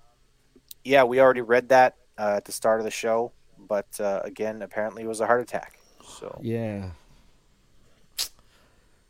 yeah, 0.83 1.03
we 1.03 1.19
already 1.19 1.41
read 1.41 1.69
that 1.69 1.95
uh, 2.17 2.35
at 2.37 2.45
the 2.45 2.51
start 2.51 2.79
of 2.79 2.85
the 2.85 2.91
show, 2.91 3.31
but 3.57 3.87
uh, 3.99 4.21
again, 4.23 4.61
apparently 4.61 5.03
it 5.03 5.07
was 5.07 5.21
a 5.21 5.25
heart 5.25 5.41
attack. 5.41 5.79
So 6.03 6.39
Yeah. 6.41 6.91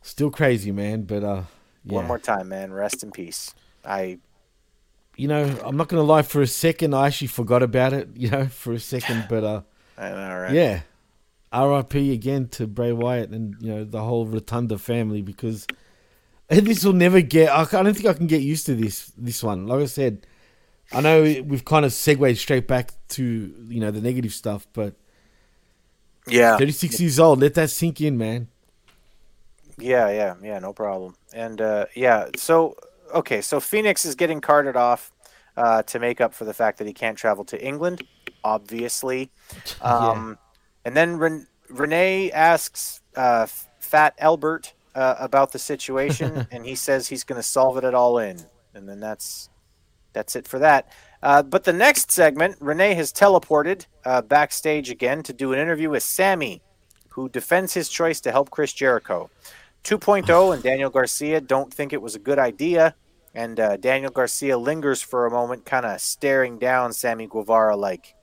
Still 0.02 0.30
crazy, 0.30 0.72
man. 0.72 1.02
But 1.02 1.22
uh, 1.22 1.42
yeah. 1.84 1.94
one 1.94 2.06
more 2.06 2.18
time, 2.18 2.48
man, 2.48 2.72
rest 2.72 3.02
in 3.02 3.10
peace. 3.10 3.54
I 3.84 4.18
You 5.16 5.28
know, 5.28 5.58
I'm 5.64 5.76
not 5.76 5.88
gonna 5.88 6.02
lie. 6.02 6.22
For 6.22 6.42
a 6.42 6.46
second, 6.46 6.94
I 6.94 7.06
actually 7.06 7.28
forgot 7.28 7.62
about 7.62 7.92
it. 7.92 8.08
You 8.16 8.30
know, 8.30 8.46
for 8.46 8.72
a 8.72 8.80
second, 8.80 9.26
but 9.28 9.44
uh, 9.44 9.60
I 9.96 10.10
know, 10.10 10.36
right? 10.40 10.52
yeah. 10.52 10.80
R.I.P. 11.52 12.12
again 12.12 12.48
to 12.48 12.66
Bray 12.66 12.92
Wyatt 12.92 13.30
and 13.30 13.56
you 13.60 13.72
know 13.74 13.84
the 13.84 14.02
whole 14.02 14.26
Rotunda 14.26 14.78
family 14.78 15.22
because 15.22 15.66
this 16.48 16.84
will 16.84 16.92
never 16.94 17.20
get. 17.20 17.50
I 17.50 17.64
don't 17.64 17.94
think 17.94 18.06
I 18.06 18.14
can 18.14 18.26
get 18.26 18.42
used 18.42 18.66
to 18.66 18.74
this. 18.74 19.12
This 19.16 19.42
one, 19.42 19.66
like 19.66 19.80
I 19.82 19.86
said, 19.86 20.26
I 20.92 21.00
know 21.00 21.22
we've 21.22 21.64
kind 21.64 21.84
of 21.84 21.92
segued 21.92 22.38
straight 22.38 22.66
back 22.66 22.92
to 23.10 23.22
you 23.68 23.80
know 23.80 23.90
the 23.90 24.00
negative 24.00 24.32
stuff, 24.32 24.66
but 24.72 24.94
Yeah. 26.26 26.56
36 26.56 27.00
years 27.00 27.18
old. 27.18 27.40
Let 27.40 27.54
that 27.54 27.70
sink 27.70 28.00
in, 28.00 28.16
man. 28.18 28.48
Yeah, 29.78 30.10
yeah, 30.10 30.34
yeah, 30.42 30.58
no 30.58 30.72
problem. 30.72 31.16
And 31.34 31.60
uh, 31.60 31.86
yeah, 31.94 32.28
so 32.36 32.76
okay, 33.14 33.40
so 33.40 33.58
Fénix 33.58 34.06
is 34.06 34.14
getting 34.14 34.40
carted 34.40 34.76
off 34.76 35.12
uh, 35.56 35.82
to 35.84 35.98
make 35.98 36.20
up 36.20 36.34
for 36.34 36.44
the 36.44 36.54
fact 36.54 36.78
that 36.78 36.86
he 36.86 36.92
can't 36.92 37.18
travel 37.18 37.44
to 37.46 37.62
England, 37.64 38.02
obviously. 38.44 39.30
Um, 39.80 40.38
And 40.84 40.96
then 40.96 41.16
Ren- 41.16 41.46
Renee 41.68 42.30
asks 42.32 43.00
uh, 43.16 43.46
Fat 43.78 44.14
Albert 44.18 44.74
uh, 44.94 45.16
about 45.18 45.52
the 45.52 45.58
situation, 45.58 46.46
and 46.50 46.64
he 46.64 46.74
says 46.74 47.08
he's 47.08 47.24
going 47.24 47.38
to 47.38 47.46
solve 47.46 47.76
it 47.76 47.84
at 47.84 47.94
all 47.94 48.18
in. 48.18 48.38
And 48.74 48.88
then 48.88 49.00
that's 49.00 49.48
that's 50.12 50.36
it 50.36 50.46
for 50.46 50.58
that. 50.58 50.88
Uh, 51.22 51.42
but 51.42 51.64
the 51.64 51.72
next 51.72 52.10
segment, 52.10 52.56
Renee 52.60 52.94
has 52.94 53.12
teleported 53.12 53.86
uh, 54.04 54.22
backstage 54.22 54.90
again 54.90 55.22
to 55.22 55.32
do 55.32 55.52
an 55.52 55.58
interview 55.58 55.90
with 55.90 56.02
Sammy, 56.02 56.62
who 57.10 57.28
defends 57.28 57.74
his 57.74 57.88
choice 57.88 58.20
to 58.20 58.32
help 58.32 58.50
Chris 58.50 58.72
Jericho. 58.72 59.30
2.0 59.84 60.52
and 60.54 60.62
Daniel 60.62 60.90
Garcia 60.90 61.40
don't 61.40 61.72
think 61.72 61.92
it 61.92 62.02
was 62.02 62.14
a 62.14 62.18
good 62.18 62.38
idea. 62.38 62.94
And 63.34 63.58
uh, 63.58 63.76
Daniel 63.78 64.10
Garcia 64.10 64.58
lingers 64.58 65.00
for 65.00 65.24
a 65.24 65.30
moment, 65.30 65.64
kind 65.64 65.86
of 65.86 66.00
staring 66.00 66.58
down 66.58 66.92
Sammy 66.92 67.26
Guevara 67.26 67.76
like, 67.76 68.14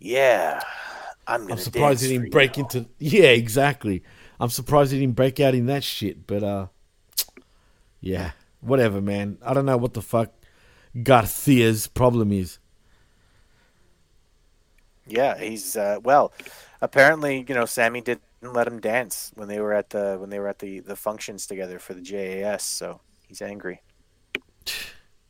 yeah, 0.00 0.62
I'm 1.30 1.52
I'm 1.52 1.58
surprised 1.58 2.02
he 2.02 2.08
didn't 2.08 2.30
break 2.30 2.58
into. 2.58 2.86
Yeah, 2.98 3.28
exactly. 3.28 4.02
I'm 4.40 4.50
surprised 4.50 4.90
he 4.90 4.98
didn't 4.98 5.14
break 5.14 5.38
out 5.38 5.54
in 5.54 5.66
that 5.66 5.84
shit. 5.84 6.26
But 6.26 6.42
uh, 6.42 6.66
yeah, 8.00 8.32
whatever, 8.60 9.00
man. 9.00 9.38
I 9.40 9.54
don't 9.54 9.66
know 9.66 9.76
what 9.76 9.94
the 9.94 10.02
fuck 10.02 10.32
Garcia's 11.00 11.86
problem 11.86 12.32
is. 12.32 12.58
Yeah, 15.06 15.38
he's 15.38 15.76
uh, 15.76 15.98
well. 16.02 16.32
Apparently, 16.80 17.44
you 17.48 17.54
know, 17.54 17.66
Sammy 17.66 18.00
didn't 18.00 18.22
let 18.42 18.66
him 18.66 18.80
dance 18.80 19.30
when 19.34 19.46
they 19.46 19.60
were 19.60 19.72
at 19.72 19.90
the 19.90 20.16
when 20.18 20.30
they 20.30 20.40
were 20.40 20.48
at 20.48 20.58
the 20.58 20.80
the 20.80 20.96
functions 20.96 21.46
together 21.46 21.78
for 21.78 21.94
the 21.94 22.00
JAS. 22.00 22.64
So 22.64 23.00
he's 23.28 23.40
angry. 23.40 23.82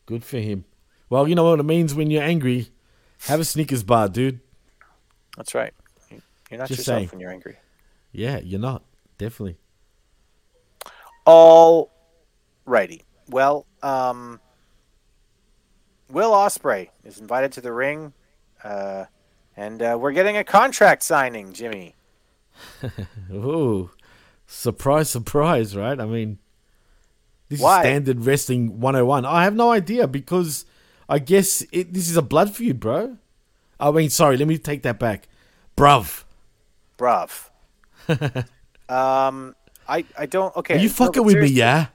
Good 0.07 0.24
for 0.24 0.38
him. 0.38 0.64
Well, 1.11 1.28
you 1.28 1.34
know 1.34 1.44
what 1.44 1.61
it 1.61 1.64
means 1.64 1.94
when 1.94 2.11
you're 2.11 2.22
angry. 2.22 2.70
Have 3.26 3.40
a 3.40 3.44
Snickers 3.44 3.82
bar, 3.82 4.09
dude. 4.09 4.40
That's 5.36 5.55
right. 5.55 5.74
You're 6.51 6.59
not 6.59 6.68
Just 6.68 6.78
yourself 6.80 6.98
saying. 6.98 7.09
when 7.11 7.20
you're 7.20 7.30
angry. 7.30 7.57
Yeah, 8.12 8.40
you're 8.42 8.61
not. 8.61 8.82
Definitely. 9.18 9.57
All 11.24 11.90
righty. 12.64 13.03
Well, 13.28 13.66
um, 13.82 14.40
Will 16.11 16.32
Ospreay 16.32 16.88
is 17.05 17.18
invited 17.18 17.53
to 17.53 17.61
the 17.61 17.72
ring, 17.72 18.12
uh, 18.64 19.05
and 19.57 19.80
uh, 19.80 19.96
we're 20.01 20.12
getting 20.12 20.36
a 20.36 20.42
contract 20.44 21.03
signing, 21.05 21.53
Jimmy. 21.53 21.94
Ooh, 23.32 23.90
surprise, 24.46 25.09
surprise, 25.11 25.76
right? 25.76 26.01
I 26.01 26.07
mean, 26.07 26.38
this 27.48 27.61
Why? 27.61 27.80
is 27.80 27.84
standard 27.84 28.24
wrestling 28.24 28.80
101. 28.80 29.24
I 29.24 29.44
have 29.44 29.55
no 29.55 29.70
idea 29.70 30.09
because 30.09 30.64
I 31.09 31.20
guess 31.20 31.62
it, 31.70 31.92
this 31.92 32.11
is 32.11 32.16
a 32.16 32.22
blood 32.22 32.55
feud, 32.55 32.80
bro. 32.80 33.18
I 33.78 33.90
mean, 33.92 34.11
sorry, 34.11 34.36
let 34.36 34.48
me 34.48 34.59
take 34.59 34.82
that 34.82 34.98
back. 34.98 35.28
Bruv. 35.76 36.24
Bruv. 37.01 37.48
um, 38.88 39.57
I 39.88 40.05
I 40.18 40.26
don't. 40.26 40.55
Okay, 40.57 40.74
Are 40.74 40.78
you 40.78 40.88
no, 40.88 40.94
fucking 40.94 41.24
with 41.24 41.38
me, 41.38 41.48
yeah? 41.48 41.86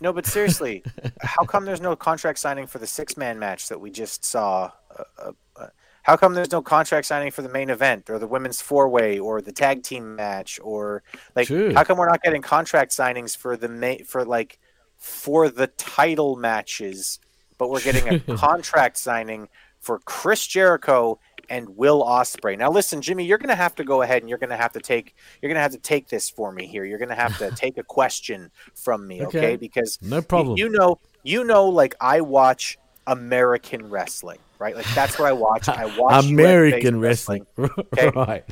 No, 0.00 0.12
but 0.12 0.26
seriously, 0.26 0.84
how 1.20 1.44
come 1.44 1.64
there's 1.64 1.80
no 1.80 1.96
contract 1.96 2.38
signing 2.38 2.66
for 2.66 2.78
the 2.78 2.86
six 2.86 3.16
man 3.16 3.38
match 3.38 3.68
that 3.68 3.80
we 3.80 3.90
just 3.90 4.24
saw? 4.24 4.70
Uh, 4.96 5.02
uh, 5.18 5.32
uh, 5.56 5.66
how 6.02 6.16
come 6.16 6.34
there's 6.34 6.52
no 6.52 6.62
contract 6.62 7.06
signing 7.06 7.32
for 7.32 7.42
the 7.42 7.48
main 7.48 7.70
event 7.70 8.08
or 8.08 8.18
the 8.18 8.26
women's 8.26 8.60
four 8.60 8.88
way 8.88 9.18
or 9.18 9.40
the 9.40 9.52
tag 9.52 9.82
team 9.82 10.14
match 10.14 10.60
or 10.62 11.02
like 11.34 11.48
True. 11.48 11.74
how 11.74 11.82
come 11.82 11.98
we're 11.98 12.08
not 12.08 12.22
getting 12.22 12.42
contract 12.42 12.92
signings 12.92 13.36
for 13.36 13.56
the 13.56 13.68
ma- 13.68 14.04
for 14.06 14.24
like 14.24 14.58
for 14.98 15.48
the 15.48 15.66
title 15.66 16.36
matches, 16.36 17.18
but 17.58 17.70
we're 17.70 17.80
getting 17.80 18.08
a 18.08 18.20
contract 18.36 18.98
signing 18.98 19.48
for 19.80 19.98
Chris 20.00 20.46
Jericho 20.46 21.18
and 21.48 21.76
Will 21.76 22.02
Ospreay. 22.02 22.58
Now 22.58 22.70
listen, 22.70 23.00
Jimmy, 23.02 23.24
you're 23.24 23.38
going 23.38 23.48
to 23.48 23.54
have 23.54 23.74
to 23.76 23.84
go 23.84 24.02
ahead 24.02 24.22
and 24.22 24.28
you're 24.28 24.38
going 24.38 24.50
to 24.50 24.56
have 24.56 24.72
to 24.72 24.80
take 24.80 25.14
you're 25.40 25.48
going 25.48 25.56
to 25.56 25.62
have 25.62 25.72
to 25.72 25.78
take 25.78 26.08
this 26.08 26.30
for 26.30 26.52
me 26.52 26.66
here. 26.66 26.84
You're 26.84 26.98
going 26.98 27.08
to 27.08 27.14
have 27.14 27.36
to 27.38 27.50
take 27.56 27.78
a 27.78 27.82
question 27.82 28.50
from 28.74 29.06
me, 29.06 29.22
okay? 29.22 29.38
Okay. 29.38 29.56
Because 29.56 29.98
No 30.02 30.22
problem. 30.22 30.56
You 30.56 30.68
know, 30.68 30.98
you 31.22 31.44
know 31.44 31.68
like 31.68 31.94
I 32.00 32.20
watch 32.20 32.78
American 33.06 33.88
wrestling, 33.90 34.38
right? 34.58 34.76
Like 34.76 34.86
that's 34.94 35.18
what 35.18 35.28
I 35.28 35.32
watch. 35.32 35.68
I 35.68 35.86
watch 35.98 36.26
American 36.26 37.02
US-based 37.02 37.28
wrestling. 37.28 37.46
Okay. 37.58 38.10
right. 38.14 38.44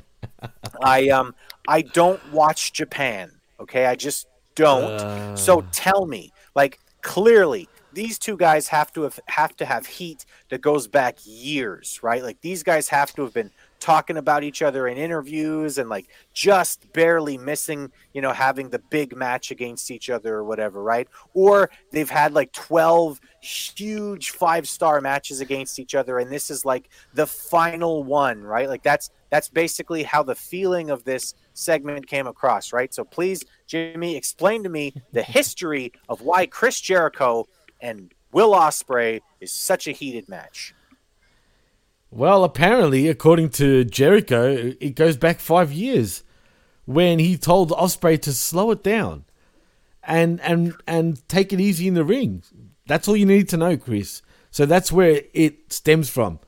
I 0.83 1.09
um 1.09 1.35
I 1.69 1.83
don't 1.83 2.21
watch 2.33 2.73
Japan. 2.73 3.31
Okay, 3.61 3.87
I 3.87 3.95
just 3.95 4.27
don't. 4.55 5.37
so 5.37 5.65
tell 5.73 6.05
me, 6.07 6.33
like 6.55 6.81
clearly, 7.03 7.69
these 7.93 8.19
two 8.19 8.37
guys 8.37 8.69
have 8.69 8.93
to 8.93 9.03
have 9.03 9.21
have 9.27 9.57
to 9.57 9.65
have 9.65 9.87
heat 9.87 10.25
that 10.51 10.61
goes 10.61 10.89
back 10.89 11.19
years, 11.25 12.01
right? 12.03 12.23
Like 12.23 12.41
these 12.41 12.63
guys 12.63 12.89
have 12.89 13.13
to 13.15 13.23
have 13.23 13.35
been 13.35 13.51
talking 13.83 14.17
about 14.17 14.45
each 14.45 14.63
other 14.63 14.87
in 14.87 14.97
interviews 14.97 15.77
and 15.77 15.91
like 15.91 16.07
just 16.33 16.93
barely 16.93 17.37
missing, 17.37 17.91
you 18.13 18.23
know, 18.23 18.33
having 18.33 18.71
the 18.71 18.79
big 18.79 19.17
match 19.17 19.51
against 19.51 19.91
each 19.91 20.09
other 20.09 20.37
or 20.37 20.45
whatever, 20.45 20.83
right? 20.83 21.09
Or 21.35 21.69
they've 21.91 22.09
had 22.09 22.33
like 22.33 22.53
12 22.53 23.21
huge 23.41 24.31
five-star 24.31 25.01
matches 25.01 25.41
against 25.41 25.81
each 25.81 25.97
other 25.97 26.21
and 26.21 26.31
this 26.31 26.49
is 26.49 26.65
like 26.65 26.89
the 27.13 27.27
final 27.27 28.05
one, 28.05 28.43
right? 28.43 28.69
Like 28.69 28.85
that's 28.85 29.11
that's 29.31 29.49
basically 29.49 30.05
how 30.05 30.23
the 30.23 30.37
feeling 30.37 30.91
of 30.91 31.03
this 31.03 31.35
segment 31.55 32.07
came 32.07 32.29
across, 32.29 32.73
right? 32.73 32.95
So 32.95 33.03
please, 33.03 33.43
Jimmy, 33.67 34.17
explain 34.17 34.63
to 34.63 34.69
me 34.69 34.95
the 35.13 35.23
history 35.23 35.93
of 36.09 36.21
why 36.21 36.47
Chris 36.47 36.81
Jericho 36.81 37.49
and 37.83 38.15
Will 38.33 38.53
Ospreay 38.53 39.21
is 39.41 39.53
such 39.53 39.87
a 39.87 39.93
heated 39.93 40.29
match. 40.29 40.75
Well, 42.11 42.45
apparently, 42.45 43.09
according 43.09 43.51
to 43.51 43.85
Jericho, 43.85 44.75
it 44.81 44.95
goes 44.95 45.17
back 45.17 45.41
five 45.41 45.73
years 45.73 46.23
when 46.85 47.19
he 47.19 47.37
told 47.37 47.71
Ospreay 47.71 48.21
to 48.23 48.33
slow 48.33 48.71
it 48.71 48.83
down 48.83 49.25
and 50.03 50.41
and 50.41 50.75
and 50.87 51.27
take 51.29 51.53
it 51.53 51.61
easy 51.61 51.89
in 51.89 51.95
the 51.95 52.05
ring. 52.05 52.43
That's 52.87 53.09
all 53.09 53.17
you 53.17 53.27
need 53.27 53.49
to 53.51 53.57
know, 53.57 53.77
Chris. 53.77 54.23
So 54.51 54.67
that's 54.67 54.93
where 54.93 55.23
it 55.33 55.73
stems 55.73 56.11
from. 56.11 56.41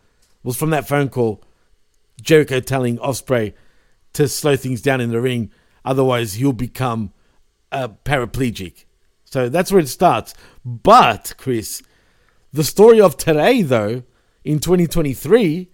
Was 0.43 0.57
from 0.57 0.71
that 0.71 0.87
phone 0.87 1.09
call, 1.09 1.43
Jericho 2.21 2.61
telling 2.61 2.99
Ospreay 2.99 3.55
to 4.13 4.29
slow 4.29 4.57
things 4.57 4.83
down 4.83 5.01
in 5.01 5.11
the 5.11 5.21
ring, 5.21 5.51
otherwise 5.85 6.35
he'll 6.35 6.53
become 6.53 7.13
a 7.73 7.89
paraplegic. 7.89 8.85
So 9.35 9.49
that's 9.49 9.73
where 9.73 9.81
it 9.81 9.89
starts. 9.89 10.33
But 10.65 11.35
Chris, 11.39 11.83
the 12.53 12.63
story 12.63 13.01
of 13.01 13.17
today, 13.17 13.63
though, 13.63 14.05
in 14.45 14.61
2023, 14.61 15.69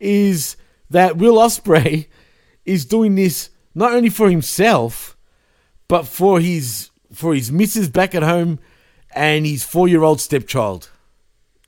is 0.00 0.56
that 0.90 1.16
Will 1.16 1.36
Ospreay 1.36 2.08
is 2.64 2.84
doing 2.84 3.14
this 3.14 3.50
not 3.72 3.92
only 3.92 4.08
for 4.10 4.28
himself, 4.28 5.16
but 5.86 6.08
for 6.08 6.40
his 6.40 6.90
for 7.12 7.36
his 7.36 7.52
missus 7.52 7.88
back 7.88 8.16
at 8.16 8.24
home 8.24 8.58
and 9.14 9.46
his 9.46 9.62
four 9.62 9.86
year 9.86 10.02
old 10.02 10.20
stepchild. 10.20 10.90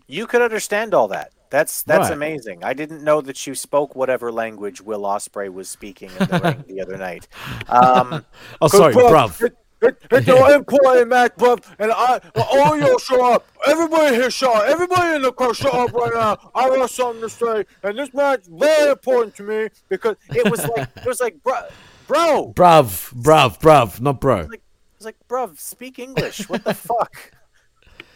You 0.09 0.26
could 0.26 0.42
understand 0.42 0.94
all 0.94 1.07
that. 1.09 1.30
That's 1.51 1.84
that's 1.84 2.09
Right. 2.09 2.12
amazing. 2.12 2.64
I 2.64 2.72
didn't 2.72 3.05
know 3.05 3.20
that 3.20 3.47
you 3.47 3.55
spoke 3.55 3.94
whatever 3.94 4.32
language 4.32 4.80
Will 4.80 5.03
Ospreay 5.03 5.53
was 5.53 5.68
speaking 5.68 6.11
in 6.18 6.26
the 6.26 6.40
ring 6.42 6.64
the 6.66 6.80
other 6.80 6.97
night. 6.97 7.28
Um, 7.68 8.24
Oh, 8.61 8.66
sorry, 8.66 8.94
bruv. 8.94 9.53
It, 9.87 9.99
it, 10.11 10.28
it's 10.28 10.28
an 10.28 10.53
important 10.53 11.09
match, 11.09 11.34
bruv. 11.37 11.64
And 11.78 11.93
I, 11.93 12.20
all 12.34 12.76
y'all 12.78 12.99
shut 12.99 13.20
up. 13.20 13.47
Everybody 13.66 14.16
here 14.16 14.30
show 14.30 14.53
up. 14.53 14.64
Everybody 14.64 15.16
in 15.16 15.22
the 15.22 15.32
car 15.32 15.55
show 15.55 15.70
up 15.70 15.93
right 15.93 16.12
now. 16.12 16.51
I 16.55 16.68
got 16.68 16.91
something 16.91 17.22
to 17.22 17.30
say. 17.30 17.64
And 17.82 17.99
this 17.99 18.12
match 18.12 18.41
very 18.49 18.91
important 18.93 19.34
to 19.37 19.43
me 19.43 19.68
because 19.89 20.16
it 20.30 20.51
was 20.51 20.66
like 20.66 20.89
it 20.97 21.07
was 21.07 21.20
like 21.20 21.43
bro, 21.43 21.62
bro. 22.07 22.53
Bruv, 22.55 23.14
bruv, 23.14 23.61
bruv, 23.61 24.01
not 24.01 24.20
bro. 24.20 24.49
It's 24.97 25.05
like, 25.05 25.16
bruv, 25.28 25.59
speak 25.59 25.99
English. 25.99 26.49
What 26.49 26.64
the 26.64 26.74
fuck? 26.74 27.32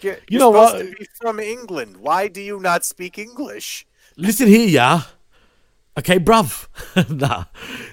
You're, 0.01 0.17
You 0.29 0.39
know 0.39 0.53
supposed 0.53 0.75
what? 0.75 0.91
To 0.93 0.97
be 0.97 1.07
from 1.21 1.41
England. 1.41 1.99
Why 1.99 2.29
do 2.29 2.41
you 2.41 2.59
not 2.59 2.85
speak 2.85 3.19
English? 3.19 3.87
Listen 4.17 4.49
here, 4.49 4.67
yeah. 4.67 5.03
Okay, 5.99 6.19
bruv. 6.19 6.69
nah. 7.21 7.45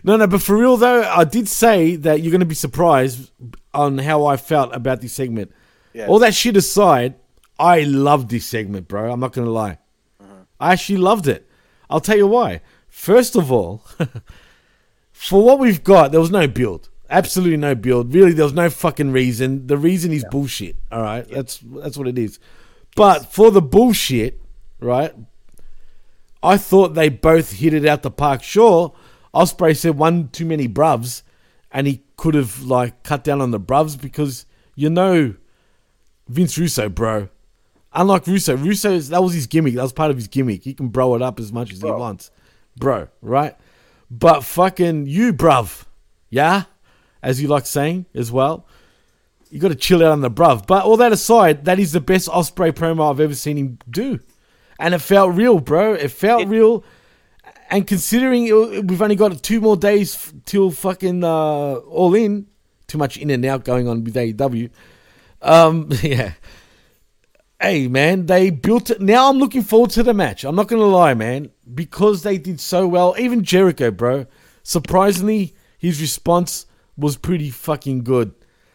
No, 0.03 0.15
no, 0.15 0.28
but 0.28 0.41
for 0.41 0.55
real 0.55 0.78
though, 0.78 1.03
I 1.03 1.25
did 1.25 1.47
say 1.47 1.95
that 1.97 2.21
you're 2.21 2.32
going 2.32 2.39
to 2.39 2.45
be 2.45 2.55
surprised 2.55 3.32
on 3.78 3.99
how 3.99 4.25
I 4.25 4.38
felt 4.38 4.75
about 4.75 5.01
this 5.01 5.13
segment. 5.13 5.51
Yeah. 5.93 6.07
All 6.07 6.19
that 6.19 6.34
shit 6.34 6.57
aside, 6.57 7.15
I 7.59 7.82
loved 7.82 8.30
this 8.30 8.45
segment, 8.45 8.88
bro. 8.88 9.11
I'm 9.11 9.19
not 9.19 9.34
to 9.34 9.51
lie. 9.51 9.78
Uh-huh. 10.19 10.34
I 10.59 10.73
actually 10.73 10.97
loved 10.97 11.28
it. 11.28 11.47
I'll 11.89 12.01
tell 12.01 12.17
you 12.17 12.28
why. 12.28 12.61
First 12.89 13.36
of 13.36 13.51
all, 13.51 13.86
for 15.11 15.43
what 15.43 15.59
we've 15.59 15.84
got, 15.84 16.11
there 16.11 16.19
was 16.19 16.32
no 16.32 16.47
build. 16.47 16.89
Absolutely 17.09 17.57
no 17.57 17.75
build. 17.75 18.13
Really, 18.13 18.34
there 18.34 18.45
was 18.45 18.53
no 18.53 18.69
fucking 18.69 19.11
reason. 19.11 19.67
The 19.67 19.78
reason 19.78 20.11
is 20.11 20.25
bullshit. 20.30 20.75
All 20.91 21.01
right, 21.01 21.25
that's 21.30 21.59
that's 21.59 21.97
what 21.97 22.07
it 22.07 22.17
is. 22.17 22.39
But 22.95 23.32
for 23.32 23.51
the 23.51 23.61
bullshit, 23.61 24.41
right? 24.82 25.13
I 26.43 26.57
thought 26.57 26.95
they 26.95 27.09
both 27.09 27.53
hit 27.53 27.73
it 27.73 27.86
out 27.86 28.01
the 28.01 28.11
park. 28.11 28.43
Sure, 28.43 28.93
Ospreay 29.34 29.78
said 29.78 29.97
one 29.97 30.30
too 30.30 30.45
many 30.45 30.67
bruvs, 30.67 31.21
and 31.72 31.88
he 31.88 32.03
could 32.15 32.34
have 32.34 32.63
like 32.63 33.03
cut 33.03 33.24
down 33.24 33.41
on 33.41 33.51
the 33.51 33.59
bruvs 33.59 33.99
because 33.99 34.45
you 34.76 34.89
know 34.89 35.36
Vince 36.28 36.57
Russo, 36.57 36.89
bro. 36.89 37.30
Unlike 37.93 38.28
Russo, 38.28 38.55
Russo's 38.55 39.09
that 39.09 39.24
was 39.24 39.34
his 39.34 39.47
gimmick. 39.47 39.74
That 39.76 39.84
was 39.84 39.93
part 39.93 40.11
of 40.11 40.18
his 40.18 40.28
gimmick. 40.28 40.63
He 40.63 40.74
can 40.74 40.89
bro 40.89 41.15
it 41.15 41.22
up 41.22 41.39
as 41.39 41.51
much 41.51 41.72
as 41.72 41.82
he 41.82 41.89
wants, 41.89 42.32
bro. 42.78 43.07
Right? 43.22 43.55
But 44.09 44.43
fucking 44.43 45.07
you, 45.07 45.34
bruv, 45.34 45.86
yeah, 46.30 46.63
as 47.22 47.41
you 47.41 47.47
like 47.47 47.65
saying 47.65 48.05
as 48.13 48.32
well. 48.32 48.65
You 49.49 49.59
got 49.59 49.70
to 49.70 49.76
chill 49.76 50.03
out 50.03 50.11
on 50.11 50.22
the 50.22 50.30
bruv. 50.30 50.68
But 50.68 50.84
all 50.84 50.97
that 50.97 51.13
aside, 51.13 51.65
that 51.65 51.80
is 51.80 51.93
the 51.93 52.01
best 52.01 52.28
Ospreay 52.28 52.74
promo 52.74 53.09
I've 53.09 53.22
ever 53.22 53.34
seen 53.34 53.57
him 53.57 53.80
do, 53.89 54.20
and 54.80 54.93
it 54.93 54.99
felt 54.99 55.36
real, 55.36 55.59
bro. 55.59 55.93
It 55.93 56.09
felt 56.09 56.47
real. 56.47 56.84
And 57.70 57.86
considering 57.86 58.88
we've 58.88 59.01
only 59.01 59.15
got 59.15 59.43
two 59.43 59.59
more 59.59 59.76
days 59.76 60.34
till 60.45 60.72
fucking 60.72 61.24
uh, 61.24 61.74
all 61.76 62.15
in, 62.15 62.47
too 62.88 62.97
much 62.97 63.18
in 63.18 63.30
and 63.30 63.43
out 63.45 63.65
going 63.65 63.88
on 63.88 64.03
with 64.03 64.15
AEW. 64.15 64.70
Um, 65.41 65.89
yeah. 66.01 66.34
Hey 67.59 67.88
man, 67.88 68.28
they 68.28 68.51
built 68.51 68.91
it. 68.91 69.01
Now 69.01 69.30
I'm 69.30 69.39
looking 69.39 69.63
forward 69.63 69.89
to 69.91 70.03
the 70.03 70.13
match. 70.13 70.43
I'm 70.43 70.55
not 70.55 70.68
gonna 70.68 70.84
lie, 70.84 71.15
man, 71.15 71.49
because 71.74 72.22
they 72.22 72.38
did 72.38 72.59
so 72.59 72.88
well. 72.88 73.15
Even 73.18 73.43
Jericho, 73.43 73.89
bro. 73.89 74.28
Surprisingly, 74.61 75.55
his 75.80 75.99
response 75.99 76.68
was 76.95 77.18
pretty 77.18 77.49
fucking 77.49 78.03
good. 78.03 78.34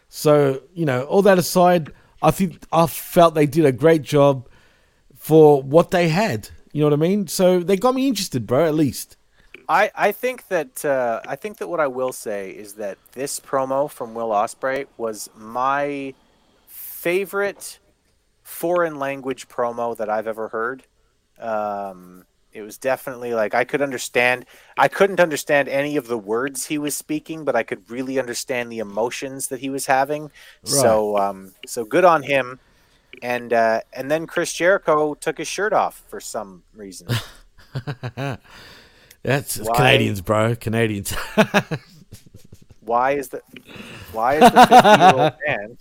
So 0.09 0.61
you 0.73 0.85
know, 0.85 1.03
all 1.03 1.21
that 1.21 1.39
aside, 1.39 1.93
I 2.21 2.31
think 2.31 2.61
I 2.73 2.87
felt 2.87 3.35
they 3.35 3.45
did 3.45 3.65
a 3.65 3.71
great 3.71 4.01
job 4.01 4.49
for 5.15 5.63
what 5.63 5.91
they 5.91 6.09
had. 6.09 6.49
You 6.73 6.81
know 6.81 6.87
what 6.87 6.93
I 6.93 6.97
mean? 6.97 7.27
So 7.27 7.59
they 7.59 7.77
got 7.77 7.95
me 7.95 8.07
interested, 8.07 8.45
bro. 8.45 8.65
At 8.65 8.75
least. 8.75 9.15
I, 9.69 9.91
I 9.95 10.11
think 10.11 10.47
that 10.49 10.83
uh, 10.83 11.21
I 11.25 11.37
think 11.37 11.59
that 11.59 11.69
what 11.69 11.79
I 11.79 11.87
will 11.87 12.11
say 12.11 12.51
is 12.51 12.73
that 12.73 12.97
this 13.13 13.39
promo 13.39 13.89
from 13.89 14.13
Will 14.13 14.29
Ospreay 14.29 14.87
was 14.97 15.29
my 15.37 16.13
favorite 16.67 17.79
foreign 18.41 18.99
language 18.99 19.47
promo 19.47 19.95
that 19.95 20.09
I've 20.09 20.27
ever 20.27 20.49
heard. 20.49 20.83
Um, 21.39 22.25
it 22.51 22.61
was 22.61 22.77
definitely 22.77 23.33
like 23.33 23.53
I 23.53 23.63
could 23.63 23.81
understand. 23.81 24.45
I 24.77 24.87
couldn't 24.87 25.19
understand 25.19 25.69
any 25.69 25.95
of 25.95 26.07
the 26.07 26.17
words 26.17 26.65
he 26.65 26.77
was 26.77 26.95
speaking, 26.95 27.45
but 27.45 27.55
I 27.55 27.63
could 27.63 27.89
really 27.89 28.19
understand 28.19 28.71
the 28.71 28.79
emotions 28.79 29.47
that 29.47 29.59
he 29.59 29.69
was 29.69 29.85
having. 29.85 30.31
So 30.63 31.17
um, 31.17 31.53
so 31.65 31.85
good 31.85 32.05
on 32.05 32.23
him. 32.23 32.59
And 33.21 33.53
uh, 33.53 33.81
and 33.93 34.09
then 34.09 34.27
Chris 34.27 34.51
Jericho 34.53 35.13
took 35.13 35.37
his 35.37 35.47
shirt 35.47 35.73
off 35.73 36.03
for 36.07 36.19
some 36.19 36.63
reason. 36.73 37.07
That's 39.23 39.57
Why- 39.57 39.75
Canadians, 39.77 40.21
bro. 40.21 40.55
Canadians. 40.55 41.13
why 42.85 43.11
is 43.11 43.29
the 43.29 43.41
why 44.11 44.35
is 44.35 44.41
the 44.51 44.59
50 44.67 44.99
year 44.99 45.13
old 45.15 45.33
man 45.47 45.77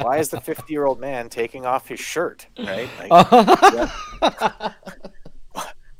why 0.00 0.18
is 0.18 0.28
the 0.30 0.40
50 0.40 0.72
year 0.72 0.84
old 0.86 0.98
man 1.00 1.28
taking 1.28 1.64
off 1.64 1.86
his 1.86 2.00
shirt 2.00 2.48
right 2.58 2.88
like, 2.98 3.10
what- 4.20 5.12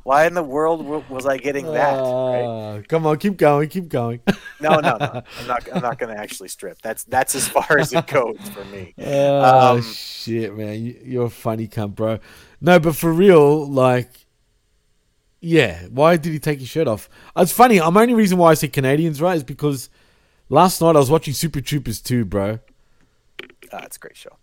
why 0.05 0.27
in 0.27 0.35
the 0.35 0.43
world 0.43 0.85
was 1.09 1.27
i 1.27 1.37
getting 1.37 1.67
that 1.67 1.95
right 2.01 2.43
Uh, 2.43 2.83
come 2.89 3.07
on, 3.07 3.17
keep 3.19 3.37
going, 3.37 3.69
keep 3.69 3.89
going. 3.89 4.21
no 4.61 4.81
no 4.81 4.97
no 4.99 5.23
i'm 5.39 5.47
not 5.47 5.69
i'm 5.75 5.83
not 5.83 5.99
going 5.99 6.15
to 6.15 6.21
actually 6.21 6.49
strip 6.49 6.81
that's 6.83 7.05
that's 7.05 7.35
as 7.35 7.49
far 7.49 7.79
as 7.79 7.93
it 7.93 8.07
goes 8.07 8.39
for 8.53 8.65
me 8.67 8.95
Oh 8.99 9.77
Um, 9.77 9.83
shit, 9.83 10.55
man! 10.57 10.83
You- 10.85 11.01
You're 11.05 11.27
a 11.27 11.31
funny 11.31 11.69
cunt, 11.69 11.95
bro. 11.95 12.19
No, 12.61 12.79
but 12.79 12.95
for 12.97 13.13
real, 13.13 13.67
like, 13.69 14.11
yeah. 15.41 15.87
Why 15.91 16.17
did 16.17 16.33
he 16.33 16.39
take 16.39 16.61
his 16.61 16.69
shirt 16.69 16.87
off? 16.87 17.09
It's 17.37 17.53
funny. 17.53 17.81
I'm 17.81 17.97
only 17.97 18.15
reason 18.15 18.39
why 18.39 18.51
I 18.51 18.55
say 18.55 18.69
Canadians, 18.69 19.21
right, 19.21 19.37
is 19.37 19.43
because 19.45 19.89
last 20.49 20.81
night 20.81 20.95
I 20.97 20.99
was 21.01 21.11
watching 21.11 21.35
Super 21.35 21.61
Troopers 21.61 22.01
2, 22.01 22.25
bro. 22.25 22.59
ah, 23.73 23.83
it's 23.85 23.97
a 23.97 24.01
great 24.01 24.17
show 24.17 24.37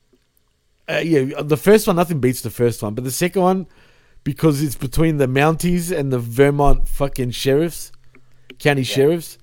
Uh, 0.90 0.98
yeah, 1.04 1.42
the 1.42 1.56
first 1.58 1.88
one, 1.88 1.96
nothing 1.96 2.20
beats 2.20 2.42
the 2.42 2.50
first 2.50 2.84
one, 2.84 2.94
but 2.94 3.04
the 3.06 3.12
second 3.12 3.42
one, 3.42 3.68
because 4.24 4.62
it's 4.62 4.76
between 4.76 5.18
the 5.18 5.28
Mounties 5.28 5.96
and 5.96 6.12
the 6.12 6.20
Vermont 6.20 6.88
fucking 6.88 7.32
sheriffs, 7.32 7.92
county 8.60 8.84
sheriffs. 8.84 9.38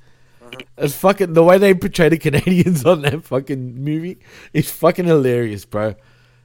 It's 0.78 0.94
fucking 0.94 1.32
the 1.32 1.42
way 1.42 1.58
they 1.58 1.74
portray 1.74 2.08
the 2.08 2.18
Canadians 2.28 2.84
on 2.84 3.02
that 3.02 3.24
fucking 3.24 3.82
movie 3.82 4.18
is 4.52 4.70
fucking 4.70 5.04
hilarious, 5.06 5.64
bro. 5.64 5.94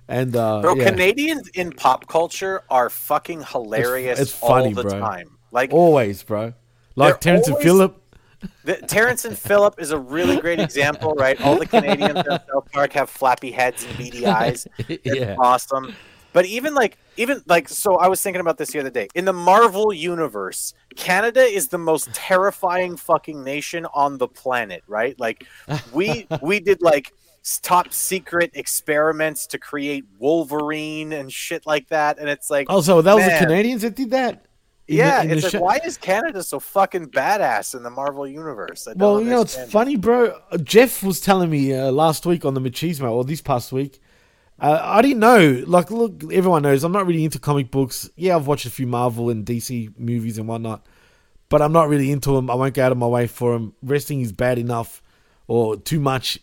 And 0.08 0.36
uh, 0.36 0.62
bro 0.62 0.76
yeah. 0.76 0.90
canadians 0.90 1.48
in 1.50 1.72
pop 1.72 2.08
culture 2.08 2.64
are 2.70 2.90
fucking 2.90 3.44
hilarious 3.44 4.20
it's 4.20 4.32
funny, 4.34 4.70
all 4.70 4.74
the 4.74 4.82
bro. 4.84 5.00
time 5.00 5.38
like 5.52 5.72
always, 5.74 6.24
bro. 6.24 6.54
Like 6.96 7.20
Terrence 7.22 7.48
and 7.48 7.54
always- 7.56 7.66
Phillip. 7.66 7.98
The, 8.64 8.74
Terrence 8.78 9.24
and 9.26 9.38
Phillip 9.38 9.76
is 9.80 9.92
a 9.92 10.00
really 10.00 10.38
great 10.42 10.60
example, 10.60 11.14
right? 11.14 11.40
All 11.42 11.58
the 11.60 11.68
Canadians 11.68 12.18
in 12.18 12.40
South 12.52 12.72
Park 12.72 12.92
have 12.94 13.08
flappy 13.08 13.52
heads 13.52 13.84
and 13.84 13.96
beady 14.00 14.26
eyes. 14.26 14.68
It's 14.90 15.06
Yeah. 15.06 15.36
awesome. 15.38 15.94
But 16.34 16.46
even 16.46 16.74
like, 16.74 16.98
even 17.18 17.42
like, 17.48 17.68
so 17.68 17.96
I 17.98 18.08
was 18.08 18.22
thinking 18.22 18.40
about 18.42 18.58
this 18.58 18.72
the 18.72 18.80
other 18.80 18.90
day. 18.90 19.08
In 19.16 19.26
the 19.26 19.34
Marvel 19.34 19.92
universe, 19.92 20.74
Canada 20.96 21.42
is 21.42 21.68
the 21.68 21.78
most 21.78 22.14
terrifying 22.14 22.96
fucking 22.98 23.44
nation 23.44 23.86
on 23.94 24.18
the 24.18 24.28
planet, 24.28 24.84
right? 24.88 25.20
Like, 25.20 25.46
we 25.92 26.28
we 26.42 26.60
did 26.60 26.82
like 26.82 27.12
top 27.64 27.92
secret 27.92 28.52
experiments 28.54 29.48
to 29.48 29.58
create 29.58 30.06
Wolverine 30.20 31.12
and 31.14 31.32
shit 31.32 31.66
like 31.66 31.88
that, 31.90 32.20
and 32.20 32.30
it's 32.30 32.50
like, 32.50 32.68
Oh, 32.70 32.82
so 32.82 33.02
that 33.02 33.14
was 33.16 33.26
the 33.26 33.32
Canadians 33.40 33.82
that 33.82 33.96
did 33.96 34.12
that. 34.12 34.46
In 34.88 34.98
the- 34.98 35.04
Yeah, 35.04 35.22
in 35.22 35.30
the 35.30 35.36
it's 35.38 35.54
like, 35.54 35.62
why 35.64 35.80
is 35.86 35.98
Canada 35.98 36.44
so 36.44 36.60
fucking 36.60 37.08
badass 37.08 37.76
in 37.76 37.84
the 37.84 37.90
Marvel 37.90 38.28
universe? 38.28 38.88
I 38.88 38.92
don't 38.94 39.00
Well, 39.00 39.22
you 39.22 39.30
know, 39.30 39.42
it's 39.42 39.56
funny, 39.72 39.96
bro. 39.96 40.38
Jeff 40.64 41.04
was 41.04 41.20
telling 41.22 41.50
me 41.50 41.74
uh, 41.74 41.92
last 41.92 42.26
week 42.26 42.46
on 42.46 42.54
the 42.54 42.62
Machismo, 42.62 43.12
or 43.12 43.24
this 43.24 43.42
past 43.42 43.72
week. 43.72 44.00
Uh, 44.62 44.80
I 44.80 45.02
didn't 45.02 45.20
know. 45.20 45.64
Like, 45.66 45.90
look, 45.90 46.24
everyone 46.32 46.62
knows 46.62 46.84
I'm 46.84 46.92
not 46.92 47.08
really 47.08 47.26
into 47.26 47.40
comic 47.40 47.72
books. 47.72 48.10
Yeah, 48.16 48.36
I've 48.36 48.46
watched 48.46 48.68
a 48.68 48.70
few 48.70 48.86
Marvel 48.86 49.32
and 49.32 49.44
DC 49.44 49.98
movies 49.98 50.38
and 50.38 50.48
whatnot, 50.48 50.86
but 51.50 51.64
I'm 51.64 51.74
not 51.74 51.90
really 51.90 52.12
into 52.12 52.36
them. 52.36 52.50
I 52.50 52.54
won't 52.54 52.76
go 52.76 52.86
out 52.86 52.92
of 52.92 52.98
my 53.00 53.08
way 53.08 53.26
for 53.26 53.54
them. 53.54 53.74
Wrestling 53.82 54.22
is 54.22 54.32
bad 54.32 54.60
enough, 54.60 55.02
or 55.48 55.78
too 55.78 56.00
much 56.00 56.40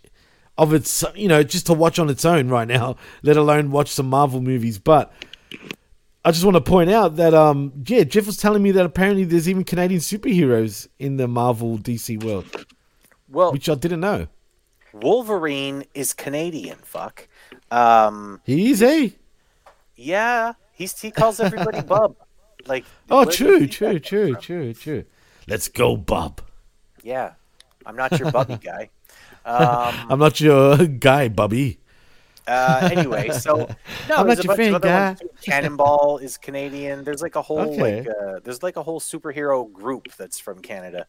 of 0.58 0.74
its, 0.74 1.04
you 1.14 1.28
know, 1.28 1.44
just 1.44 1.66
to 1.66 1.72
watch 1.72 2.00
on 2.00 2.10
its 2.10 2.24
own 2.24 2.48
right 2.48 2.66
now. 2.66 2.96
Let 3.22 3.36
alone 3.36 3.70
watch 3.70 3.88
some 3.88 4.10
Marvel 4.10 4.40
movies. 4.40 4.80
But 4.80 5.12
I 6.24 6.32
just 6.32 6.44
want 6.44 6.56
to 6.56 6.60
point 6.60 6.90
out 6.90 7.14
that, 7.16 7.34
um, 7.34 7.72
yeah, 7.86 8.02
Jeff 8.02 8.26
was 8.26 8.36
telling 8.36 8.64
me 8.64 8.72
that 8.72 8.84
apparently 8.84 9.22
there's 9.22 9.48
even 9.48 9.62
Canadian 9.62 10.00
superheroes 10.00 10.88
in 10.98 11.18
the 11.18 11.28
Marvel 11.28 11.78
DC 11.78 12.20
world. 12.24 12.66
Well, 13.28 13.52
which 13.52 13.68
I 13.68 13.76
didn't 13.76 14.00
know. 14.00 14.26
Wolverine 14.92 15.84
is 15.94 16.12
Canadian. 16.14 16.78
Fuck. 16.82 17.28
Um, 17.70 18.40
he 18.44 18.70
is, 18.70 18.82
eh? 18.82 19.10
Yeah, 19.96 20.54
he's 20.72 20.98
he 21.00 21.10
calls 21.10 21.40
everybody 21.40 21.80
bub. 21.86 22.16
Like. 22.66 22.84
Oh, 23.10 23.24
true, 23.24 23.66
true, 23.66 23.98
true, 23.98 24.32
from? 24.34 24.42
true, 24.42 24.74
true. 24.74 25.04
Let's 25.46 25.68
go, 25.68 25.96
Bob. 25.96 26.40
Yeah, 27.02 27.32
I'm 27.86 27.96
not 27.96 28.18
your 28.18 28.30
bubby 28.30 28.56
guy. 28.62 28.90
Um, 29.44 29.94
I'm 30.10 30.18
not 30.18 30.40
your 30.40 30.76
guy, 30.86 31.28
Bubby. 31.28 31.78
uh, 32.46 32.88
anyway, 32.92 33.30
so 33.30 33.68
no, 34.08 34.16
I'm 34.16 34.26
there's 34.26 34.40
a 34.40 34.42
your 34.42 34.56
bunch 34.56 34.68
of 34.68 34.74
other 34.76 34.88
guy. 34.88 35.06
ones. 35.08 35.20
too. 35.20 35.28
Cannonball 35.42 36.18
is 36.18 36.36
Canadian. 36.36 37.04
There's 37.04 37.22
like 37.22 37.36
a 37.36 37.42
whole 37.42 37.60
Okay. 37.60 38.00
like 38.00 38.08
uh, 38.08 38.40
there's 38.44 38.62
like 38.62 38.76
a 38.76 38.82
whole 38.82 39.00
superhero 39.00 39.70
group 39.72 40.08
that's 40.16 40.38
from 40.38 40.60
Canada. 40.60 41.06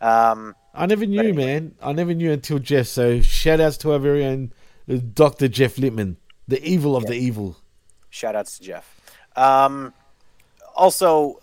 Um, 0.00 0.54
I 0.74 0.86
never 0.86 1.04
knew, 1.06 1.34
man. 1.34 1.74
I 1.82 1.92
never 1.92 2.14
knew 2.14 2.32
until 2.32 2.58
Jeff. 2.58 2.86
So 2.86 3.20
shout 3.20 3.60
outs 3.60 3.76
to 3.78 3.92
our 3.92 3.98
very 3.98 4.24
own 4.24 4.52
uh, 4.88 4.98
Dr. 5.14 5.48
Jeff 5.48 5.78
Lippman, 5.78 6.16
the 6.48 6.62
evil 6.64 6.96
of 6.96 7.06
the 7.06 7.14
evil. 7.14 7.56
Shout 8.08 8.36
outs 8.36 8.58
to 8.58 8.64
Jeff. 8.64 9.00
Um, 9.36 9.92
also, 10.74 11.38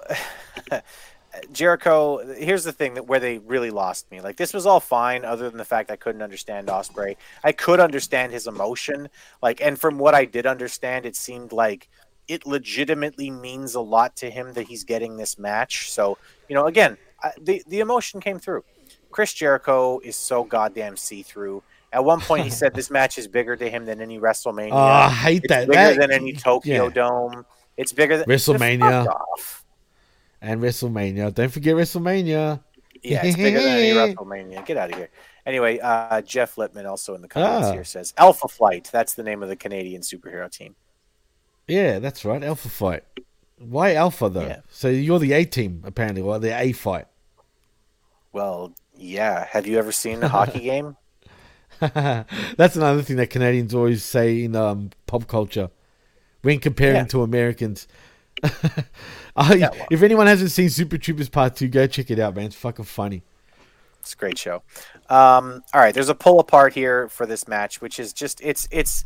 Jericho. 1.51 2.35
Here's 2.35 2.63
the 2.63 2.71
thing 2.71 2.95
that 2.95 3.07
where 3.07 3.19
they 3.19 3.37
really 3.39 3.69
lost 3.69 4.09
me. 4.11 4.21
Like 4.21 4.37
this 4.37 4.53
was 4.53 4.65
all 4.65 4.79
fine, 4.79 5.25
other 5.25 5.49
than 5.49 5.57
the 5.57 5.65
fact 5.65 5.91
I 5.91 5.95
couldn't 5.95 6.21
understand 6.21 6.67
Ospreay. 6.67 7.15
I 7.43 7.51
could 7.51 7.79
understand 7.79 8.31
his 8.31 8.47
emotion. 8.47 9.09
Like, 9.41 9.61
and 9.61 9.79
from 9.79 9.97
what 9.97 10.15
I 10.15 10.25
did 10.25 10.45
understand, 10.45 11.05
it 11.05 11.15
seemed 11.15 11.51
like 11.51 11.89
it 12.27 12.45
legitimately 12.45 13.29
means 13.31 13.75
a 13.75 13.81
lot 13.81 14.15
to 14.17 14.29
him 14.29 14.53
that 14.53 14.67
he's 14.67 14.83
getting 14.83 15.17
this 15.17 15.37
match. 15.37 15.91
So 15.91 16.17
you 16.49 16.55
know, 16.55 16.65
again, 16.65 16.97
I, 17.23 17.31
the 17.41 17.63
the 17.67 17.79
emotion 17.79 18.19
came 18.21 18.39
through. 18.39 18.63
Chris 19.11 19.33
Jericho 19.33 19.99
is 19.99 20.15
so 20.15 20.43
goddamn 20.43 20.97
see 20.97 21.23
through. 21.23 21.63
At 21.93 22.03
one 22.03 22.19
point, 22.19 22.43
he 22.43 22.49
said 22.49 22.73
this 22.73 22.91
match 22.91 23.17
is 23.17 23.27
bigger 23.27 23.55
to 23.55 23.69
him 23.69 23.85
than 23.85 24.01
any 24.01 24.19
WrestleMania. 24.19 24.71
Oh, 24.73 24.77
I 24.77 25.09
hate 25.09 25.43
it's 25.45 25.49
that. 25.53 25.67
Bigger 25.67 25.73
That- 25.79 25.97
than 25.99 26.11
any 26.11 26.33
Tokyo 26.33 26.85
yeah. 26.87 26.89
Dome. 26.93 27.45
It's 27.77 27.93
bigger 27.93 28.17
than 28.17 28.27
WrestleMania. 28.27 29.07
And 30.41 30.61
WrestleMania. 30.61 31.33
Don't 31.33 31.49
forget 31.51 31.75
WrestleMania. 31.75 32.61
Yeah, 33.03 33.25
it's 33.25 33.37
bigger 33.37 33.59
than 33.59 33.77
any 33.77 33.91
WrestleMania. 34.15 34.65
Get 34.65 34.77
out 34.77 34.91
of 34.91 34.97
here. 34.97 35.09
Anyway, 35.45 35.79
uh, 35.79 36.21
Jeff 36.21 36.57
Lippman 36.57 36.85
also 36.85 37.15
in 37.15 37.21
the 37.21 37.27
comments 37.27 37.69
Ah. 37.69 37.71
here 37.73 37.83
says 37.85 38.13
Alpha 38.17 38.47
Flight. 38.47 38.89
That's 38.91 39.13
the 39.13 39.23
name 39.23 39.41
of 39.41 39.49
the 39.49 39.55
Canadian 39.55 40.01
superhero 40.01 40.51
team. 40.51 40.75
Yeah, 41.67 41.99
that's 41.99 42.25
right. 42.25 42.43
Alpha 42.43 42.69
fight. 42.69 43.03
Why 43.59 43.93
Alpha 43.95 44.29
though? 44.29 44.61
So 44.69 44.87
you're 44.89 45.19
the 45.19 45.33
A 45.33 45.45
team 45.45 45.81
apparently, 45.85 46.21
or 46.21 46.39
the 46.39 46.57
A 46.59 46.71
fight. 46.73 47.07
Well, 48.33 48.73
yeah. 48.95 49.45
Have 49.51 49.65
you 49.67 49.77
ever 49.79 49.91
seen 49.91 50.21
a 50.23 50.27
hockey 50.27 50.59
game? 50.71 50.95
That's 51.79 52.75
another 52.75 53.01
thing 53.01 53.17
that 53.17 53.29
Canadians 53.29 53.73
always 53.73 54.03
say 54.03 54.43
in 54.43 54.55
um, 54.55 54.91
pop 55.05 55.27
culture 55.27 55.69
when 56.41 56.59
comparing 56.59 56.95
Yeah. 56.95 57.05
to 57.05 57.23
Americans. 57.23 57.87
I, 59.35 59.69
If 59.91 60.01
anyone 60.03 60.27
hasn't 60.27 60.51
seen 60.51 60.69
Super 60.69 60.97
Troopers 60.97 61.29
Part 61.29 61.55
2, 61.55 61.67
go 61.67 61.87
check 61.87 62.09
it 62.11 62.19
out, 62.19 62.35
man. 62.35 62.45
It's 62.45 62.55
fucking 62.55 62.85
funny. 62.85 63.23
It's 63.99 64.13
a 64.13 64.17
great 64.17 64.37
show. 64.37 64.63
Um, 65.09 65.63
all 65.73 65.81
right, 65.81 65.93
there's 65.93 66.09
a 66.09 66.15
pull 66.15 66.39
apart 66.39 66.73
here 66.73 67.09
for 67.09 67.25
this 67.25 67.47
match, 67.47 67.81
which 67.81 67.99
is 67.99 68.13
just 68.13 68.39
it's 68.41 68.67
it's 68.71 69.03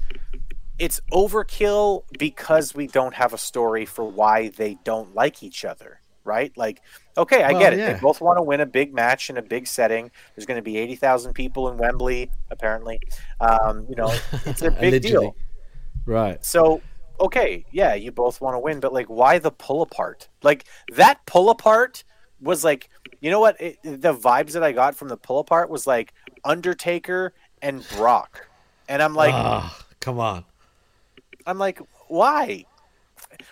it's 0.79 0.99
overkill 1.11 2.03
because 2.17 2.73
we 2.73 2.87
don't 2.87 3.13
have 3.13 3.33
a 3.33 3.37
story 3.37 3.85
for 3.85 4.03
why 4.03 4.49
they 4.49 4.77
don't 4.83 5.13
like 5.13 5.43
each 5.43 5.63
other, 5.65 5.99
right? 6.23 6.51
Like, 6.57 6.81
okay, 7.17 7.43
I 7.43 7.51
Well, 7.51 7.61
get 7.61 7.73
it. 7.73 7.79
yeah. 7.79 7.93
They 7.93 7.99
both 7.99 8.19
want 8.21 8.37
to 8.37 8.41
win 8.41 8.61
a 8.61 8.65
big 8.65 8.93
match 8.93 9.29
in 9.29 9.37
a 9.37 9.41
big 9.41 9.67
setting. 9.67 10.09
There's 10.35 10.45
going 10.45 10.57
to 10.57 10.63
be 10.63 10.77
eighty 10.77 10.95
thousand 10.95 11.33
people 11.33 11.69
in 11.69 11.77
Wembley, 11.77 12.31
apparently. 12.49 12.99
Um, 13.39 13.85
you 13.89 13.95
know, 13.95 14.13
it's 14.45 14.61
a 14.61 14.71
big 14.79 15.01
deal. 15.03 15.35
Right. 16.05 16.43
So, 16.43 16.81
okay, 17.19 17.63
yeah, 17.71 17.93
you 17.93 18.11
both 18.11 18.41
want 18.41 18.55
to 18.55 18.59
win, 18.59 18.79
but 18.79 18.91
like, 18.91 19.07
why 19.07 19.37
the 19.37 19.51
pull 19.51 19.83
apart? 19.83 20.29
Like 20.41 20.65
that 20.93 21.23
pull 21.27 21.51
apart 21.51 22.03
was 22.41 22.63
like, 22.63 22.89
you 23.19 23.29
know 23.29 23.39
what? 23.39 23.61
It, 23.61 23.77
the 23.83 24.15
vibes 24.15 24.53
that 24.53 24.63
I 24.63 24.71
got 24.71 24.95
from 24.95 25.09
the 25.09 25.17
pull 25.17 25.37
apart 25.39 25.69
was 25.69 25.85
like 25.85 26.11
Undertaker 26.43 27.33
and 27.61 27.87
Brock, 27.89 28.47
and 28.89 29.03
I'm 29.03 29.13
like, 29.13 29.31
Ah, 29.35 29.77
come 29.99 30.19
on. 30.19 30.43
I'm 31.45 31.57
like, 31.57 31.79
why? 32.07 32.65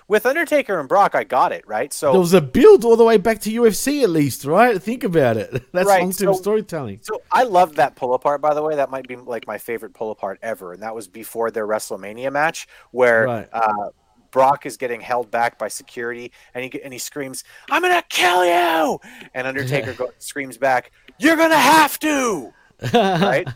With 0.07 0.26
Undertaker 0.26 0.80
and 0.80 0.90
Brock, 0.90 1.16
I 1.16 1.24
got 1.24 1.52
it 1.52 1.66
right. 1.68 1.94
So 1.94 2.11
There 2.11 2.20
was 2.20 2.34
a 2.34 2.41
build 2.41 2.84
all 2.84 2.95
the 2.98 3.03
way 3.03 3.18
back 3.18 3.40
to 3.41 3.52
UFC 3.52 4.03
at 4.03 4.10
least, 4.10 4.44
right? 4.45 4.82
Think 4.82 5.03
about 5.03 5.38
it. 5.38 5.52
That's 5.74 5.88
Right, 5.88 6.02
long-term 6.02 6.34
so- 6.34 6.41
storytelling. 6.41 6.99
So 7.03 7.22
I 7.32 7.44
loved 7.44 7.76
that 7.76 7.95
pull 7.95 8.14
apart, 8.14 8.41
by 8.41 8.53
the 8.53 8.61
way. 8.61 8.76
That 8.76 8.90
might 8.90 9.07
be 9.07 9.16
like 9.16 9.48
my 9.48 9.57
favorite 9.57 9.94
pull 9.94 10.11
apart 10.11 10.40
ever, 10.41 10.74
and 10.74 10.82
that 10.84 10.94
was 10.94 11.07
before 11.07 11.52
their 11.52 11.68
WrestleMania 11.68 12.32
match, 12.32 12.68
where 12.91 13.26
Right. 13.26 13.49
uh, 13.53 13.90
Brock 14.32 14.66
is 14.66 14.78
getting 14.78 15.02
held 15.02 15.32
back 15.32 15.57
by 15.57 15.68
security, 15.70 16.32
and 16.53 16.64
he 16.64 16.82
and 16.84 16.91
he 16.94 16.99
screams, 16.99 17.44
"I'm 17.72 17.82
gonna 17.82 18.03
kill 18.10 18.45
you!" 18.45 18.99
And 19.34 19.48
Undertaker 19.48 19.94
go, 19.98 20.11
screams 20.20 20.57
back, 20.57 20.91
"You're 21.18 21.36
gonna 21.38 21.56
have 21.57 21.98
to!" 21.99 22.53
right? 22.94 23.48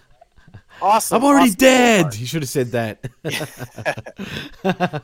Awesome. 0.84 1.15
I'm 1.18 1.23
already 1.23 1.49
awesome 1.49 1.55
dead. 1.57 2.14
He 2.14 2.26
should 2.26 2.41
have 2.43 2.49
said 2.49 2.72
that. 2.72 3.05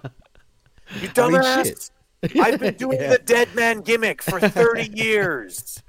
You 1.01 1.09
I 1.17 1.29
mean, 1.29 1.65
shit. 1.65 1.91
I've 2.41 2.59
been 2.59 2.73
doing 2.73 2.99
Yeah. 2.99 3.09
the 3.11 3.19
dead 3.19 3.53
man 3.55 3.81
gimmick 3.81 4.23
for 4.23 4.39
30 4.39 4.89
years. 4.95 5.83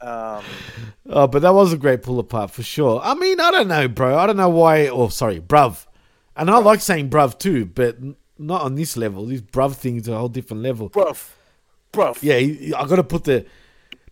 Um, 0.00 0.42
Oh, 1.12 1.26
but 1.26 1.42
that 1.42 1.52
was 1.52 1.72
a 1.72 1.76
great 1.76 2.02
pull 2.02 2.20
apart 2.20 2.52
for 2.52 2.62
sure. 2.62 3.00
I 3.02 3.14
mean, 3.14 3.40
I 3.40 3.50
don't 3.50 3.66
know, 3.66 3.88
bro. 3.88 4.16
I 4.16 4.26
don't 4.28 4.36
know 4.36 4.48
why. 4.48 4.86
Oh, 4.86 5.08
sorry, 5.08 5.40
bruv. 5.40 5.84
And 6.36 6.48
I 6.48 6.58
like 6.58 6.80
saying 6.80 7.10
bruv 7.10 7.38
too, 7.40 7.66
but 7.66 7.98
not 8.38 8.62
on 8.62 8.76
this 8.76 8.96
level. 8.96 9.26
This 9.26 9.40
bruv 9.40 9.74
thing 9.74 9.96
is 9.96 10.06
a 10.06 10.16
whole 10.16 10.28
different 10.28 10.62
level. 10.62 10.88
bruv. 10.88 11.28
Bruv. 11.92 12.18
Yeah, 12.22 12.76
I 12.78 12.86
gotta 12.86 13.02
put 13.02 13.24
the. 13.24 13.44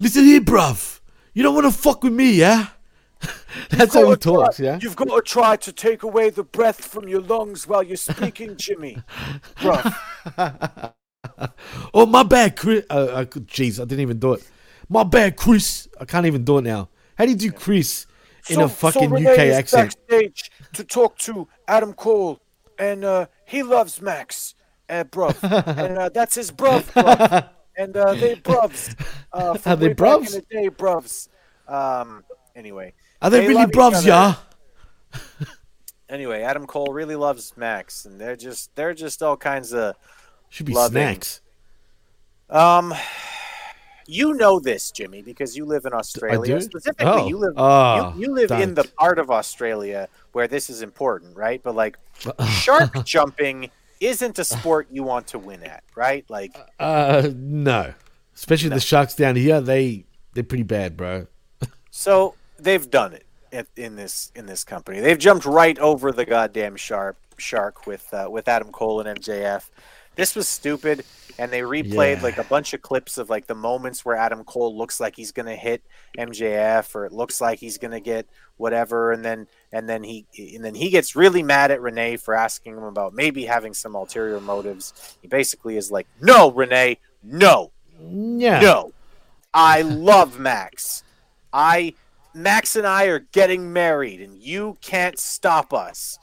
Listen 0.00 0.24
here, 0.24 0.40
bruv. 0.40 0.98
You 1.32 1.44
don't 1.44 1.55
want 1.55 1.72
to 1.72 1.78
fuck 1.80 2.02
with 2.02 2.12
me, 2.12 2.32
yeah? 2.32 2.66
That's 3.70 3.94
how 3.94 4.08
he 4.10 4.16
talks, 4.16 4.56
try- 4.56 4.64
yeah. 4.66 4.78
You've 4.80 4.96
got 4.96 5.06
to 5.06 5.20
try 5.22 5.56
to 5.56 5.72
take 5.72 6.02
away 6.02 6.30
the 6.30 6.44
breath 6.44 6.84
from 6.84 7.08
your 7.08 7.20
lungs 7.20 7.66
while 7.66 7.82
you're 7.82 7.96
speaking, 7.96 8.56
Jimmy. 8.56 8.98
Oh, 11.94 12.06
my 12.06 12.22
bad, 12.22 12.56
Chris. 12.56 12.84
Uh, 12.90 12.94
uh, 12.94 13.24
jeez, 13.24 13.80
I 13.80 13.84
didn't 13.84 14.00
even 14.00 14.18
do 14.18 14.34
it. 14.34 14.48
My 14.88 15.04
bad, 15.04 15.36
Chris. 15.36 15.88
I 16.00 16.04
can't 16.04 16.26
even 16.26 16.44
do 16.44 16.58
it 16.58 16.62
now. 16.62 16.88
How 17.16 17.24
do 17.24 17.30
you 17.30 17.36
do 17.36 17.52
Chris 17.52 18.06
in 18.48 18.60
a 18.60 18.68
fucking 18.68 19.10
Renee 19.10 19.32
UK 19.32 19.38
is 19.38 19.56
accent? 19.56 19.96
backstage 20.08 20.50
to 20.74 20.84
talk 20.84 21.18
to 21.18 21.48
Adam 21.66 21.92
Cole, 21.92 22.40
and 22.78 23.04
uh, 23.04 23.26
he 23.44 23.62
loves 23.62 24.00
Max, 24.00 24.54
uh, 24.88 25.04
bruv, 25.04 25.36
and 25.78 25.98
uh, 25.98 26.08
that's 26.08 26.34
his 26.36 26.50
bruv, 26.50 26.82
bruv. 26.92 27.48
and 27.76 27.96
uh, 27.96 28.14
they 28.14 28.36
bruvs. 28.36 28.94
Uh, 29.32 29.54
from 29.54 29.72
Are 29.72 29.76
they 29.76 29.88
back 29.88 29.96
bruvs? 29.96 30.34
in 30.34 30.44
the 30.48 30.62
day, 30.62 30.70
bruvs. 30.70 31.28
Um, 31.68 32.24
anyway. 32.56 32.94
Are 33.20 33.30
they, 33.30 33.40
really 33.40 33.54
love 33.54 33.68
each 33.70 33.74
bruvs, 33.74 34.06
yeah? 34.06 34.34
Anyway, 36.10 36.40
Adam 36.40 36.66
Cole 36.66 36.90
really 36.94 37.16
loves 37.16 37.52
Max, 37.56 38.06
and 38.06 38.18
they're 38.18 38.34
just 38.36 38.74
they're 38.74 38.94
just 38.94 39.22
all 39.22 39.36
kinds 39.36 39.74
of 39.74 39.94
Should 40.48 40.64
be 40.64 40.72
loving. 40.72 40.92
snacks. 41.02 41.42
Um, 42.48 42.94
you 44.06 44.32
know 44.32 44.58
this, 44.58 44.90
Jimmy, 44.90 45.20
because 45.20 45.54
you 45.54 45.66
live 45.66 45.84
in 45.84 45.92
Australia. 45.92 46.62
Specifically, 46.62 47.06
Oh. 47.06 47.28
you 47.28 47.36
live 47.36 47.52
Ah, 47.58 48.14
you, 48.14 48.22
you 48.22 48.32
live 48.32 48.50
in 48.52 48.72
the 48.74 48.84
part 48.98 49.18
of 49.18 49.30
Australia 49.30 50.08
where 50.32 50.48
this 50.48 50.70
is 50.70 50.80
important, 50.80 51.36
right? 51.36 51.62
But 51.62 51.74
like 51.74 51.98
shark 52.62 53.04
jumping 53.04 53.70
isn't 54.00 54.38
a 54.38 54.44
sport 54.44 54.88
you 54.90 55.02
want 55.02 55.26
to 55.26 55.38
win 55.38 55.62
at, 55.62 55.84
right? 55.94 56.24
Like 56.30 56.56
Uh, 56.80 57.28
no. 57.36 57.92
Especially 58.34 58.70
the 58.70 58.80
sharks 58.80 59.14
down 59.14 59.36
here, 59.36 59.60
they 59.60 60.06
they're 60.32 60.42
pretty 60.42 60.62
bad, 60.64 60.96
bro. 60.96 61.26
So 61.90 62.34
they've 62.59 62.90
done 62.90 63.12
it 63.14 63.24
at, 63.52 63.66
in 63.76 63.97
this 63.97 64.32
in 64.35 64.47
this 64.47 64.64
company. 64.64 65.01
They've 65.01 65.18
jumped 65.18 65.44
right 65.47 65.78
over 65.78 66.12
the 66.12 66.24
goddamn 66.24 66.76
shark 66.76 67.16
shark 67.39 67.86
with 67.86 68.12
uh, 68.12 68.28
with 68.30 68.48
Adam 68.48 68.70
Cole 68.72 69.01
and 69.01 69.20
MJF. 69.20 69.68
This 70.16 70.35
was 70.35 70.48
stupid, 70.48 71.05
and 71.39 71.52
they 71.52 71.60
replayed 71.60 72.16
Yeah. 72.16 72.22
like 72.24 72.39
a 72.39 72.44
bunch 72.44 72.74
of 72.74 72.82
clips 72.82 73.18
of 73.18 73.30
like 73.30 73.47
the 73.47 73.55
moments 73.55 74.05
where 74.05 74.16
Adam 74.16 74.43
Cole 74.43 74.76
looks 74.76 74.98
like 74.98 75.14
he's 75.14 75.30
gonna 75.30 75.55
hit 75.55 75.80
MJF, 76.18 76.93
or 76.97 77.06
it 77.06 77.12
looks 77.12 77.40
like 77.40 77.60
he's 77.60 77.78
gonna 77.78 78.01
get 78.01 78.26
whatever, 78.56 79.12
and 79.12 79.24
then 79.24 79.47
and 79.72 79.89
then 79.89 80.02
he 80.02 80.26
and 80.55 80.64
then 80.64 80.74
he 80.74 80.90
gets 80.90 81.14
really 81.14 81.44
mad 81.44 81.70
at 81.70 81.80
Renee 81.80 82.16
for 82.16 82.35
asking 82.35 82.76
him 82.76 82.82
about 82.82 83.14
maybe 83.14 83.44
having 83.44 83.72
some 83.72 83.94
ulterior 83.94 84.40
motives. 84.40 85.16
He 85.22 85.28
basically 85.28 85.76
is 85.76 85.90
like, 85.93 86.09
"No, 86.20 86.51
Renee, 86.51 86.98
no, 87.22 87.70
Yeah. 88.01 88.59
no. 88.60 88.93
I 89.55 89.82
love 89.82 90.39
Max. 90.40 91.05
I 91.52 91.94
Max 92.34 92.76
and 92.76 92.86
I 92.86 93.05
are 93.06 93.20
getting 93.20 93.72
married 93.72 94.20
and 94.20 94.36
you 94.38 94.76
can't 94.80 95.18
stop 95.18 95.72
us. 95.72 96.18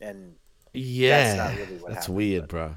And 0.00 0.36
Yeah. 0.72 1.34
that's 1.34 1.38
not 1.38 1.58
really 1.58 1.76
what 1.82 1.88
That's 1.92 2.06
happened. 2.06 2.16
weird, 2.16 2.48
bro. 2.48 2.76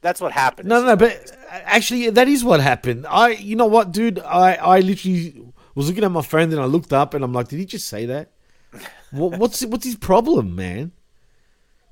That's 0.00 0.20
what 0.20 0.32
happened. 0.32 0.68
No, 0.68 0.80
no, 0.80 0.86
no, 0.88 0.96
but 0.96 1.12
uh, 1.48 1.60
actually, 1.64 2.10
that 2.10 2.26
is 2.26 2.42
what 2.42 2.58
happened. 2.60 3.06
I, 3.08 3.30
you 3.30 3.54
know 3.54 3.66
what, 3.66 3.92
dude? 3.92 4.18
I, 4.18 4.54
I 4.54 4.80
literally 4.80 5.40
was 5.76 5.86
looking 5.88 6.02
at 6.02 6.10
my 6.10 6.22
phone 6.22 6.50
and 6.50 6.60
I 6.60 6.64
looked 6.64 6.92
up 6.92 7.14
and 7.14 7.22
I'm 7.22 7.32
like, 7.32 7.48
did 7.48 7.58
he 7.60 7.66
just 7.66 7.86
say 7.86 8.06
that? 8.06 8.32
what, 9.12 9.38
what's 9.38 9.64
what's 9.64 9.84
his 9.84 9.94
problem, 9.96 10.56
man? 10.56 10.90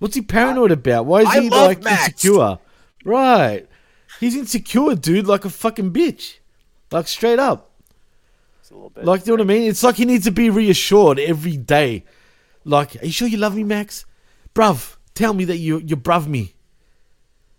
What's 0.00 0.16
he 0.16 0.22
paranoid 0.22 0.72
about? 0.72 1.06
Why 1.06 1.20
is 1.20 1.28
I 1.28 1.40
he 1.42 1.50
like 1.50 1.84
Max. 1.84 2.08
insecure? 2.08 2.58
Right, 3.04 3.68
he's 4.18 4.34
insecure, 4.36 4.94
dude, 4.96 5.26
like 5.28 5.44
a 5.44 5.50
fucking 5.50 5.92
bitch, 5.92 6.38
like 6.90 7.06
straight 7.06 7.38
up. 7.38 7.70
It's 8.74 8.80
a 8.80 8.82
little 8.82 8.90
bit. 8.90 9.04
Like, 9.04 9.26
you 9.26 9.36
know 9.36 9.44
what 9.44 9.50
I 9.52 9.54
mean? 9.54 9.68
It's 9.70 9.82
like 9.84 9.94
he 9.96 10.04
needs 10.04 10.24
to 10.24 10.32
be 10.32 10.50
reassured 10.50 11.20
every 11.20 11.56
day. 11.56 12.04
Like, 12.64 13.00
are 13.00 13.06
you 13.06 13.12
sure 13.12 13.28
you 13.28 13.36
love 13.36 13.54
me, 13.54 13.62
Max? 13.62 14.04
Bruv, 14.54 14.96
tell 15.14 15.32
me 15.32 15.44
that 15.44 15.58
you 15.58 15.78
you 15.78 15.96
bruv 15.96 16.26
me. 16.26 16.54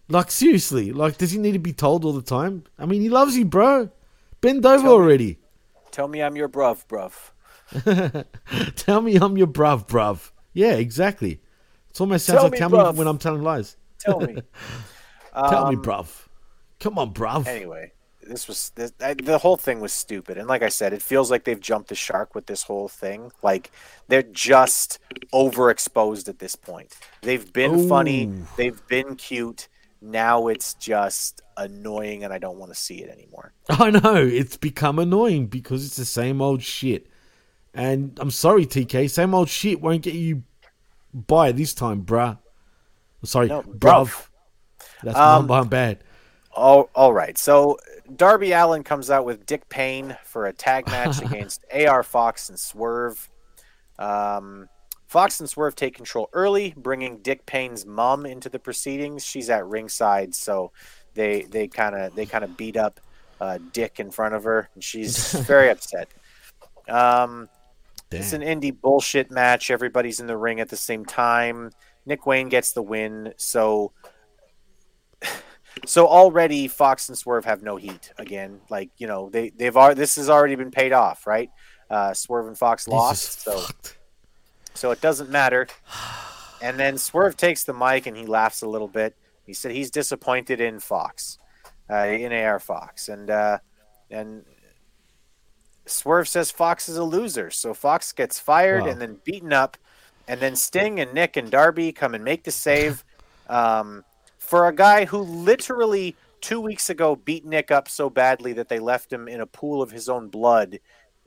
Like, 0.10 0.30
seriously, 0.30 0.92
like, 0.92 1.18
does 1.18 1.32
he 1.32 1.38
need 1.38 1.54
to 1.54 1.60
be 1.60 1.74
told 1.74 2.04
all 2.06 2.14
the 2.14 2.22
time? 2.22 2.64
I 2.78 2.86
mean, 2.86 3.02
he 3.02 3.10
loves 3.10 3.38
you, 3.38 3.46
bro. 3.46 3.90
Bend 4.42 4.66
over 4.66 4.88
already. 4.88 5.40
Tell 5.92 6.08
me 6.08 6.22
I'm 6.22 6.36
your 6.36 6.50
bruv, 6.50 6.86
bruv. 6.88 8.26
tell 8.76 9.02
me 9.02 9.16
I'm 9.16 9.38
your 9.38 9.48
bruv, 9.48 9.88
bruv. 9.88 10.32
Yeah, 10.54 10.74
exactly. 10.74 11.40
It 11.90 12.02
almost 12.02 12.26
sounds 12.26 12.38
Tell 12.38 12.44
like 12.44 12.52
me, 12.52 12.58
tell 12.58 12.70
bruv. 12.70 12.94
me 12.94 12.98
when 13.00 13.08
I'm 13.08 13.18
telling 13.18 13.42
lies. 13.42 13.78
Tell 14.00 14.20
me. 14.20 14.36
tell 15.34 15.70
me, 15.70 15.76
Um, 15.78 15.82
bruv. 15.82 16.28
Come 16.80 17.00
on, 17.00 17.14
bruv. 17.14 17.48
Anyway, 17.48 17.92
this 18.28 18.48
was 18.48 18.72
this, 18.76 18.92
I, 19.02 19.14
the 19.14 19.38
whole 19.38 19.58
thing 19.58 19.80
was 19.80 19.94
stupid. 19.94 20.38
And 20.38 20.48
like 20.48 20.62
I 20.64 20.70
said, 20.70 20.94
it 20.94 21.02
feels 21.02 21.30
like 21.32 21.44
they've 21.44 21.60
jumped 21.60 21.90
the 21.90 21.96
shark 21.96 22.36
with 22.36 22.46
this 22.48 22.64
whole 22.64 22.88
thing. 22.88 23.32
Like 23.42 23.72
they're 24.08 24.24
just 24.24 25.00
overexposed 25.34 26.28
at 26.28 26.40
this 26.40 26.56
point. 26.56 26.96
They've 27.22 27.52
been 27.54 27.88
funny, 27.88 28.32
they've 28.58 28.82
been 28.88 29.16
cute. 29.16 29.68
Now 30.02 30.48
it's 30.50 30.74
just 30.76 31.42
annoying, 31.58 32.24
and 32.24 32.32
I 32.32 32.38
don't 32.38 32.58
want 32.60 32.72
to 32.72 32.78
see 32.80 33.02
it 33.02 33.10
anymore. 33.10 33.54
I 33.70 33.90
know 33.90 34.16
it's 34.16 34.58
become 34.58 35.00
annoying 35.00 35.48
because 35.48 35.86
it's 35.86 35.96
the 35.96 36.06
same 36.06 36.42
old 36.42 36.62
shit. 36.62 37.08
And 37.74 38.18
I'm 38.22 38.32
sorry, 38.32 38.66
TK, 38.66 39.10
same 39.10 39.34
old 39.34 39.50
shit 39.50 39.82
won't 39.82 40.04
get 40.04 40.14
you 40.14 40.44
by 41.14 41.52
this 41.52 41.74
time, 41.74 42.04
bruh. 42.04 42.38
Sorry, 43.24 43.48
No, 43.48 43.64
bruv. 43.64 43.78
bruv. 43.80 44.28
That's 45.04 45.18
Um, 45.18 45.48
my 45.48 45.64
bad. 45.64 46.04
All, 46.54 46.90
all 46.96 47.12
right. 47.14 47.38
So 47.38 47.78
Darby 48.14 48.52
Allin 48.52 48.84
comes 48.84 49.10
out 49.10 49.26
with 49.26 49.46
Dick 49.46 49.68
Payne 49.70 50.18
for 50.26 50.46
a 50.46 50.54
tag 50.54 50.88
match 50.88 51.22
against 51.24 51.66
AR 51.74 52.04
Fox 52.04 52.50
and 52.50 52.60
Swerve. 52.60 53.30
Um, 53.98 54.68
Fox 55.08 55.40
and 55.40 55.50
Swerve 55.50 55.76
take 55.76 55.96
control 55.96 56.30
early, 56.34 56.74
bringing 56.76 57.20
Dick 57.20 57.46
Payne's 57.46 57.86
mom 57.86 58.26
into 58.26 58.50
the 58.50 58.60
proceedings. 58.60 59.24
She's 59.26 59.50
at 59.50 59.66
ringside, 59.66 60.36
so 60.36 60.72
they 61.14 61.44
they 61.44 61.68
kind 61.68 61.96
of 61.96 62.16
they 62.16 62.26
kind 62.26 62.44
of 62.44 62.58
beat 62.58 62.78
up 62.78 63.00
uh, 63.40 63.60
Dick 63.72 64.00
in 64.00 64.12
front 64.12 64.36
of 64.36 64.44
her, 64.44 64.70
and 64.74 64.84
she's 64.84 65.32
very 65.48 65.70
upset. 65.70 66.10
Um, 66.90 67.50
it's 68.12 68.34
an 68.34 68.42
indie 68.42 68.80
bullshit 68.80 69.32
match. 69.32 69.72
Everybody's 69.72 70.20
in 70.20 70.28
the 70.28 70.38
ring 70.38 70.60
at 70.60 70.70
the 70.70 70.78
same 70.78 71.06
time. 71.06 71.72
Nick 72.06 72.26
Wayne 72.26 72.50
gets 72.50 72.72
the 72.72 72.82
win, 72.82 73.34
so 73.36 73.92
so 75.86 76.08
already 76.08 76.68
Fox 76.68 77.10
and 77.10 77.18
Swerve 77.18 77.46
have 77.46 77.62
no 77.64 77.76
heat 77.76 78.12
again. 78.18 78.62
Like 78.70 78.90
you 78.98 79.08
know 79.08 79.30
they 79.30 79.50
they've 79.50 79.76
already 79.76 80.00
this 80.00 80.16
has 80.16 80.30
already 80.30 80.56
been 80.56 80.72
paid 80.72 80.94
off, 80.94 81.28
right? 81.28 81.50
Uh, 81.90 82.14
Swerve 82.14 82.48
and 82.48 82.58
Fox 82.58 82.88
lost, 82.88 83.42
so 83.44 83.64
so 84.74 84.92
it 84.92 85.02
doesn't 85.02 85.30
matter. 85.30 85.68
And 86.62 86.80
then 86.80 86.98
Swerve 86.98 87.38
takes 87.38 87.64
the 87.64 87.74
mic 87.74 88.08
and 88.08 88.16
he 88.18 88.26
laughs 88.26 88.62
a 88.62 88.68
little 88.68 88.88
bit. 88.88 89.16
He 89.46 89.54
said 89.54 89.72
he's 89.72 89.92
disappointed 89.92 90.60
in 90.60 90.80
Fox, 90.80 91.38
uh, 91.90 92.08
in 92.08 92.34
AR 92.34 92.60
Fox, 92.60 93.08
and 93.10 93.30
uh, 93.30 93.60
and 94.10 94.44
Swerve 95.86 96.28
says 96.28 96.50
Fox 96.50 96.90
is 96.90 96.98
a 96.98 97.04
loser. 97.04 97.52
So 97.52 97.74
Fox 97.74 98.12
gets 98.12 98.40
fired 98.40 98.84
Wow. 98.84 98.90
and 98.90 99.02
then 99.02 99.18
beaten 99.24 99.54
up, 99.54 99.78
and 100.28 100.40
then 100.40 100.56
Sting 100.56 101.00
and 101.00 101.14
Nick 101.14 101.38
and 101.38 101.52
Darby 101.52 101.92
come 101.92 102.16
and 102.16 102.24
make 102.24 102.44
the 102.44 102.52
save. 102.52 103.04
Um, 103.48 104.04
for 104.46 104.68
a 104.68 104.76
guy 104.76 105.06
who 105.06 105.18
literally 105.20 106.16
two 106.40 106.62
weeks 106.62 106.90
ago 106.90 107.16
beat 107.16 107.46
Nick 107.46 107.72
up 107.72 107.90
so 107.90 108.10
badly 108.10 108.54
that 108.54 108.70
they 108.70 108.80
left 108.80 109.12
him 109.12 109.28
in 109.28 109.42
a 109.42 109.48
pool 109.48 109.82
of 109.82 109.92
his 109.92 110.08
own 110.08 110.30
blood 110.30 110.80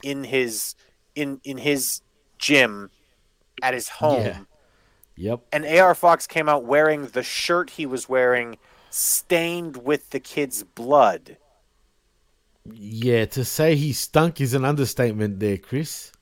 in 0.02 0.24
his 0.24 0.74
in 1.14 1.40
in 1.42 1.58
his 1.58 2.00
gym 2.38 2.90
at 3.62 3.74
his 3.74 3.88
home. 3.88 4.24
Yeah. 4.24 4.38
Yep. 5.16 5.40
And 5.52 5.66
AR 5.66 5.96
Fox 5.96 6.28
came 6.28 6.48
out 6.48 6.64
wearing 6.64 7.06
the 7.06 7.24
shirt 7.24 7.70
he 7.70 7.86
was 7.86 8.08
wearing 8.08 8.56
stained 8.88 9.78
with 9.78 10.10
the 10.10 10.20
kid's 10.20 10.62
blood. 10.62 11.36
Yeah, 12.64 13.24
to 13.26 13.44
say 13.44 13.74
he 13.74 13.92
stunk 13.92 14.40
is 14.40 14.54
an 14.54 14.64
understatement 14.64 15.40
there, 15.40 15.56
Chris. 15.56 16.12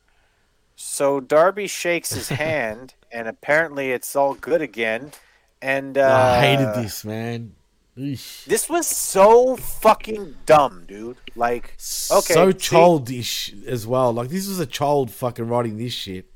So 0.77 1.20
Darby 1.20 1.66
shakes 1.66 2.14
his 2.14 2.28
hand, 2.44 2.94
and 3.12 3.28
apparently 3.28 3.90
it's 3.90 4.16
all 4.16 4.35
good 4.35 4.62
again. 4.62 5.12
And 5.62 5.96
uh, 5.98 6.36
I 6.36 6.40
hated 6.40 6.74
this, 6.74 7.04
man. 7.04 7.54
Eesh. 7.96 8.44
This 8.44 8.68
was 8.68 8.86
so 8.86 9.56
fucking 9.56 10.36
dumb, 10.44 10.84
dude. 10.86 11.16
Like, 11.34 11.64
okay, 11.64 11.78
so 11.78 12.50
see? 12.50 12.58
childish 12.58 13.54
as 13.66 13.86
well. 13.86 14.12
Like 14.12 14.28
this 14.28 14.46
was 14.46 14.58
a 14.60 14.66
child 14.66 15.10
fucking 15.10 15.48
writing 15.48 15.78
this 15.78 15.94
shit. 15.94 16.26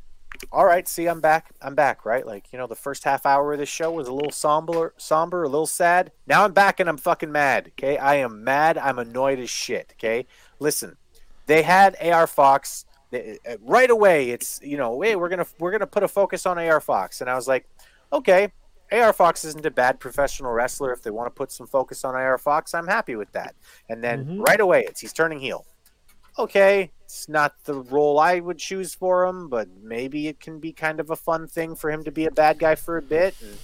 all 0.53 0.65
right, 0.65 0.89
see, 0.89 1.07
I'm 1.07 1.21
back. 1.21 1.51
I'm 1.61 1.75
back, 1.75 2.07
right? 2.07 2.27
Like, 2.27 2.51
you 2.51 2.59
know, 2.59 2.67
the 2.67 2.75
first 2.77 3.05
half 3.05 3.27
hour 3.27 3.53
of 3.53 3.59
this 3.59 3.69
show 3.69 3.93
was 3.93 4.09
a 4.09 4.13
little 4.13 4.31
somber, 4.33 4.95
somber, 4.97 5.43
a 5.43 5.49
little 5.51 5.67
sad. 5.67 6.13
Now 6.27 6.45
I'm 6.45 6.53
back 6.53 6.81
and 6.81 6.89
I'm 6.89 6.97
fucking 6.97 7.31
mad. 7.31 7.73
Okay, 7.79 7.99
I 7.99 8.15
am 8.17 8.43
mad. 8.43 8.79
I'm 8.79 8.99
annoyed 8.99 9.39
as 9.39 9.51
shit. 9.51 9.93
Okay, 9.99 10.27
listen, 10.61 10.97
they 11.45 11.61
had 11.63 11.95
AR 12.01 12.27
Fox 12.27 12.87
they- 13.11 13.39
uh, 13.47 13.57
right 13.61 13.91
away. 13.91 14.31
It's 14.31 14.61
you 14.63 14.79
know, 14.79 14.99
hey, 15.03 15.15
we're 15.15 15.29
gonna 15.29 15.47
we're 15.59 15.73
gonna 15.73 15.87
put 15.87 16.05
a 16.05 16.09
focus 16.09 16.47
on 16.47 16.59
AR 16.59 16.81
Fox, 16.81 17.21
and 17.21 17.29
I 17.29 17.35
was 17.35 17.47
like, 17.47 17.69
okay. 18.15 18.51
AR 18.93 19.13
Fox 19.13 19.45
isn't 19.45 19.65
a 19.65 19.71
bad 19.71 20.01
professional 20.01 20.53
wrestler. 20.53 20.93
If 20.93 21.03
they 21.03 21.11
want 21.11 21.27
to 21.27 21.31
put 21.31 21.53
some 21.53 21.67
focus 21.67 22.05
on 22.05 22.15
AR 22.15 22.39
Fox, 22.39 22.75
I'm 22.75 22.87
happy 22.87 23.17
with 23.17 23.31
that. 23.33 23.55
And 23.89 24.03
then 24.03 24.25
mm-hmm. 24.25 24.43
right 24.43 24.61
away, 24.61 24.85
it's 24.87 25.01
he's 25.01 25.13
turning 25.13 25.41
heel 25.41 25.65
okay, 26.39 26.91
it's 27.05 27.29
not 27.29 27.53
the 27.65 27.75
role 27.75 28.19
I 28.19 28.41
would 28.41 28.59
choose 28.59 28.95
for 28.95 29.27
him, 29.27 29.49
but 29.49 29.69
maybe 29.83 30.29
it 30.29 30.41
can 30.41 30.59
be 30.59 30.73
kind 30.73 31.01
of 31.01 31.11
a 31.11 31.17
fun 31.17 31.47
thing 31.47 31.75
for 31.75 31.91
him 31.91 32.05
to 32.05 32.11
be 32.11 32.27
a 32.27 32.31
bad 32.31 32.59
guy 32.59 32.75
for 32.75 32.97
a 32.97 33.03
bit. 33.03 33.35
And 33.43 33.57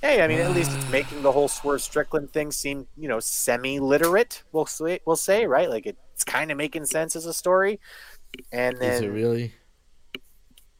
hey, 0.00 0.22
I 0.22 0.28
mean, 0.28 0.38
at 0.38 0.52
least 0.52 0.72
it's 0.74 0.88
making 0.90 1.22
the 1.22 1.32
whole 1.32 1.48
Swerve 1.48 1.82
Strickland 1.82 2.32
thing 2.32 2.50
seem, 2.50 2.86
you 2.96 3.08
know, 3.08 3.20
semi-literate. 3.20 4.42
We'll 4.52 4.66
say, 4.66 5.00
we'll 5.04 5.16
say, 5.16 5.46
right? 5.46 5.68
Like 5.68 5.86
it's 5.86 6.24
kind 6.24 6.50
of 6.50 6.56
making 6.56 6.86
sense 6.86 7.16
as 7.16 7.26
a 7.26 7.34
story. 7.34 7.80
And 8.50 8.78
then 8.78 8.94
Is 8.94 9.00
it 9.02 9.08
really? 9.08 9.52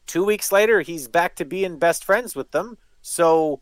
two 0.07 0.23
weeks 0.23 0.51
later, 0.51 0.81
he's 0.81 1.07
back 1.07 1.35
to 1.35 1.45
being 1.45 1.77
best 1.77 2.03
friends 2.03 2.35
with 2.35 2.51
them. 2.51 2.77
So 3.01 3.61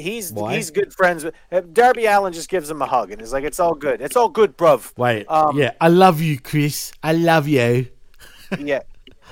he's 0.00 0.32
Why? 0.32 0.56
he's 0.56 0.70
good 0.70 0.92
friends 0.92 1.24
with 1.24 1.34
uh, 1.52 1.60
Darby 1.60 2.06
Allin. 2.06 2.32
Just 2.32 2.48
gives 2.48 2.70
him 2.70 2.82
a 2.82 2.86
hug 2.86 3.12
and 3.12 3.20
is 3.22 3.32
like, 3.32 3.44
"It's 3.44 3.60
all 3.60 3.74
good. 3.74 4.00
It's 4.00 4.16
all 4.16 4.28
good, 4.28 4.56
bruv." 4.56 4.92
Wait, 4.96 5.26
Um, 5.28 5.56
yeah, 5.56 5.72
I 5.80 5.88
love 5.88 6.20
you, 6.20 6.38
Chris. 6.38 6.92
I 7.02 7.12
love 7.12 7.46
you. 7.48 7.88
yeah 8.58 8.80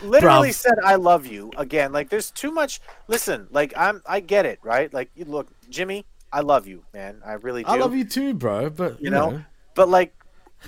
literally 0.03 0.51
Bruv. 0.51 0.55
said 0.55 0.75
i 0.85 0.95
love 0.95 1.27
you 1.27 1.51
again 1.57 1.93
like 1.93 2.09
there's 2.09 2.31
too 2.31 2.51
much 2.51 2.81
listen 3.09 3.47
like 3.51 3.73
i'm 3.77 4.03
i 4.07 4.21
get 4.21 4.47
it 4.47 4.59
right 4.63 4.93
like 4.93 5.11
you 5.15 5.25
look 5.25 5.49
jimmy 5.69 6.05
i 6.33 6.41
love 6.41 6.67
you 6.67 6.85
man 6.95 7.21
i 7.25 7.33
really 7.33 7.65
do 7.65 7.71
I 7.71 7.77
love 7.77 7.95
you 7.95 8.05
too, 8.05 8.35
bro. 8.35 8.71
But 8.71 9.03
you 9.03 9.11
know 9.11 9.43
but 9.75 9.89
like 9.89 10.15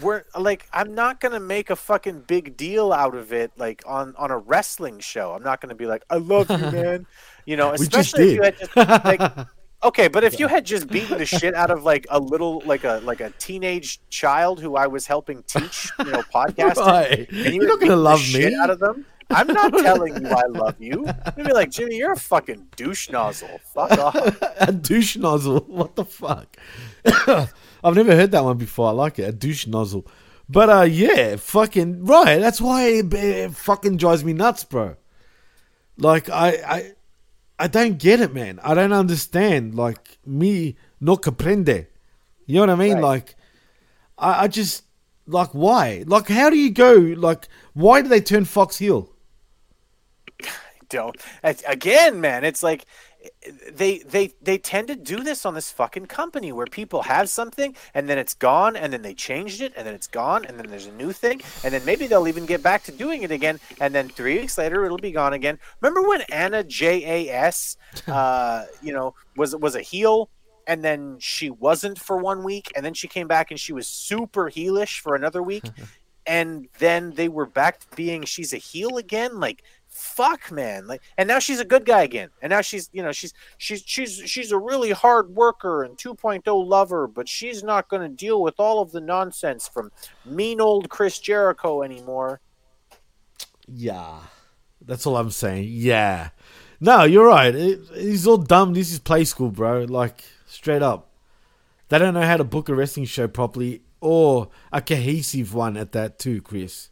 we're 0.01 0.25
like 0.39 0.69
i'm 0.73 0.95
not 0.95 1.21
gonna 1.21 1.41
make 1.41 1.71
a 1.71 1.77
fucking 1.77 2.21
big 2.27 2.57
deal 2.57 2.93
out 2.93 3.15
of 3.15 3.33
it 3.33 3.51
like 3.57 3.83
on 3.87 4.15
on 4.17 4.31
a 4.31 4.39
wrestling 4.39 5.01
show 5.01 5.33
i'm 5.33 5.43
not 5.43 5.61
gonna 5.61 5.75
be 5.75 5.87
like 5.87 6.05
i 6.11 6.17
love 6.17 6.49
you 6.51 6.59
man 6.73 7.07
you 7.45 7.57
know 7.57 7.73
especially 7.73 8.31
if 8.31 8.37
you 8.37 8.43
had 8.43 8.59
just 8.59 8.77
like 8.77 9.21
okay 9.83 10.09
but 10.09 10.25
if 10.25 10.39
you 10.39 10.47
had 10.49 10.65
just 10.65 10.89
beaten 10.89 11.19
the 11.19 11.27
shit 11.27 11.55
out 11.55 11.71
of 11.71 11.83
like 11.85 12.07
a 12.11 12.19
little 12.19 12.63
like 12.67 12.85
a 12.85 13.01
like 13.05 13.21
a 13.21 13.31
teenage 13.39 14.01
child 14.11 14.61
who 14.61 14.77
i 14.77 14.87
was 14.87 15.07
helping 15.07 15.43
teach 15.45 15.91
you 15.99 16.05
know 16.07 16.23
podcasting 16.35 16.87
Right. 16.87 17.29
and 17.31 17.37
You're 17.37 17.53
you 17.55 17.61
were 17.61 17.67
not 17.67 17.81
gonna 17.81 17.97
love 17.97 18.21
shit 18.21 18.53
me. 18.53 18.59
out 18.59 18.71
of 18.71 18.79
them 18.79 19.07
I'm 19.33 19.47
not 19.47 19.73
telling 19.79 20.21
you 20.25 20.29
I 20.29 20.47
love 20.49 20.75
you. 20.81 21.07
You'd 21.37 21.47
be 21.47 21.53
like, 21.53 21.71
Jimmy, 21.71 21.99
you're 21.99 22.15
a 22.15 22.17
fucking 22.17 22.67
douche 22.75 23.11
nozzle. 23.11 23.61
Fuck 23.73 23.93
off. 23.93 24.17
a 24.61 24.73
douche 24.73 25.17
nozzle. 25.17 25.61
What 25.69 25.95
the 25.95 26.05
fuck? 26.05 26.57
I've 27.05 27.95
never 27.95 28.17
heard 28.17 28.33
that 28.33 28.43
one 28.43 28.59
before. 28.59 28.89
I 28.89 28.91
like 28.91 29.21
it. 29.21 29.29
A 29.29 29.31
douche 29.33 29.69
nozzle. 29.69 30.05
But 30.49 30.69
uh, 30.69 30.83
yeah, 30.83 31.37
fucking 31.37 32.07
right. 32.07 32.41
That's 32.41 32.61
why 32.61 32.87
it, 32.89 33.15
it 33.15 33.53
fucking 33.55 33.99
drives 33.99 34.25
me 34.25 34.33
nuts, 34.33 34.65
bro. 34.65 34.97
Like 35.97 36.29
I, 36.29 36.49
I, 36.67 36.93
I 37.61 37.67
don't 37.67 37.99
get 37.99 38.21
it, 38.21 38.33
man. 38.33 38.59
I 38.63 38.73
don't 38.73 38.95
understand. 38.95 39.75
Like 39.75 40.19
me 40.25 40.77
no 40.99 41.17
comprende. 41.17 41.87
You 42.47 42.55
know 42.55 42.61
what 42.63 42.71
I 42.71 42.75
mean? 42.75 42.95
Right. 42.95 43.03
Like, 43.03 43.37
I, 44.17 44.45
I 44.45 44.49
just 44.49 44.85
like 45.27 45.51
why? 45.51 46.05
Like, 46.07 46.29
how 46.29 46.49
do 46.49 46.57
you 46.57 46.71
go? 46.71 46.95
Like, 46.95 47.49
why 47.75 48.01
do 48.01 48.09
they 48.09 48.23
turn 48.23 48.47
Fox 48.47 48.79
heel? 48.79 49.13
don't 50.89 51.17
again 51.69 52.21
man 52.21 52.43
it's 52.43 52.65
like 52.65 52.85
they 53.71 53.99
they 53.99 54.33
they 54.41 54.59
tend 54.59 54.89
to 54.89 54.97
do 54.97 55.23
this 55.23 55.45
on 55.45 55.55
this 55.55 55.71
fucking 55.71 56.07
company 56.07 56.53
where 56.53 56.67
people 56.67 57.03
have 57.03 57.29
something 57.29 57.75
and 57.95 58.09
then 58.09 58.19
it's 58.19 58.35
gone 58.35 58.77
and 58.77 58.93
then 58.93 59.03
they 59.03 59.15
changed 59.15 59.61
it 59.61 59.73
and 59.77 59.87
then 59.87 59.95
it's 59.95 60.07
gone 60.07 60.45
and 60.45 60.59
then 60.59 60.67
there's 60.69 60.87
a 60.87 60.93
new 60.93 61.13
thing 61.13 61.41
and 61.65 61.75
then 61.75 61.85
maybe 61.85 62.07
they'll 62.07 62.29
even 62.29 62.47
get 62.47 62.63
back 62.63 62.83
to 62.83 62.93
doing 62.93 63.23
it 63.23 63.31
again 63.31 63.59
and 63.81 63.95
then 63.95 64.09
three 64.09 64.39
weeks 64.39 64.57
later 64.57 64.85
it'll 64.85 64.99
be 64.99 65.13
gone 65.13 65.33
again. 65.33 65.59
Remember 65.81 66.07
when 66.09 66.23
anna 66.23 66.65
jas 66.65 67.77
uh 68.07 68.65
you 68.83 68.93
know 68.93 69.15
was 69.37 69.55
was 69.57 69.75
a 69.75 69.83
heel 69.83 70.31
and 70.67 70.85
then 70.85 71.17
she 71.19 71.51
wasn't 71.51 71.99
for 71.99 72.17
one 72.17 72.43
week 72.43 72.71
and 72.77 72.85
then 72.85 72.95
she 72.95 73.09
came 73.09 73.27
back 73.27 73.51
and 73.51 73.59
she 73.59 73.73
was 73.73 73.87
super 73.87 74.51
heelish 74.51 75.01
for 75.01 75.15
another 75.15 75.43
week 75.43 75.65
and 76.27 76.69
then 76.79 77.13
they 77.13 77.29
were 77.29 77.47
back 77.47 77.81
to 77.81 77.87
being 77.97 78.25
she's 78.25 78.53
a 78.53 78.59
heel 78.59 78.97
again? 78.97 79.41
Like 79.41 79.65
fuck 79.91 80.51
man 80.53 80.87
like 80.87 81.03
and 81.19 81.27
now 81.27 81.39
she's 81.39 81.61
a 81.61 81.65
good 81.65 81.85
guy 81.85 82.03
again 82.03 82.31
and 82.43 82.51
now 82.51 82.61
she's 82.61 82.89
you 82.93 83.03
know 83.03 83.13
she's 83.13 83.35
she's 83.59 83.83
she's 83.85 84.23
she's 84.25 84.53
a 84.53 84.59
really 84.59 84.93
hard 84.93 85.29
worker 85.35 85.83
and 85.83 85.99
2.0 85.99 86.43
lover 86.67 87.07
but 87.07 87.29
she's 87.29 87.63
not 87.63 87.89
going 87.89 88.03
to 88.03 88.09
deal 88.09 88.41
with 88.41 88.55
all 88.59 88.81
of 88.81 88.93
the 88.93 89.01
nonsense 89.01 89.69
from 89.69 89.91
mean 90.25 90.61
old 90.61 90.89
chris 90.89 91.19
jericho 91.19 91.83
anymore 91.83 92.41
Yeah, 93.73 94.19
that's 94.85 95.07
all 95.07 95.17
I'm 95.17 95.31
saying. 95.31 95.67
Yeah, 95.69 96.31
no, 96.81 97.05
you're 97.05 97.27
right. 97.27 97.55
It, 97.55 97.81
he's 97.95 98.27
all 98.27 98.39
dumb. 98.39 98.75
This 98.75 98.93
is 98.93 98.99
play 98.99 99.25
school, 99.25 99.51
bro. 99.51 99.85
Like 99.85 100.25
straight 100.47 100.83
up. 100.83 101.09
They 101.89 101.99
don't 101.99 102.15
know 102.15 102.23
how 102.23 102.37
to 102.37 102.45
book 102.45 102.69
a 102.69 102.75
wrestling 102.75 103.07
show 103.07 103.29
properly 103.29 103.83
or 104.01 104.49
a 104.73 104.81
cohesive 104.81 105.55
one 105.55 105.77
at 105.77 105.93
that 105.93 106.19
too, 106.19 106.41
Chris. 106.43 106.90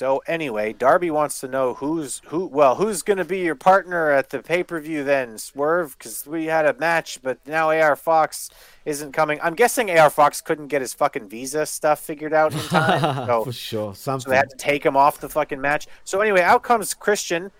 So 0.00 0.22
anyway, 0.26 0.72
Darby 0.72 1.10
wants 1.10 1.40
to 1.40 1.46
know 1.46 1.74
who's 1.74 2.22
who. 2.28 2.46
Well, 2.46 2.76
who's 2.76 3.02
going 3.02 3.18
to 3.18 3.24
be 3.26 3.40
your 3.40 3.54
partner 3.54 4.10
at 4.10 4.30
the 4.30 4.38
pay 4.42 4.62
per 4.62 4.80
view 4.80 5.04
then, 5.04 5.36
Swerve? 5.36 5.94
Because 5.98 6.26
we 6.26 6.46
had 6.46 6.64
a 6.64 6.72
match, 6.72 7.20
but 7.22 7.46
now 7.46 7.68
AR 7.70 7.96
Fox 7.96 8.48
isn't 8.86 9.12
coming. 9.12 9.38
I'm 9.42 9.52
guessing 9.52 9.90
AR 9.90 10.08
Fox 10.08 10.40
couldn't 10.40 10.68
get 10.68 10.80
his 10.80 10.94
fucking 10.94 11.28
visa 11.28 11.66
stuff 11.66 12.00
figured 12.00 12.32
out 12.32 12.54
in 12.54 12.60
time. 12.60 13.26
So, 13.26 13.44
For 13.44 13.52
sure. 13.52 13.94
so 13.94 14.00
Something. 14.00 14.30
they 14.30 14.36
had 14.38 14.48
to 14.48 14.56
take 14.56 14.86
him 14.86 14.96
off 14.96 15.20
the 15.20 15.28
fucking 15.28 15.60
match. 15.60 15.86
So 16.04 16.22
anyway, 16.22 16.40
out 16.40 16.62
comes 16.62 16.94
Christian 16.94 17.50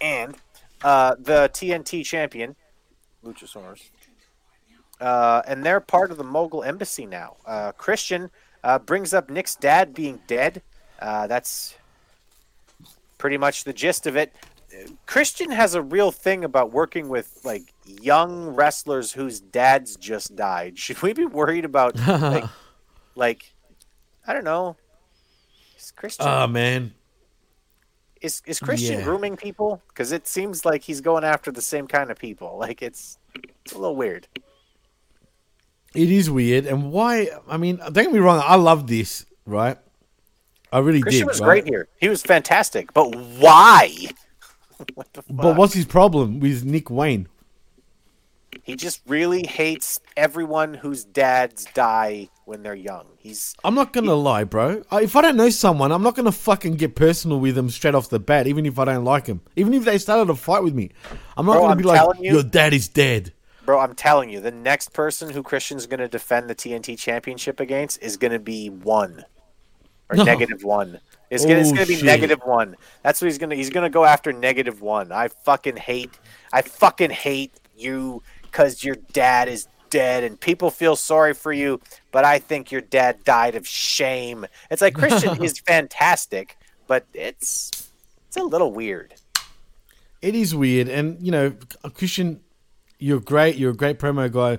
and 0.00 0.36
uh, 0.84 1.16
the 1.18 1.50
TNT 1.52 2.04
champion, 2.04 2.54
Luchasaurus. 3.24 3.90
Uh, 5.00 5.42
and 5.48 5.64
they're 5.64 5.80
part 5.80 6.12
of 6.12 6.16
the 6.16 6.22
Mogul 6.22 6.62
Embassy 6.62 7.06
now. 7.06 7.38
Uh, 7.44 7.72
Christian 7.72 8.30
uh, 8.62 8.78
brings 8.78 9.12
up 9.12 9.28
Nick's 9.28 9.56
dad 9.56 9.94
being 9.94 10.20
dead. 10.28 10.62
Uh, 11.00 11.26
that's 11.26 11.74
pretty 13.18 13.36
much 13.36 13.64
the 13.64 13.72
gist 13.72 14.06
of 14.06 14.16
it. 14.16 14.34
Christian 15.06 15.50
has 15.50 15.74
a 15.74 15.82
real 15.82 16.10
thing 16.10 16.42
about 16.44 16.72
working 16.72 17.08
with 17.08 17.40
like 17.44 17.72
young 17.86 18.48
wrestlers 18.48 19.12
whose 19.12 19.40
dads 19.40 19.96
just 19.96 20.34
died. 20.34 20.78
Should 20.82 21.00
we 21.02 21.12
be 21.12 21.26
worried 21.26 21.64
about 21.64 21.96
like, 22.06 22.44
like 23.14 23.52
I 24.26 24.32
don't 24.32 24.44
know, 24.44 24.76
is 25.78 25.90
Christian 25.92 26.26
Oh 26.28 26.46
man. 26.48 26.92
is 28.20 28.42
is 28.46 28.58
Christian 28.58 28.98
Yeah. 28.98 29.04
grooming 29.04 29.36
people? 29.36 29.80
Because 29.88 30.10
it 30.10 30.26
seems 30.26 30.64
like 30.64 30.82
he's 30.82 31.00
going 31.00 31.22
after 31.24 31.52
the 31.52 31.62
same 31.62 31.86
kind 31.86 32.10
of 32.10 32.18
people. 32.18 32.56
Like 32.58 32.82
it's 32.82 33.18
it's 33.64 33.72
a 33.74 33.78
little 33.78 33.96
weird. 33.96 34.26
It 35.94 36.10
is 36.10 36.28
weird, 36.28 36.66
and 36.66 36.90
why? 36.90 37.28
I 37.48 37.56
mean, 37.56 37.76
don't 37.76 37.92
get 37.94 38.12
me 38.12 38.18
wrong. 38.18 38.42
I 38.44 38.56
love 38.56 38.88
this, 38.88 39.24
right? 39.46 39.78
I 40.74 40.78
really 40.80 40.98
did. 40.98 41.02
Christian 41.04 41.26
did. 41.26 41.28
was 41.28 41.40
right? 41.40 41.46
great 41.62 41.66
here. 41.66 41.88
He 42.00 42.08
was 42.08 42.22
fantastic, 42.22 42.92
but 42.92 43.14
why? 43.14 43.88
What 44.94 45.10
the 45.12 45.22
fuck? 45.22 45.36
But 45.36 45.56
what's 45.56 45.72
his 45.72 45.84
problem 45.86 46.40
with 46.40 46.64
Nick 46.64 46.90
Wayne? 46.90 47.28
He 48.64 48.76
just 48.76 49.02
really 49.06 49.46
hates 49.46 50.00
everyone 50.16 50.74
whose 50.74 51.04
dads 51.04 51.66
die 51.74 52.28
when 52.44 52.62
they're 52.62 52.74
young. 52.74 53.06
He's 53.18 53.54
I'm 53.64 53.74
not 53.74 53.92
gonna 53.92 54.14
lie, 54.14 54.44
bro. 54.44 54.82
If 54.92 55.16
I 55.16 55.22
don't 55.22 55.36
know 55.36 55.50
someone, 55.50 55.92
I'm 55.92 56.02
not 56.02 56.14
gonna 56.16 56.32
fucking 56.32 56.74
get 56.74 56.96
personal 56.96 57.38
with 57.40 57.54
them 57.54 57.70
straight 57.70 57.94
off 57.94 58.08
the 58.10 58.18
bat, 58.20 58.46
even 58.46 58.66
if 58.66 58.78
I 58.78 58.84
don't 58.84 59.04
like 59.04 59.26
them. 59.26 59.42
Even 59.56 59.74
if 59.74 59.84
they 59.84 59.96
started 59.98 60.30
a 60.30 60.34
fight 60.34 60.62
with 60.64 60.74
me, 60.74 60.90
I'm 61.36 61.46
not 61.46 61.52
Bro, 61.52 61.60
gonna 61.62 61.72
I'm 61.72 61.78
be 61.78 61.84
like, 61.84 62.18
you- 62.20 62.32
"Your 62.32 62.42
dad 62.42 62.74
is 62.74 62.88
dead." 62.88 63.32
bro. 63.64 63.78
I'm 63.80 63.94
telling 63.94 64.28
you, 64.28 64.40
the 64.40 64.50
next 64.50 64.92
person 64.92 65.30
who 65.30 65.42
Christian's 65.42 65.86
going 65.86 66.00
to 66.00 66.08
defend 66.08 66.50
the 66.50 66.54
TNT 66.54 66.98
Championship 66.98 67.60
against 67.60 68.02
is 68.02 68.18
going 68.18 68.32
to 68.32 68.38
be 68.38 68.68
one 68.68 69.24
or 70.10 70.16
No. 70.16 70.24
negative 70.24 70.62
one. 70.64 71.00
It's 71.30 71.44
gonna, 71.44 71.60
it's 71.60 71.70
Oh, 71.70 71.74
gonna 71.74 71.86
be 71.86 72.02
negative 72.02 72.40
one. 72.44 72.76
That's 73.02 73.20
what 73.20 73.26
he's 73.26 73.38
gonna. 73.38 73.54
He's 73.54 73.70
gonna 73.70 73.90
go 73.90 74.04
after 74.04 74.32
negative 74.32 74.80
one. 74.82 75.10
I 75.12 75.28
fucking 75.28 75.76
hate. 75.76 76.10
I 76.52 76.62
fucking 76.62 77.10
hate 77.10 77.52
you 77.76 78.22
because 78.42 78.84
your 78.84 78.96
dad 79.12 79.48
is 79.48 79.66
dead 79.90 80.22
and 80.24 80.38
people 80.40 80.70
feel 80.70 80.96
sorry 80.96 81.34
for 81.34 81.52
you, 81.52 81.80
but 82.12 82.24
I 82.24 82.38
think 82.38 82.70
your 82.70 82.80
dad 82.80 83.24
died 83.24 83.54
of 83.54 83.66
shame. 83.66 84.46
It's 84.70 84.82
like 84.82 84.94
Christian 84.94 85.42
is 85.44 85.58
fantastic, 85.60 86.56
but 86.86 87.06
it's 87.14 87.70
it's 88.28 88.36
a 88.36 88.42
little 88.42 88.72
weird. 88.72 89.14
It 90.22 90.34
is 90.34 90.54
weird, 90.54 90.88
and 90.88 91.20
you 91.20 91.30
know, 91.32 91.54
Christian, 91.94 92.40
you're 92.98 93.20
great. 93.20 93.56
You're 93.56 93.72
a 93.72 93.76
great 93.76 93.98
promo 93.98 94.30
guy, 94.30 94.58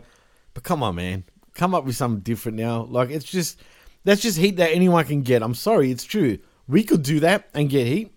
but 0.54 0.64
come 0.64 0.84
on, 0.84 0.96
man, 0.96 1.24
come 1.54 1.74
up 1.74 1.86
with 1.86 1.96
something 1.96 2.22
different 2.22 2.58
now. 2.58 2.84
Like 2.84 3.10
it's 3.10 3.26
just 3.26 3.60
that's 4.06 4.22
just 4.22 4.38
heat 4.38 4.56
that 4.58 4.72
anyone 4.72 5.04
can 5.04 5.22
get. 5.24 5.44
I'm 5.44 5.56
sorry, 5.56 5.92
it's 5.92 6.06
true. 6.06 6.38
We 6.68 6.84
could 6.84 7.04
do 7.04 7.20
that 7.20 7.50
and 7.54 7.70
get 7.70 7.86
heat. 7.86 8.12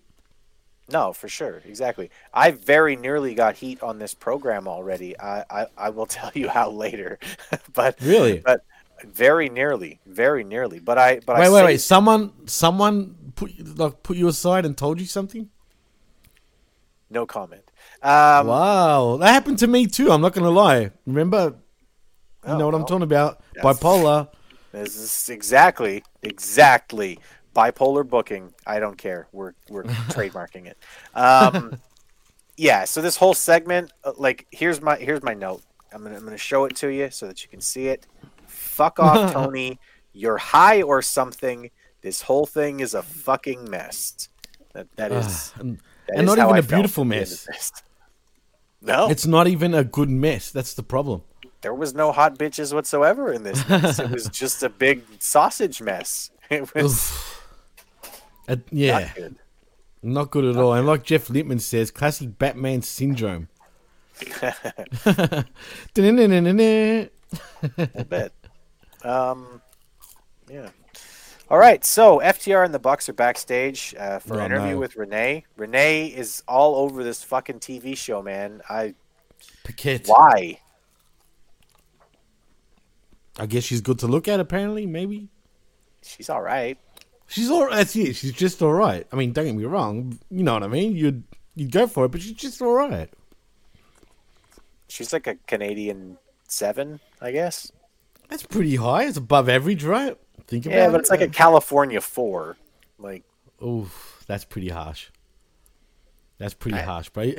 No, 0.91 1.13
for 1.13 1.27
sure, 1.27 1.61
exactly. 1.65 2.09
I 2.33 2.51
very 2.51 2.95
nearly 2.95 3.35
got 3.35 3.55
heat 3.57 3.83
on 3.83 3.99
this 3.99 4.13
program 4.13 4.67
already. 4.67 5.19
I 5.19 5.43
I, 5.49 5.65
I 5.77 5.89
will 5.89 6.05
tell 6.17 6.31
you 6.33 6.47
how 6.47 6.71
later, 6.71 7.19
but 7.73 7.99
Really? 8.01 8.39
but 8.39 8.63
very 9.05 9.49
nearly, 9.49 9.99
very 10.05 10.43
nearly. 10.43 10.79
But 10.79 10.97
I 10.97 11.19
but 11.19 11.35
I 11.35 11.41
wait, 11.41 11.49
wait, 11.53 11.65
wait. 11.65 11.81
Someone, 11.81 12.47
someone 12.47 13.15
put 13.35 13.51
like 13.77 14.01
put 14.03 14.17
you 14.17 14.27
aside 14.27 14.65
and 14.65 14.77
told 14.77 14.99
you 14.99 15.05
something. 15.05 15.49
No 17.09 17.25
comment. 17.25 17.63
Um, 18.01 18.47
wow, 18.47 19.17
that 19.19 19.31
happened 19.31 19.59
to 19.59 19.67
me 19.67 19.87
too. 19.87 20.11
I'm 20.11 20.21
not 20.21 20.33
gonna 20.33 20.49
lie. 20.49 20.91
Remember, 21.05 21.55
you 22.47 22.57
know 22.57 22.65
what 22.65 22.75
I'm 22.75 22.85
talking 22.85 23.03
about? 23.03 23.41
Bipolar. 23.57 24.29
This 24.71 24.95
is 24.95 25.29
exactly, 25.29 26.03
exactly 26.21 27.19
bipolar 27.55 28.07
booking. 28.07 28.53
I 28.65 28.79
don't 28.79 28.97
care. 28.97 29.27
We're 29.31 29.53
we're 29.69 29.83
trademarking 29.83 30.67
it. 30.67 30.77
Um, 31.15 31.79
yeah. 32.57 32.85
So 32.85 33.01
this 33.01 33.17
whole 33.17 33.33
segment, 33.33 33.91
uh, 34.03 34.13
like, 34.17 34.47
here's 34.51 34.81
my 34.81 34.95
here's 34.97 35.23
my 35.23 35.33
note. 35.33 35.63
I'm 35.91 36.03
gonna 36.03 36.17
I'm 36.17 36.23
gonna 36.23 36.37
show 36.37 36.65
it 36.65 36.75
to 36.77 36.89
you 36.89 37.09
so 37.09 37.27
that 37.27 37.43
you 37.43 37.49
can 37.49 37.61
see 37.61 37.87
it. 37.87 38.05
Fuck 38.47 38.99
off, 38.99 39.33
Tony. 39.33 39.79
You're 40.13 40.37
high 40.37 40.81
or 40.81 41.01
something. 41.01 41.71
This 42.01 42.21
whole 42.21 42.45
thing 42.45 42.79
is 42.79 42.93
a 42.93 43.03
fucking 43.03 43.69
mess. 43.69 44.29
That 44.73 44.87
that 44.97 45.11
is. 45.11 45.53
Ah, 45.55 45.59
and, 45.61 45.77
that 46.07 46.17
and 46.17 46.29
is 46.29 46.35
not 46.35 46.37
even 46.37 46.55
I 46.55 46.59
a 46.59 46.63
beautiful 46.63 47.03
at 47.03 47.09
the 47.09 47.15
end 47.15 47.23
of 47.23 47.47
mess. 47.47 47.71
No, 48.81 49.09
It's 49.09 49.27
not 49.27 49.47
even 49.47 49.73
a 49.73 49.83
good 49.83 50.09
mess. 50.09 50.51
That's 50.51 50.73
the 50.73 50.83
problem. 50.83 51.23
There 51.61 51.73
was 51.73 51.93
no 51.93 52.11
hot 52.11 52.37
bitches 52.37 52.73
whatsoever 52.73 53.31
in 53.33 53.43
this 53.43 53.63
it 53.99 54.09
was 54.11 54.27
just 54.31 54.63
a 54.63 54.69
big 54.69 55.03
sausage 55.19 55.81
mess. 55.81 56.31
It 56.49 56.73
was 56.73 57.11
Uh, 58.47 58.55
yeah. 58.71 58.99
not 58.99 59.15
good. 59.15 59.35
Not 60.01 60.31
good 60.31 60.45
at 60.45 60.55
all. 60.57 60.73
And 60.73 60.87
like 60.87 61.03
Jeff 61.03 61.29
Lippman 61.29 61.59
says, 61.59 61.91
classic 61.91 62.37
Batman 62.39 62.81
syndrome. 62.81 63.49
A 67.77 68.05
bit. 68.07 68.33
Um, 69.03 69.61
yeah. 70.49 70.69
All 71.49 71.57
right, 71.57 71.83
so 71.83 72.19
FTR 72.19 72.63
and 72.65 72.73
the 72.73 72.79
Bucks 72.79 73.09
are 73.09 73.13
backstage 73.13 73.95
uh, 73.97 74.19
for 74.19 74.35
Oh, 74.35 74.39
an 74.39 74.45
interview 74.51 74.71
no. 74.75 74.79
with 74.79 74.95
Renee. 74.95 75.45
Renee 75.57 76.07
is 76.07 76.43
all 76.47 76.75
over 76.75 77.03
this 77.03 77.23
fucking 77.23 77.59
TV 77.59 77.97
show, 77.97 78.21
man. 78.21 78.61
I 78.69 78.93
Paquette. 79.63 80.05
why? 80.07 80.59
I 83.37 83.45
guess 83.45 83.63
she's 83.63 83.81
good 83.81 83.99
to 83.99 84.07
look 84.07 84.27
at, 84.27 84.39
apparently, 84.39 84.85
maybe. 84.85 85.29
She's 86.01 86.29
all 86.29 86.41
right. 86.41 86.77
She's 87.27 87.49
all 87.49 87.65
right. 87.65 87.75
That's 87.75 87.95
it. 87.95 88.15
She's 88.15 88.33
just 88.33 88.61
all 88.61 88.73
right. 88.73 89.05
I 89.11 89.15
mean, 89.15 89.33
don't 89.33 89.45
get 89.45 89.55
me 89.55 89.65
wrong. 89.65 90.19
You 90.31 90.43
know 90.43 90.53
what 90.53 90.63
I 90.63 90.67
mean? 90.67 90.95
You'd, 90.95 91.23
you'd 91.55 91.71
go 91.71 91.87
for 91.87 92.05
it, 92.05 92.09
but 92.09 92.21
she's 92.21 92.33
just 92.33 92.61
all 92.61 92.73
right. 92.73 93.09
She's 94.87 95.13
like 95.13 95.27
a 95.27 95.35
Canadian 95.45 96.17
seven, 96.47 96.99
I 97.21 97.31
guess. 97.31 97.71
That's 98.29 98.43
pretty 98.43 98.75
high. 98.75 99.05
It's 99.05 99.17
above 99.17 99.47
average, 99.47 99.83
right? 99.83 100.17
Think 100.47 100.65
about 100.65 100.75
it. 100.75 100.79
Yeah, 100.79 100.89
but 100.89 100.99
it's 101.01 101.09
like 101.09 101.21
a 101.21 101.27
California 101.27 102.01
four. 102.01 102.57
Like, 102.97 103.23
Oof, 103.63 104.23
that's 104.27 104.45
pretty 104.45 104.69
harsh. 104.69 105.09
That's 106.39 106.53
pretty 106.53 106.77
harsh, 106.77 107.09
bro. 107.09 107.31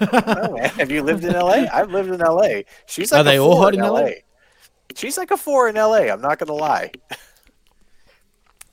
have 0.00 0.90
you 0.90 1.02
lived 1.02 1.24
in 1.24 1.34
LA? 1.34 1.66
I've 1.72 1.90
lived 1.90 2.10
in 2.10 2.20
LA. 2.20 2.62
She's 2.86 3.12
like 3.12 3.20
Are 3.20 3.24
they 3.24 3.38
all 3.38 3.60
hot 3.60 3.74
in 3.74 3.80
LA? 3.80 4.10
She's 4.94 5.16
like 5.16 5.30
a 5.30 5.36
four 5.36 5.68
in 5.68 5.76
LA. 5.76 6.12
I'm 6.12 6.20
not 6.20 6.38
gonna 6.38 6.52
lie. 6.52 6.92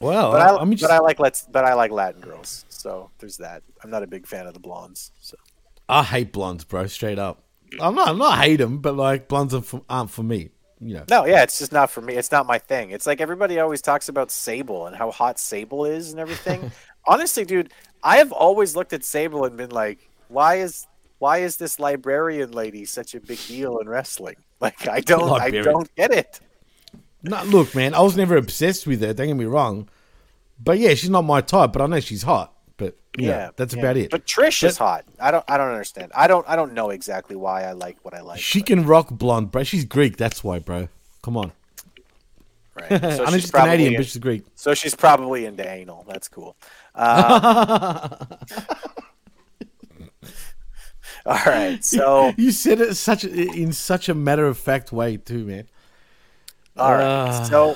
Well, 0.02 0.32
but 0.32 0.42
I, 0.42 0.58
I'm 0.58 0.72
just, 0.72 0.82
but 0.82 0.92
I 0.92 1.00
like 1.00 1.20
let's 1.20 1.44
but 1.44 1.64
I 1.64 1.76
like 1.76 1.92
Latin 1.92 2.22
girls. 2.22 2.66
So 2.70 3.12
there's 3.20 3.38
that. 3.38 3.62
I'm 3.84 3.92
not 3.92 4.02
a 4.02 4.08
big 4.08 4.26
fan 4.26 4.48
of 4.48 4.54
the 4.56 4.60
blondes. 4.60 5.12
So 5.22 5.38
I 5.88 6.04
hate 6.04 6.32
blondes, 6.32 6.64
bro. 6.64 6.88
Straight 6.88 7.20
up. 7.20 7.44
I'm 7.80 7.94
not. 7.96 8.10
I'm 8.10 8.18
not 8.18 8.40
hate 8.40 8.58
them, 8.58 8.80
but 8.80 8.96
like 8.96 9.28
blondes 9.28 9.54
are 9.54 9.62
for, 9.62 9.84
aren't 9.88 10.10
for 10.10 10.24
me. 10.24 10.50
You 10.84 10.96
know. 10.96 11.04
no, 11.12 11.26
yeah, 11.28 11.44
it's 11.44 11.60
just 11.60 11.72
not 11.72 11.92
for 11.92 12.02
me. 12.02 12.16
It's 12.16 12.32
not 12.32 12.48
my 12.48 12.58
thing. 12.58 12.90
It's 12.90 13.06
like 13.06 13.22
everybody 13.22 13.60
always 13.60 13.84
talks 13.84 14.10
about 14.10 14.32
Sable 14.32 14.88
and 14.88 14.96
how 14.96 15.12
hot 15.12 15.38
Sable 15.38 15.86
is 15.86 16.10
and 16.10 16.20
everything. 16.20 16.72
Honestly, 17.08 17.46
dude, 17.46 17.72
I 18.02 18.18
have 18.18 18.32
always 18.32 18.76
looked 18.76 18.92
at 18.92 19.04
Sable 19.06 19.46
and 19.46 19.56
been 19.56 19.70
like, 19.70 20.10
why 20.28 20.56
is 20.56 20.88
why 21.20 21.38
is 21.38 21.58
this 21.58 21.80
librarian 21.80 22.52
lady 22.52 22.86
such 22.86 23.14
a 23.14 23.20
big 23.20 23.38
deal 23.48 23.78
in 23.78 23.88
wrestling? 23.88 24.38
Like 24.62 24.88
I 24.88 25.02
don't 25.02 25.30
I 25.42 25.50
don't 25.50 25.94
get 25.96 26.12
it. 26.12 26.40
No, 27.24 27.44
look, 27.44 27.76
man. 27.76 27.94
I 27.94 28.02
was 28.02 28.16
never 28.16 28.38
obsessed 28.38 28.88
with 28.88 29.02
her. 29.02 29.14
Don't 29.14 29.28
get 29.28 29.36
me 29.36 29.46
wrong. 29.46 29.90
But 30.64 30.78
yeah, 30.80 30.94
she's 30.94 31.10
not 31.10 31.24
my 31.24 31.42
type. 31.42 31.74
But 31.74 31.82
I 31.82 31.88
know 31.88 32.00
she's 32.00 32.22
hot. 32.24 32.54
But 32.78 32.96
yeah, 33.18 33.28
Yeah, 33.28 33.50
that's 33.56 33.74
yeah. 33.74 33.80
about 33.82 33.98
it. 33.98 34.12
But 34.12 34.26
Trish 34.26 34.64
is 34.64 34.78
hot. 34.78 35.06
I 35.20 35.32
don't 35.32 35.44
I 35.48 35.58
don't 35.58 35.70
understand. 35.70 36.12
I 36.16 36.28
don't 36.28 36.48
I 36.48 36.56
don't 36.56 36.74
know 36.74 36.92
exactly 36.92 37.36
why 37.36 37.64
I 37.64 37.72
like 37.74 37.98
what 38.04 38.14
I 38.14 38.22
like. 38.22 38.40
She 38.40 38.62
can 38.62 38.86
rock 38.86 39.10
blonde, 39.10 39.52
bro. 39.52 39.64
She's 39.64 39.86
Greek. 39.86 40.18
That's 40.18 40.44
why, 40.44 40.60
bro. 40.60 40.88
Come 41.24 41.38
on. 41.38 41.52
Right. 42.76 42.92
I 43.04 43.16
So 43.18 43.24
know 43.26 43.32
she's 43.32 43.52
Canadian, 43.52 43.90
probably- 43.94 43.98
but 43.98 44.06
she's 44.06 44.18
Greek. 44.18 44.44
So 44.56 44.74
she's 44.74 44.96
probably 44.96 45.46
into 45.46 45.68
anal. 45.70 46.06
That's 46.08 46.28
cool. 46.28 46.56
Um, 46.96 48.12
All 51.26 51.40
right, 51.46 51.84
so 51.84 52.34
you 52.38 52.52
said 52.52 52.82
it 52.82 52.96
such 52.96 53.24
in 53.24 53.74
such 53.74 54.10
a 54.10 54.14
matter 54.16 54.46
of 54.46 54.58
fact 54.58 54.92
way 54.92 55.18
too, 55.18 55.46
man. 55.46 55.68
All 56.78 56.94
right. 56.94 57.04
Ah. 57.04 57.44
So 57.44 57.76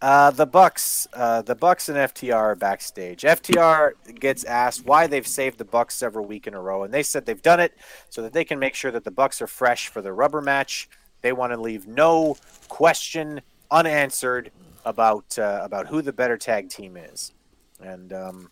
uh, 0.00 0.30
the 0.30 0.46
Bucks, 0.46 1.08
uh, 1.12 1.42
the 1.42 1.54
Bucks 1.54 1.88
and 1.88 1.98
FTR 1.98 2.34
are 2.34 2.54
backstage. 2.54 3.22
FTR 3.22 3.92
gets 4.20 4.44
asked 4.44 4.86
why 4.86 5.08
they've 5.08 5.26
saved 5.26 5.58
the 5.58 5.64
Bucks 5.64 5.96
several 5.96 6.24
week 6.24 6.46
in 6.46 6.54
a 6.54 6.60
row, 6.60 6.84
and 6.84 6.94
they 6.94 7.02
said 7.02 7.26
they've 7.26 7.42
done 7.42 7.58
it 7.58 7.76
so 8.08 8.22
that 8.22 8.32
they 8.32 8.44
can 8.44 8.58
make 8.58 8.74
sure 8.74 8.92
that 8.92 9.04
the 9.04 9.10
Bucks 9.10 9.42
are 9.42 9.48
fresh 9.48 9.88
for 9.88 10.00
the 10.00 10.12
rubber 10.12 10.40
match. 10.40 10.88
They 11.22 11.32
want 11.32 11.52
to 11.52 11.60
leave 11.60 11.88
no 11.88 12.36
question 12.68 13.40
unanswered 13.70 14.52
about 14.84 15.36
uh, 15.36 15.60
about 15.62 15.88
who 15.88 16.00
the 16.00 16.12
better 16.12 16.36
tag 16.36 16.68
team 16.68 16.96
is, 16.96 17.32
and 17.80 18.12
um, 18.12 18.50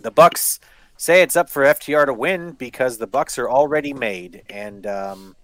the 0.00 0.10
Bucks 0.10 0.58
say 0.96 1.22
it's 1.22 1.36
up 1.36 1.50
for 1.50 1.62
FTR 1.64 2.06
to 2.06 2.12
win 2.14 2.52
because 2.52 2.98
the 2.98 3.06
Bucks 3.06 3.38
are 3.38 3.48
already 3.48 3.92
made, 3.92 4.42
and 4.48 4.86
um, 4.86 5.36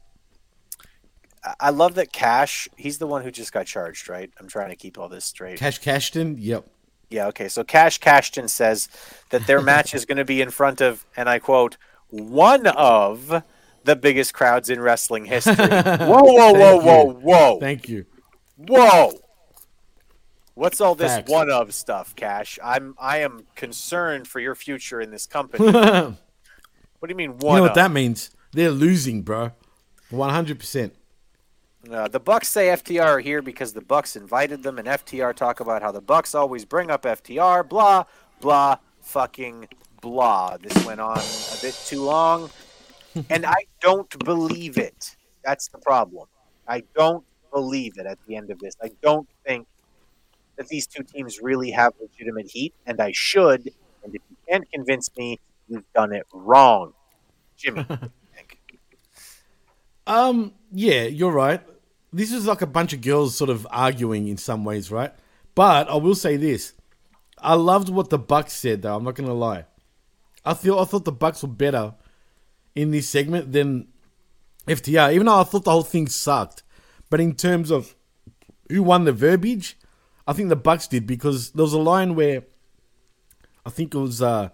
I- 1.60 1.70
love 1.70 1.94
that 1.94 2.12
Cash. 2.12 2.68
He's 2.76 2.98
the 2.98 3.06
one 3.06 3.22
who 3.22 3.30
just 3.30 3.52
got 3.52 3.66
charged, 3.66 4.08
right? 4.08 4.30
I'm 4.38 4.48
trying 4.48 4.70
to 4.70 4.76
keep 4.76 4.98
all 4.98 5.08
this 5.08 5.24
straight. 5.24 5.58
Cash 5.58 5.78
Cashton, 5.78 6.36
yep. 6.38 6.66
Yeah, 7.10 7.26
okay. 7.28 7.48
So 7.48 7.62
Cash 7.62 7.98
Cashton 7.98 8.48
says 8.48 8.88
that 9.30 9.46
their 9.46 9.60
match 9.60 9.94
is 9.94 10.06
going 10.06 10.18
to 10.18 10.24
be 10.24 10.40
in 10.40 10.50
front 10.50 10.80
of, 10.80 11.04
and 11.16 11.28
I 11.28 11.38
quote, 11.38 11.76
one 12.08 12.66
of 12.66 13.42
the 13.84 13.96
biggest 13.96 14.32
crowds 14.32 14.70
in 14.70 14.80
wrestling 14.80 15.24
history. 15.26 15.54
whoa, 15.56 15.96
whoa, 16.06 16.52
whoa, 16.52 16.76
whoa, 16.76 17.12
whoa. 17.12 17.60
Thank 17.60 17.88
you. 17.88 18.06
Whoa. 18.56 19.12
What's 20.62 20.80
all 20.80 20.94
this 20.94 21.16
Facts. 21.16 21.28
one 21.28 21.50
of 21.50 21.74
stuff, 21.74 22.14
Cash? 22.14 22.56
I'm 22.62 22.94
I 22.96 23.18
am 23.18 23.46
concerned 23.56 24.28
for 24.28 24.38
your 24.38 24.54
future 24.54 25.00
in 25.00 25.10
this 25.10 25.26
company. 25.36 25.72
what 25.72 26.14
do 27.02 27.08
you 27.08 27.16
mean 27.16 27.38
one? 27.38 27.54
You 27.54 27.56
know 27.56 27.62
what 27.62 27.70
of? 27.70 27.74
that 27.74 27.90
means? 27.90 28.30
They're 28.52 28.70
losing, 28.70 29.22
bro. 29.22 29.50
One 30.10 30.30
hundred 30.30 30.60
percent. 30.60 30.94
Uh, 31.90 32.06
the 32.06 32.20
Bucks 32.20 32.46
say 32.46 32.68
FTR 32.68 33.04
are 33.04 33.18
here 33.18 33.42
because 33.42 33.72
the 33.72 33.80
Bucks 33.80 34.14
invited 34.14 34.62
them, 34.62 34.78
and 34.78 34.86
FTR 34.86 35.34
talk 35.34 35.58
about 35.58 35.82
how 35.82 35.90
the 35.90 36.00
Bucks 36.00 36.32
always 36.32 36.64
bring 36.64 36.92
up 36.92 37.02
FTR. 37.02 37.68
Blah 37.68 38.04
blah 38.40 38.76
fucking 39.00 39.66
blah. 40.00 40.58
This 40.58 40.86
went 40.86 41.00
on 41.00 41.18
a 41.18 41.60
bit 41.60 41.74
too 41.86 42.04
long, 42.04 42.50
and 43.30 43.44
I 43.44 43.66
don't 43.80 44.16
believe 44.24 44.78
it. 44.78 45.16
That's 45.44 45.66
the 45.66 45.78
problem. 45.78 46.28
I 46.68 46.84
don't 46.94 47.24
believe 47.52 47.94
it. 47.98 48.06
At 48.06 48.20
the 48.28 48.36
end 48.36 48.52
of 48.52 48.60
this, 48.60 48.76
I 48.80 48.92
don't 49.02 49.26
think 49.44 49.66
that 50.56 50.68
these 50.68 50.86
two 50.86 51.02
teams 51.02 51.40
really 51.40 51.70
have 51.70 51.92
legitimate 52.00 52.50
heat, 52.50 52.74
and 52.86 53.00
I 53.00 53.12
should. 53.12 53.72
And 54.04 54.14
if 54.14 54.22
you 54.30 54.36
can't 54.48 54.70
convince 54.72 55.10
me, 55.16 55.40
you've 55.68 55.90
done 55.94 56.12
it 56.12 56.26
wrong, 56.32 56.92
Jimmy. 57.56 57.86
Um, 60.06 60.54
yeah, 60.72 61.04
you're 61.04 61.32
right. 61.32 61.60
This 62.12 62.32
is 62.32 62.46
like 62.46 62.62
a 62.62 62.66
bunch 62.66 62.92
of 62.92 63.00
girls 63.00 63.36
sort 63.36 63.50
of 63.50 63.66
arguing 63.70 64.28
in 64.28 64.36
some 64.36 64.64
ways, 64.64 64.90
right? 64.90 65.12
But 65.54 65.88
I 65.88 65.96
will 65.96 66.14
say 66.14 66.36
this: 66.36 66.74
I 67.38 67.54
loved 67.54 67.88
what 67.88 68.10
the 68.10 68.18
Bucks 68.18 68.52
said, 68.52 68.82
though. 68.82 68.96
I'm 68.96 69.04
not 69.04 69.14
gonna 69.14 69.32
lie. 69.32 69.66
I 70.44 70.54
feel 70.54 70.78
I 70.78 70.84
thought 70.84 71.04
the 71.04 71.12
Bucks 71.12 71.42
were 71.42 71.48
better 71.48 71.94
in 72.74 72.90
this 72.90 73.08
segment 73.08 73.52
than 73.52 73.88
FTR, 74.66 75.14
even 75.14 75.26
though 75.26 75.40
I 75.40 75.44
thought 75.44 75.64
the 75.64 75.70
whole 75.70 75.82
thing 75.82 76.08
sucked. 76.08 76.62
But 77.08 77.20
in 77.20 77.34
terms 77.34 77.70
of 77.70 77.94
who 78.68 78.82
won 78.82 79.04
the 79.04 79.12
verbiage, 79.12 79.76
I 80.26 80.32
think 80.32 80.48
the 80.48 80.56
Bucks 80.56 80.86
did 80.86 81.06
because 81.06 81.50
there 81.50 81.62
was 81.64 81.72
a 81.72 81.78
line 81.78 82.14
where 82.14 82.44
I 83.66 83.70
think 83.70 83.94
it 83.94 83.98
was. 83.98 84.22
uh 84.22 84.50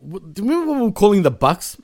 Do 0.00 0.42
you 0.42 0.48
remember 0.48 0.72
what 0.72 0.80
we 0.80 0.86
were 0.86 0.92
calling 0.92 1.22
the 1.22 1.30
Bucks? 1.30 1.76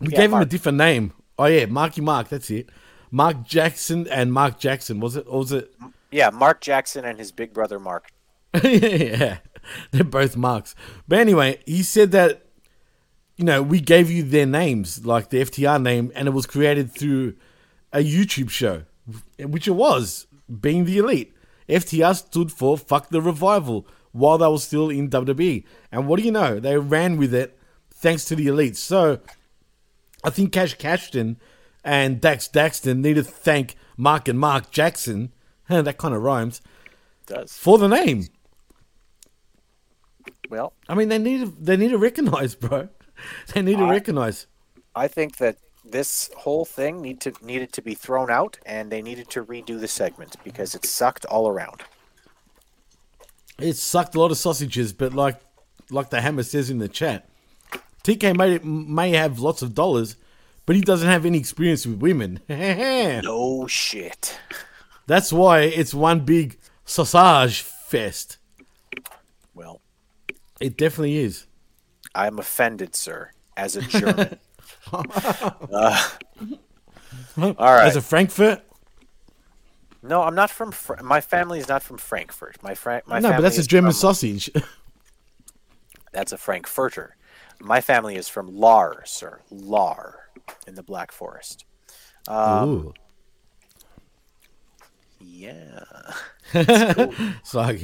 We 0.00 0.08
Yeah, 0.12 0.18
gave 0.18 0.32
him 0.32 0.40
a 0.40 0.46
different 0.46 0.78
name. 0.78 1.12
Oh 1.38 1.46
yeah, 1.46 1.66
Marky 1.66 2.00
Mark. 2.00 2.28
That's 2.28 2.50
it. 2.50 2.68
Mark 3.10 3.44
Jackson 3.44 4.06
and 4.08 4.32
Mark 4.32 4.58
Jackson. 4.58 5.00
Was 5.00 5.16
it? 5.16 5.24
Or 5.28 5.38
was 5.40 5.52
it? 5.52 5.72
yeah, 6.10 6.30
Mark 6.30 6.60
Jackson 6.60 7.04
and 7.04 7.18
his 7.18 7.32
big 7.32 7.52
brother 7.52 7.78
Mark. 7.78 8.08
yeah, 8.62 9.38
they're 9.90 10.04
both 10.04 10.36
Marks. 10.36 10.74
But 11.06 11.18
anyway, 11.18 11.60
he 11.66 11.82
said 11.82 12.12
that 12.12 12.46
you 13.36 13.44
know 13.44 13.62
we 13.62 13.80
gave 13.80 14.10
you 14.10 14.22
their 14.22 14.46
names, 14.46 15.04
like 15.04 15.30
the 15.30 15.38
FTR 15.42 15.82
name, 15.82 16.12
and 16.14 16.28
it 16.28 16.32
was 16.32 16.46
created 16.46 16.92
through 16.92 17.34
a 17.92 17.98
YouTube 17.98 18.50
show, 18.50 18.84
which 19.38 19.66
it 19.68 19.72
was, 19.72 20.26
being 20.60 20.84
the 20.84 20.98
elite. 20.98 21.32
FTR 21.68 22.14
stood 22.16 22.50
for 22.52 22.76
"Fuck 22.78 23.08
the 23.10 23.20
Revival" 23.22 23.86
while 24.12 24.38
they 24.38 24.48
were 24.48 24.58
still 24.58 24.88
in 24.90 25.10
WWE, 25.10 25.64
and 25.92 26.08
what 26.08 26.18
do 26.18 26.24
you 26.24 26.32
know? 26.32 26.58
They 26.58 26.76
ran 26.78 27.16
with 27.18 27.34
it 27.34 27.58
thanks 27.90 28.24
to 28.26 28.36
the 28.36 28.46
elite. 28.46 28.76
So 28.76 29.20
I 30.24 30.30
think 30.30 30.52
Cash 30.52 30.74
Cashton 30.74 31.38
and 31.84 32.20
Dax 32.20 32.48
Daxton 32.48 33.00
need 33.00 33.14
to 33.14 33.22
thank 33.22 33.76
Mark 33.96 34.28
and 34.28 34.38
Mark 34.38 34.70
Jackson. 34.70 35.32
that 35.68 35.98
kind 35.98 36.14
of 36.14 36.22
rhymes. 36.22 36.60
Does 37.26 37.52
for 37.52 37.76
the 37.78 37.88
name. 37.88 38.24
Well, 40.48 40.72
I 40.88 40.94
mean, 40.94 41.08
they 41.10 41.18
need 41.18 41.40
to, 41.40 41.46
they 41.60 41.76
need 41.76 41.90
to 41.90 41.98
recognize, 41.98 42.54
bro. 42.54 42.88
They 43.52 43.62
need 43.62 43.78
to 43.78 43.84
I- 43.84 43.90
recognize. 43.90 44.46
I 44.94 45.08
think 45.08 45.36
that 45.38 45.56
this 45.90 46.30
whole 46.36 46.64
thing 46.64 47.00
need 47.00 47.20
to 47.20 47.32
needed 47.42 47.72
to 47.72 47.82
be 47.82 47.94
thrown 47.94 48.30
out, 48.30 48.58
and 48.66 48.90
they 48.90 49.02
needed 49.02 49.28
to 49.30 49.44
redo 49.44 49.78
the 49.78 49.88
segment 49.88 50.36
because 50.44 50.74
it 50.74 50.84
sucked 50.84 51.24
all 51.26 51.48
around. 51.48 51.82
It 53.58 53.76
sucked 53.76 54.14
a 54.14 54.20
lot 54.20 54.30
of 54.30 54.38
sausages, 54.38 54.92
but 54.92 55.14
like 55.14 55.40
like 55.90 56.10
the 56.10 56.20
hammer 56.20 56.42
says 56.42 56.70
in 56.70 56.78
the 56.78 56.88
chat, 56.88 57.28
TK 58.04 58.36
may 58.36 58.58
may 58.58 59.10
have 59.10 59.38
lots 59.38 59.62
of 59.62 59.74
dollars, 59.74 60.16
but 60.66 60.76
he 60.76 60.82
doesn't 60.82 61.08
have 61.08 61.26
any 61.26 61.38
experience 61.38 61.86
with 61.86 62.00
women. 62.00 62.40
no 62.48 63.66
shit. 63.66 64.38
That's 65.06 65.32
why 65.32 65.60
it's 65.60 65.94
one 65.94 66.20
big 66.20 66.58
sausage 66.84 67.62
fest. 67.62 68.36
Well, 69.54 69.80
it 70.60 70.76
definitely 70.76 71.18
is. 71.18 71.46
I'm 72.14 72.38
offended, 72.38 72.94
sir, 72.94 73.32
as 73.56 73.76
a 73.76 73.82
German. 73.82 74.38
uh, 75.72 76.08
all 77.36 77.54
right. 77.58 77.86
As 77.86 77.96
a 77.96 78.02
Frankfurt. 78.02 78.62
no, 80.02 80.22
I'm 80.22 80.34
not 80.34 80.50
from. 80.50 80.72
Fr- 80.72 81.02
my 81.02 81.20
family 81.20 81.58
is 81.58 81.68
not 81.68 81.82
from 81.82 81.98
Frankfurt. 81.98 82.62
My 82.62 82.74
fra- 82.74 83.02
my 83.06 83.18
no, 83.18 83.30
but 83.30 83.40
that's 83.40 83.58
a 83.58 83.66
German 83.66 83.92
from- 83.92 83.98
sausage. 83.98 84.50
That's 86.10 86.32
a 86.32 86.38
Frankfurter. 86.38 87.16
My 87.60 87.82
family 87.82 88.16
is 88.16 88.28
from 88.28 88.50
Lahr, 88.50 89.06
sir. 89.06 89.40
Lahr, 89.52 90.14
in 90.66 90.74
the 90.74 90.82
Black 90.82 91.12
Forest. 91.12 91.66
Um, 92.26 92.68
Ooh. 92.68 92.94
Yeah. 95.20 95.84
it's 96.54 97.54
like, 97.54 97.78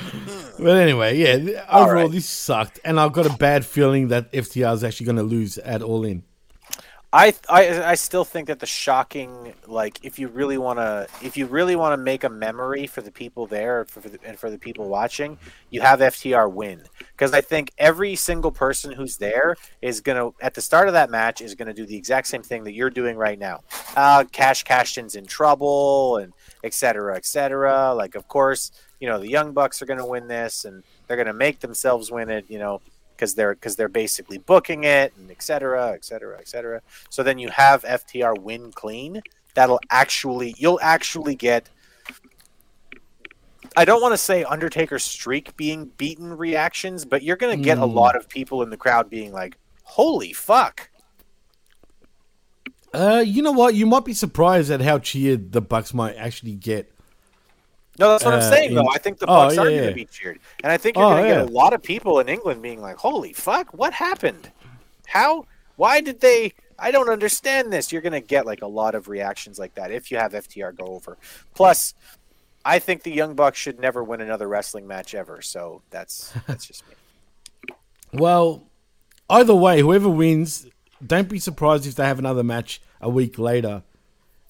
But 0.58 0.78
anyway, 0.78 1.18
yeah. 1.18 1.66
Overall, 1.70 2.04
right. 2.04 2.10
this 2.10 2.24
sucked, 2.24 2.80
and 2.82 2.98
I've 2.98 3.12
got 3.12 3.26
a 3.26 3.36
bad 3.36 3.66
feeling 3.66 4.08
that 4.08 4.32
FTR 4.32 4.72
is 4.72 4.84
actually 4.84 5.04
going 5.04 5.16
to 5.16 5.22
lose 5.22 5.58
at 5.58 5.82
All 5.82 6.02
In. 6.02 6.22
I, 7.12 7.32
I 7.48 7.92
I 7.92 7.94
still 7.94 8.24
think 8.24 8.48
that 8.48 8.58
the 8.58 8.66
shocking 8.66 9.54
like 9.66 10.00
if 10.02 10.18
you 10.18 10.28
really 10.28 10.58
want 10.58 10.80
to 10.80 11.06
if 11.22 11.36
you 11.36 11.46
really 11.46 11.74
want 11.74 11.96
to 11.98 12.02
make 12.02 12.24
a 12.24 12.28
memory 12.28 12.86
for 12.86 13.00
the 13.00 13.12
people 13.12 13.46
there 13.46 13.86
for, 13.86 14.02
for 14.02 14.08
the, 14.08 14.18
and 14.24 14.38
for 14.38 14.50
the 14.50 14.58
people 14.58 14.88
watching 14.88 15.38
you 15.70 15.80
have 15.80 16.00
FTR 16.00 16.52
win 16.52 16.82
because 16.98 17.32
I 17.32 17.40
think 17.40 17.72
every 17.78 18.16
single 18.16 18.50
person 18.50 18.92
who's 18.92 19.16
there 19.16 19.56
is 19.80 20.00
gonna 20.00 20.30
at 20.42 20.54
the 20.54 20.60
start 20.60 20.88
of 20.88 20.94
that 20.94 21.08
match 21.08 21.40
is 21.40 21.54
gonna 21.54 21.72
do 21.72 21.86
the 21.86 21.96
exact 21.96 22.26
same 22.26 22.42
thing 22.42 22.64
that 22.64 22.72
you're 22.72 22.90
doing 22.90 23.16
right 23.16 23.38
now. 23.38 23.62
Uh, 23.96 24.24
Cash 24.30 24.64
Cashton's 24.64 25.14
in 25.14 25.24
trouble 25.26 26.18
and 26.18 26.34
et 26.64 26.74
cetera, 26.74 27.16
et 27.16 27.24
cetera. 27.24 27.94
Like 27.94 28.14
of 28.16 28.26
course 28.28 28.72
you 29.00 29.08
know 29.08 29.18
the 29.18 29.28
Young 29.28 29.52
Bucks 29.52 29.80
are 29.82 29.86
gonna 29.86 30.06
win 30.06 30.28
this 30.28 30.64
and 30.64 30.82
they're 31.06 31.16
gonna 31.16 31.32
make 31.32 31.60
themselves 31.60 32.10
win 32.10 32.30
it. 32.30 32.46
You 32.48 32.58
know 32.58 32.80
because 33.14 33.34
they're 33.34 33.54
because 33.54 33.76
they're 33.76 33.88
basically 33.88 34.36
booking 34.38 34.84
it 34.84 35.12
and 35.16 35.30
et 35.30 35.42
cetera, 35.42 35.92
et 35.92 36.04
cetera, 36.04 36.38
et 36.38 36.48
cetera. 36.48 36.82
So 37.08 37.22
then 37.22 37.38
you 37.38 37.48
have 37.48 37.82
FTR 37.82 38.38
win 38.38 38.72
clean. 38.72 39.22
That'll 39.54 39.80
actually 39.90 40.54
you'll 40.58 40.80
actually 40.82 41.34
get. 41.34 41.68
I 43.76 43.84
don't 43.84 44.00
want 44.00 44.12
to 44.12 44.18
say 44.18 44.44
Undertaker 44.44 44.98
streak 44.98 45.56
being 45.56 45.86
beaten 45.98 46.34
reactions, 46.36 47.04
but 47.04 47.22
you're 47.22 47.36
going 47.36 47.58
to 47.58 47.62
get 47.62 47.76
a 47.78 47.82
Mm. 47.82 47.92
lot 47.94 48.16
of 48.16 48.26
people 48.28 48.62
in 48.62 48.70
the 48.70 48.76
crowd 48.76 49.10
being 49.10 49.32
like, 49.32 49.58
"Holy 49.82 50.32
fuck!" 50.32 50.88
Uh, 52.94 53.22
you 53.26 53.42
know 53.42 53.52
what? 53.52 53.74
You 53.74 53.84
might 53.86 54.04
be 54.04 54.14
surprised 54.14 54.70
at 54.70 54.80
how 54.80 54.98
cheered 54.98 55.52
the 55.52 55.60
Bucks 55.60 55.92
might 55.92 56.14
actually 56.16 56.52
get. 56.54 56.90
No, 57.98 58.10
that's 58.10 58.24
what 58.24 58.34
Uh, 58.34 58.38
I'm 58.38 58.42
saying 58.42 58.70
in- 58.70 58.74
though. 58.76 58.88
I 58.88 58.98
think 58.98 59.18
the 59.18 59.26
Oh, 59.26 59.34
Bucks 59.34 59.54
yeah, 59.56 59.62
are 59.62 59.70
yeah. 59.70 59.76
going 59.78 59.88
to 59.88 59.94
be 59.94 60.04
cheered, 60.04 60.38
and 60.62 60.72
I 60.72 60.76
think 60.76 60.96
you're 60.96 61.04
Oh, 61.06 61.10
going 61.10 61.22
to 61.24 61.28
yeah. 61.28 61.34
get 61.42 61.48
a 61.48 61.52
lot 61.52 61.72
of 61.72 61.82
people 61.82 62.20
in 62.20 62.28
England 62.28 62.60
being 62.62 62.80
like, 62.80 62.96
"Holy 62.96 63.32
fuck! 63.32 63.72
What 63.72 63.92
happened? 63.94 64.50
How? 65.06 65.46
Why 65.76 66.00
did 66.00 66.20
they? 66.20 66.52
I 66.78 66.90
don't 66.90 67.08
understand 67.08 67.72
this." 67.72 67.92
You're 67.92 68.02
going 68.02 68.12
to 68.12 68.20
get 68.20 68.44
like 68.46 68.62
a 68.62 68.66
lot 68.66 68.94
of 68.94 69.08
reactions 69.08 69.58
like 69.58 69.74
that 69.76 69.90
if 69.90 70.10
you 70.10 70.18
have 70.18 70.32
FTR 70.34 70.72
go 70.76 70.86
over. 70.86 71.16
Plus, 71.54 71.94
I 72.64 72.78
think 72.78 73.02
the 73.02 73.12
Young 73.12 73.34
Bucks 73.34 73.58
should 73.58 73.78
never 73.80 74.02
win 74.04 74.20
another 74.20 74.46
wrestling 74.48 74.86
match 74.86 75.14
ever. 75.14 75.40
So 75.40 75.82
that's 75.90 76.32
that's 76.46 76.66
just 76.66 76.84
me. 76.88 76.94
Well, 78.12 78.64
either 79.30 79.54
way, 79.54 79.80
whoever 79.80 80.08
wins, 80.08 80.66
don't 81.04 81.28
be 81.28 81.38
surprised 81.38 81.86
if 81.86 81.94
they 81.94 82.04
have 82.04 82.18
another 82.18 82.42
match 82.44 82.80
a 83.00 83.08
week 83.08 83.38
later, 83.38 83.82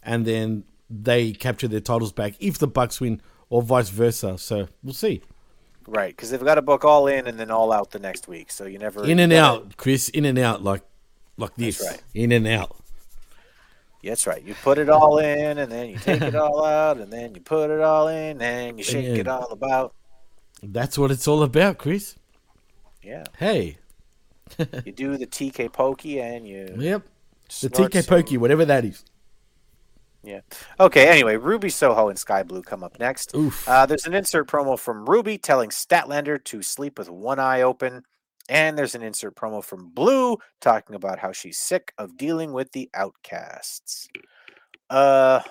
and 0.03 0.25
then 0.27 0.65
they 0.89 1.33
capture 1.33 1.67
their 1.69 1.81
titles 1.81 2.13
back 2.13 2.35
if 2.39 2.59
the 2.59 2.67
Bucks 2.69 3.01
win, 3.01 3.21
or 3.51 3.63
vice 3.63 3.89
versa. 3.91 4.39
So 4.39 4.69
we'll 4.83 4.95
see. 4.95 5.23
Right, 5.89 6.15
because 6.17 6.31
they've 6.31 6.43
got 6.45 6.57
to 6.57 6.63
book 6.63 6.85
all 6.85 7.07
in 7.07 7.29
and 7.29 7.39
then 7.39 7.51
all 7.51 7.73
out 7.73 7.93
the 7.93 8.01
next 8.01 8.27
week. 8.27 8.51
So 8.51 8.65
you 8.67 8.79
never 8.79 9.05
In 9.05 9.21
and 9.21 9.33
out, 9.33 9.77
Chris. 9.77 10.09
In 10.09 10.25
and 10.25 10.39
out, 10.39 10.63
like 10.65 10.83
like 11.37 11.55
this. 11.57 11.81
right. 11.81 12.03
In 12.15 12.33
and 12.33 12.47
out. 12.47 12.77
Yeah, 14.03 14.11
That's 14.13 14.27
right. 14.27 14.43
You 14.43 14.55
put 14.63 14.79
it 14.79 14.89
all 14.89 15.19
in 15.19 15.59
and 15.59 15.71
then 15.71 15.89
you 15.91 15.99
take 15.99 16.23
it 16.23 16.35
all 16.45 16.65
out 16.65 16.99
and 16.99 17.13
then 17.13 17.35
you 17.35 17.41
put 17.41 17.71
it 17.71 17.81
all 17.81 18.09
in 18.09 18.41
and 18.43 18.79
you 18.79 18.85
shake 18.85 19.05
Yeah. 19.07 19.21
it 19.21 19.29
all 19.29 19.51
about. 19.53 19.95
That's 20.63 20.97
what 20.99 21.11
it's 21.11 21.29
all 21.29 21.43
about, 21.43 21.79
Chris. 21.79 22.17
Yeah. 23.03 23.25
Hey. 23.39 23.79
you 24.85 24.93
do 24.93 25.17
the 25.17 25.27
TK 25.27 25.73
pokey 25.73 26.21
and 26.21 26.47
you. 26.47 26.75
Yep. 26.79 27.03
The 27.61 27.69
TK 27.71 28.07
Pokey, 28.09 28.39
whatever 28.39 28.65
that 28.65 28.85
is. 28.85 29.05
Yeah. 30.27 30.41
Okay. 30.81 31.07
Anyway, 31.07 31.37
Ruby 31.37 31.71
Soho 31.71 32.09
and 32.09 32.19
Sky 32.19 32.43
Blue 32.43 32.61
come 32.61 32.83
up 32.83 32.99
next. 32.99 33.33
Uh, 33.67 33.87
there's 33.87 34.07
an 34.07 34.15
insert 34.15 34.49
promo 34.49 34.77
from 34.77 35.07
Ruby 35.07 35.39
telling 35.39 35.71
Statlander 35.71 36.43
to 36.45 36.63
sleep 36.63 36.99
with 36.99 37.09
one 37.09 37.39
eye 37.39 37.63
open, 37.63 38.03
and 38.49 38.77
there's 38.77 38.97
an 38.97 39.03
insert 39.03 39.37
promo 39.37 39.63
from 39.63 39.89
Blue 39.91 40.39
talking 40.61 40.97
about 40.97 41.21
how 41.21 41.31
she's 41.31 41.59
sick 41.59 41.93
of 41.97 42.17
dealing 42.17 42.53
with 42.53 42.73
the 42.73 42.91
outcasts. 42.93 44.09
Uh, 44.91 45.43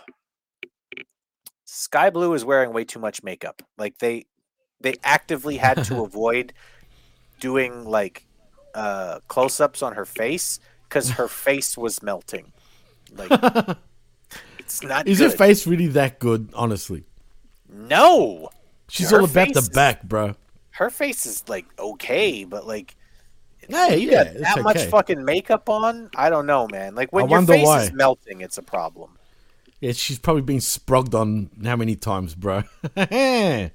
Sky 1.63 2.09
Blue 2.09 2.33
is 2.33 2.43
wearing 2.43 2.73
way 2.73 2.83
too 2.83 2.99
much 2.99 3.23
makeup. 3.23 3.61
Like 3.77 3.99
they, 3.99 4.25
they 4.81 4.95
actively 5.05 5.55
had 5.55 5.85
to 5.85 6.01
avoid 6.03 6.51
doing 7.39 7.85
like 7.85 8.27
uh, 8.73 9.19
close-ups 9.29 9.81
on 9.81 9.93
her 9.93 10.05
face 10.05 10.59
because 10.89 11.11
her 11.11 11.27
face 11.29 11.77
was 11.77 12.03
melting. 12.03 12.51
Like. 13.13 13.77
It's 14.65 14.83
not. 14.83 15.07
Is 15.07 15.19
good. 15.19 15.31
her 15.31 15.37
face 15.37 15.65
really 15.65 15.87
that 15.87 16.19
good, 16.19 16.49
honestly? 16.53 17.05
No. 17.71 18.49
She's 18.89 19.11
Her 19.11 19.19
all 19.19 19.25
about 19.25 19.53
the 19.53 19.59
is- 19.59 19.69
back, 19.69 20.03
bro. 20.03 20.35
Her 20.71 20.89
face 20.89 21.25
is 21.25 21.47
like 21.47 21.65
okay, 21.79 22.43
but 22.43 22.67
like. 22.67 22.95
Hey, 23.67 23.97
you 23.97 24.11
yeah, 24.11 24.25
got 24.25 24.33
that 24.37 24.63
much 24.63 24.83
fucking 24.85 25.25
makeup 25.25 25.69
on. 25.69 26.11
I 26.15 26.29
don't 26.29 26.45
know, 26.45 26.67
man. 26.69 26.93
Like 26.93 27.11
when 27.11 27.25
I 27.25 27.29
your 27.29 27.41
face 27.47 27.65
why. 27.65 27.83
is 27.83 27.93
melting, 27.93 28.41
it's 28.41 28.59
a 28.59 28.61
problem. 28.61 29.17
Yeah, 29.79 29.93
she's 29.93 30.19
probably 30.19 30.43
been 30.43 30.57
sprogged 30.57 31.15
on 31.19 31.49
how 31.63 31.75
many 31.75 31.95
times, 31.95 32.35
bro? 32.35 32.63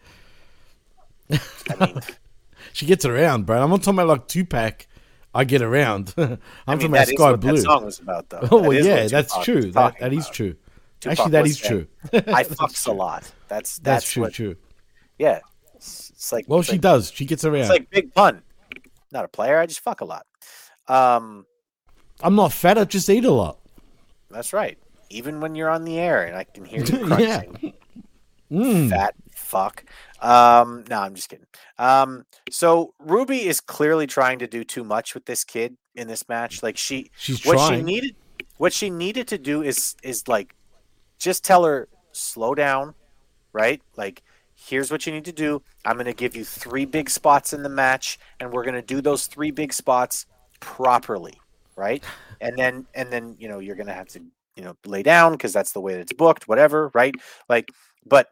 she 2.72 2.86
gets 2.86 3.04
around, 3.04 3.46
bro. 3.46 3.62
I'm 3.62 3.70
not 3.70 3.82
talking 3.82 3.94
about 3.98 4.08
like 4.08 4.28
Tupac. 4.28 4.86
I 5.34 5.44
get 5.44 5.62
around. 5.62 6.14
I'm 6.16 6.24
I 6.26 6.28
mean, 6.28 6.38
talking 6.66 6.86
about 6.86 7.06
Sky 7.08 7.30
what 7.30 7.40
Blue. 7.40 7.52
that 7.56 7.62
song 7.62 7.84
was 7.84 8.00
about, 8.00 8.28
though. 8.28 8.48
Oh, 8.50 8.60
well, 8.68 8.72
yeah, 8.72 9.06
that's 9.06 9.36
true. 9.44 9.70
That, 9.72 9.98
that 10.00 10.12
is 10.12 10.28
true. 10.28 10.56
Tupac 11.00 11.18
Actually, 11.18 11.30
that 11.32 11.46
saying, 11.48 11.86
true. 12.12 12.12
I 12.34 12.44
fucks 12.44 12.86
a 12.86 12.92
lot. 12.92 13.22
That's 13.48 13.78
that's, 13.78 13.78
That's 14.04 14.12
true, 14.12 14.22
what, 14.24 14.32
true. 14.34 14.56
Yeah, 15.18 15.40
it's, 15.74 16.10
it's 16.10 16.32
like 16.32 16.44
Well, 16.48 16.60
it's 16.60 16.68
she 16.68 16.72
like- 16.74 16.80
does. 16.82 17.10
She 17.14 17.24
gets 17.24 17.44
around. 17.44 17.60
It's 17.62 17.70
like 17.70 17.90
big 17.90 18.14
pun. 18.14 18.42
Not 19.12 19.24
a 19.24 19.28
player. 19.28 19.58
I 19.58 19.66
just 19.66 19.80
fuck 19.80 20.00
a 20.02 20.04
lot. 20.04 20.26
Um, 20.88 21.46
I'm 22.22 22.34
not 22.36 22.52
fat. 22.52 22.78
I 22.78 22.84
just 22.84 23.08
eat 23.10 23.24
a 23.24 23.30
lot. 23.30 23.58
that's 24.30 24.52
right. 24.52 24.78
Even 25.08 25.40
when 25.40 25.54
you're 25.56 25.70
on 25.70 25.84
the 25.84 25.98
air 25.98 26.24
and 26.24 26.36
I 26.36 26.44
can 26.44 26.64
hear 26.64 26.84
you 26.84 26.98
Yeah. 27.18 27.42
crunching. 27.42 27.72
Mm. 28.50 28.90
Fat 28.90 29.14
fuck. 29.34 29.84
Um, 30.20 30.84
no, 30.88 31.00
I'm 31.00 31.14
just 31.14 31.28
kidding. 31.28 31.46
Um, 31.78 32.24
so 32.50 32.94
Ruby 33.00 33.46
is 33.48 33.60
clearly 33.60 34.06
trying 34.06 34.38
to 34.40 34.46
do 34.46 34.64
too 34.64 34.84
much 34.84 35.14
with 35.14 35.24
this 35.24 35.44
kid 35.44 35.76
in 35.94 36.08
this 36.08 36.28
match. 36.28 36.62
Like 36.62 36.76
she, 36.76 37.10
She's 37.16 37.44
what 37.44 37.58
she 37.68 37.80
needed, 37.82 38.14
what 38.58 38.72
she 38.72 38.90
needed 38.90 39.28
to 39.28 39.38
do 39.38 39.62
is 39.62 39.96
is 40.02 40.28
like, 40.28 40.54
just 41.20 41.44
tell 41.44 41.64
her 41.64 41.88
slow 42.12 42.54
down, 42.54 42.94
right? 43.52 43.80
Like, 43.96 44.22
here's 44.54 44.90
what 44.90 45.06
you 45.06 45.12
need 45.12 45.26
to 45.26 45.32
do. 45.32 45.62
I'm 45.84 45.94
going 45.94 46.06
to 46.06 46.14
give 46.14 46.34
you 46.34 46.44
three 46.44 46.84
big 46.84 47.08
spots 47.08 47.52
in 47.52 47.62
the 47.62 47.68
match, 47.68 48.18
and 48.40 48.52
we're 48.52 48.64
going 48.64 48.74
to 48.74 48.82
do 48.82 49.00
those 49.00 49.26
three 49.26 49.50
big 49.50 49.72
spots 49.72 50.26
properly, 50.58 51.38
right? 51.76 52.02
And 52.42 52.56
then 52.56 52.86
and 52.94 53.12
then 53.12 53.36
you 53.38 53.50
know 53.50 53.58
you're 53.58 53.76
going 53.76 53.88
to 53.88 53.92
have 53.92 54.08
to 54.08 54.20
you 54.56 54.64
know 54.64 54.74
lay 54.86 55.02
down 55.02 55.32
because 55.32 55.52
that's 55.52 55.72
the 55.72 55.80
way 55.82 55.92
that 55.92 56.00
it's 56.00 56.14
booked, 56.14 56.48
whatever, 56.48 56.90
right? 56.94 57.14
Like, 57.50 57.68
but 58.06 58.28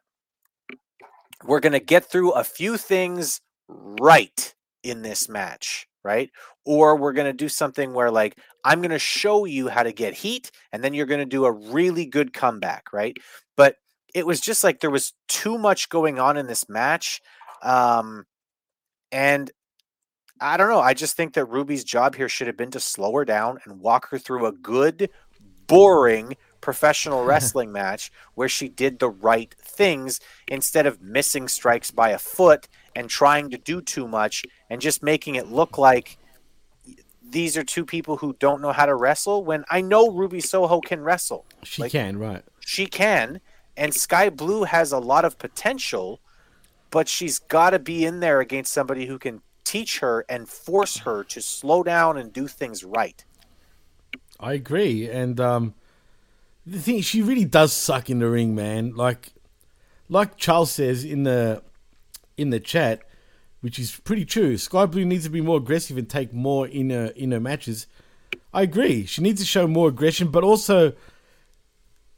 we're 1.44 1.60
going 1.60 1.74
to 1.74 1.78
get 1.78 2.10
through 2.10 2.30
a 2.32 2.42
few 2.42 2.78
things 2.78 3.42
right 3.68 4.54
in 4.82 5.02
this 5.02 5.28
match, 5.28 5.87
right? 6.04 6.30
Or 6.64 6.96
we're 6.96 7.12
going 7.12 7.26
to 7.26 7.32
do 7.32 7.48
something 7.48 7.92
where, 7.92 8.10
like, 8.10 8.38
I'm 8.64 8.80
going 8.80 8.90
to 8.90 8.98
show 8.98 9.44
you 9.44 9.68
how 9.68 9.82
to 9.82 9.92
get 9.92 10.14
heat, 10.14 10.50
and 10.72 10.82
then 10.82 10.94
you're 10.94 11.06
going 11.06 11.20
to 11.20 11.26
do 11.26 11.44
a 11.44 11.52
really 11.52 12.06
good 12.06 12.32
comeback, 12.32 12.92
right? 12.92 13.16
But 13.56 13.76
it 14.14 14.26
was 14.26 14.40
just 14.40 14.64
like 14.64 14.80
there 14.80 14.90
was 14.90 15.12
too 15.28 15.58
much 15.58 15.88
going 15.88 16.18
on 16.18 16.36
in 16.36 16.46
this 16.46 16.68
match. 16.68 17.20
Um, 17.62 18.24
and 19.12 19.50
I 20.40 20.56
don't 20.56 20.68
know. 20.68 20.80
I 20.80 20.94
just 20.94 21.16
think 21.16 21.34
that 21.34 21.46
Ruby's 21.46 21.84
job 21.84 22.14
here 22.14 22.28
should 22.28 22.46
have 22.46 22.56
been 22.56 22.70
to 22.70 22.80
slow 22.80 23.12
her 23.14 23.24
down 23.24 23.58
and 23.64 23.80
walk 23.80 24.08
her 24.10 24.18
through 24.18 24.46
a 24.46 24.52
good, 24.52 25.10
boring 25.66 26.36
professional 26.60 27.24
wrestling 27.26 27.72
match 27.72 28.10
where 28.34 28.48
she 28.48 28.68
did 28.68 28.98
the 28.98 29.10
right 29.10 29.54
things 29.62 30.20
instead 30.46 30.86
of 30.86 31.02
missing 31.02 31.48
strikes 31.48 31.90
by 31.90 32.10
a 32.10 32.18
foot 32.18 32.68
and 32.98 33.08
trying 33.08 33.48
to 33.48 33.56
do 33.56 33.80
too 33.80 34.08
much 34.08 34.44
and 34.68 34.80
just 34.80 35.04
making 35.04 35.36
it 35.36 35.46
look 35.46 35.78
like 35.78 36.18
these 37.30 37.56
are 37.56 37.62
two 37.62 37.84
people 37.84 38.16
who 38.16 38.34
don't 38.40 38.60
know 38.60 38.72
how 38.72 38.86
to 38.86 38.94
wrestle 38.94 39.44
when 39.44 39.64
I 39.70 39.82
know 39.82 40.10
Ruby 40.10 40.40
Soho 40.40 40.80
can 40.80 41.00
wrestle. 41.00 41.46
She 41.62 41.82
Like, 41.82 41.92
can, 41.92 42.18
right? 42.18 42.42
She 42.58 42.86
can. 42.86 43.40
And 43.76 43.94
Sky 43.94 44.30
Blue 44.30 44.64
has 44.64 44.90
a 44.90 44.98
lot 44.98 45.24
of 45.24 45.38
potential, 45.38 46.18
but 46.90 47.08
she's 47.08 47.38
got 47.38 47.70
to 47.70 47.78
be 47.78 48.04
in 48.04 48.18
there 48.18 48.40
against 48.40 48.72
somebody 48.72 49.06
who 49.06 49.16
can 49.16 49.42
teach 49.62 50.00
her 50.00 50.24
and 50.28 50.48
force 50.48 50.96
her 50.96 51.22
to 51.22 51.40
slow 51.40 51.84
down 51.84 52.16
and 52.16 52.32
do 52.32 52.48
things 52.48 52.82
right. 52.82 53.24
I 54.40 54.54
agree, 54.54 55.08
and 55.08 55.38
um, 55.38 55.74
the 56.66 56.80
thing 56.80 57.00
she 57.02 57.22
really 57.22 57.44
does 57.44 57.72
suck 57.72 58.10
in 58.10 58.18
the 58.18 58.28
ring, 58.28 58.56
man. 58.56 58.94
Like, 58.96 59.32
like 60.08 60.36
Charles 60.36 60.72
says 60.72 61.04
in 61.04 61.22
the 61.22 61.62
in 62.38 62.50
the 62.50 62.60
chat, 62.60 63.02
which 63.60 63.78
is 63.78 64.00
pretty 64.00 64.24
true. 64.24 64.56
Sky 64.56 64.86
Blue 64.86 65.04
needs 65.04 65.24
to 65.24 65.30
be 65.30 65.40
more 65.40 65.58
aggressive 65.58 65.98
and 65.98 66.08
take 66.08 66.32
more 66.32 66.66
in 66.66 66.90
her 66.90 67.06
in 67.16 67.32
her 67.32 67.40
matches. 67.40 67.86
I 68.52 68.62
agree. 68.62 69.04
She 69.06 69.22
needs 69.22 69.40
to 69.40 69.46
show 69.46 69.66
more 69.66 69.88
aggression, 69.88 70.30
but 70.30 70.44
also 70.44 70.92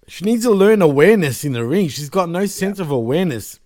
she 0.06 0.24
needs 0.24 0.44
to 0.44 0.51
learn 0.51 0.82
awareness 0.82 1.44
in 1.44 1.52
the 1.52 1.64
ring. 1.64 1.88
She's 1.88 2.09
got 2.10 2.28
no 2.28 2.47
sense 2.47 2.78
of 2.78 2.90
awareness 2.90 3.59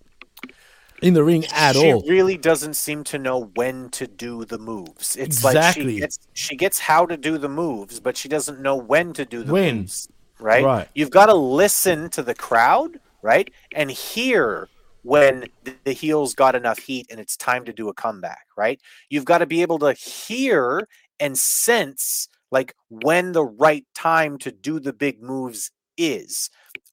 in 1.01 1.13
the 1.13 1.23
ring 1.23 1.45
at 1.51 1.75
she 1.75 1.91
all. 1.91 2.01
She 2.03 2.09
really 2.09 2.37
doesn't 2.37 2.75
seem 2.75 3.03
to 3.05 3.17
know 3.17 3.51
when 3.55 3.89
to 3.89 4.07
do 4.07 4.45
the 4.45 4.57
moves. 4.57 5.15
It's 5.15 5.43
like 5.43 5.55
Exactly. 5.55 5.95
she 5.95 5.99
gets 5.99 6.19
she 6.33 6.55
gets 6.55 6.79
how 6.79 7.05
to 7.05 7.17
do 7.17 7.37
the 7.37 7.49
moves, 7.49 7.99
but 7.99 8.15
she 8.17 8.29
doesn't 8.29 8.61
know 8.61 8.75
when 8.75 9.13
to 9.13 9.25
do 9.25 9.43
the 9.43 9.53
When. 9.53 9.77
moves. 9.79 10.07
Right? 10.39 10.63
Right. 10.63 10.89
You've 10.95 11.11
got 11.11 11.27
to 11.27 11.33
listen 11.35 12.09
to 12.11 12.21
the 12.23 12.35
crowd, 12.35 12.99
right? 13.21 13.49
And 13.73 13.89
hear 13.89 14.67
when 15.05 15.47
the- 15.83 15.93
heels 15.93 16.33
got 16.33 16.55
enough 16.55 16.79
heat 16.79 17.05
and 17.11 17.19
it's 17.19 17.37
time 17.37 17.63
to 17.63 17.71
do 17.71 17.89
a 17.89 17.93
comeback, 17.93 18.47
right? 18.57 18.81
You've 19.09 19.25
got 19.25 19.37
to 19.37 19.45
be 19.45 19.61
able 19.61 19.77
to 19.79 19.93
hear 19.93 20.87
and 21.19 21.37
sense 21.37 22.27
like 22.51 22.73
when 22.89 23.31
the 23.31 23.45
right 23.45 23.85
time 23.93 24.37
to 24.39 24.51
do 24.51 24.79
the 24.79 24.93
big 24.93 25.21
moves 25.21 25.71
is. 25.95 26.49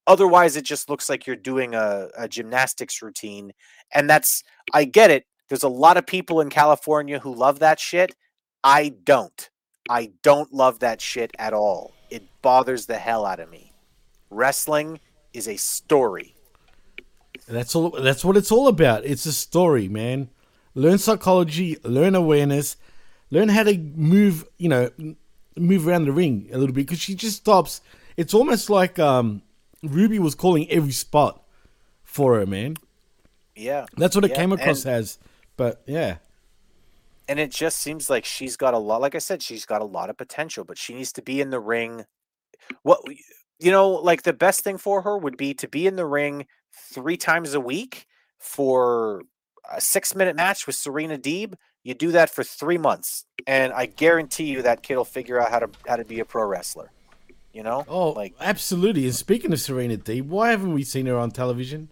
Otherwise, 0.07 0.57
it 0.57 0.65
just 0.65 0.91
looks 0.91 1.09
like 1.09 1.27
you're 1.27 1.37
doing 1.37 1.75
a, 1.75 2.09
a 2.17 2.29
gymnastics 2.29 3.01
routine. 3.01 3.53
And 3.95 4.11
that's, 4.11 4.43
I 4.75 4.85
get 4.85 5.11
it. 5.11 5.25
There's 5.49 5.63
a 5.63 5.69
lot 5.69 5.97
of 5.97 6.07
people 6.07 6.41
in 6.41 6.51
California 6.51 7.19
who 7.19 7.35
love 7.35 7.61
that 7.61 7.81
shit. 7.81 8.15
I 8.63 8.95
don't. 9.05 9.51
I 9.89 10.13
don't 10.23 10.53
love 10.53 10.81
that 10.81 11.01
shit 11.01 11.31
at 11.39 11.55
all. 11.55 11.93
It 12.11 12.23
bothers 12.43 12.87
the 12.87 12.99
hell 12.99 13.25
out 13.25 13.41
of 13.41 13.51
me. 13.51 13.73
Wrestling 14.31 15.01
is 15.33 15.49
a 15.49 15.57
story. 15.57 16.35
That's 17.53 17.75
all. 17.77 17.91
That's 17.91 18.25
what 18.25 18.37
it's 18.37 18.51
all 18.51 18.69
about. 18.69 19.05
It's 19.05 19.27
a 19.27 19.33
story, 19.33 19.89
man. 19.89 20.31
Learn 20.75 20.99
psychology, 20.99 21.77
learn 21.85 22.15
awareness, 22.15 22.77
learn 23.31 23.49
how 23.49 23.63
to 23.65 23.77
move. 23.79 24.47
You 24.59 24.69
know, 24.69 24.91
move 25.57 25.87
around 25.87 26.07
the 26.07 26.13
ring 26.13 26.49
a 26.53 26.59
little 26.59 26.75
bit 26.75 26.87
because 26.87 27.01
she 27.01 27.15
just 27.15 27.37
stops. 27.39 27.81
It's 28.17 28.35
almost 28.35 28.71
like 28.71 28.99
um, 28.99 29.43
Ruby 29.83 30.19
was 30.19 30.35
calling 30.35 30.71
every 30.71 30.93
spot 30.93 31.43
for 32.05 32.39
her, 32.39 32.47
man. 32.47 32.77
Yeah. 33.55 33.87
That's 33.97 34.15
what 34.17 34.25
it 34.25 34.31
Yeah, 34.31 34.37
came 34.37 34.53
across 34.53 34.85
and- 34.85 34.95
as. 34.95 35.19
But 35.59 35.83
yeah, 35.87 36.17
and 37.29 37.39
it 37.39 37.51
just 37.51 37.79
seems 37.81 38.09
like 38.09 38.25
she's 38.25 38.57
got 38.57 38.75
a 38.75 38.79
lot 38.79 39.01
like 39.01 39.15
i 39.15 39.19
said 39.19 39.43
she's 39.43 39.65
got 39.67 39.81
a 39.83 39.85
lot 39.85 40.11
of 40.11 40.17
potential 40.17 40.65
but 40.65 40.77
she 40.79 40.93
needs 40.95 41.13
to 41.13 41.23
be 41.23 41.41
in 41.41 41.51
the 41.51 41.61
ring 41.61 42.05
what 42.83 43.01
you 43.61 43.71
know 43.71 43.91
like 43.91 44.23
the 44.23 44.33
best 44.33 44.61
thing 44.65 44.77
for 44.79 45.03
her 45.03 45.17
would 45.17 45.37
be 45.37 45.55
to 45.55 45.69
be 45.69 45.87
in 45.87 45.97
the 45.97 46.07
ring 46.07 46.47
three 46.73 47.17
times 47.17 47.55
a 47.55 47.61
week 47.61 48.07
for 48.39 49.23
a 49.73 49.81
six 49.81 50.15
minute 50.15 50.37
match 50.37 50.67
with 50.67 50.77
serena 50.77 51.17
deeb 51.17 51.55
You 51.85 51.95
do 51.95 52.13
that 52.13 52.31
for 52.31 52.45
three 52.45 52.79
months, 52.79 53.27
and 53.47 53.73
I 53.73 53.87
guarantee 53.87 54.45
you 54.45 54.63
that 54.63 54.83
kid 54.83 54.97
will 54.97 55.05
figure 55.05 55.41
out 55.41 55.51
how 55.51 55.59
to 55.61 55.71
how 55.87 55.97
to 55.97 56.05
be 56.05 56.21
a 56.21 56.25
pro 56.25 56.47
wrestler. 56.47 56.93
You 57.53 57.63
know? 57.63 57.85
Oh, 57.89 58.11
like 58.11 58.35
absolutely. 58.41 59.05
And 59.05 59.15
speaking 59.15 59.53
of 59.53 59.61
Serena 59.61 59.97
Deeb, 59.97 60.27
why 60.27 60.51
haven't 60.51 60.73
we 60.73 60.85
seen 60.85 61.07
her 61.07 61.19
on 61.19 61.33
television? 61.33 61.91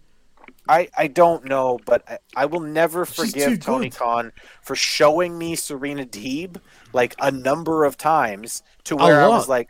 I, 0.67 0.89
I 0.97 1.07
don't 1.07 1.45
know, 1.45 1.79
but 1.85 2.03
I, 2.07 2.17
I 2.35 2.45
will 2.45 2.61
never 2.61 3.05
forgive 3.05 3.59
Tony 3.59 3.89
good. 3.89 3.97
Khan 3.97 4.31
for 4.63 4.75
showing 4.75 5.37
me 5.37 5.55
Serena 5.55 6.05
Deeb 6.05 6.57
like 6.93 7.15
a 7.19 7.31
number 7.31 7.83
of 7.83 7.97
times 7.97 8.63
to 8.85 8.95
where 8.95 9.21
I 9.21 9.27
was 9.27 9.49
like, 9.49 9.69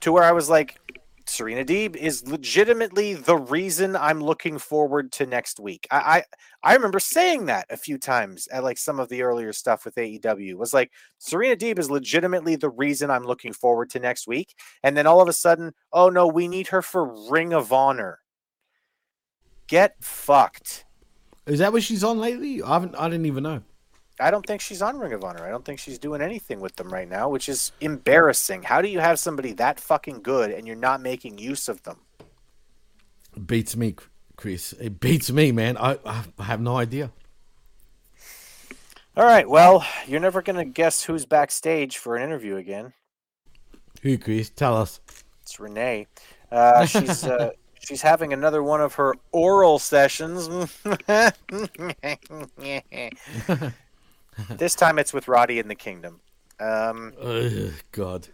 to 0.00 0.12
where 0.12 0.24
I 0.24 0.32
was 0.32 0.50
like, 0.50 0.78
Serena 1.28 1.64
Deeb 1.64 1.96
is 1.96 2.26
legitimately 2.28 3.14
the 3.14 3.36
reason 3.36 3.96
I'm 3.96 4.20
looking 4.20 4.58
forward 4.58 5.10
to 5.12 5.26
next 5.26 5.58
week. 5.58 5.86
I, 5.90 6.22
I 6.62 6.70
I 6.70 6.74
remember 6.74 7.00
saying 7.00 7.46
that 7.46 7.66
a 7.68 7.76
few 7.76 7.98
times 7.98 8.46
at 8.48 8.62
like 8.62 8.78
some 8.78 9.00
of 9.00 9.08
the 9.08 9.22
earlier 9.22 9.52
stuff 9.52 9.84
with 9.84 9.96
AEW 9.96 10.54
was 10.54 10.72
like 10.72 10.92
Serena 11.18 11.56
Deeb 11.56 11.78
is 11.78 11.90
legitimately 11.90 12.56
the 12.56 12.70
reason 12.70 13.10
I'm 13.10 13.24
looking 13.24 13.52
forward 13.52 13.90
to 13.90 14.00
next 14.00 14.28
week. 14.28 14.54
And 14.82 14.96
then 14.96 15.06
all 15.06 15.20
of 15.20 15.28
a 15.28 15.32
sudden, 15.32 15.72
oh 15.92 16.08
no, 16.10 16.28
we 16.28 16.46
need 16.46 16.68
her 16.68 16.82
for 16.82 17.30
Ring 17.30 17.52
of 17.52 17.72
Honor. 17.72 18.20
Get 19.66 19.96
fucked. 20.00 20.84
Is 21.46 21.58
that 21.58 21.72
what 21.72 21.82
she's 21.82 22.04
on 22.04 22.18
lately? 22.18 22.62
I 22.62 22.74
haven't. 22.74 22.94
I 22.96 23.08
didn't 23.08 23.26
even 23.26 23.42
know. 23.42 23.62
I 24.18 24.30
don't 24.30 24.46
think 24.46 24.60
she's 24.60 24.80
on 24.80 24.98
Ring 24.98 25.12
of 25.12 25.24
Honor. 25.24 25.44
I 25.44 25.50
don't 25.50 25.64
think 25.64 25.78
she's 25.78 25.98
doing 25.98 26.22
anything 26.22 26.60
with 26.60 26.76
them 26.76 26.92
right 26.92 27.08
now, 27.08 27.28
which 27.28 27.48
is 27.48 27.72
embarrassing. 27.80 28.62
How 28.62 28.80
do 28.80 28.88
you 28.88 29.00
have 29.00 29.18
somebody 29.18 29.52
that 29.54 29.78
fucking 29.78 30.22
good 30.22 30.50
and 30.50 30.66
you're 30.66 30.76
not 30.76 31.02
making 31.02 31.38
use 31.38 31.68
of 31.68 31.82
them? 31.82 31.98
Beats 33.44 33.76
me, 33.76 33.94
Chris. 34.36 34.72
It 34.74 35.00
beats 35.00 35.30
me, 35.30 35.52
man. 35.52 35.76
I 35.76 35.98
I 36.06 36.24
have 36.42 36.60
no 36.60 36.76
idea. 36.78 37.10
All 39.16 39.24
right, 39.24 39.48
well, 39.48 39.86
you're 40.06 40.20
never 40.20 40.42
going 40.42 40.56
to 40.56 40.64
guess 40.66 41.02
who's 41.04 41.24
backstage 41.24 41.96
for 41.96 42.16
an 42.16 42.22
interview 42.22 42.56
again. 42.56 42.92
Who, 44.02 44.18
Chris? 44.18 44.50
Tell 44.50 44.76
us. 44.76 45.00
It's 45.40 45.58
Renee. 45.58 46.06
Uh, 46.52 46.84
she's 46.84 47.24
uh, 47.24 47.52
she's 47.80 48.02
having 48.02 48.34
another 48.34 48.62
one 48.62 48.82
of 48.82 48.94
her 48.94 49.14
oral 49.32 49.78
sessions. 49.78 50.48
this 54.50 54.74
time 54.74 54.98
it's 54.98 55.12
with 55.12 55.28
Roddy 55.28 55.58
in 55.58 55.68
the 55.68 55.74
Kingdom. 55.74 56.20
Um, 56.60 57.12
Ugh, 57.20 57.72
God. 57.92 58.28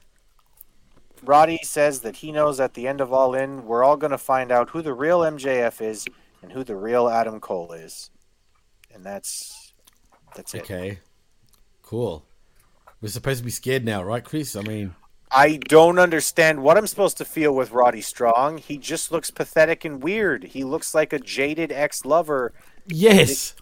Roddy 1.23 1.61
says 1.63 2.01
that 2.01 2.17
he 2.17 2.33
knows 2.33 2.59
at 2.59 2.75
the 2.75 2.89
end 2.89 3.01
of 3.01 3.13
All 3.13 3.35
In, 3.35 3.65
we're 3.65 3.85
all 3.85 3.97
going 3.97 4.11
to 4.11 4.19
find 4.19 4.51
out 4.51 4.71
who 4.71 4.83
the 4.83 4.93
real 4.93 5.21
MJF 5.21 5.81
is 5.81 6.05
and 6.43 6.53
who 6.53 6.65
the 6.65 6.75
real 6.75 7.09
Adam 7.09 7.39
Cole 7.39 7.73
is, 7.73 8.11
and 8.93 9.05
that's 9.05 9.73
that's 10.35 10.55
it. 10.55 10.63
Okay. 10.63 10.99
Cool. 11.83 12.25
We're 13.01 13.09
supposed 13.09 13.39
to 13.39 13.45
be 13.45 13.51
scared 13.51 13.85
now, 13.85 14.03
right, 14.03 14.25
Chris? 14.25 14.57
I 14.57 14.63
mean, 14.63 14.95
I 15.31 15.57
don't 15.57 15.99
understand 15.99 16.63
what 16.63 16.77
I'm 16.77 16.87
supposed 16.87 17.19
to 17.19 17.25
feel 17.25 17.55
with 17.55 17.73
Roddy 17.73 18.01
Strong. 18.01 18.59
He 18.59 18.79
just 18.79 19.11
looks 19.13 19.31
pathetic 19.31 19.85
and 19.85 20.03
weird. 20.03 20.45
He 20.45 20.65
looks 20.65 20.95
like 20.95 21.13
a 21.13 21.19
jaded 21.19 21.73
ex-lover. 21.73 22.53
yes. 22.87 23.55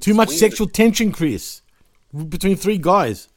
Too 0.00 0.14
much 0.14 0.28
weird. 0.28 0.38
sexual 0.40 0.68
tension, 0.68 1.12
Chris, 1.12 1.62
between 2.28 2.56
three 2.56 2.78
guys. 2.78 3.28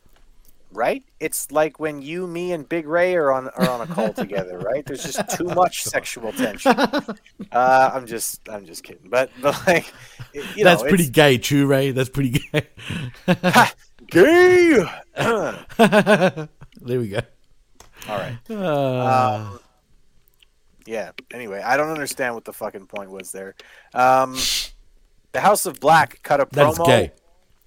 right? 0.74 1.04
It's 1.20 1.52
like 1.52 1.80
when 1.80 2.02
you, 2.02 2.26
me, 2.28 2.52
and 2.54 2.68
Big 2.68 2.88
Ray 2.88 3.16
are 3.16 3.32
on 3.32 3.50
are 3.50 3.70
on 3.70 3.82
a 3.82 3.88
call 3.88 4.14
together, 4.14 4.58
right? 4.60 4.86
There's 4.86 5.04
just 5.04 5.38
too 5.38 5.44
much 5.62 5.84
sexual 5.84 6.32
tension. 6.34 6.72
Uh, 6.78 7.92
I'm 7.94 8.06
just 8.08 8.48
I'm 8.50 8.66
just 8.66 8.84
kidding, 8.84 9.10
but 9.10 9.30
but 9.42 9.56
like 9.68 9.92
you 10.34 10.64
That's 10.64 10.82
know, 10.84 10.90
pretty 10.90 11.04
it's- 11.06 11.10
gay, 11.10 11.38
too, 11.38 11.68
Ray. 11.68 11.92
That's 11.92 12.10
pretty 12.10 12.40
gay. 12.52 12.68
gay. 14.08 14.86
there 15.78 16.48
we 17.00 17.08
go. 17.10 17.20
All 18.10 18.18
right. 18.18 18.38
Uh, 18.50 19.46
Um, 19.52 19.60
yeah. 20.88 21.12
Anyway, 21.32 21.62
I 21.62 21.78
don't 21.78 21.90
understand 21.92 22.34
what 22.34 22.46
the 22.46 22.54
fucking 22.54 22.88
point 22.88 23.12
was 23.12 23.32
there. 23.32 23.56
Um, 23.94 24.36
the 25.32 25.42
House 25.42 25.66
of 25.66 25.80
Black 25.80 26.22
cut 26.24 26.40
a 26.40 26.46
promo 26.46 27.12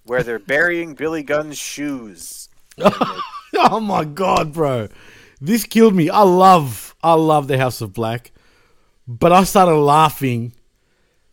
where 0.05 0.23
they're 0.23 0.39
burying 0.39 0.95
Billy 0.95 1.23
Gunn's 1.23 1.59
shoes. 1.59 2.49
oh 2.79 3.81
my 3.81 4.05
god, 4.05 4.53
bro. 4.53 4.89
This 5.41 5.65
killed 5.65 5.95
me. 5.95 6.11
I 6.11 6.23
love 6.23 6.95
I 7.03 7.15
love 7.15 7.49
the 7.49 7.59
House 7.59 7.81
of 7.81 7.93
Black. 7.93 8.33
But 9.07 9.33
I 9.33 9.45
started 9.45 9.77
laughing 9.77 10.55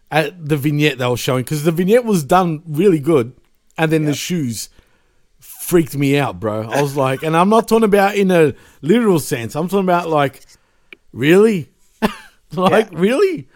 at 0.10 0.46
the 0.46 0.58
vignette 0.58 0.98
they 0.98 1.08
were 1.08 1.18
showing 1.18 1.44
because 1.44 1.64
the 1.64 1.72
vignette 1.72 2.04
was 2.04 2.24
done 2.24 2.62
really 2.68 3.00
good. 3.00 3.34
And 3.78 3.92
then 3.92 4.04
the 4.04 4.14
shoes 4.14 4.70
freaked 5.40 5.96
me 5.96 6.18
out, 6.18 6.40
bro. 6.40 6.64
I 6.64 6.82
was 6.82 6.98
like, 6.98 7.24
and 7.24 7.36
I'm 7.36 7.50
not 7.50 7.68
talking 7.68 7.86
about 7.86 8.16
in 8.16 8.30
a 8.30 8.54
literal 8.82 9.20
sense. 9.20 9.56
I'm 9.56 9.70
talking 9.70 9.86
about 9.86 10.10
like, 10.10 10.42
really? 11.14 11.70
like, 12.52 12.90
really? 12.92 13.48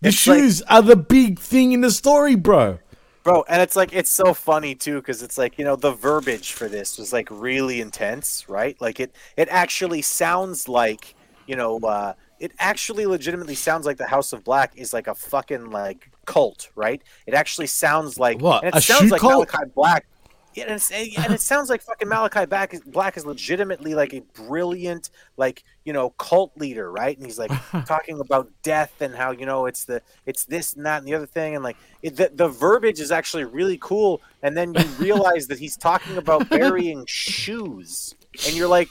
The 0.00 0.08
It's 0.08 0.26
like- 0.26 0.38
shoes 0.38 0.62
are 0.62 0.82
the 0.82 0.96
big 0.96 1.38
thing 1.38 1.72
in 1.72 1.80
the 1.82 1.90
story, 1.90 2.34
bro. 2.34 2.78
Bro, 3.22 3.44
and 3.48 3.60
it's 3.60 3.76
like 3.76 3.92
it's 3.92 4.10
so 4.10 4.32
funny 4.32 4.74
too 4.74 4.96
because 4.96 5.22
it's 5.22 5.36
like 5.36 5.58
you 5.58 5.64
know 5.64 5.76
the 5.76 5.92
verbiage 5.92 6.52
for 6.52 6.68
this 6.68 6.96
was 6.96 7.12
like 7.12 7.28
really 7.30 7.80
intense, 7.82 8.46
right? 8.48 8.80
Like 8.80 8.98
it 8.98 9.14
it 9.36 9.46
actually 9.50 10.00
sounds 10.00 10.68
like 10.68 11.14
you 11.46 11.54
know 11.54 11.78
uh, 11.80 12.14
it 12.38 12.52
actually 12.58 13.04
legitimately 13.04 13.56
sounds 13.56 13.84
like 13.84 13.98
the 13.98 14.06
House 14.06 14.32
of 14.32 14.42
Black 14.42 14.72
is 14.74 14.94
like 14.94 15.06
a 15.06 15.14
fucking 15.14 15.70
like 15.70 16.10
cult, 16.24 16.70
right? 16.74 17.02
It 17.26 17.34
actually 17.34 17.66
sounds 17.66 18.18
like 18.18 18.40
What, 18.40 18.64
And 18.64 18.74
it 18.74 18.78
a 18.78 18.80
sounds 18.80 19.10
like 19.10 19.20
cult? 19.20 19.50
Malachi 19.52 19.70
Black. 19.74 20.06
Yeah, 20.54 20.64
and, 20.64 20.74
it's, 20.74 20.90
and 20.90 21.32
it 21.32 21.40
sounds 21.40 21.70
like 21.70 21.80
fucking 21.80 22.08
Malachi 22.08 22.44
Black 22.44 22.74
is, 22.74 22.80
Black 22.80 23.16
is 23.16 23.24
legitimately 23.24 23.94
like 23.94 24.12
a 24.12 24.20
brilliant, 24.34 25.10
like 25.36 25.62
you 25.84 25.92
know, 25.92 26.10
cult 26.10 26.56
leader, 26.56 26.90
right? 26.90 27.16
And 27.16 27.24
he's 27.24 27.38
like 27.38 27.52
talking 27.86 28.18
about 28.18 28.50
death 28.62 29.00
and 29.00 29.14
how 29.14 29.30
you 29.30 29.46
know 29.46 29.66
it's 29.66 29.84
the 29.84 30.02
it's 30.26 30.44
this 30.46 30.72
and 30.72 30.84
that 30.86 30.98
and 30.98 31.06
the 31.06 31.14
other 31.14 31.26
thing, 31.26 31.54
and 31.54 31.62
like 31.62 31.76
it, 32.02 32.16
the 32.16 32.32
the 32.34 32.48
verbiage 32.48 32.98
is 32.98 33.12
actually 33.12 33.44
really 33.44 33.78
cool. 33.78 34.20
And 34.42 34.56
then 34.56 34.74
you 34.74 34.84
realize 34.98 35.46
that 35.48 35.60
he's 35.60 35.76
talking 35.76 36.16
about 36.16 36.48
burying 36.50 37.06
shoes, 37.06 38.16
and 38.44 38.56
you're 38.56 38.68
like, 38.68 38.88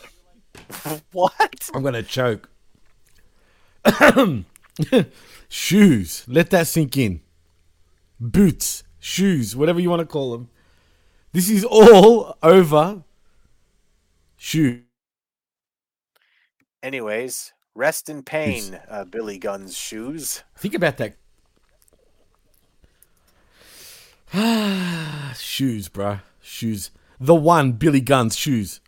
what? 1.12 1.70
I'm 1.74 1.84
gonna 1.84 2.04
choke. 2.04 2.50
shoes. 5.50 6.24
Let 6.26 6.52
that 6.52 6.68
sink 6.68 6.96
in. 6.96 7.20
Boots, 8.18 8.84
shoes, 9.00 9.58
whatever 9.58 9.82
you 9.82 9.90
want 9.90 10.02
to 10.02 10.06
call 10.06 10.32
them. 10.32 10.50
This 11.32 11.50
is 11.50 11.64
all 11.64 12.36
over 12.42 13.04
shoe. 14.36 14.82
Anyways, 16.82 17.54
rest 17.76 18.10
in 18.10 18.24
pain, 18.24 18.80
uh, 18.90 19.04
Billy 19.04 19.38
Gunn's 19.38 19.78
shoes. 19.78 20.44
Think 20.58 20.74
about 20.74 20.98
that. 20.98 21.18
shoes, 25.38 25.90
bruh. 25.90 26.22
Shoes. 26.42 26.92
The 27.20 27.36
one 27.36 27.74
Billy 27.74 28.02
Gunn's 28.02 28.36
shoes. 28.36 28.80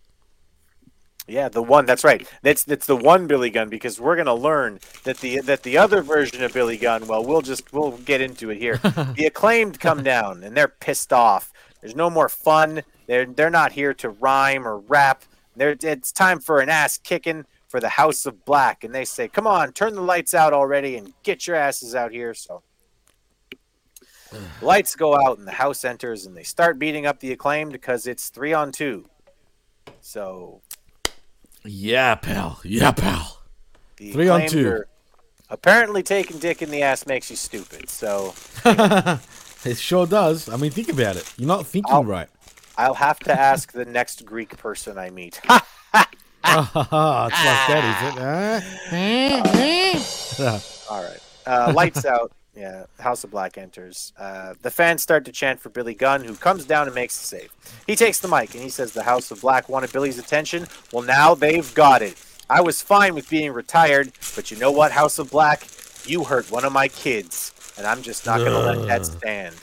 Yeah, 1.28 1.50
the 1.50 1.62
one. 1.62 1.86
That's 1.86 2.04
right. 2.04 2.28
That's 2.42 2.64
that's 2.64 2.86
the 2.86 2.96
one 2.96 3.28
Billy 3.28 3.50
Gunn 3.50 3.70
because 3.70 4.00
we're 4.00 4.16
gonna 4.16 4.34
learn 4.36 4.80
that 5.04 5.18
the 5.18 5.40
that 5.42 5.64
the 5.64 5.78
other 5.78 6.02
version 6.02 6.44
of 6.44 6.54
Billy 6.54 6.78
Gunn. 6.78 7.08
Well, 7.08 7.24
we'll 7.24 7.42
just 7.42 7.72
we'll 7.72 7.98
get 7.98 8.22
into 8.22 8.50
it 8.50 8.58
here. 8.58 8.78
the 9.16 9.26
acclaimed 9.28 9.80
come 9.80 10.04
down 10.04 10.44
and 10.44 10.58
they're 10.58 10.68
pissed 10.68 11.14
off. 11.14 11.51
There's 11.82 11.96
no 11.96 12.10
more 12.10 12.30
fun. 12.30 12.84
They're 13.08 13.26
they're 13.26 13.50
not 13.50 13.74
here 13.74 13.94
to 13.96 14.10
rhyme 14.10 14.68
or 14.68 14.78
rap. 14.80 15.24
They're, 15.56 15.76
it's 15.82 16.12
time 16.12 16.40
for 16.40 16.60
an 16.60 16.70
ass 16.70 16.98
kicking 16.98 17.46
for 17.68 17.80
the 17.80 17.90
House 17.90 18.26
of 18.26 18.46
Black, 18.46 18.84
and 18.84 18.94
they 18.94 19.06
say, 19.06 19.28
"Come 19.28 19.48
on, 19.48 19.74
turn 19.74 19.96
the 19.96 20.02
lights 20.02 20.34
out 20.34 20.54
already 20.54 20.96
and 20.96 21.14
get 21.24 21.48
your 21.48 21.56
asses 21.56 21.96
out 21.96 22.12
here." 22.12 22.34
So. 22.34 22.64
Lights 24.62 24.96
go 24.96 25.14
out 25.14 25.40
and 25.40 25.46
the 25.46 25.52
house 25.52 25.84
enters 25.84 26.26
and 26.26 26.38
they 26.38 26.44
start 26.44 26.80
beating 26.80 27.06
up 27.06 27.20
the 27.20 27.34
acclaimed 27.34 27.74
because 27.74 28.08
it's 28.08 28.30
three 28.30 28.54
on 28.54 28.72
two. 28.72 29.10
So 30.00 30.62
Yeah, 31.66 32.16
pal. 32.16 32.62
Yeah, 32.64 32.92
pal. 32.92 33.42
the 33.98 34.14
Three 34.14 34.30
on 34.30 34.48
two. 34.48 34.84
Apparently, 35.50 36.02
taking 36.02 36.40
dick 36.40 36.62
in 36.62 36.72
the 36.72 36.82
ass 36.82 37.06
makes 37.06 37.30
you 37.30 37.36
stupid. 37.36 37.90
So 37.90 38.34
It 39.66 39.78
sure 39.78 40.06
does. 40.08 40.50
I 40.50 40.58
mean, 40.58 40.72
think 40.72 40.90
about 40.90 41.16
it. 41.18 41.32
You're 41.38 41.48
not 41.48 41.66
thinking 41.68 41.94
I'll- 41.94 42.04
right. 42.04 42.28
I'll 42.78 42.94
have 42.96 43.20
to 43.20 43.40
ask 43.40 43.72
the 43.74 43.86
next 43.86 44.26
Greek 44.26 44.58
person 44.58 44.98
I 44.98 45.10
meet. 45.10 45.40
it's 46.44 46.76
like 46.76 46.90
that, 47.70 47.84
is 47.92 48.18
it? 48.18 49.62
Huh? 50.38 50.60
All 50.90 51.04
right. 51.04 51.20
Uh, 51.46 51.74
lights 51.76 52.06
out. 52.06 52.32
Yeah, 52.56 52.86
House 53.00 53.24
of 53.24 53.32
Black 53.32 53.58
enters. 53.58 54.12
Uh, 54.18 54.56
the 54.62 54.72
fans 54.72 55.02
start 55.02 55.24
to 55.26 55.32
chant 55.32 55.60
for 55.62 55.70
Billy 55.70 55.94
Gunn, 55.94 56.24
who 56.24 56.36
comes 56.36 56.66
down 56.66 56.88
and 56.88 56.96
makes 56.96 57.18
the 57.18 57.26
save. 57.26 57.54
He 57.88 57.96
takes 57.96 58.20
the 58.20 58.28
mic 58.28 58.54
and 58.54 58.64
he 58.64 58.70
says 58.70 58.92
the 58.92 59.04
House 59.04 59.32
of 59.32 59.40
Black 59.42 59.70
wanted 59.70 59.94
Billy's 59.94 60.18
attention. 60.20 60.68
Well, 60.92 61.04
now 61.04 61.34
they've 61.34 61.74
got 61.74 62.02
it. 62.02 62.16
I 62.50 62.60
was 62.62 62.82
fine 62.82 63.16
with 63.16 63.30
being 63.30 63.54
retired, 63.54 64.12
but 64.36 64.52
you 64.52 64.58
know 64.58 64.72
what, 64.72 64.92
House 64.92 65.18
of 65.20 65.32
Black? 65.32 65.66
You 66.06 66.26
hurt 66.26 66.52
one 66.52 66.66
of 66.66 66.74
my 66.74 66.90
kids, 66.90 67.54
and 67.78 67.88
I'm 67.88 68.02
just 68.02 68.26
not 68.26 68.40
going 68.40 68.52
to 68.52 68.82
let 68.82 68.88
that 68.88 69.06
stand. 69.06 69.56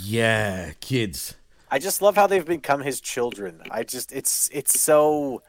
Yeah, 0.00 0.72
kids. 0.80 1.34
I 1.70 1.78
just 1.78 2.00
love 2.00 2.14
how 2.14 2.26
they've 2.26 2.44
become 2.44 2.80
his 2.82 3.00
children. 3.00 3.60
I 3.70 3.82
just 3.82 4.12
it's 4.12 4.48
it's 4.52 4.80
so 4.80 5.42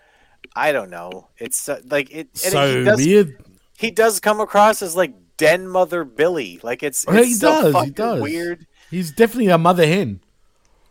I 0.55 0.71
don't 0.71 0.89
know. 0.89 1.27
It's 1.37 1.57
so, 1.57 1.79
like 1.89 2.09
it. 2.11 2.35
So 2.35 2.79
he 2.79 2.83
does, 2.83 3.05
weird. 3.05 3.45
He 3.77 3.91
does 3.91 4.19
come 4.19 4.39
across 4.39 4.81
as 4.81 4.95
like 4.95 5.13
den 5.37 5.67
mother 5.67 6.03
Billy. 6.03 6.59
Like 6.63 6.81
it's, 6.83 7.05
Yeah, 7.07 7.23
he 7.23 7.33
so 7.33 7.71
does. 7.71 7.83
He 7.85 7.91
does. 7.91 8.21
weird. 8.21 8.65
He's 8.89 9.11
definitely 9.11 9.47
a 9.47 9.57
mother 9.57 9.85
hen. 9.85 10.21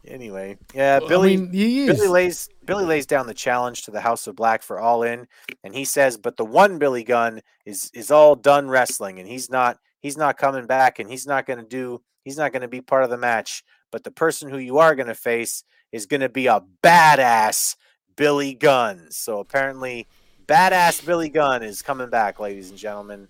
Anyway, 0.07 0.59
yeah, 0.75 1.01
I 1.03 1.09
Billy. 1.09 1.37
mean, 1.37 1.53
he 1.53 1.87
is. 1.87 1.97
Billy 1.97 2.09
lays 2.09 2.49
Billy 2.65 2.85
lays 2.85 3.07
down 3.07 3.27
the 3.27 3.35
challenge 3.35 3.83
to 3.83 3.91
the 3.91 4.01
House 4.01 4.27
of 4.27 4.37
Black 4.37 4.63
for 4.63 4.79
All 4.79 5.03
In, 5.03 5.27
and 5.63 5.75
he 5.75 5.85
says, 5.85 6.17
"But 6.19 6.37
the 6.37 6.45
one 6.45 6.79
Billy 6.79 7.05
Gunn 7.05 7.41
is 7.65 7.91
is 7.95 8.11
all 8.11 8.37
done 8.37 8.69
wrestling, 8.69 9.19
and 9.19 9.29
he's 9.29 9.49
not 9.49 9.79
he's 10.01 10.17
not 10.17 10.37
coming 10.37 10.67
back, 10.67 10.99
and 10.99 11.09
he's 11.09 11.27
not 11.27 11.47
going 11.47 11.59
to 11.59 11.65
do 11.65 12.03
he's 12.25 12.37
not 12.37 12.53
going 12.53 12.63
to 12.63 12.69
be 12.69 12.81
part 12.81 13.05
of 13.05 13.11
the 13.11 13.17
match. 13.17 13.65
But 13.91 14.05
the 14.05 14.11
person 14.11 14.51
who 14.51 14.59
you 14.59 14.79
are 14.79 14.95
going 14.95 15.07
to 15.07 15.15
face 15.15 15.65
is 15.93 16.07
going 16.07 16.21
to 16.21 16.29
be 16.29 16.49
a 16.49 16.63
badass 16.83 17.77
Billy 18.17 18.55
Gunn. 18.55 19.07
So 19.11 19.39
apparently, 19.39 20.07
badass 20.47 21.05
Billy 21.05 21.29
Gunn 21.29 21.63
is 21.63 21.81
coming 21.83 22.11
back, 22.11 22.39
ladies 22.41 22.71
and 22.71 22.79
gentlemen. 22.79 23.29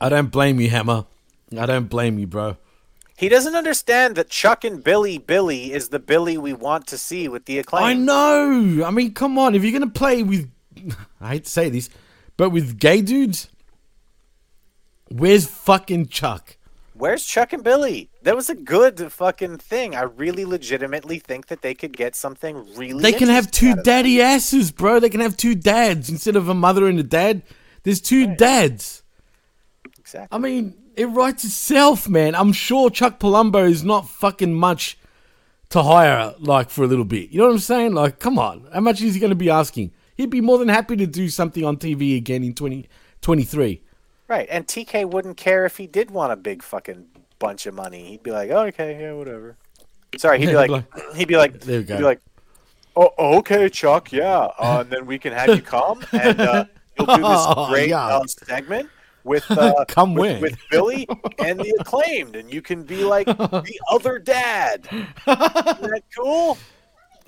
I 0.00 0.08
don't 0.08 0.30
blame 0.30 0.60
you, 0.60 0.70
Hammer. 0.70 1.06
I 1.58 1.66
don't 1.66 1.88
blame 1.88 2.18
you, 2.18 2.26
bro. 2.26 2.56
He 3.18 3.28
doesn't 3.28 3.56
understand 3.56 4.14
that 4.14 4.30
Chuck 4.30 4.62
and 4.62 4.82
Billy 4.82 5.18
Billy 5.18 5.72
is 5.72 5.88
the 5.88 5.98
Billy 5.98 6.38
we 6.38 6.52
want 6.52 6.86
to 6.86 6.96
see 6.96 7.26
with 7.26 7.46
the 7.46 7.58
acclaim. 7.58 7.84
I 7.84 7.92
know. 7.92 8.84
I 8.86 8.92
mean, 8.92 9.12
come 9.12 9.36
on. 9.40 9.56
If 9.56 9.64
you're 9.64 9.72
gonna 9.72 9.90
play 9.90 10.22
with, 10.22 10.48
I 11.20 11.30
hate 11.30 11.44
to 11.44 11.50
say 11.50 11.68
this, 11.68 11.90
but 12.36 12.50
with 12.50 12.78
gay 12.78 13.02
dudes, 13.02 13.48
where's 15.10 15.46
fucking 15.46 16.06
Chuck? 16.06 16.58
Where's 16.94 17.24
Chuck 17.24 17.52
and 17.52 17.64
Billy? 17.64 18.08
That 18.22 18.36
was 18.36 18.48
a 18.50 18.54
good 18.54 19.10
fucking 19.12 19.58
thing. 19.58 19.96
I 19.96 20.02
really 20.02 20.44
legitimately 20.44 21.18
think 21.18 21.48
that 21.48 21.60
they 21.60 21.74
could 21.74 21.96
get 21.96 22.14
something 22.14 22.72
really. 22.76 23.02
They 23.02 23.12
can 23.12 23.28
have 23.30 23.50
two 23.50 23.70
out 23.70 23.70
of 23.70 23.76
that. 23.78 23.84
daddy 23.84 24.22
asses, 24.22 24.70
bro. 24.70 25.00
They 25.00 25.10
can 25.10 25.22
have 25.22 25.36
two 25.36 25.56
dads 25.56 26.08
instead 26.08 26.36
of 26.36 26.48
a 26.48 26.54
mother 26.54 26.86
and 26.86 27.00
a 27.00 27.04
dad. 27.04 27.42
There's 27.82 28.00
two 28.00 28.36
dads. 28.36 29.02
Exactly. 29.98 30.36
I 30.36 30.38
mean, 30.38 30.76
it 30.98 31.06
writes 31.06 31.44
itself, 31.44 32.08
man. 32.08 32.34
I'm 32.34 32.52
sure 32.52 32.90
Chuck 32.90 33.20
Palumbo 33.20 33.70
is 33.70 33.84
not 33.84 34.08
fucking 34.08 34.52
much 34.52 34.98
to 35.70 35.84
hire, 35.84 36.34
like 36.40 36.70
for 36.70 36.82
a 36.82 36.88
little 36.88 37.04
bit. 37.04 37.30
You 37.30 37.38
know 37.38 37.46
what 37.46 37.52
I'm 37.52 37.58
saying? 37.60 37.94
Like, 37.94 38.18
come 38.18 38.36
on, 38.36 38.66
how 38.74 38.80
much 38.80 39.00
is 39.00 39.14
he 39.14 39.20
going 39.20 39.30
to 39.30 39.36
be 39.36 39.48
asking? 39.48 39.92
He'd 40.16 40.30
be 40.30 40.40
more 40.40 40.58
than 40.58 40.68
happy 40.68 40.96
to 40.96 41.06
do 41.06 41.28
something 41.28 41.64
on 41.64 41.76
TV 41.76 42.16
again 42.16 42.42
in 42.42 42.52
2023. 42.52 43.80
Right, 44.26 44.48
and 44.50 44.66
TK 44.66 45.08
wouldn't 45.08 45.36
care 45.36 45.64
if 45.64 45.76
he 45.76 45.86
did 45.86 46.10
want 46.10 46.32
a 46.32 46.36
big 46.36 46.64
fucking 46.64 47.06
bunch 47.38 47.66
of 47.66 47.74
money. 47.74 48.08
He'd 48.08 48.24
be 48.24 48.32
like, 48.32 48.50
oh, 48.50 48.66
"Okay, 48.66 49.00
yeah, 49.00 49.12
whatever." 49.12 49.56
Sorry, 50.16 50.40
he'd 50.40 50.46
be 50.46 50.56
like, 50.56 50.84
he'd 51.14 51.28
be 51.28 51.36
like, 51.36 51.60
There 51.60 51.80
you 51.80 51.86
he'd 51.86 51.98
be 51.98 52.02
like, 52.02 52.20
"Oh, 52.96 53.12
okay, 53.38 53.68
Chuck, 53.68 54.10
yeah," 54.10 54.48
uh, 54.58 54.80
and 54.80 54.90
then 54.90 55.06
we 55.06 55.18
can 55.18 55.32
have 55.32 55.54
you 55.54 55.62
come 55.62 56.04
and 56.12 56.40
uh, 56.40 56.64
you'll 56.98 57.06
do 57.06 57.22
this 57.22 57.46
great 57.68 57.90
Yeah. 57.90 58.04
uh, 58.04 58.26
segment 58.26 58.90
with 59.28 59.48
uh, 59.50 59.84
Come 59.86 60.14
with, 60.14 60.40
with 60.42 60.58
Billy 60.70 61.06
and 61.38 61.60
the 61.60 61.76
acclaimed, 61.78 62.34
and 62.36 62.52
you 62.52 62.60
can 62.62 62.82
be 62.82 63.04
like 63.04 63.26
the 63.26 63.80
other 63.90 64.18
dad. 64.18 64.88
Isn't 64.90 65.06
that 65.26 66.02
cool? 66.16 66.58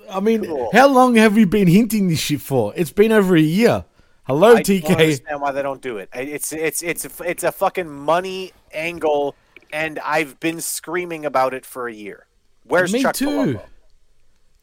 I 0.09 0.19
mean, 0.19 0.43
Cool. 0.45 0.69
how 0.73 0.87
long 0.89 1.15
have 1.15 1.35
we 1.35 1.45
been 1.45 1.67
hinting 1.67 2.09
this 2.09 2.19
shit 2.19 2.41
for? 2.41 2.73
It's 2.75 2.91
been 2.91 3.11
over 3.11 3.35
a 3.35 3.39
year. 3.41 3.85
Hello, 4.23 4.55
I 4.55 4.61
TK. 4.61 4.89
understand 4.91 5.41
why 5.41 5.51
they 5.51 5.61
don't 5.61 5.81
do 5.81 5.97
it. 5.97 6.09
It's 6.13 6.51
it's 6.51 6.81
it's 6.81 7.05
a, 7.05 7.09
it's 7.23 7.43
a 7.43 7.51
fucking 7.51 7.89
money 7.89 8.51
angle, 8.73 9.35
and 9.71 9.99
I've 9.99 10.39
been 10.39 10.59
screaming 10.59 11.25
about 11.25 11.53
it 11.53 11.65
for 11.65 11.87
a 11.87 11.93
year. 11.93 12.25
Where's 12.65 12.91
Me 12.93 13.01
Chuck 13.03 13.15
too. 13.15 13.27
Palumbo? 13.27 13.63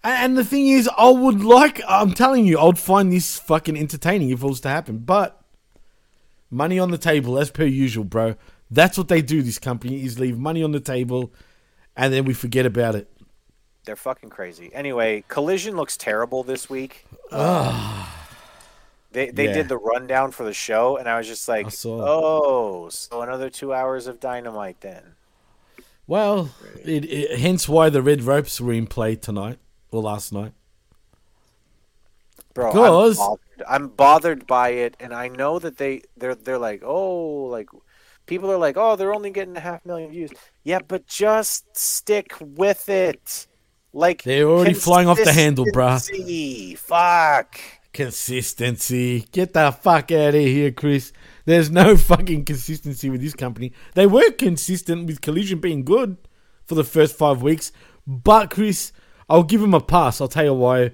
And 0.04 0.38
the 0.38 0.44
thing 0.44 0.68
is, 0.68 0.88
I 0.96 1.08
would 1.10 1.42
like, 1.42 1.80
I'm 1.88 2.12
telling 2.14 2.46
you, 2.46 2.58
I'd 2.60 2.78
find 2.78 3.12
this 3.12 3.36
fucking 3.38 3.76
entertaining 3.76 4.30
if 4.30 4.42
it 4.42 4.46
was 4.46 4.60
to 4.60 4.68
happen. 4.68 4.98
But 4.98 5.37
money 6.50 6.78
on 6.78 6.90
the 6.90 6.98
table, 6.98 7.38
as 7.38 7.50
per 7.50 7.64
usual, 7.64 8.04
bro. 8.04 8.34
That's 8.70 8.98
what 8.98 9.08
they 9.08 9.22
do, 9.22 9.42
this 9.42 9.58
company, 9.58 10.04
is 10.04 10.18
leave 10.18 10.38
money 10.38 10.62
on 10.62 10.72
the 10.72 10.80
table 10.80 11.32
and 11.98 12.14
then 12.14 12.24
we 12.24 12.32
forget 12.32 12.64
about 12.64 12.94
it. 12.94 13.10
They're 13.84 13.96
fucking 13.96 14.30
crazy. 14.30 14.70
Anyway, 14.72 15.24
Collision 15.28 15.76
looks 15.76 15.96
terrible 15.96 16.44
this 16.44 16.70
week. 16.70 17.04
They 19.10 19.30
they 19.30 19.46
Yeah. 19.46 19.52
did 19.52 19.68
the 19.68 19.78
rundown 19.78 20.30
for 20.30 20.44
the 20.44 20.52
show, 20.52 20.96
and 20.96 21.08
I 21.08 21.18
was 21.18 21.26
just 21.26 21.48
like, 21.48 21.66
oh, 21.84 22.88
so 22.90 23.22
another 23.22 23.50
two 23.50 23.72
hours 23.72 24.06
of 24.06 24.20
dynamite 24.20 24.80
then. 24.80 25.02
Well, 26.06 26.50
it, 26.84 27.04
it, 27.04 27.40
hence 27.40 27.68
why 27.68 27.90
the 27.90 28.00
red 28.02 28.22
ropes 28.22 28.60
were 28.60 28.72
in 28.72 28.86
play 28.86 29.16
tonight 29.16 29.58
or 29.90 30.02
last 30.02 30.32
night. 30.32 30.52
Bro, 32.54 32.72
Because-. 32.72 33.18
I'm 33.68 33.88
bothered 33.88 34.46
by 34.46 34.70
it, 34.70 34.96
and 35.00 35.14
I 35.14 35.28
know 35.28 35.58
that 35.58 35.78
they 35.78 36.02
they're 36.16 36.34
they're 36.34 36.58
like, 36.58 36.82
oh, 36.84 37.44
like 37.44 37.68
people 38.26 38.52
are 38.52 38.58
like, 38.58 38.76
oh, 38.76 38.94
they're 38.94 39.14
only 39.14 39.30
getting 39.30 39.56
a 39.56 39.60
half 39.60 39.84
million 39.84 40.10
views. 40.10 40.30
Yeah, 40.62 40.80
but 40.86 41.06
just 41.06 41.76
stick 41.76 42.34
with 42.40 42.88
it. 42.88 43.46
Like 43.92 44.22
They're 44.22 44.48
already 44.48 44.74
flying 44.74 45.08
off 45.08 45.18
the 45.22 45.32
handle, 45.32 45.64
bruh. 45.74 46.78
Fuck. 46.78 47.58
Consistency. 47.92 49.26
Get 49.32 49.54
the 49.54 49.72
fuck 49.72 50.12
out 50.12 50.34
of 50.34 50.40
here, 50.40 50.70
Chris. 50.70 51.12
There's 51.46 51.70
no 51.70 51.96
fucking 52.10 52.44
consistency 52.44 53.08
with 53.10 53.22
this 53.22 53.34
company. 53.34 53.72
They 53.94 54.06
were 54.06 54.30
consistent 54.32 55.06
with 55.06 55.22
Collision 55.22 55.60
being 55.60 55.84
good 55.84 56.18
for 56.66 56.74
the 56.74 56.84
first 56.84 57.16
five 57.16 57.42
weeks, 57.42 57.72
but 58.06 58.50
Chris, 58.50 58.92
I'll 59.28 59.42
give 59.42 59.62
them 59.62 59.74
a 59.74 59.80
pass. 59.80 60.20
I'll 60.20 60.28
tell 60.28 60.44
you 60.44 60.54
why. 60.54 60.92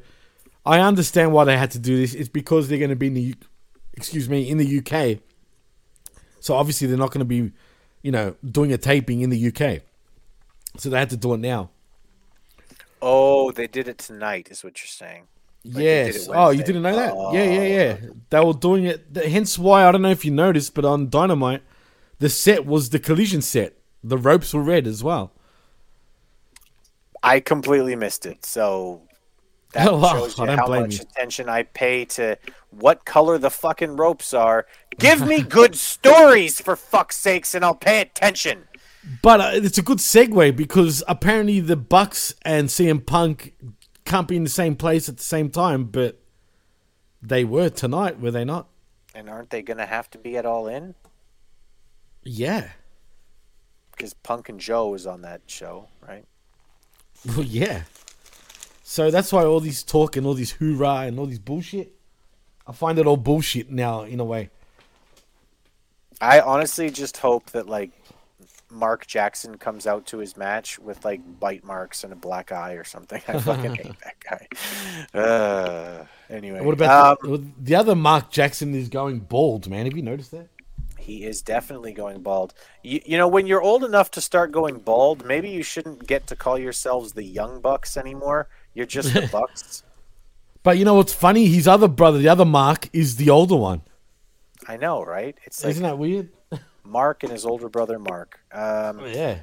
I 0.66 0.80
understand 0.80 1.32
why 1.32 1.44
they 1.44 1.56
had 1.56 1.70
to 1.72 1.78
do 1.78 1.98
this. 1.98 2.14
It's 2.14 2.28
because 2.28 2.68
they're 2.68 2.78
going 2.78 2.90
to 2.90 2.96
be 2.96 3.08
in 3.08 3.14
the, 3.14 3.22
U- 3.22 3.34
excuse 3.94 4.28
me, 4.28 4.48
in 4.48 4.58
the 4.58 4.78
UK. 4.78 5.20
So 6.40 6.54
obviously 6.54 6.86
they're 6.86 6.98
not 6.98 7.10
going 7.10 7.20
to 7.20 7.24
be, 7.24 7.52
you 8.02 8.12
know, 8.12 8.34
doing 8.44 8.72
a 8.72 8.78
taping 8.78 9.20
in 9.20 9.30
the 9.30 9.48
UK. 9.48 9.82
So 10.76 10.90
they 10.90 10.98
had 10.98 11.10
to 11.10 11.16
do 11.16 11.34
it 11.34 11.38
now. 11.38 11.70
Oh, 13.00 13.52
they 13.52 13.66
did 13.66 13.88
it 13.88 13.98
tonight, 13.98 14.48
is 14.50 14.64
what 14.64 14.80
you're 14.80 14.88
saying. 14.88 15.24
Like, 15.64 15.82
yes. 15.82 16.28
Oh, 16.30 16.50
you 16.50 16.62
didn't 16.62 16.82
know 16.82 16.94
that? 16.94 17.14
Yeah, 17.32 17.44
yeah, 17.44 17.58
oh. 17.58 17.66
yeah. 17.66 18.10
They 18.30 18.40
were 18.40 18.52
doing 18.52 18.84
it. 18.84 19.06
Hence 19.14 19.58
why 19.58 19.86
I 19.86 19.92
don't 19.92 20.02
know 20.02 20.10
if 20.10 20.24
you 20.24 20.30
noticed, 20.30 20.74
but 20.74 20.84
on 20.84 21.08
Dynamite, 21.08 21.62
the 22.18 22.28
set 22.28 22.66
was 22.66 22.90
the 22.90 22.98
collision 22.98 23.42
set. 23.42 23.74
The 24.02 24.18
ropes 24.18 24.52
were 24.52 24.62
red 24.62 24.86
as 24.86 25.02
well. 25.02 25.32
I 27.22 27.40
completely 27.40 27.96
missed 27.96 28.26
it. 28.26 28.44
So 28.44 29.02
that 29.74 29.88
Oh, 29.90 29.98
wow. 29.98 30.12
shows 30.14 30.38
you 30.38 30.46
how 30.46 30.66
much 30.66 30.94
you. 30.96 31.02
attention 31.02 31.48
I 31.48 31.64
pay 31.64 32.04
to 32.06 32.36
what 32.70 33.04
color 33.04 33.38
the 33.38 33.50
fucking 33.50 33.96
ropes 33.96 34.32
are. 34.34 34.66
Give 34.98 35.26
me 35.26 35.42
good 35.60 35.76
stories 35.76 36.60
for 36.60 36.74
fuck's 36.76 37.16
sakes, 37.16 37.54
and 37.54 37.64
I'll 37.64 37.74
pay 37.74 38.00
attention. 38.00 38.64
But 39.22 39.40
uh, 39.40 39.50
it's 39.54 39.76
a 39.78 39.82
good 39.82 39.98
segue 39.98 40.56
because 40.56 41.02
apparently 41.06 41.60
the 41.60 41.76
Bucks 41.76 42.34
and 42.42 42.68
CM 42.68 43.04
Punk 43.04 43.54
can't 44.06 44.26
be 44.26 44.36
in 44.36 44.44
the 44.44 44.50
same 44.50 44.76
place 44.76 45.08
at 45.08 45.18
the 45.18 45.22
same 45.22 45.50
time, 45.50 45.84
but 45.84 46.18
they 47.20 47.44
were 47.44 47.68
tonight, 47.68 48.18
were 48.20 48.30
they 48.30 48.44
not? 48.44 48.68
And 49.14 49.28
aren't 49.28 49.50
they 49.50 49.62
gonna 49.62 49.86
have 49.86 50.10
to 50.10 50.18
be 50.18 50.36
at 50.36 50.46
all 50.46 50.66
in? 50.68 50.94
Yeah. 52.22 52.70
Because 53.92 54.14
Punk 54.14 54.48
and 54.48 54.58
Joe 54.58 54.94
is 54.94 55.06
on 55.06 55.22
that 55.22 55.42
show, 55.46 55.88
right? 56.06 56.24
Well, 57.26 57.42
yeah. 57.44 57.82
So 58.86 59.10
that's 59.10 59.32
why 59.32 59.44
all 59.44 59.60
this 59.60 59.82
talk 59.82 60.14
and 60.14 60.26
all 60.26 60.34
this 60.34 60.52
hoorah 60.52 61.06
and 61.06 61.18
all 61.18 61.24
this 61.24 61.38
bullshit. 61.38 61.92
I 62.66 62.72
find 62.72 62.98
it 62.98 63.06
all 63.06 63.16
bullshit 63.16 63.70
now 63.70 64.02
in 64.02 64.20
a 64.20 64.24
way. 64.24 64.50
I 66.20 66.40
honestly 66.40 66.90
just 66.90 67.16
hope 67.16 67.50
that 67.52 67.66
like 67.66 67.90
Mark 68.70 69.06
Jackson 69.06 69.56
comes 69.56 69.86
out 69.86 70.04
to 70.08 70.18
his 70.18 70.36
match 70.36 70.78
with 70.78 71.02
like 71.02 71.22
bite 71.40 71.64
marks 71.64 72.04
and 72.04 72.12
a 72.12 72.16
black 72.16 72.52
eye 72.52 72.74
or 72.74 72.84
something. 72.84 73.22
I 73.26 73.38
fucking 73.38 73.74
hate 73.76 73.94
that 74.04 74.20
guy. 74.20 75.18
Uh, 75.18 76.04
anyway, 76.28 76.60
What 76.60 76.74
about 76.74 77.24
um, 77.24 77.30
the, 77.30 77.44
the 77.62 77.74
other 77.74 77.94
Mark 77.94 78.30
Jackson 78.30 78.74
is 78.74 78.90
going 78.90 79.20
bald, 79.20 79.66
man? 79.68 79.86
Have 79.86 79.96
you 79.96 80.02
noticed 80.02 80.30
that? 80.32 80.48
He 80.98 81.24
is 81.24 81.40
definitely 81.40 81.92
going 81.92 82.20
bald. 82.20 82.52
You, 82.82 83.00
you 83.04 83.16
know, 83.16 83.28
when 83.28 83.46
you're 83.46 83.62
old 83.62 83.82
enough 83.82 84.10
to 84.12 84.20
start 84.20 84.52
going 84.52 84.78
bald, 84.78 85.24
maybe 85.24 85.48
you 85.48 85.62
shouldn't 85.62 86.06
get 86.06 86.26
to 86.26 86.36
call 86.36 86.58
yourselves 86.58 87.12
the 87.12 87.24
Young 87.24 87.60
Bucks 87.60 87.96
anymore. 87.96 88.48
You're 88.74 88.86
just 88.86 89.14
the 89.14 89.28
Bucks. 89.32 89.82
But 90.62 90.78
you 90.78 90.84
know 90.84 90.94
what's 90.94 91.12
funny? 91.12 91.46
His 91.46 91.68
other 91.68 91.88
brother, 91.88 92.18
the 92.18 92.28
other 92.28 92.44
Mark, 92.44 92.88
is 92.92 93.16
the 93.16 93.30
older 93.30 93.56
one. 93.56 93.82
I 94.66 94.76
know, 94.76 95.04
right? 95.04 95.36
It's 95.44 95.62
like 95.62 95.72
Isn't 95.72 95.82
that 95.82 95.98
weird? 95.98 96.30
Mark 96.84 97.22
and 97.22 97.32
his 97.32 97.44
older 97.44 97.68
brother 97.68 97.98
Mark. 97.98 98.40
Um, 98.52 99.00
yeah. 99.06 99.38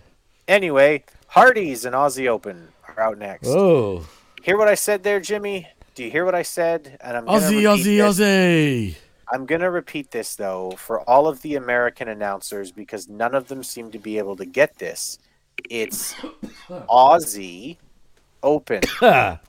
Anyway, 0.47 1.03
Hardy's 1.27 1.85
and 1.85 1.95
Aussie 1.95 2.27
Open 2.27 2.69
are 2.87 2.99
out 2.99 3.17
next. 3.17 3.47
Oh. 3.47 4.05
Hear 4.43 4.57
what 4.57 4.67
I 4.67 4.75
said 4.75 5.03
there, 5.03 5.19
Jimmy? 5.19 5.67
Do 5.95 6.03
you 6.03 6.11
hear 6.11 6.25
what 6.25 6.35
I 6.35 6.41
said? 6.41 6.97
And 7.01 7.17
I'm 7.17 7.25
gonna 7.25 7.39
Aussie, 7.39 7.61
Aussie, 7.63 7.83
this. 7.97 8.19
Aussie. 8.19 8.95
I'm 9.31 9.45
going 9.45 9.61
to 9.61 9.71
repeat 9.71 10.11
this, 10.11 10.35
though, 10.35 10.71
for 10.71 11.07
all 11.09 11.27
of 11.27 11.41
the 11.41 11.55
American 11.55 12.09
announcers 12.09 12.71
because 12.71 13.07
none 13.07 13.33
of 13.33 13.47
them 13.47 13.63
seem 13.63 13.91
to 13.91 13.99
be 13.99 14.17
able 14.17 14.35
to 14.35 14.45
get 14.45 14.77
this. 14.77 15.19
It's 15.69 16.13
Aussie 16.69 17.77
Open. 18.43 18.81
yes, 19.01 19.39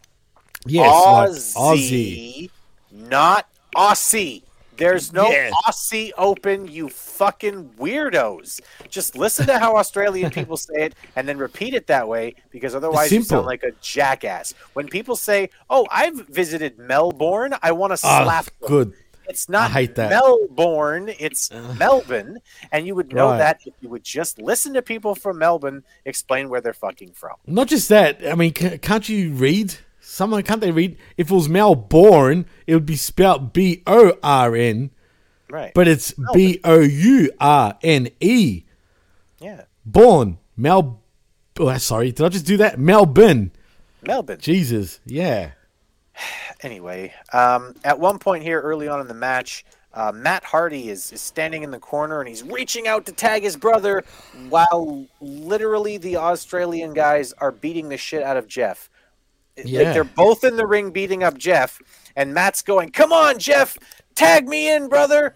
like 0.66 1.30
Aussie, 1.30 1.54
Aussie. 1.56 2.50
not 2.90 3.48
Aussie. 3.76 4.42
There's 4.76 5.12
no 5.12 5.30
Yeah. 5.30 5.50
Aussie 5.66 6.10
Open, 6.16 6.66
you 6.66 6.88
fucking 6.88 7.70
weirdos. 7.78 8.60
Just 8.88 9.16
listen 9.16 9.46
to 9.46 9.58
how 9.58 9.76
Australian 9.76 10.30
people 10.38 10.56
say 10.56 10.86
it 10.86 10.94
and 11.14 11.28
then 11.28 11.36
repeat 11.38 11.74
it 11.74 11.86
that 11.88 12.08
way 12.08 12.34
because 12.50 12.74
otherwise 12.74 13.12
you 13.12 13.22
sound 13.22 13.46
like 13.46 13.62
a 13.62 13.72
jackass. 13.82 14.54
When 14.72 14.88
people 14.88 15.14
say, 15.14 15.50
Oh, 15.68 15.86
I've 15.90 16.26
visited 16.28 16.78
Melbourne, 16.78 17.54
I 17.62 17.72
want 17.72 17.90
to 17.96 18.06
Ah, 18.06 18.24
slap 18.24 18.46
good. 18.66 18.94
It's 19.28 19.48
not 19.48 19.70
I 19.70 19.72
hate 19.74 19.94
that. 19.94 20.10
Melbourne, 20.10 21.10
it's 21.18 21.50
Melbourne. 21.78 22.38
And 22.70 22.86
you 22.86 22.94
would 22.94 23.12
know 23.12 23.28
Right. 23.30 23.38
that 23.38 23.60
if 23.66 23.74
you 23.80 23.88
would 23.88 24.04
just 24.04 24.40
listen 24.40 24.74
to 24.74 24.82
people 24.82 25.14
from 25.14 25.38
Melbourne 25.38 25.84
explain 26.04 26.48
where 26.48 26.60
they're 26.60 26.72
fucking 26.72 27.12
from. 27.12 27.36
Not 27.46 27.68
just 27.68 27.88
that. 27.88 28.20
I 28.26 28.34
mean, 28.34 28.52
can't 28.52 29.08
you 29.08 29.32
read? 29.32 29.74
Someone 30.00 30.42
can't 30.42 30.60
they 30.60 30.72
read? 30.72 30.96
If 31.16 31.30
it 31.30 31.34
was 31.34 31.48
Melbourne, 31.48 32.46
it 32.66 32.74
would 32.74 32.86
be 32.86 32.96
spelled 32.96 33.52
B 33.52 33.82
O 33.86 34.18
R 34.22 34.54
N, 34.56 34.90
Right. 35.48 35.72
but 35.74 35.86
it's 35.88 36.12
B 36.34 36.60
O 36.64 36.80
U 36.80 37.30
R 37.40 37.78
N 37.82 38.08
E. 38.20 38.64
Yeah. 39.38 39.62
Born 39.86 40.38
Mel. 40.56 41.00
Oh, 41.58 41.76
sorry, 41.78 42.12
did 42.12 42.24
I 42.26 42.28
just 42.28 42.46
do 42.46 42.56
that? 42.58 42.78
Melbourne. 42.78 43.52
Melbourne. 44.04 44.38
Jesus, 44.40 44.98
yeah. 45.06 45.52
Anyway, 46.62 47.12
um, 47.32 47.74
at 47.84 47.98
one 47.98 48.18
point 48.18 48.42
here 48.42 48.60
early 48.60 48.88
on 48.88 49.00
in 49.00 49.08
the 49.08 49.14
match, 49.14 49.64
uh, 49.94 50.12
Matt 50.12 50.44
Hardy 50.44 50.88
is, 50.88 51.12
is 51.12 51.20
standing 51.20 51.62
in 51.62 51.70
the 51.70 51.78
corner 51.78 52.20
and 52.20 52.28
he's 52.28 52.42
reaching 52.42 52.88
out 52.88 53.04
to 53.06 53.12
tag 53.12 53.42
his 53.42 53.56
brother 53.56 54.04
while 54.48 55.06
literally 55.20 55.98
the 55.98 56.16
Australian 56.16 56.94
guys 56.94 57.32
are 57.34 57.52
beating 57.52 57.88
the 57.88 57.96
shit 57.96 58.22
out 58.22 58.36
of 58.36 58.48
Jeff. 58.48 58.88
Yeah. 59.56 59.82
Like 59.82 59.94
they're 59.94 60.04
both 60.04 60.44
in 60.44 60.56
the 60.56 60.66
ring 60.66 60.92
beating 60.92 61.22
up 61.22 61.36
Jeff, 61.36 61.78
and 62.16 62.32
Matt's 62.32 62.62
going, 62.62 62.90
Come 62.90 63.12
on, 63.12 63.38
Jeff, 63.38 63.76
tag 64.14 64.48
me 64.48 64.74
in, 64.74 64.88
brother. 64.88 65.34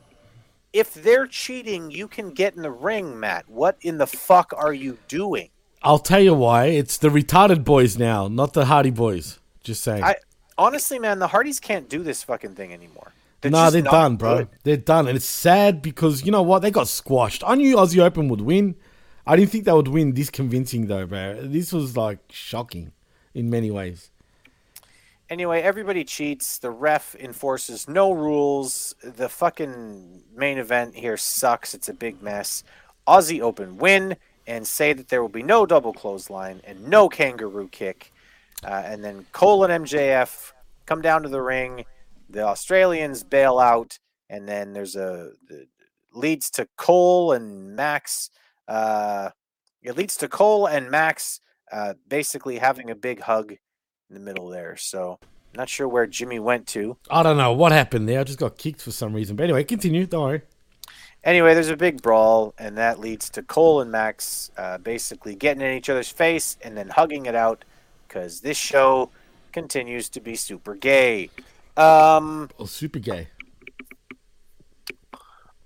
If 0.72 0.94
they're 0.94 1.26
cheating, 1.26 1.90
you 1.90 2.08
can 2.08 2.30
get 2.30 2.56
in 2.56 2.62
the 2.62 2.70
ring, 2.70 3.20
Matt. 3.20 3.46
What 3.46 3.76
in 3.82 3.98
the 3.98 4.06
fuck 4.06 4.52
are 4.56 4.72
you 4.72 4.96
doing? 5.06 5.50
I'll 5.82 5.98
tell 5.98 6.20
you 6.20 6.34
why. 6.34 6.66
It's 6.66 6.96
the 6.96 7.08
retarded 7.08 7.62
boys 7.62 7.98
now, 7.98 8.26
not 8.28 8.54
the 8.54 8.64
Hardy 8.64 8.90
boys. 8.90 9.38
Just 9.62 9.82
saying. 9.82 10.02
I 10.02 10.16
honestly, 10.58 10.98
man, 10.98 11.18
the 11.18 11.28
Hardys 11.28 11.60
can't 11.60 11.88
do 11.88 12.02
this 12.02 12.22
fucking 12.22 12.54
thing 12.54 12.72
anymore. 12.72 13.12
They're 13.40 13.50
nah, 13.50 13.70
they're 13.70 13.82
done, 13.82 14.16
bro. 14.16 14.38
good. 14.38 14.48
They're 14.64 14.76
done, 14.76 15.06
and 15.06 15.16
it's 15.16 15.26
sad 15.26 15.82
because 15.82 16.24
you 16.24 16.32
know 16.32 16.42
what? 16.42 16.62
They 16.62 16.70
got 16.70 16.88
squashed. 16.88 17.44
I 17.46 17.54
knew 17.54 17.76
Aussie 17.76 18.02
Open 18.02 18.28
would 18.28 18.40
win. 18.40 18.76
I 19.26 19.36
didn't 19.36 19.50
think 19.50 19.64
they 19.64 19.72
would 19.72 19.88
win 19.88 20.14
this 20.14 20.30
convincing 20.30 20.86
though, 20.86 21.06
bro. 21.06 21.42
This 21.42 21.72
was 21.72 21.96
like 21.96 22.18
shocking 22.30 22.92
in 23.34 23.50
many 23.50 23.70
ways. 23.70 24.10
Anyway, 25.28 25.60
everybody 25.60 26.04
cheats. 26.04 26.58
The 26.58 26.70
ref 26.70 27.16
enforces 27.16 27.88
no 27.88 28.12
rules. 28.12 28.94
The 29.02 29.28
fucking 29.28 30.22
main 30.36 30.58
event 30.58 30.94
here 30.94 31.16
sucks. 31.16 31.74
It's 31.74 31.88
a 31.88 31.94
big 31.94 32.22
mess. 32.22 32.62
Aussie 33.08 33.40
Open 33.40 33.76
win 33.78 34.16
and 34.46 34.66
say 34.66 34.92
that 34.92 35.08
there 35.08 35.20
will 35.20 35.28
be 35.28 35.42
no 35.42 35.66
double 35.66 35.92
clothesline 35.92 36.60
and 36.64 36.88
no 36.88 37.08
kangaroo 37.08 37.68
kick. 37.68 38.12
Uh, 38.64 38.82
and 38.84 39.04
then 39.04 39.26
Cole 39.32 39.64
and 39.64 39.84
MJF 39.84 40.52
come 40.86 41.02
down 41.02 41.22
to 41.22 41.28
the 41.28 41.42
ring. 41.42 41.84
The 42.28 42.42
Australians 42.42 43.22
bail 43.22 43.58
out, 43.58 43.98
and 44.28 44.48
then 44.48 44.72
there's 44.72 44.96
a 44.96 45.32
the, 45.48 45.66
leads 46.12 46.50
to 46.52 46.66
Cole 46.76 47.32
and 47.32 47.76
Max. 47.76 48.30
Uh, 48.66 49.30
it 49.82 49.96
leads 49.96 50.16
to 50.16 50.28
Cole 50.28 50.66
and 50.66 50.90
Max 50.90 51.40
uh, 51.70 51.94
basically 52.08 52.58
having 52.58 52.90
a 52.90 52.94
big 52.94 53.20
hug 53.20 53.52
in 53.52 54.14
the 54.14 54.20
middle 54.20 54.48
there. 54.48 54.76
So 54.76 55.18
I'm 55.22 55.58
not 55.58 55.68
sure 55.68 55.86
where 55.86 56.06
Jimmy 56.06 56.38
went 56.38 56.66
to. 56.68 56.96
I 57.10 57.22
don't 57.22 57.36
know 57.36 57.52
what 57.52 57.72
happened 57.72 58.08
there. 58.08 58.20
I 58.20 58.24
just 58.24 58.38
got 58.38 58.58
kicked 58.58 58.80
for 58.82 58.90
some 58.90 59.12
reason. 59.12 59.36
But 59.36 59.44
anyway, 59.44 59.64
continue. 59.64 60.06
Don't 60.06 60.22
worry. 60.22 60.42
Anyway, 61.24 61.54
there's 61.54 61.70
a 61.70 61.76
big 61.76 62.02
brawl, 62.02 62.54
and 62.56 62.78
that 62.78 63.00
leads 63.00 63.28
to 63.30 63.42
Cole 63.42 63.80
and 63.80 63.90
Max 63.90 64.52
uh, 64.56 64.78
basically 64.78 65.34
getting 65.34 65.60
in 65.60 65.72
each 65.72 65.90
other's 65.90 66.08
face 66.08 66.56
and 66.62 66.76
then 66.76 66.88
hugging 66.88 67.26
it 67.26 67.34
out 67.34 67.64
because 68.16 68.40
this 68.40 68.56
show 68.56 69.10
continues 69.52 70.08
to 70.08 70.20
be 70.20 70.34
super 70.34 70.74
gay. 70.74 71.28
Um, 71.76 72.48
Oh, 72.58 72.64
super 72.64 72.98
gay. 72.98 73.28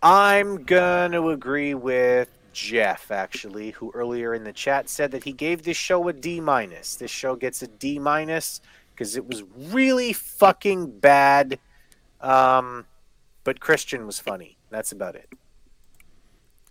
I'm 0.03 0.65
gonna 0.65 1.29
agree 1.29 1.75
with 1.75 2.29
Jeff 2.53 3.13
actually, 3.13 3.71
who 3.71 3.93
earlier 3.95 4.35
in 4.35 4.43
the 4.43 4.53
chat 4.53 4.89
said 4.89 5.13
that 5.13 5.23
he 5.23 5.31
gave 5.33 5.63
this 5.63 5.77
show 5.77 6.09
a 6.09 6.13
D 6.13 6.41
minus. 6.41 6.97
This 6.97 7.13
show 7.13 7.37
gets 7.37 7.63
a 7.63 7.69
D 7.69 8.01
minus 8.01 8.61
because 8.93 9.17
it 9.17 9.29
was 9.29 9.45
really 9.69 10.13
fucking 10.13 10.99
bad. 10.99 11.61
Um, 12.21 12.85
but 13.45 13.61
Christian 13.61 14.07
was 14.07 14.19
funny. 14.19 14.57
That's 14.71 14.91
about 14.91 15.15
it. 15.15 15.29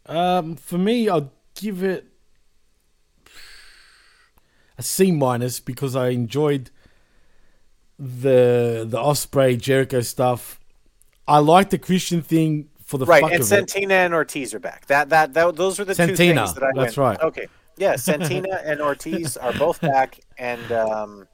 Um, 0.07 0.57
for 0.57 0.77
me, 0.77 1.07
I'll 1.07 1.31
give 1.55 1.83
it 1.83 2.05
a 4.79 4.83
C 4.83 5.11
minus 5.11 5.59
because 5.59 5.95
I 5.95 6.09
enjoyed 6.09 6.71
the 7.99 8.85
the 8.87 8.97
Ospreay 8.97 9.59
Jericho 9.59 10.01
stuff. 10.01 10.59
I 11.27 11.39
like 11.39 11.69
the 11.69 11.77
Christian 11.77 12.21
thing 12.23 12.69
for 12.85 12.97
the 12.97 13.05
right, 13.05 13.21
fuck 13.21 13.31
and 13.31 13.41
of 13.41 13.45
it. 13.45 13.49
Santana 13.49 13.93
and 13.95 14.13
Ortiz 14.13 14.53
are 14.53 14.59
back. 14.59 14.87
That 14.87 15.09
that, 15.09 15.33
that 15.33 15.55
those 15.57 15.77
were 15.77 15.85
the 15.85 15.93
two 15.93 16.15
things 16.15 16.53
that 16.53 16.63
I 16.63 16.71
that's 16.73 16.97
went. 16.97 17.19
right. 17.19 17.27
Okay, 17.27 17.47
yeah, 17.77 17.97
Santana 17.97 18.61
and 18.63 18.81
Ortiz 18.81 19.35
are 19.35 19.53
both 19.53 19.81
back, 19.81 20.21
and 20.37 20.71
um, 20.71 21.27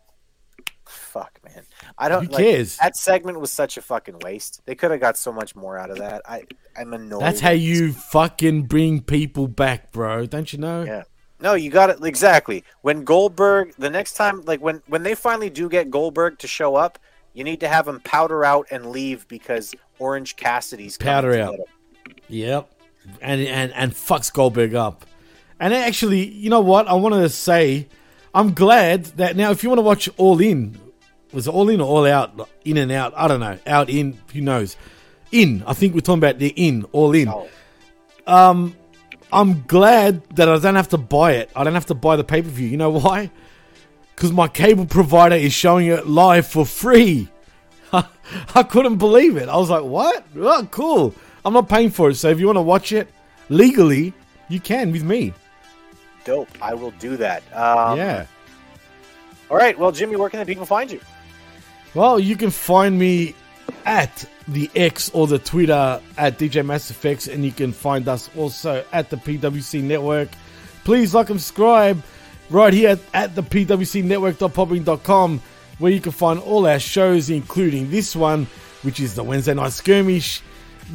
fuck, 0.86 1.40
man, 1.46 1.64
I 2.00 2.10
don't. 2.10 2.26
Who 2.26 2.32
like, 2.32 2.44
cares? 2.44 2.78
That 2.78 2.98
segment 2.98 3.40
was 3.40 3.52
such 3.52 3.78
a 3.78 3.82
fucking 3.82 4.20
waste. 4.24 4.62
They 4.66 4.74
could 4.74 4.90
have 4.90 5.00
got 5.00 5.18
so 5.18 5.32
much 5.32 5.56
more 5.56 5.78
out 5.78 5.92
of 5.92 6.00
that. 6.00 6.24
I 6.26 6.46
I'm 6.76 6.94
annoyed. 6.94 7.22
That's 7.22 7.42
how 7.42 7.52
you 7.52 7.94
fucking 7.94 8.64
bring 8.64 9.02
people 9.02 9.48
back, 9.48 9.92
bro. 9.92 10.26
Don't 10.26 10.52
you 10.52 10.58
know? 10.58 10.84
Yeah. 10.84 11.04
No, 11.40 11.54
you 11.54 11.70
got 11.70 11.90
it 11.90 12.04
exactly. 12.04 12.64
When 12.82 13.04
Goldberg, 13.04 13.74
the 13.78 13.90
next 13.90 14.14
time, 14.14 14.44
like 14.46 14.62
when 14.62 14.82
when 14.88 15.04
they 15.04 15.16
finally 15.16 15.50
do 15.50 15.70
get 15.70 15.92
Goldberg 15.92 16.40
to 16.40 16.48
show 16.48 16.76
up, 16.76 16.98
you 17.34 17.44
need 17.44 17.60
to 17.60 17.68
have 17.68 17.88
him 17.88 18.00
powder 18.02 18.46
out 18.46 18.68
and 18.72 18.88
leave 18.88 19.28
because 19.28 19.76
Orange 20.00 20.36
Cassidy's 20.36 20.98
Powder 20.98 21.38
out. 21.40 21.60
Yep. 22.30 22.70
And 23.22 23.42
and 23.42 23.74
and 23.74 23.92
fucks 23.92 24.32
Goldberg 24.32 24.76
up. 24.76 25.06
And 25.60 25.74
actually, 25.74 26.26
you 26.28 26.50
know 26.50 26.62
what? 26.62 26.88
I 26.88 26.94
want 26.94 27.16
to 27.16 27.30
say, 27.30 27.88
I'm 28.34 28.54
glad 28.54 29.06
that 29.18 29.36
now 29.36 29.52
if 29.52 29.64
you 29.64 29.70
want 29.70 29.80
to 29.80 29.84
watch 29.84 30.10
All 30.18 30.40
In, 30.42 30.78
was 31.32 31.48
it 31.48 31.54
All 31.54 31.70
In 31.70 31.82
or 31.82 31.88
All 31.88 32.06
Out? 32.06 32.50
In 32.64 32.78
and 32.78 32.92
out. 32.92 33.14
I 33.16 33.28
don't 33.28 33.40
know. 33.40 33.58
Out 33.68 33.90
in. 33.90 34.18
Who 34.34 34.42
knows? 34.42 34.78
In. 35.32 35.64
I 35.68 35.74
think 35.74 35.94
we're 35.94 36.02
talking 36.02 36.20
about 36.20 36.40
the 36.40 36.50
in. 36.50 36.86
All 36.92 37.14
in. 37.14 37.32
Um, 38.26 38.76
I'm 39.36 39.64
glad 39.64 40.28
that 40.36 40.48
I 40.48 40.58
don't 40.58 40.76
have 40.76 40.90
to 40.90 40.98
buy 40.98 41.34
it. 41.34 41.50
I 41.56 41.64
don't 41.64 41.74
have 41.74 41.88
to 41.88 41.94
buy 41.94 42.16
the 42.16 42.24
pay 42.24 42.42
per 42.42 42.48
view. 42.48 42.68
You 42.68 42.78
know 42.78 42.92
why? 42.92 43.30
Because 44.16 44.32
my 44.32 44.48
cable 44.48 44.86
provider 44.86 45.36
is 45.36 45.52
showing 45.52 45.88
it 45.88 46.08
live 46.08 46.48
for 46.48 46.66
free. 46.66 47.28
I 47.92 48.64
couldn't 48.64 48.98
believe 48.98 49.36
it. 49.36 49.50
I 49.50 49.58
was 49.58 49.70
like, 49.70 49.84
what? 49.84 50.26
Oh, 50.38 50.68
cool. 50.72 51.14
I'm 51.44 51.54
not 51.54 51.68
paying 51.68 51.90
for 51.90 52.10
it. 52.10 52.16
So 52.16 52.30
if 52.30 52.40
you 52.40 52.46
want 52.46 52.58
to 52.58 52.62
watch 52.62 52.94
it 52.94 53.10
legally, 53.50 54.14
you 54.48 54.60
can 54.60 54.92
with 54.92 55.04
me. 55.04 55.34
Dope. 56.24 56.50
I 56.62 56.74
will 56.74 56.92
do 56.92 57.18
that. 57.18 57.44
Um, 57.54 57.98
yeah. 57.98 58.26
All 59.52 59.58
right. 59.58 59.78
Well, 59.78 59.92
Jimmy, 59.92 60.16
where 60.16 60.30
can 60.30 60.40
the 60.40 60.46
people 60.46 60.66
find 60.66 60.90
you? 60.90 61.02
Well, 61.94 62.20
you 62.20 62.36
can 62.36 62.50
find 62.50 62.98
me 62.98 63.36
at 63.86 64.26
the 64.48 64.70
X 64.76 65.10
or 65.10 65.28
the 65.28 65.40
Twitter 65.40 66.02
at 66.18 66.38
DJ 66.38 66.66
MassFX, 66.66 67.32
and 67.32 67.44
you 67.44 67.52
can 67.52 67.72
find 67.72 68.08
us 68.08 68.30
also 68.36 68.84
at 68.92 69.10
the 69.10 69.18
PWC 69.18 69.82
Network. 69.84 70.30
Please 70.84 71.14
like 71.14 71.30
and 71.30 71.40
subscribe 71.40 72.04
right 72.50 72.74
here 72.74 73.00
at, 73.14 73.36
the 73.36 73.42
PWCNetwork.podbean.com, 73.44 75.42
where 75.80 75.92
you 75.92 76.00
can 76.00 76.12
find 76.12 76.40
all 76.40 76.68
our 76.68 76.80
shows, 76.80 77.30
including 77.30 77.90
this 77.90 78.16
one, 78.16 78.48
which 78.84 79.00
is 79.00 79.16
the 79.16 79.24
Wednesday 79.24 79.54
Night 79.54 79.72
Skirmish, 79.72 80.42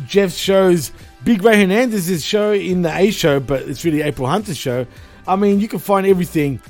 Jeff's 0.06 0.36
shows, 0.36 0.92
Big 1.24 1.42
Ray 1.42 1.59
Hernandez's 1.59 2.24
show 2.24 2.52
in 2.52 2.82
the 2.82 2.97
A 2.97 3.10
show, 3.10 3.40
but 3.40 3.62
it's 3.62 3.84
really 3.84 4.02
April 4.02 4.28
Hunter's 4.28 4.56
show. 4.56 4.86
I 5.26 5.36
mean, 5.36 5.60
you 5.60 5.68
can 5.68 5.80
find 5.80 6.06
everything 6.06 6.60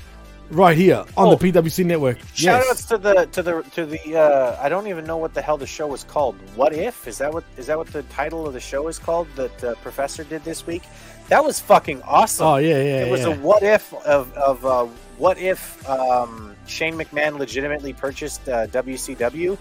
right 0.50 0.76
here 0.76 1.04
on 1.16 1.28
Oh. 1.28 1.34
the 1.34 1.52
PWC 1.52 1.84
Network. 1.84 2.18
Shout 2.34 2.62
Yes. 2.62 2.70
outs 2.70 2.84
to 2.86 2.98
the 2.98 3.26
to 3.32 3.42
the 3.42 3.62
to 3.74 3.86
the 3.86 4.16
uh, 4.16 4.56
I 4.60 4.68
don't 4.68 4.86
even 4.88 5.04
know 5.04 5.16
what 5.16 5.34
the 5.34 5.42
hell 5.42 5.56
the 5.56 5.66
show 5.66 5.86
was 5.86 6.04
called. 6.04 6.36
What 6.56 6.72
if 6.72 7.06
is 7.08 7.18
that 7.18 7.32
what 7.32 7.44
is 7.56 7.66
that 7.66 7.78
what 7.78 7.88
the 7.88 8.02
title 8.04 8.46
of 8.46 8.52
the 8.52 8.60
show 8.60 8.88
is 8.88 8.98
called 8.98 9.28
that 9.36 9.64
uh, 9.64 9.74
Professor 9.82 10.24
did 10.24 10.44
this 10.44 10.66
week? 10.66 10.82
That 11.28 11.44
was 11.44 11.60
fucking 11.60 12.02
awesome. 12.02 12.46
Oh, 12.46 12.56
yeah, 12.56 12.82
yeah, 12.82 13.04
It 13.04 13.10
was 13.10 13.20
yeah. 13.20 13.34
a 13.34 13.38
what 13.38 13.62
if 13.62 13.94
of 13.94 14.32
of 14.34 14.66
uh, 14.66 14.86
what 15.18 15.38
if 15.38 15.88
um, 15.88 16.56
Shane 16.66 16.94
McMahon 16.94 17.38
legitimately 17.38 17.92
purchased 17.92 18.48
uh, 18.48 18.66
WCW. 18.68 19.56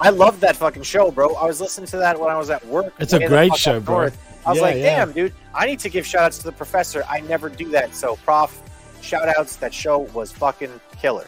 I 0.00 0.10
loved 0.10 0.40
that 0.40 0.56
fucking 0.56 0.82
show, 0.82 1.12
bro. 1.12 1.34
I 1.36 1.46
was 1.46 1.60
listening 1.60 1.86
to 1.88 1.98
that 1.98 2.18
when 2.18 2.28
I 2.28 2.36
was 2.36 2.50
at 2.50 2.66
work. 2.66 2.92
It's 2.98 3.12
a 3.12 3.24
great 3.28 3.54
show, 3.54 3.78
bro. 3.78 3.94
north. 3.98 4.18
I 4.44 4.50
was 4.50 4.58
Yeah, 4.58 4.62
like, 4.64 4.76
yeah. 4.76 4.82
damn, 4.96 5.12
dude, 5.12 5.32
I 5.54 5.66
need 5.66 5.78
to 5.80 5.88
give 5.88 6.04
shout 6.04 6.22
outs 6.24 6.38
to 6.38 6.44
the 6.44 6.52
professor. 6.52 7.04
I 7.08 7.20
never 7.20 7.48
do 7.48 7.70
that. 7.70 7.94
So, 7.94 8.16
Prof, 8.26 8.60
shout 9.04 9.28
outs. 9.36 9.56
That 9.56 9.72
show 9.72 9.98
was 9.98 10.32
fucking 10.32 10.80
killer. 11.00 11.26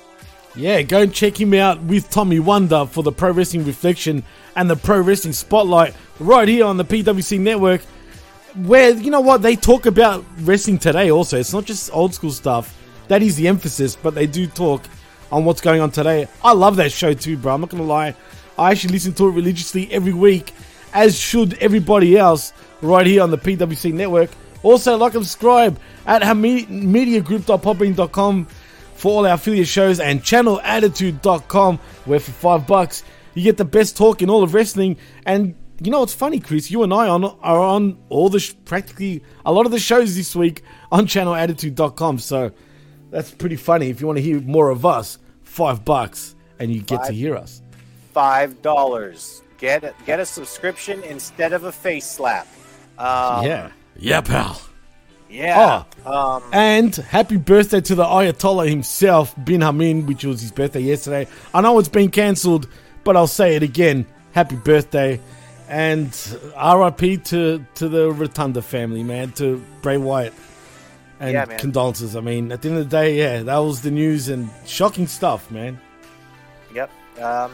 Yeah, 0.54 0.80
go 0.82 1.02
and 1.02 1.12
check 1.12 1.38
him 1.38 1.52
out 1.52 1.82
with 1.82 2.08
Tommy 2.08 2.40
Wonder 2.40 2.86
for 2.86 3.02
the 3.02 3.12
Pro 3.12 3.30
Wrestling 3.30 3.66
Reflection 3.66 4.24
and 4.56 4.70
the 4.70 4.76
Pro 4.76 5.00
Wrestling 5.00 5.34
Spotlight 5.34 5.94
right 6.18 6.48
here 6.48 6.64
on 6.64 6.78
the 6.78 6.84
PWC 6.84 7.38
Network. 7.38 7.82
Where, 8.64 8.90
you 8.90 9.10
know 9.10 9.20
what, 9.20 9.42
they 9.42 9.54
talk 9.54 9.84
about 9.84 10.24
wrestling 10.40 10.78
today 10.78 11.10
also. 11.10 11.38
It's 11.38 11.52
not 11.52 11.66
just 11.66 11.92
old 11.92 12.14
school 12.14 12.30
stuff. 12.30 12.74
That 13.08 13.22
is 13.22 13.36
the 13.36 13.48
emphasis, 13.48 13.96
but 13.96 14.14
they 14.14 14.26
do 14.26 14.46
talk 14.46 14.82
on 15.30 15.44
what's 15.44 15.60
going 15.60 15.82
on 15.82 15.90
today. 15.90 16.26
I 16.42 16.52
love 16.52 16.76
that 16.76 16.90
show 16.90 17.12
too, 17.12 17.36
bro. 17.36 17.54
I'm 17.54 17.60
not 17.60 17.68
going 17.68 17.82
to 17.82 17.86
lie. 17.88 18.14
I 18.58 18.70
actually 18.70 18.92
listen 18.92 19.12
to 19.14 19.28
it 19.28 19.32
religiously 19.32 19.92
every 19.92 20.14
week, 20.14 20.54
as 20.94 21.18
should 21.18 21.54
everybody 21.58 22.16
else 22.16 22.54
right 22.80 23.06
here 23.06 23.22
on 23.22 23.30
the 23.30 23.36
PWC 23.36 23.92
Network. 23.92 24.30
Also, 24.66 24.96
like 24.96 25.14
and 25.14 25.24
subscribe 25.24 25.78
at 26.06 26.22
mediagroup.podbean.com 26.22 28.46
for 28.96 29.12
all 29.12 29.24
our 29.24 29.34
affiliate 29.34 29.68
shows 29.68 30.00
and 30.00 30.22
channelattitude.com 30.22 31.78
where 32.04 32.18
for 32.18 32.32
five 32.32 32.66
bucks 32.66 33.04
you 33.34 33.44
get 33.44 33.58
the 33.58 33.64
best 33.64 33.96
talk 33.96 34.22
in 34.22 34.28
all 34.28 34.42
of 34.42 34.54
wrestling. 34.54 34.96
And 35.24 35.54
you 35.80 35.92
know 35.92 36.00
what's 36.00 36.14
funny 36.14 36.40
chris? 36.40 36.68
You 36.68 36.82
and 36.82 36.92
i 36.92 37.06
on, 37.06 37.24
are 37.24 37.60
on 37.60 37.96
all 38.08 38.28
the 38.28 38.40
sh- 38.40 38.54
practically 38.64 39.22
a 39.44 39.52
lot 39.52 39.66
of 39.66 39.72
the 39.72 39.78
shows 39.78 40.16
this 40.16 40.34
week 40.34 40.62
on 40.90 41.06
channelattitude.com 41.06 42.18
so 42.18 42.50
that's 43.10 43.30
pretty 43.30 43.54
funny. 43.54 43.88
If 43.88 44.00
you 44.00 44.08
want 44.08 44.16
to 44.16 44.22
hear 44.22 44.40
more 44.40 44.70
of 44.70 44.84
us 44.84 45.20
five 45.44 45.84
bucks 45.84 46.34
and 46.58 46.72
you 46.72 46.82
get 46.82 47.04
to 47.04 47.12
hear 47.12 47.36
us. 47.36 47.62
Five 48.12 48.62
dollars. 48.62 49.42
Get 49.58 49.84
a, 49.84 49.94
get 50.06 50.18
a 50.18 50.26
subscription 50.26 51.04
instead 51.04 51.52
of 51.52 51.62
a 51.62 51.72
face 51.72 52.04
slap. 52.04 52.48
Um, 52.98 53.46
yeah 53.46 53.70
yeah 53.98 54.20
pal 54.20 54.60
Yeah. 55.28 55.84
Um, 56.04 56.42
And 56.52 56.94
happy 56.94 57.36
birthday 57.36 57.80
to 57.80 57.94
the 57.94 58.04
Ayatollah 58.04 58.68
himself, 58.68 59.34
Bin 59.44 59.60
Hamin, 59.60 60.06
which 60.06 60.24
was 60.24 60.40
his 60.40 60.52
birthday 60.52 60.80
yesterday. 60.80 61.26
I 61.52 61.60
know 61.60 61.78
it's 61.78 61.88
been 61.88 62.10
cancelled, 62.10 62.68
but 63.04 63.16
I'll 63.16 63.26
say 63.26 63.56
it 63.56 63.62
again. 63.62 64.06
Happy 64.32 64.56
birthday. 64.56 65.20
And 65.68 66.08
RIP 66.56 67.24
to, 67.24 67.64
to 67.74 67.88
the 67.88 68.12
Rotunda 68.12 68.62
family, 68.62 69.02
man, 69.02 69.32
to 69.32 69.62
Bray 69.82 69.96
Wyatt. 69.96 70.32
And 71.18 71.32
Yeah, 71.32 71.46
condolences. 71.56 72.14
I 72.14 72.20
mean, 72.20 72.52
at 72.52 72.62
the 72.62 72.68
end 72.68 72.78
of 72.78 72.88
the 72.88 72.96
day, 72.96 73.18
yeah, 73.18 73.42
that 73.42 73.56
was 73.58 73.82
the 73.82 73.90
news 73.90 74.28
and 74.28 74.48
shocking 74.64 75.08
stuff, 75.08 75.50
man. 75.50 75.80
Yep. 76.72 76.90
Um, 77.20 77.52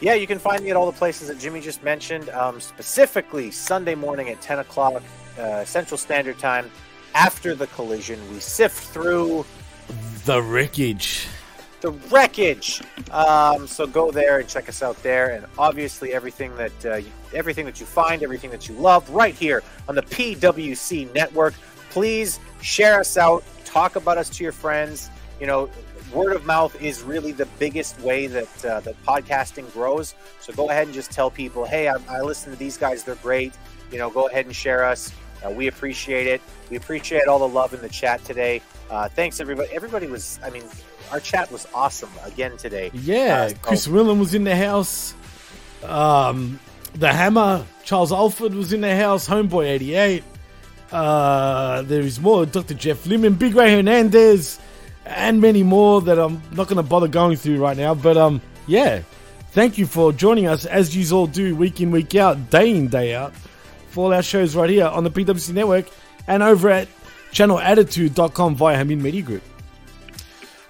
yeah, 0.00 0.14
you 0.14 0.26
can 0.26 0.38
find 0.40 0.64
me 0.64 0.70
at 0.70 0.76
all 0.76 0.86
the 0.86 0.98
places 0.98 1.28
that 1.28 1.38
Jimmy 1.38 1.60
just 1.60 1.82
mentioned. 1.82 2.28
Um, 2.30 2.60
specifically, 2.60 3.50
Sunday 3.50 3.94
morning 3.94 4.28
at 4.28 4.42
10 4.42 4.58
o'clock 4.58 5.02
uh, 5.38 5.64
Central 5.64 5.98
Standard 5.98 6.38
Time. 6.38 6.70
After 7.14 7.54
the 7.54 7.66
collision, 7.68 8.18
we 8.32 8.40
sift 8.40 8.84
through 8.92 9.44
The 10.24 10.40
wreckage. 10.42 11.26
the 11.82 11.90
wreckage. 11.90 12.80
Um, 13.10 13.66
so 13.66 13.86
go 13.86 14.10
there 14.10 14.38
and 14.38 14.48
check 14.48 14.68
us 14.68 14.82
out 14.82 15.02
there, 15.02 15.30
and 15.32 15.44
obviously 15.58 16.12
everything 16.14 16.54
that 16.56 16.72
uh, 16.86 16.94
you- 16.96 17.12
everything 17.34 17.66
that 17.66 17.80
you 17.80 17.86
find, 17.86 18.22
everything 18.22 18.50
that 18.50 18.68
you 18.68 18.74
love, 18.76 19.08
right 19.10 19.34
here 19.34 19.62
on 19.88 19.94
the 19.94 20.02
PWC 20.02 21.12
Network. 21.14 21.54
Please 21.90 22.40
share 22.62 23.00
us 23.00 23.16
out. 23.18 23.42
Talk 23.64 23.96
about 23.96 24.16
us 24.18 24.30
to 24.30 24.42
your 24.44 24.52
friends. 24.52 25.10
You 25.40 25.46
know, 25.46 25.68
word 26.14 26.34
of 26.34 26.44
mouth 26.46 26.80
is 26.80 27.02
really 27.02 27.32
the 27.32 27.46
biggest 27.58 27.98
way 28.00 28.26
that 28.28 28.64
uh, 28.64 28.80
that 28.80 29.02
podcasting 29.04 29.70
grows. 29.72 30.14
So 30.40 30.52
go 30.54 30.70
ahead 30.70 30.86
and 30.86 30.94
just 30.94 31.10
tell 31.10 31.30
people, 31.30 31.64
hey, 31.66 31.88
I, 31.88 31.96
I 32.08 32.20
listen 32.20 32.52
to 32.52 32.58
these 32.58 32.76
guys. 32.78 33.02
They're 33.04 33.14
great. 33.16 33.52
You 33.90 33.98
know, 33.98 34.08
go 34.08 34.28
ahead 34.28 34.46
and 34.46 34.54
share 34.56 34.84
us. 34.84 35.12
Uh, 35.44 35.50
we 35.50 35.66
appreciate 35.66 36.26
it. 36.26 36.40
We 36.70 36.76
appreciate 36.76 37.26
all 37.28 37.38
the 37.38 37.48
love 37.48 37.74
in 37.74 37.80
the 37.80 37.88
chat 37.88 38.24
today. 38.24 38.62
Uh, 38.90 39.08
thanks, 39.08 39.40
everybody. 39.40 39.68
Everybody 39.72 40.06
was, 40.06 40.38
I 40.44 40.50
mean, 40.50 40.62
our 41.10 41.20
chat 41.20 41.50
was 41.50 41.66
awesome 41.74 42.10
again 42.24 42.56
today. 42.56 42.90
Yeah, 42.94 43.50
Uh, 43.50 43.54
Chris 43.62 43.86
Willen 43.88 44.18
was 44.18 44.34
in 44.34 44.44
the 44.44 44.56
house. 44.56 45.14
Um, 45.84 46.58
the 46.94 47.12
Hammer, 47.12 47.64
Charles 47.84 48.12
Alford 48.12 48.54
was 48.54 48.72
in 48.72 48.80
the 48.82 48.94
house. 48.94 49.28
Homeboy 49.28 49.66
88. 49.68 50.22
Uh, 50.92 51.82
there 51.82 52.02
is 52.02 52.20
more. 52.20 52.44
Dr. 52.46 52.74
Jeff 52.74 53.06
Lippman, 53.06 53.34
Big 53.34 53.54
Ray 53.54 53.72
Hernandez, 53.72 54.58
and 55.06 55.40
many 55.40 55.62
more 55.62 56.02
that 56.02 56.18
I'm 56.18 56.42
not 56.52 56.68
going 56.68 56.76
to 56.76 56.82
bother 56.82 57.08
going 57.08 57.36
through 57.36 57.58
right 57.58 57.76
now. 57.76 57.94
But 57.94 58.16
um, 58.18 58.42
yeah, 58.66 59.00
thank 59.52 59.78
you 59.78 59.86
for 59.86 60.12
joining 60.12 60.46
us 60.46 60.66
as 60.66 60.94
you 60.94 61.16
all 61.16 61.26
do 61.26 61.56
week 61.56 61.80
in, 61.80 61.90
week 61.90 62.14
out, 62.14 62.50
day 62.50 62.70
in, 62.70 62.88
day 62.88 63.14
out, 63.14 63.32
for 63.92 64.06
all 64.06 64.14
our 64.14 64.22
shows 64.22 64.56
right 64.56 64.70
here 64.70 64.86
on 64.86 65.04
the 65.04 65.10
PWC 65.10 65.52
Network 65.52 65.86
and 66.26 66.42
over 66.42 66.70
at 66.70 66.88
channelattitude.com 67.32 68.56
via 68.56 68.76
Hamin 68.76 69.02
Media 69.02 69.22
Group. 69.22 69.42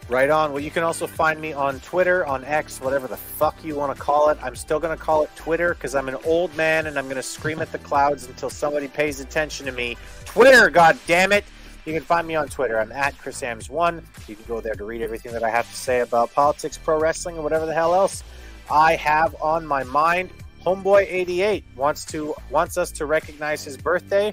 Right 0.09 0.29
on. 0.29 0.53
Well, 0.53 0.61
you 0.61 0.71
can 0.71 0.83
also 0.83 1.07
find 1.07 1.41
me 1.41 1.53
on 1.53 1.81
Twitter, 1.81 2.27
on 2.27 2.45
X, 2.45 2.81
whatever 2.81 3.07
the 3.07 3.17
fuck 3.17 3.65
you 3.65 3.77
want 3.77 3.97
to 3.97 4.03
call 4.03 4.29
it. 4.29 4.39
I'm 4.43 4.57
still 4.57 4.79
going 4.79 4.97
to 4.97 5.03
call 5.03 5.23
it 5.23 5.31
Twitter 5.37 5.75
because 5.75 5.95
I'm 5.95 6.09
an 6.09 6.17
old 6.25 6.55
man 6.57 6.87
and 6.87 6.99
I'm 6.99 7.05
going 7.05 7.17
to 7.17 7.23
scream 7.23 7.61
at 7.61 7.73
the 7.73 7.79
clouds 7.79 8.27
until 8.27 8.51
somebody 8.51 8.89
pays 8.89 9.21
attention 9.21 9.65
to 9.67 9.73
me. 9.73 9.97
Twitter, 10.25 10.69
god 10.69 10.99
damn 11.07 11.33
it! 11.33 11.45
You 11.87 11.93
can 11.93 12.03
find 12.03 12.27
me 12.27 12.35
on 12.35 12.49
Twitter. 12.49 12.79
I'm 12.79 12.93
at 12.93 13.17
Chris 13.17 13.41
Ambs1. 13.41 14.03
You 14.29 14.37
can 14.37 14.45
go 14.47 14.61
there 14.61 14.75
to 14.75 14.85
read 14.85 15.03
everything 15.03 15.33
that 15.33 15.43
I 15.43 15.51
have 15.51 15.69
to 15.71 15.77
say 15.77 16.01
about 16.01 16.33
politics, 16.33 16.79
pro 16.79 16.99
wrestling, 16.99 17.37
and 17.37 17.45
whatever 17.45 17.65
the 17.65 17.75
hell 17.75 17.95
else 17.95 18.23
I 18.71 18.97
have 18.97 19.35
on 19.41 19.67
my 19.67 19.85
mind. 19.85 20.31
Homeboy88 20.65 21.63
wants 21.77 22.05
to 22.07 22.35
wants 22.51 22.79
us 22.79 22.91
to 22.93 23.07
recognize 23.07 23.65
his 23.65 23.77
birthday. 23.77 24.33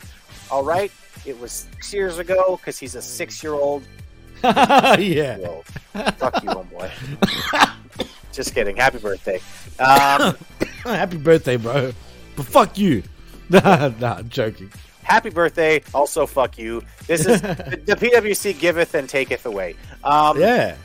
All 0.51 0.63
right, 0.63 0.91
it 1.25 1.39
was 1.39 1.51
six 1.51 1.93
years 1.93 2.17
ago 2.17 2.57
because 2.57 2.77
he's 2.79 2.95
a 2.95 3.01
six-year-old 3.01 3.83
yeah. 4.43 5.37
Fuck 6.17 6.43
you, 6.43 6.49
homeboy. 6.49 6.89
Just 8.31 8.53
kidding. 8.53 8.77
Happy 8.77 8.99
birthday. 8.99 9.39
Um, 9.79 10.35
Happy 10.83 11.17
birthday, 11.17 11.57
bro. 11.57 11.91
But 12.35 12.45
fuck 12.45 12.77
you. 12.77 13.03
nah, 13.49 13.89
nah, 13.99 14.15
I'm 14.19 14.29
joking. 14.29 14.71
happy 15.03 15.29
birthday. 15.31 15.81
Also, 15.93 16.25
fuck 16.25 16.57
you. 16.57 16.83
This 17.07 17.25
is 17.25 17.41
the, 17.41 17.81
the 17.85 17.95
PWC 17.95 18.57
giveth 18.59 18.93
and 18.93 19.09
taketh 19.09 19.45
away. 19.45 19.75
Um, 20.03 20.39
Yeah. 20.39 20.75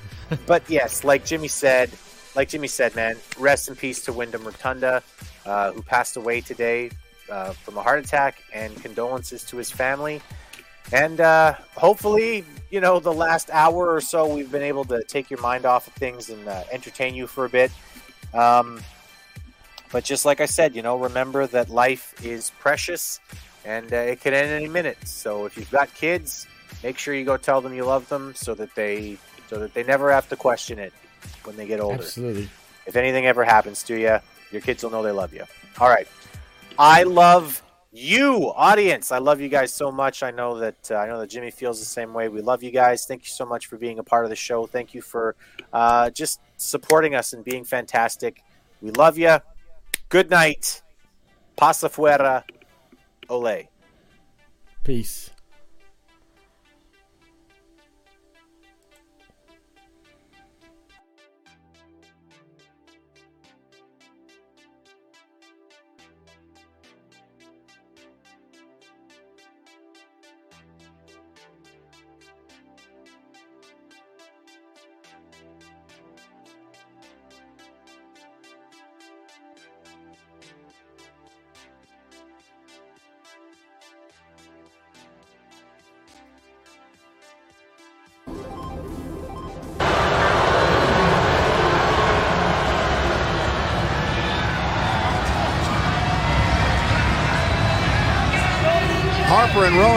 but 0.47 0.69
yes, 0.69 1.05
like 1.05 1.25
Jimmy 1.25 1.47
said, 1.49 1.91
like 2.35 2.49
Jimmy 2.49 2.67
said, 2.69 2.97
man, 2.97 3.17
rest 3.39 3.69
in 3.69 3.77
peace 3.77 4.01
to 4.07 4.13
Wyndham 4.13 4.43
Rotunda, 4.45 5.03
uh, 5.47 5.73
who 5.73 5.83
passed 5.83 6.17
away 6.17 6.41
today 6.41 6.91
uh, 7.31 7.53
from 7.53 7.77
a 7.79 7.83
heart 7.83 8.05
attack, 8.05 8.43
and 8.53 8.75
condolences 8.83 9.45
to 9.45 9.57
his 9.57 9.71
family. 9.71 10.21
And 10.93 11.21
uh, 11.21 11.55
hopefully, 11.75 12.45
you 12.71 12.81
know, 12.81 13.01
the 13.01 13.13
last 13.13 13.51
hour 13.51 13.95
or 13.95 14.01
so, 14.01 14.33
we've 14.33 14.51
been 14.51 14.63
able 14.63 14.85
to 14.87 15.03
take 15.05 15.31
your 15.31 15.41
mind 15.41 15.65
off 15.65 15.87
of 15.87 15.95
things 15.95 16.29
and 16.29 16.47
uh, 16.47 16.65
entertain 16.71 17.15
you 17.15 17.27
for 17.27 17.47
a 17.47 17.49
bit. 17.49 17.71
Um, 18.35 18.81
but 19.91 20.05
just 20.05 20.25
like 20.25 20.41
I 20.41 20.47
said, 20.47 20.75
you 20.77 20.83
know, 20.83 20.99
remember 20.99 21.47
that 21.47 21.71
life 21.71 22.15
is 22.25 22.51
precious 22.59 23.21
and 23.65 23.93
uh, 23.93 23.97
it 23.97 24.21
can 24.21 24.35
end 24.35 24.51
any 24.51 24.69
minute. 24.69 24.99
So 25.07 25.47
if 25.47 25.57
you've 25.57 25.71
got 25.71 25.95
kids, 25.95 26.47
make 26.83 26.99
sure 26.99 27.15
you 27.15 27.25
go 27.25 27.37
tell 27.37 27.61
them 27.61 27.73
you 27.73 27.85
love 27.85 28.09
them 28.09 28.35
so 28.35 28.55
that 28.55 28.75
they 28.75 29.17
so 29.49 29.59
that 29.61 29.73
they 29.73 29.85
never 29.85 30.11
have 30.11 30.29
to 30.31 30.37
question 30.37 30.79
it 30.79 30.93
when 31.45 31.57
they 31.57 31.67
get 31.67 31.81
older. 31.81 32.03
Absolutely. 32.03 32.49
If 32.87 32.97
anything 32.97 33.27
ever 33.27 33.45
happens 33.45 33.83
to 33.85 33.99
you, 33.99 34.19
your 34.55 34.63
kids 34.63 34.83
will 34.83 34.91
know 34.91 35.03
they 35.03 35.11
love 35.11 35.35
you. 35.35 35.45
All 35.79 35.89
right. 35.89 36.09
I 36.79 37.03
love 37.03 37.63
you, 37.93 38.53
audience. 38.57 39.13
I 39.13 39.19
love 39.19 39.41
you 39.41 39.49
guys 39.49 39.73
so 39.73 39.93
much. 39.93 40.23
I 40.23 40.31
know 40.31 40.59
that 40.59 40.91
uh, 40.91 40.97
I 40.97 41.07
know 41.07 41.21
that 41.21 41.29
Jimmy 41.29 41.51
feels 41.51 41.79
the 41.79 41.87
same 41.87 42.13
way. 42.13 42.29
We 42.29 42.41
love 42.41 42.63
you 42.63 42.71
guys. 42.71 43.07
Thank 43.07 43.23
you 43.23 43.31
so 43.31 43.45
much 43.45 43.67
for 43.67 43.77
being 43.77 43.99
a 43.99 44.03
part 44.03 44.25
of 44.25 44.31
the 44.31 44.37
show. 44.37 44.67
Thank 44.67 44.95
you 44.95 45.03
for 45.03 45.37
uh, 45.73 46.11
just 46.11 46.41
supporting 46.57 47.15
us 47.15 47.33
and 47.33 47.45
being 47.45 47.65
fantastic. 47.65 48.43
We 48.81 48.91
love 48.91 49.19
you. 49.19 49.39
Good 50.09 50.31
night. 50.31 50.83
Pasa 51.57 51.89
fuera. 51.89 52.43
Ole. 53.29 53.69
Peace. 54.83 55.31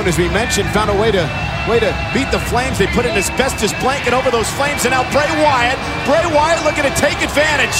As 0.07 0.17
we 0.17 0.29
mentioned, 0.29 0.69
found 0.71 0.89
a 0.89 0.95
way 0.95 1.11
to 1.11 1.27
way 1.67 1.83
to 1.83 1.91
beat 2.15 2.31
the 2.31 2.39
Flames. 2.39 2.79
They 2.79 2.87
put 2.87 3.05
an 3.05 3.19
asbestos 3.19 3.75
blanket 3.83 4.15
over 4.15 4.31
those 4.31 4.47
Flames, 4.55 4.87
and 4.87 4.95
now 4.95 5.03
Bray 5.11 5.27
Wyatt. 5.43 5.75
Bray 6.07 6.23
Wyatt 6.31 6.63
looking 6.63 6.87
to 6.87 6.95
take 6.95 7.19
advantage. 7.19 7.75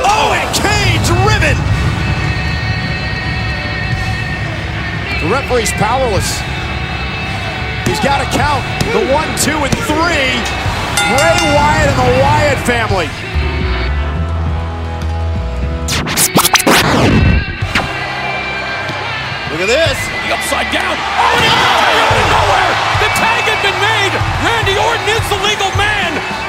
Oh, 0.00 0.32
and 0.32 0.48
Kane's 0.56 1.04
driven. 1.04 1.56
The 5.20 5.28
referee's 5.28 5.72
powerless. 5.76 6.40
He's 7.84 8.00
got 8.00 8.24
to 8.24 8.28
count 8.32 8.64
the 8.96 9.04
one, 9.12 9.28
two, 9.44 9.60
and 9.60 9.74
three. 9.84 10.32
Bray 11.12 11.36
Wyatt 11.52 11.92
and 11.92 11.98
the 12.00 12.12
Wyatt 12.24 12.58
family. 12.64 13.23
Look 19.54 19.70
at 19.70 19.86
this. 19.86 19.98
The 20.26 20.34
upside 20.34 20.66
down. 20.74 20.98
Oh, 20.98 21.38
and 21.38 21.46
it 21.46 21.54
oh! 21.54 22.02
out 22.02 22.18
of 22.18 22.26
nowhere. 22.26 22.72
The 23.06 23.10
tag 23.14 23.46
had 23.46 23.62
been 23.62 23.78
made. 23.78 24.10
Randy 24.42 24.74
Orton 24.74 25.06
is 25.06 25.22
the 25.30 25.38
legal 25.46 25.70
man. 25.78 26.43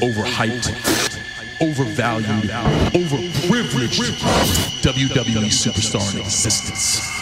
overhyped, 0.00 0.72
overvalued, 1.60 2.50
overprivileged 2.92 4.20
WWE 4.82 5.50
superstar 5.50 6.14
in 6.14 6.20
existence. 6.20 7.15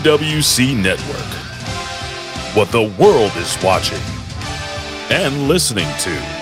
PWC 0.00 0.82
Network. 0.82 1.30
What 2.56 2.72
the 2.72 2.90
world 2.98 3.32
is 3.36 3.62
watching 3.62 4.00
and 5.10 5.46
listening 5.46 5.88
to. 5.98 6.39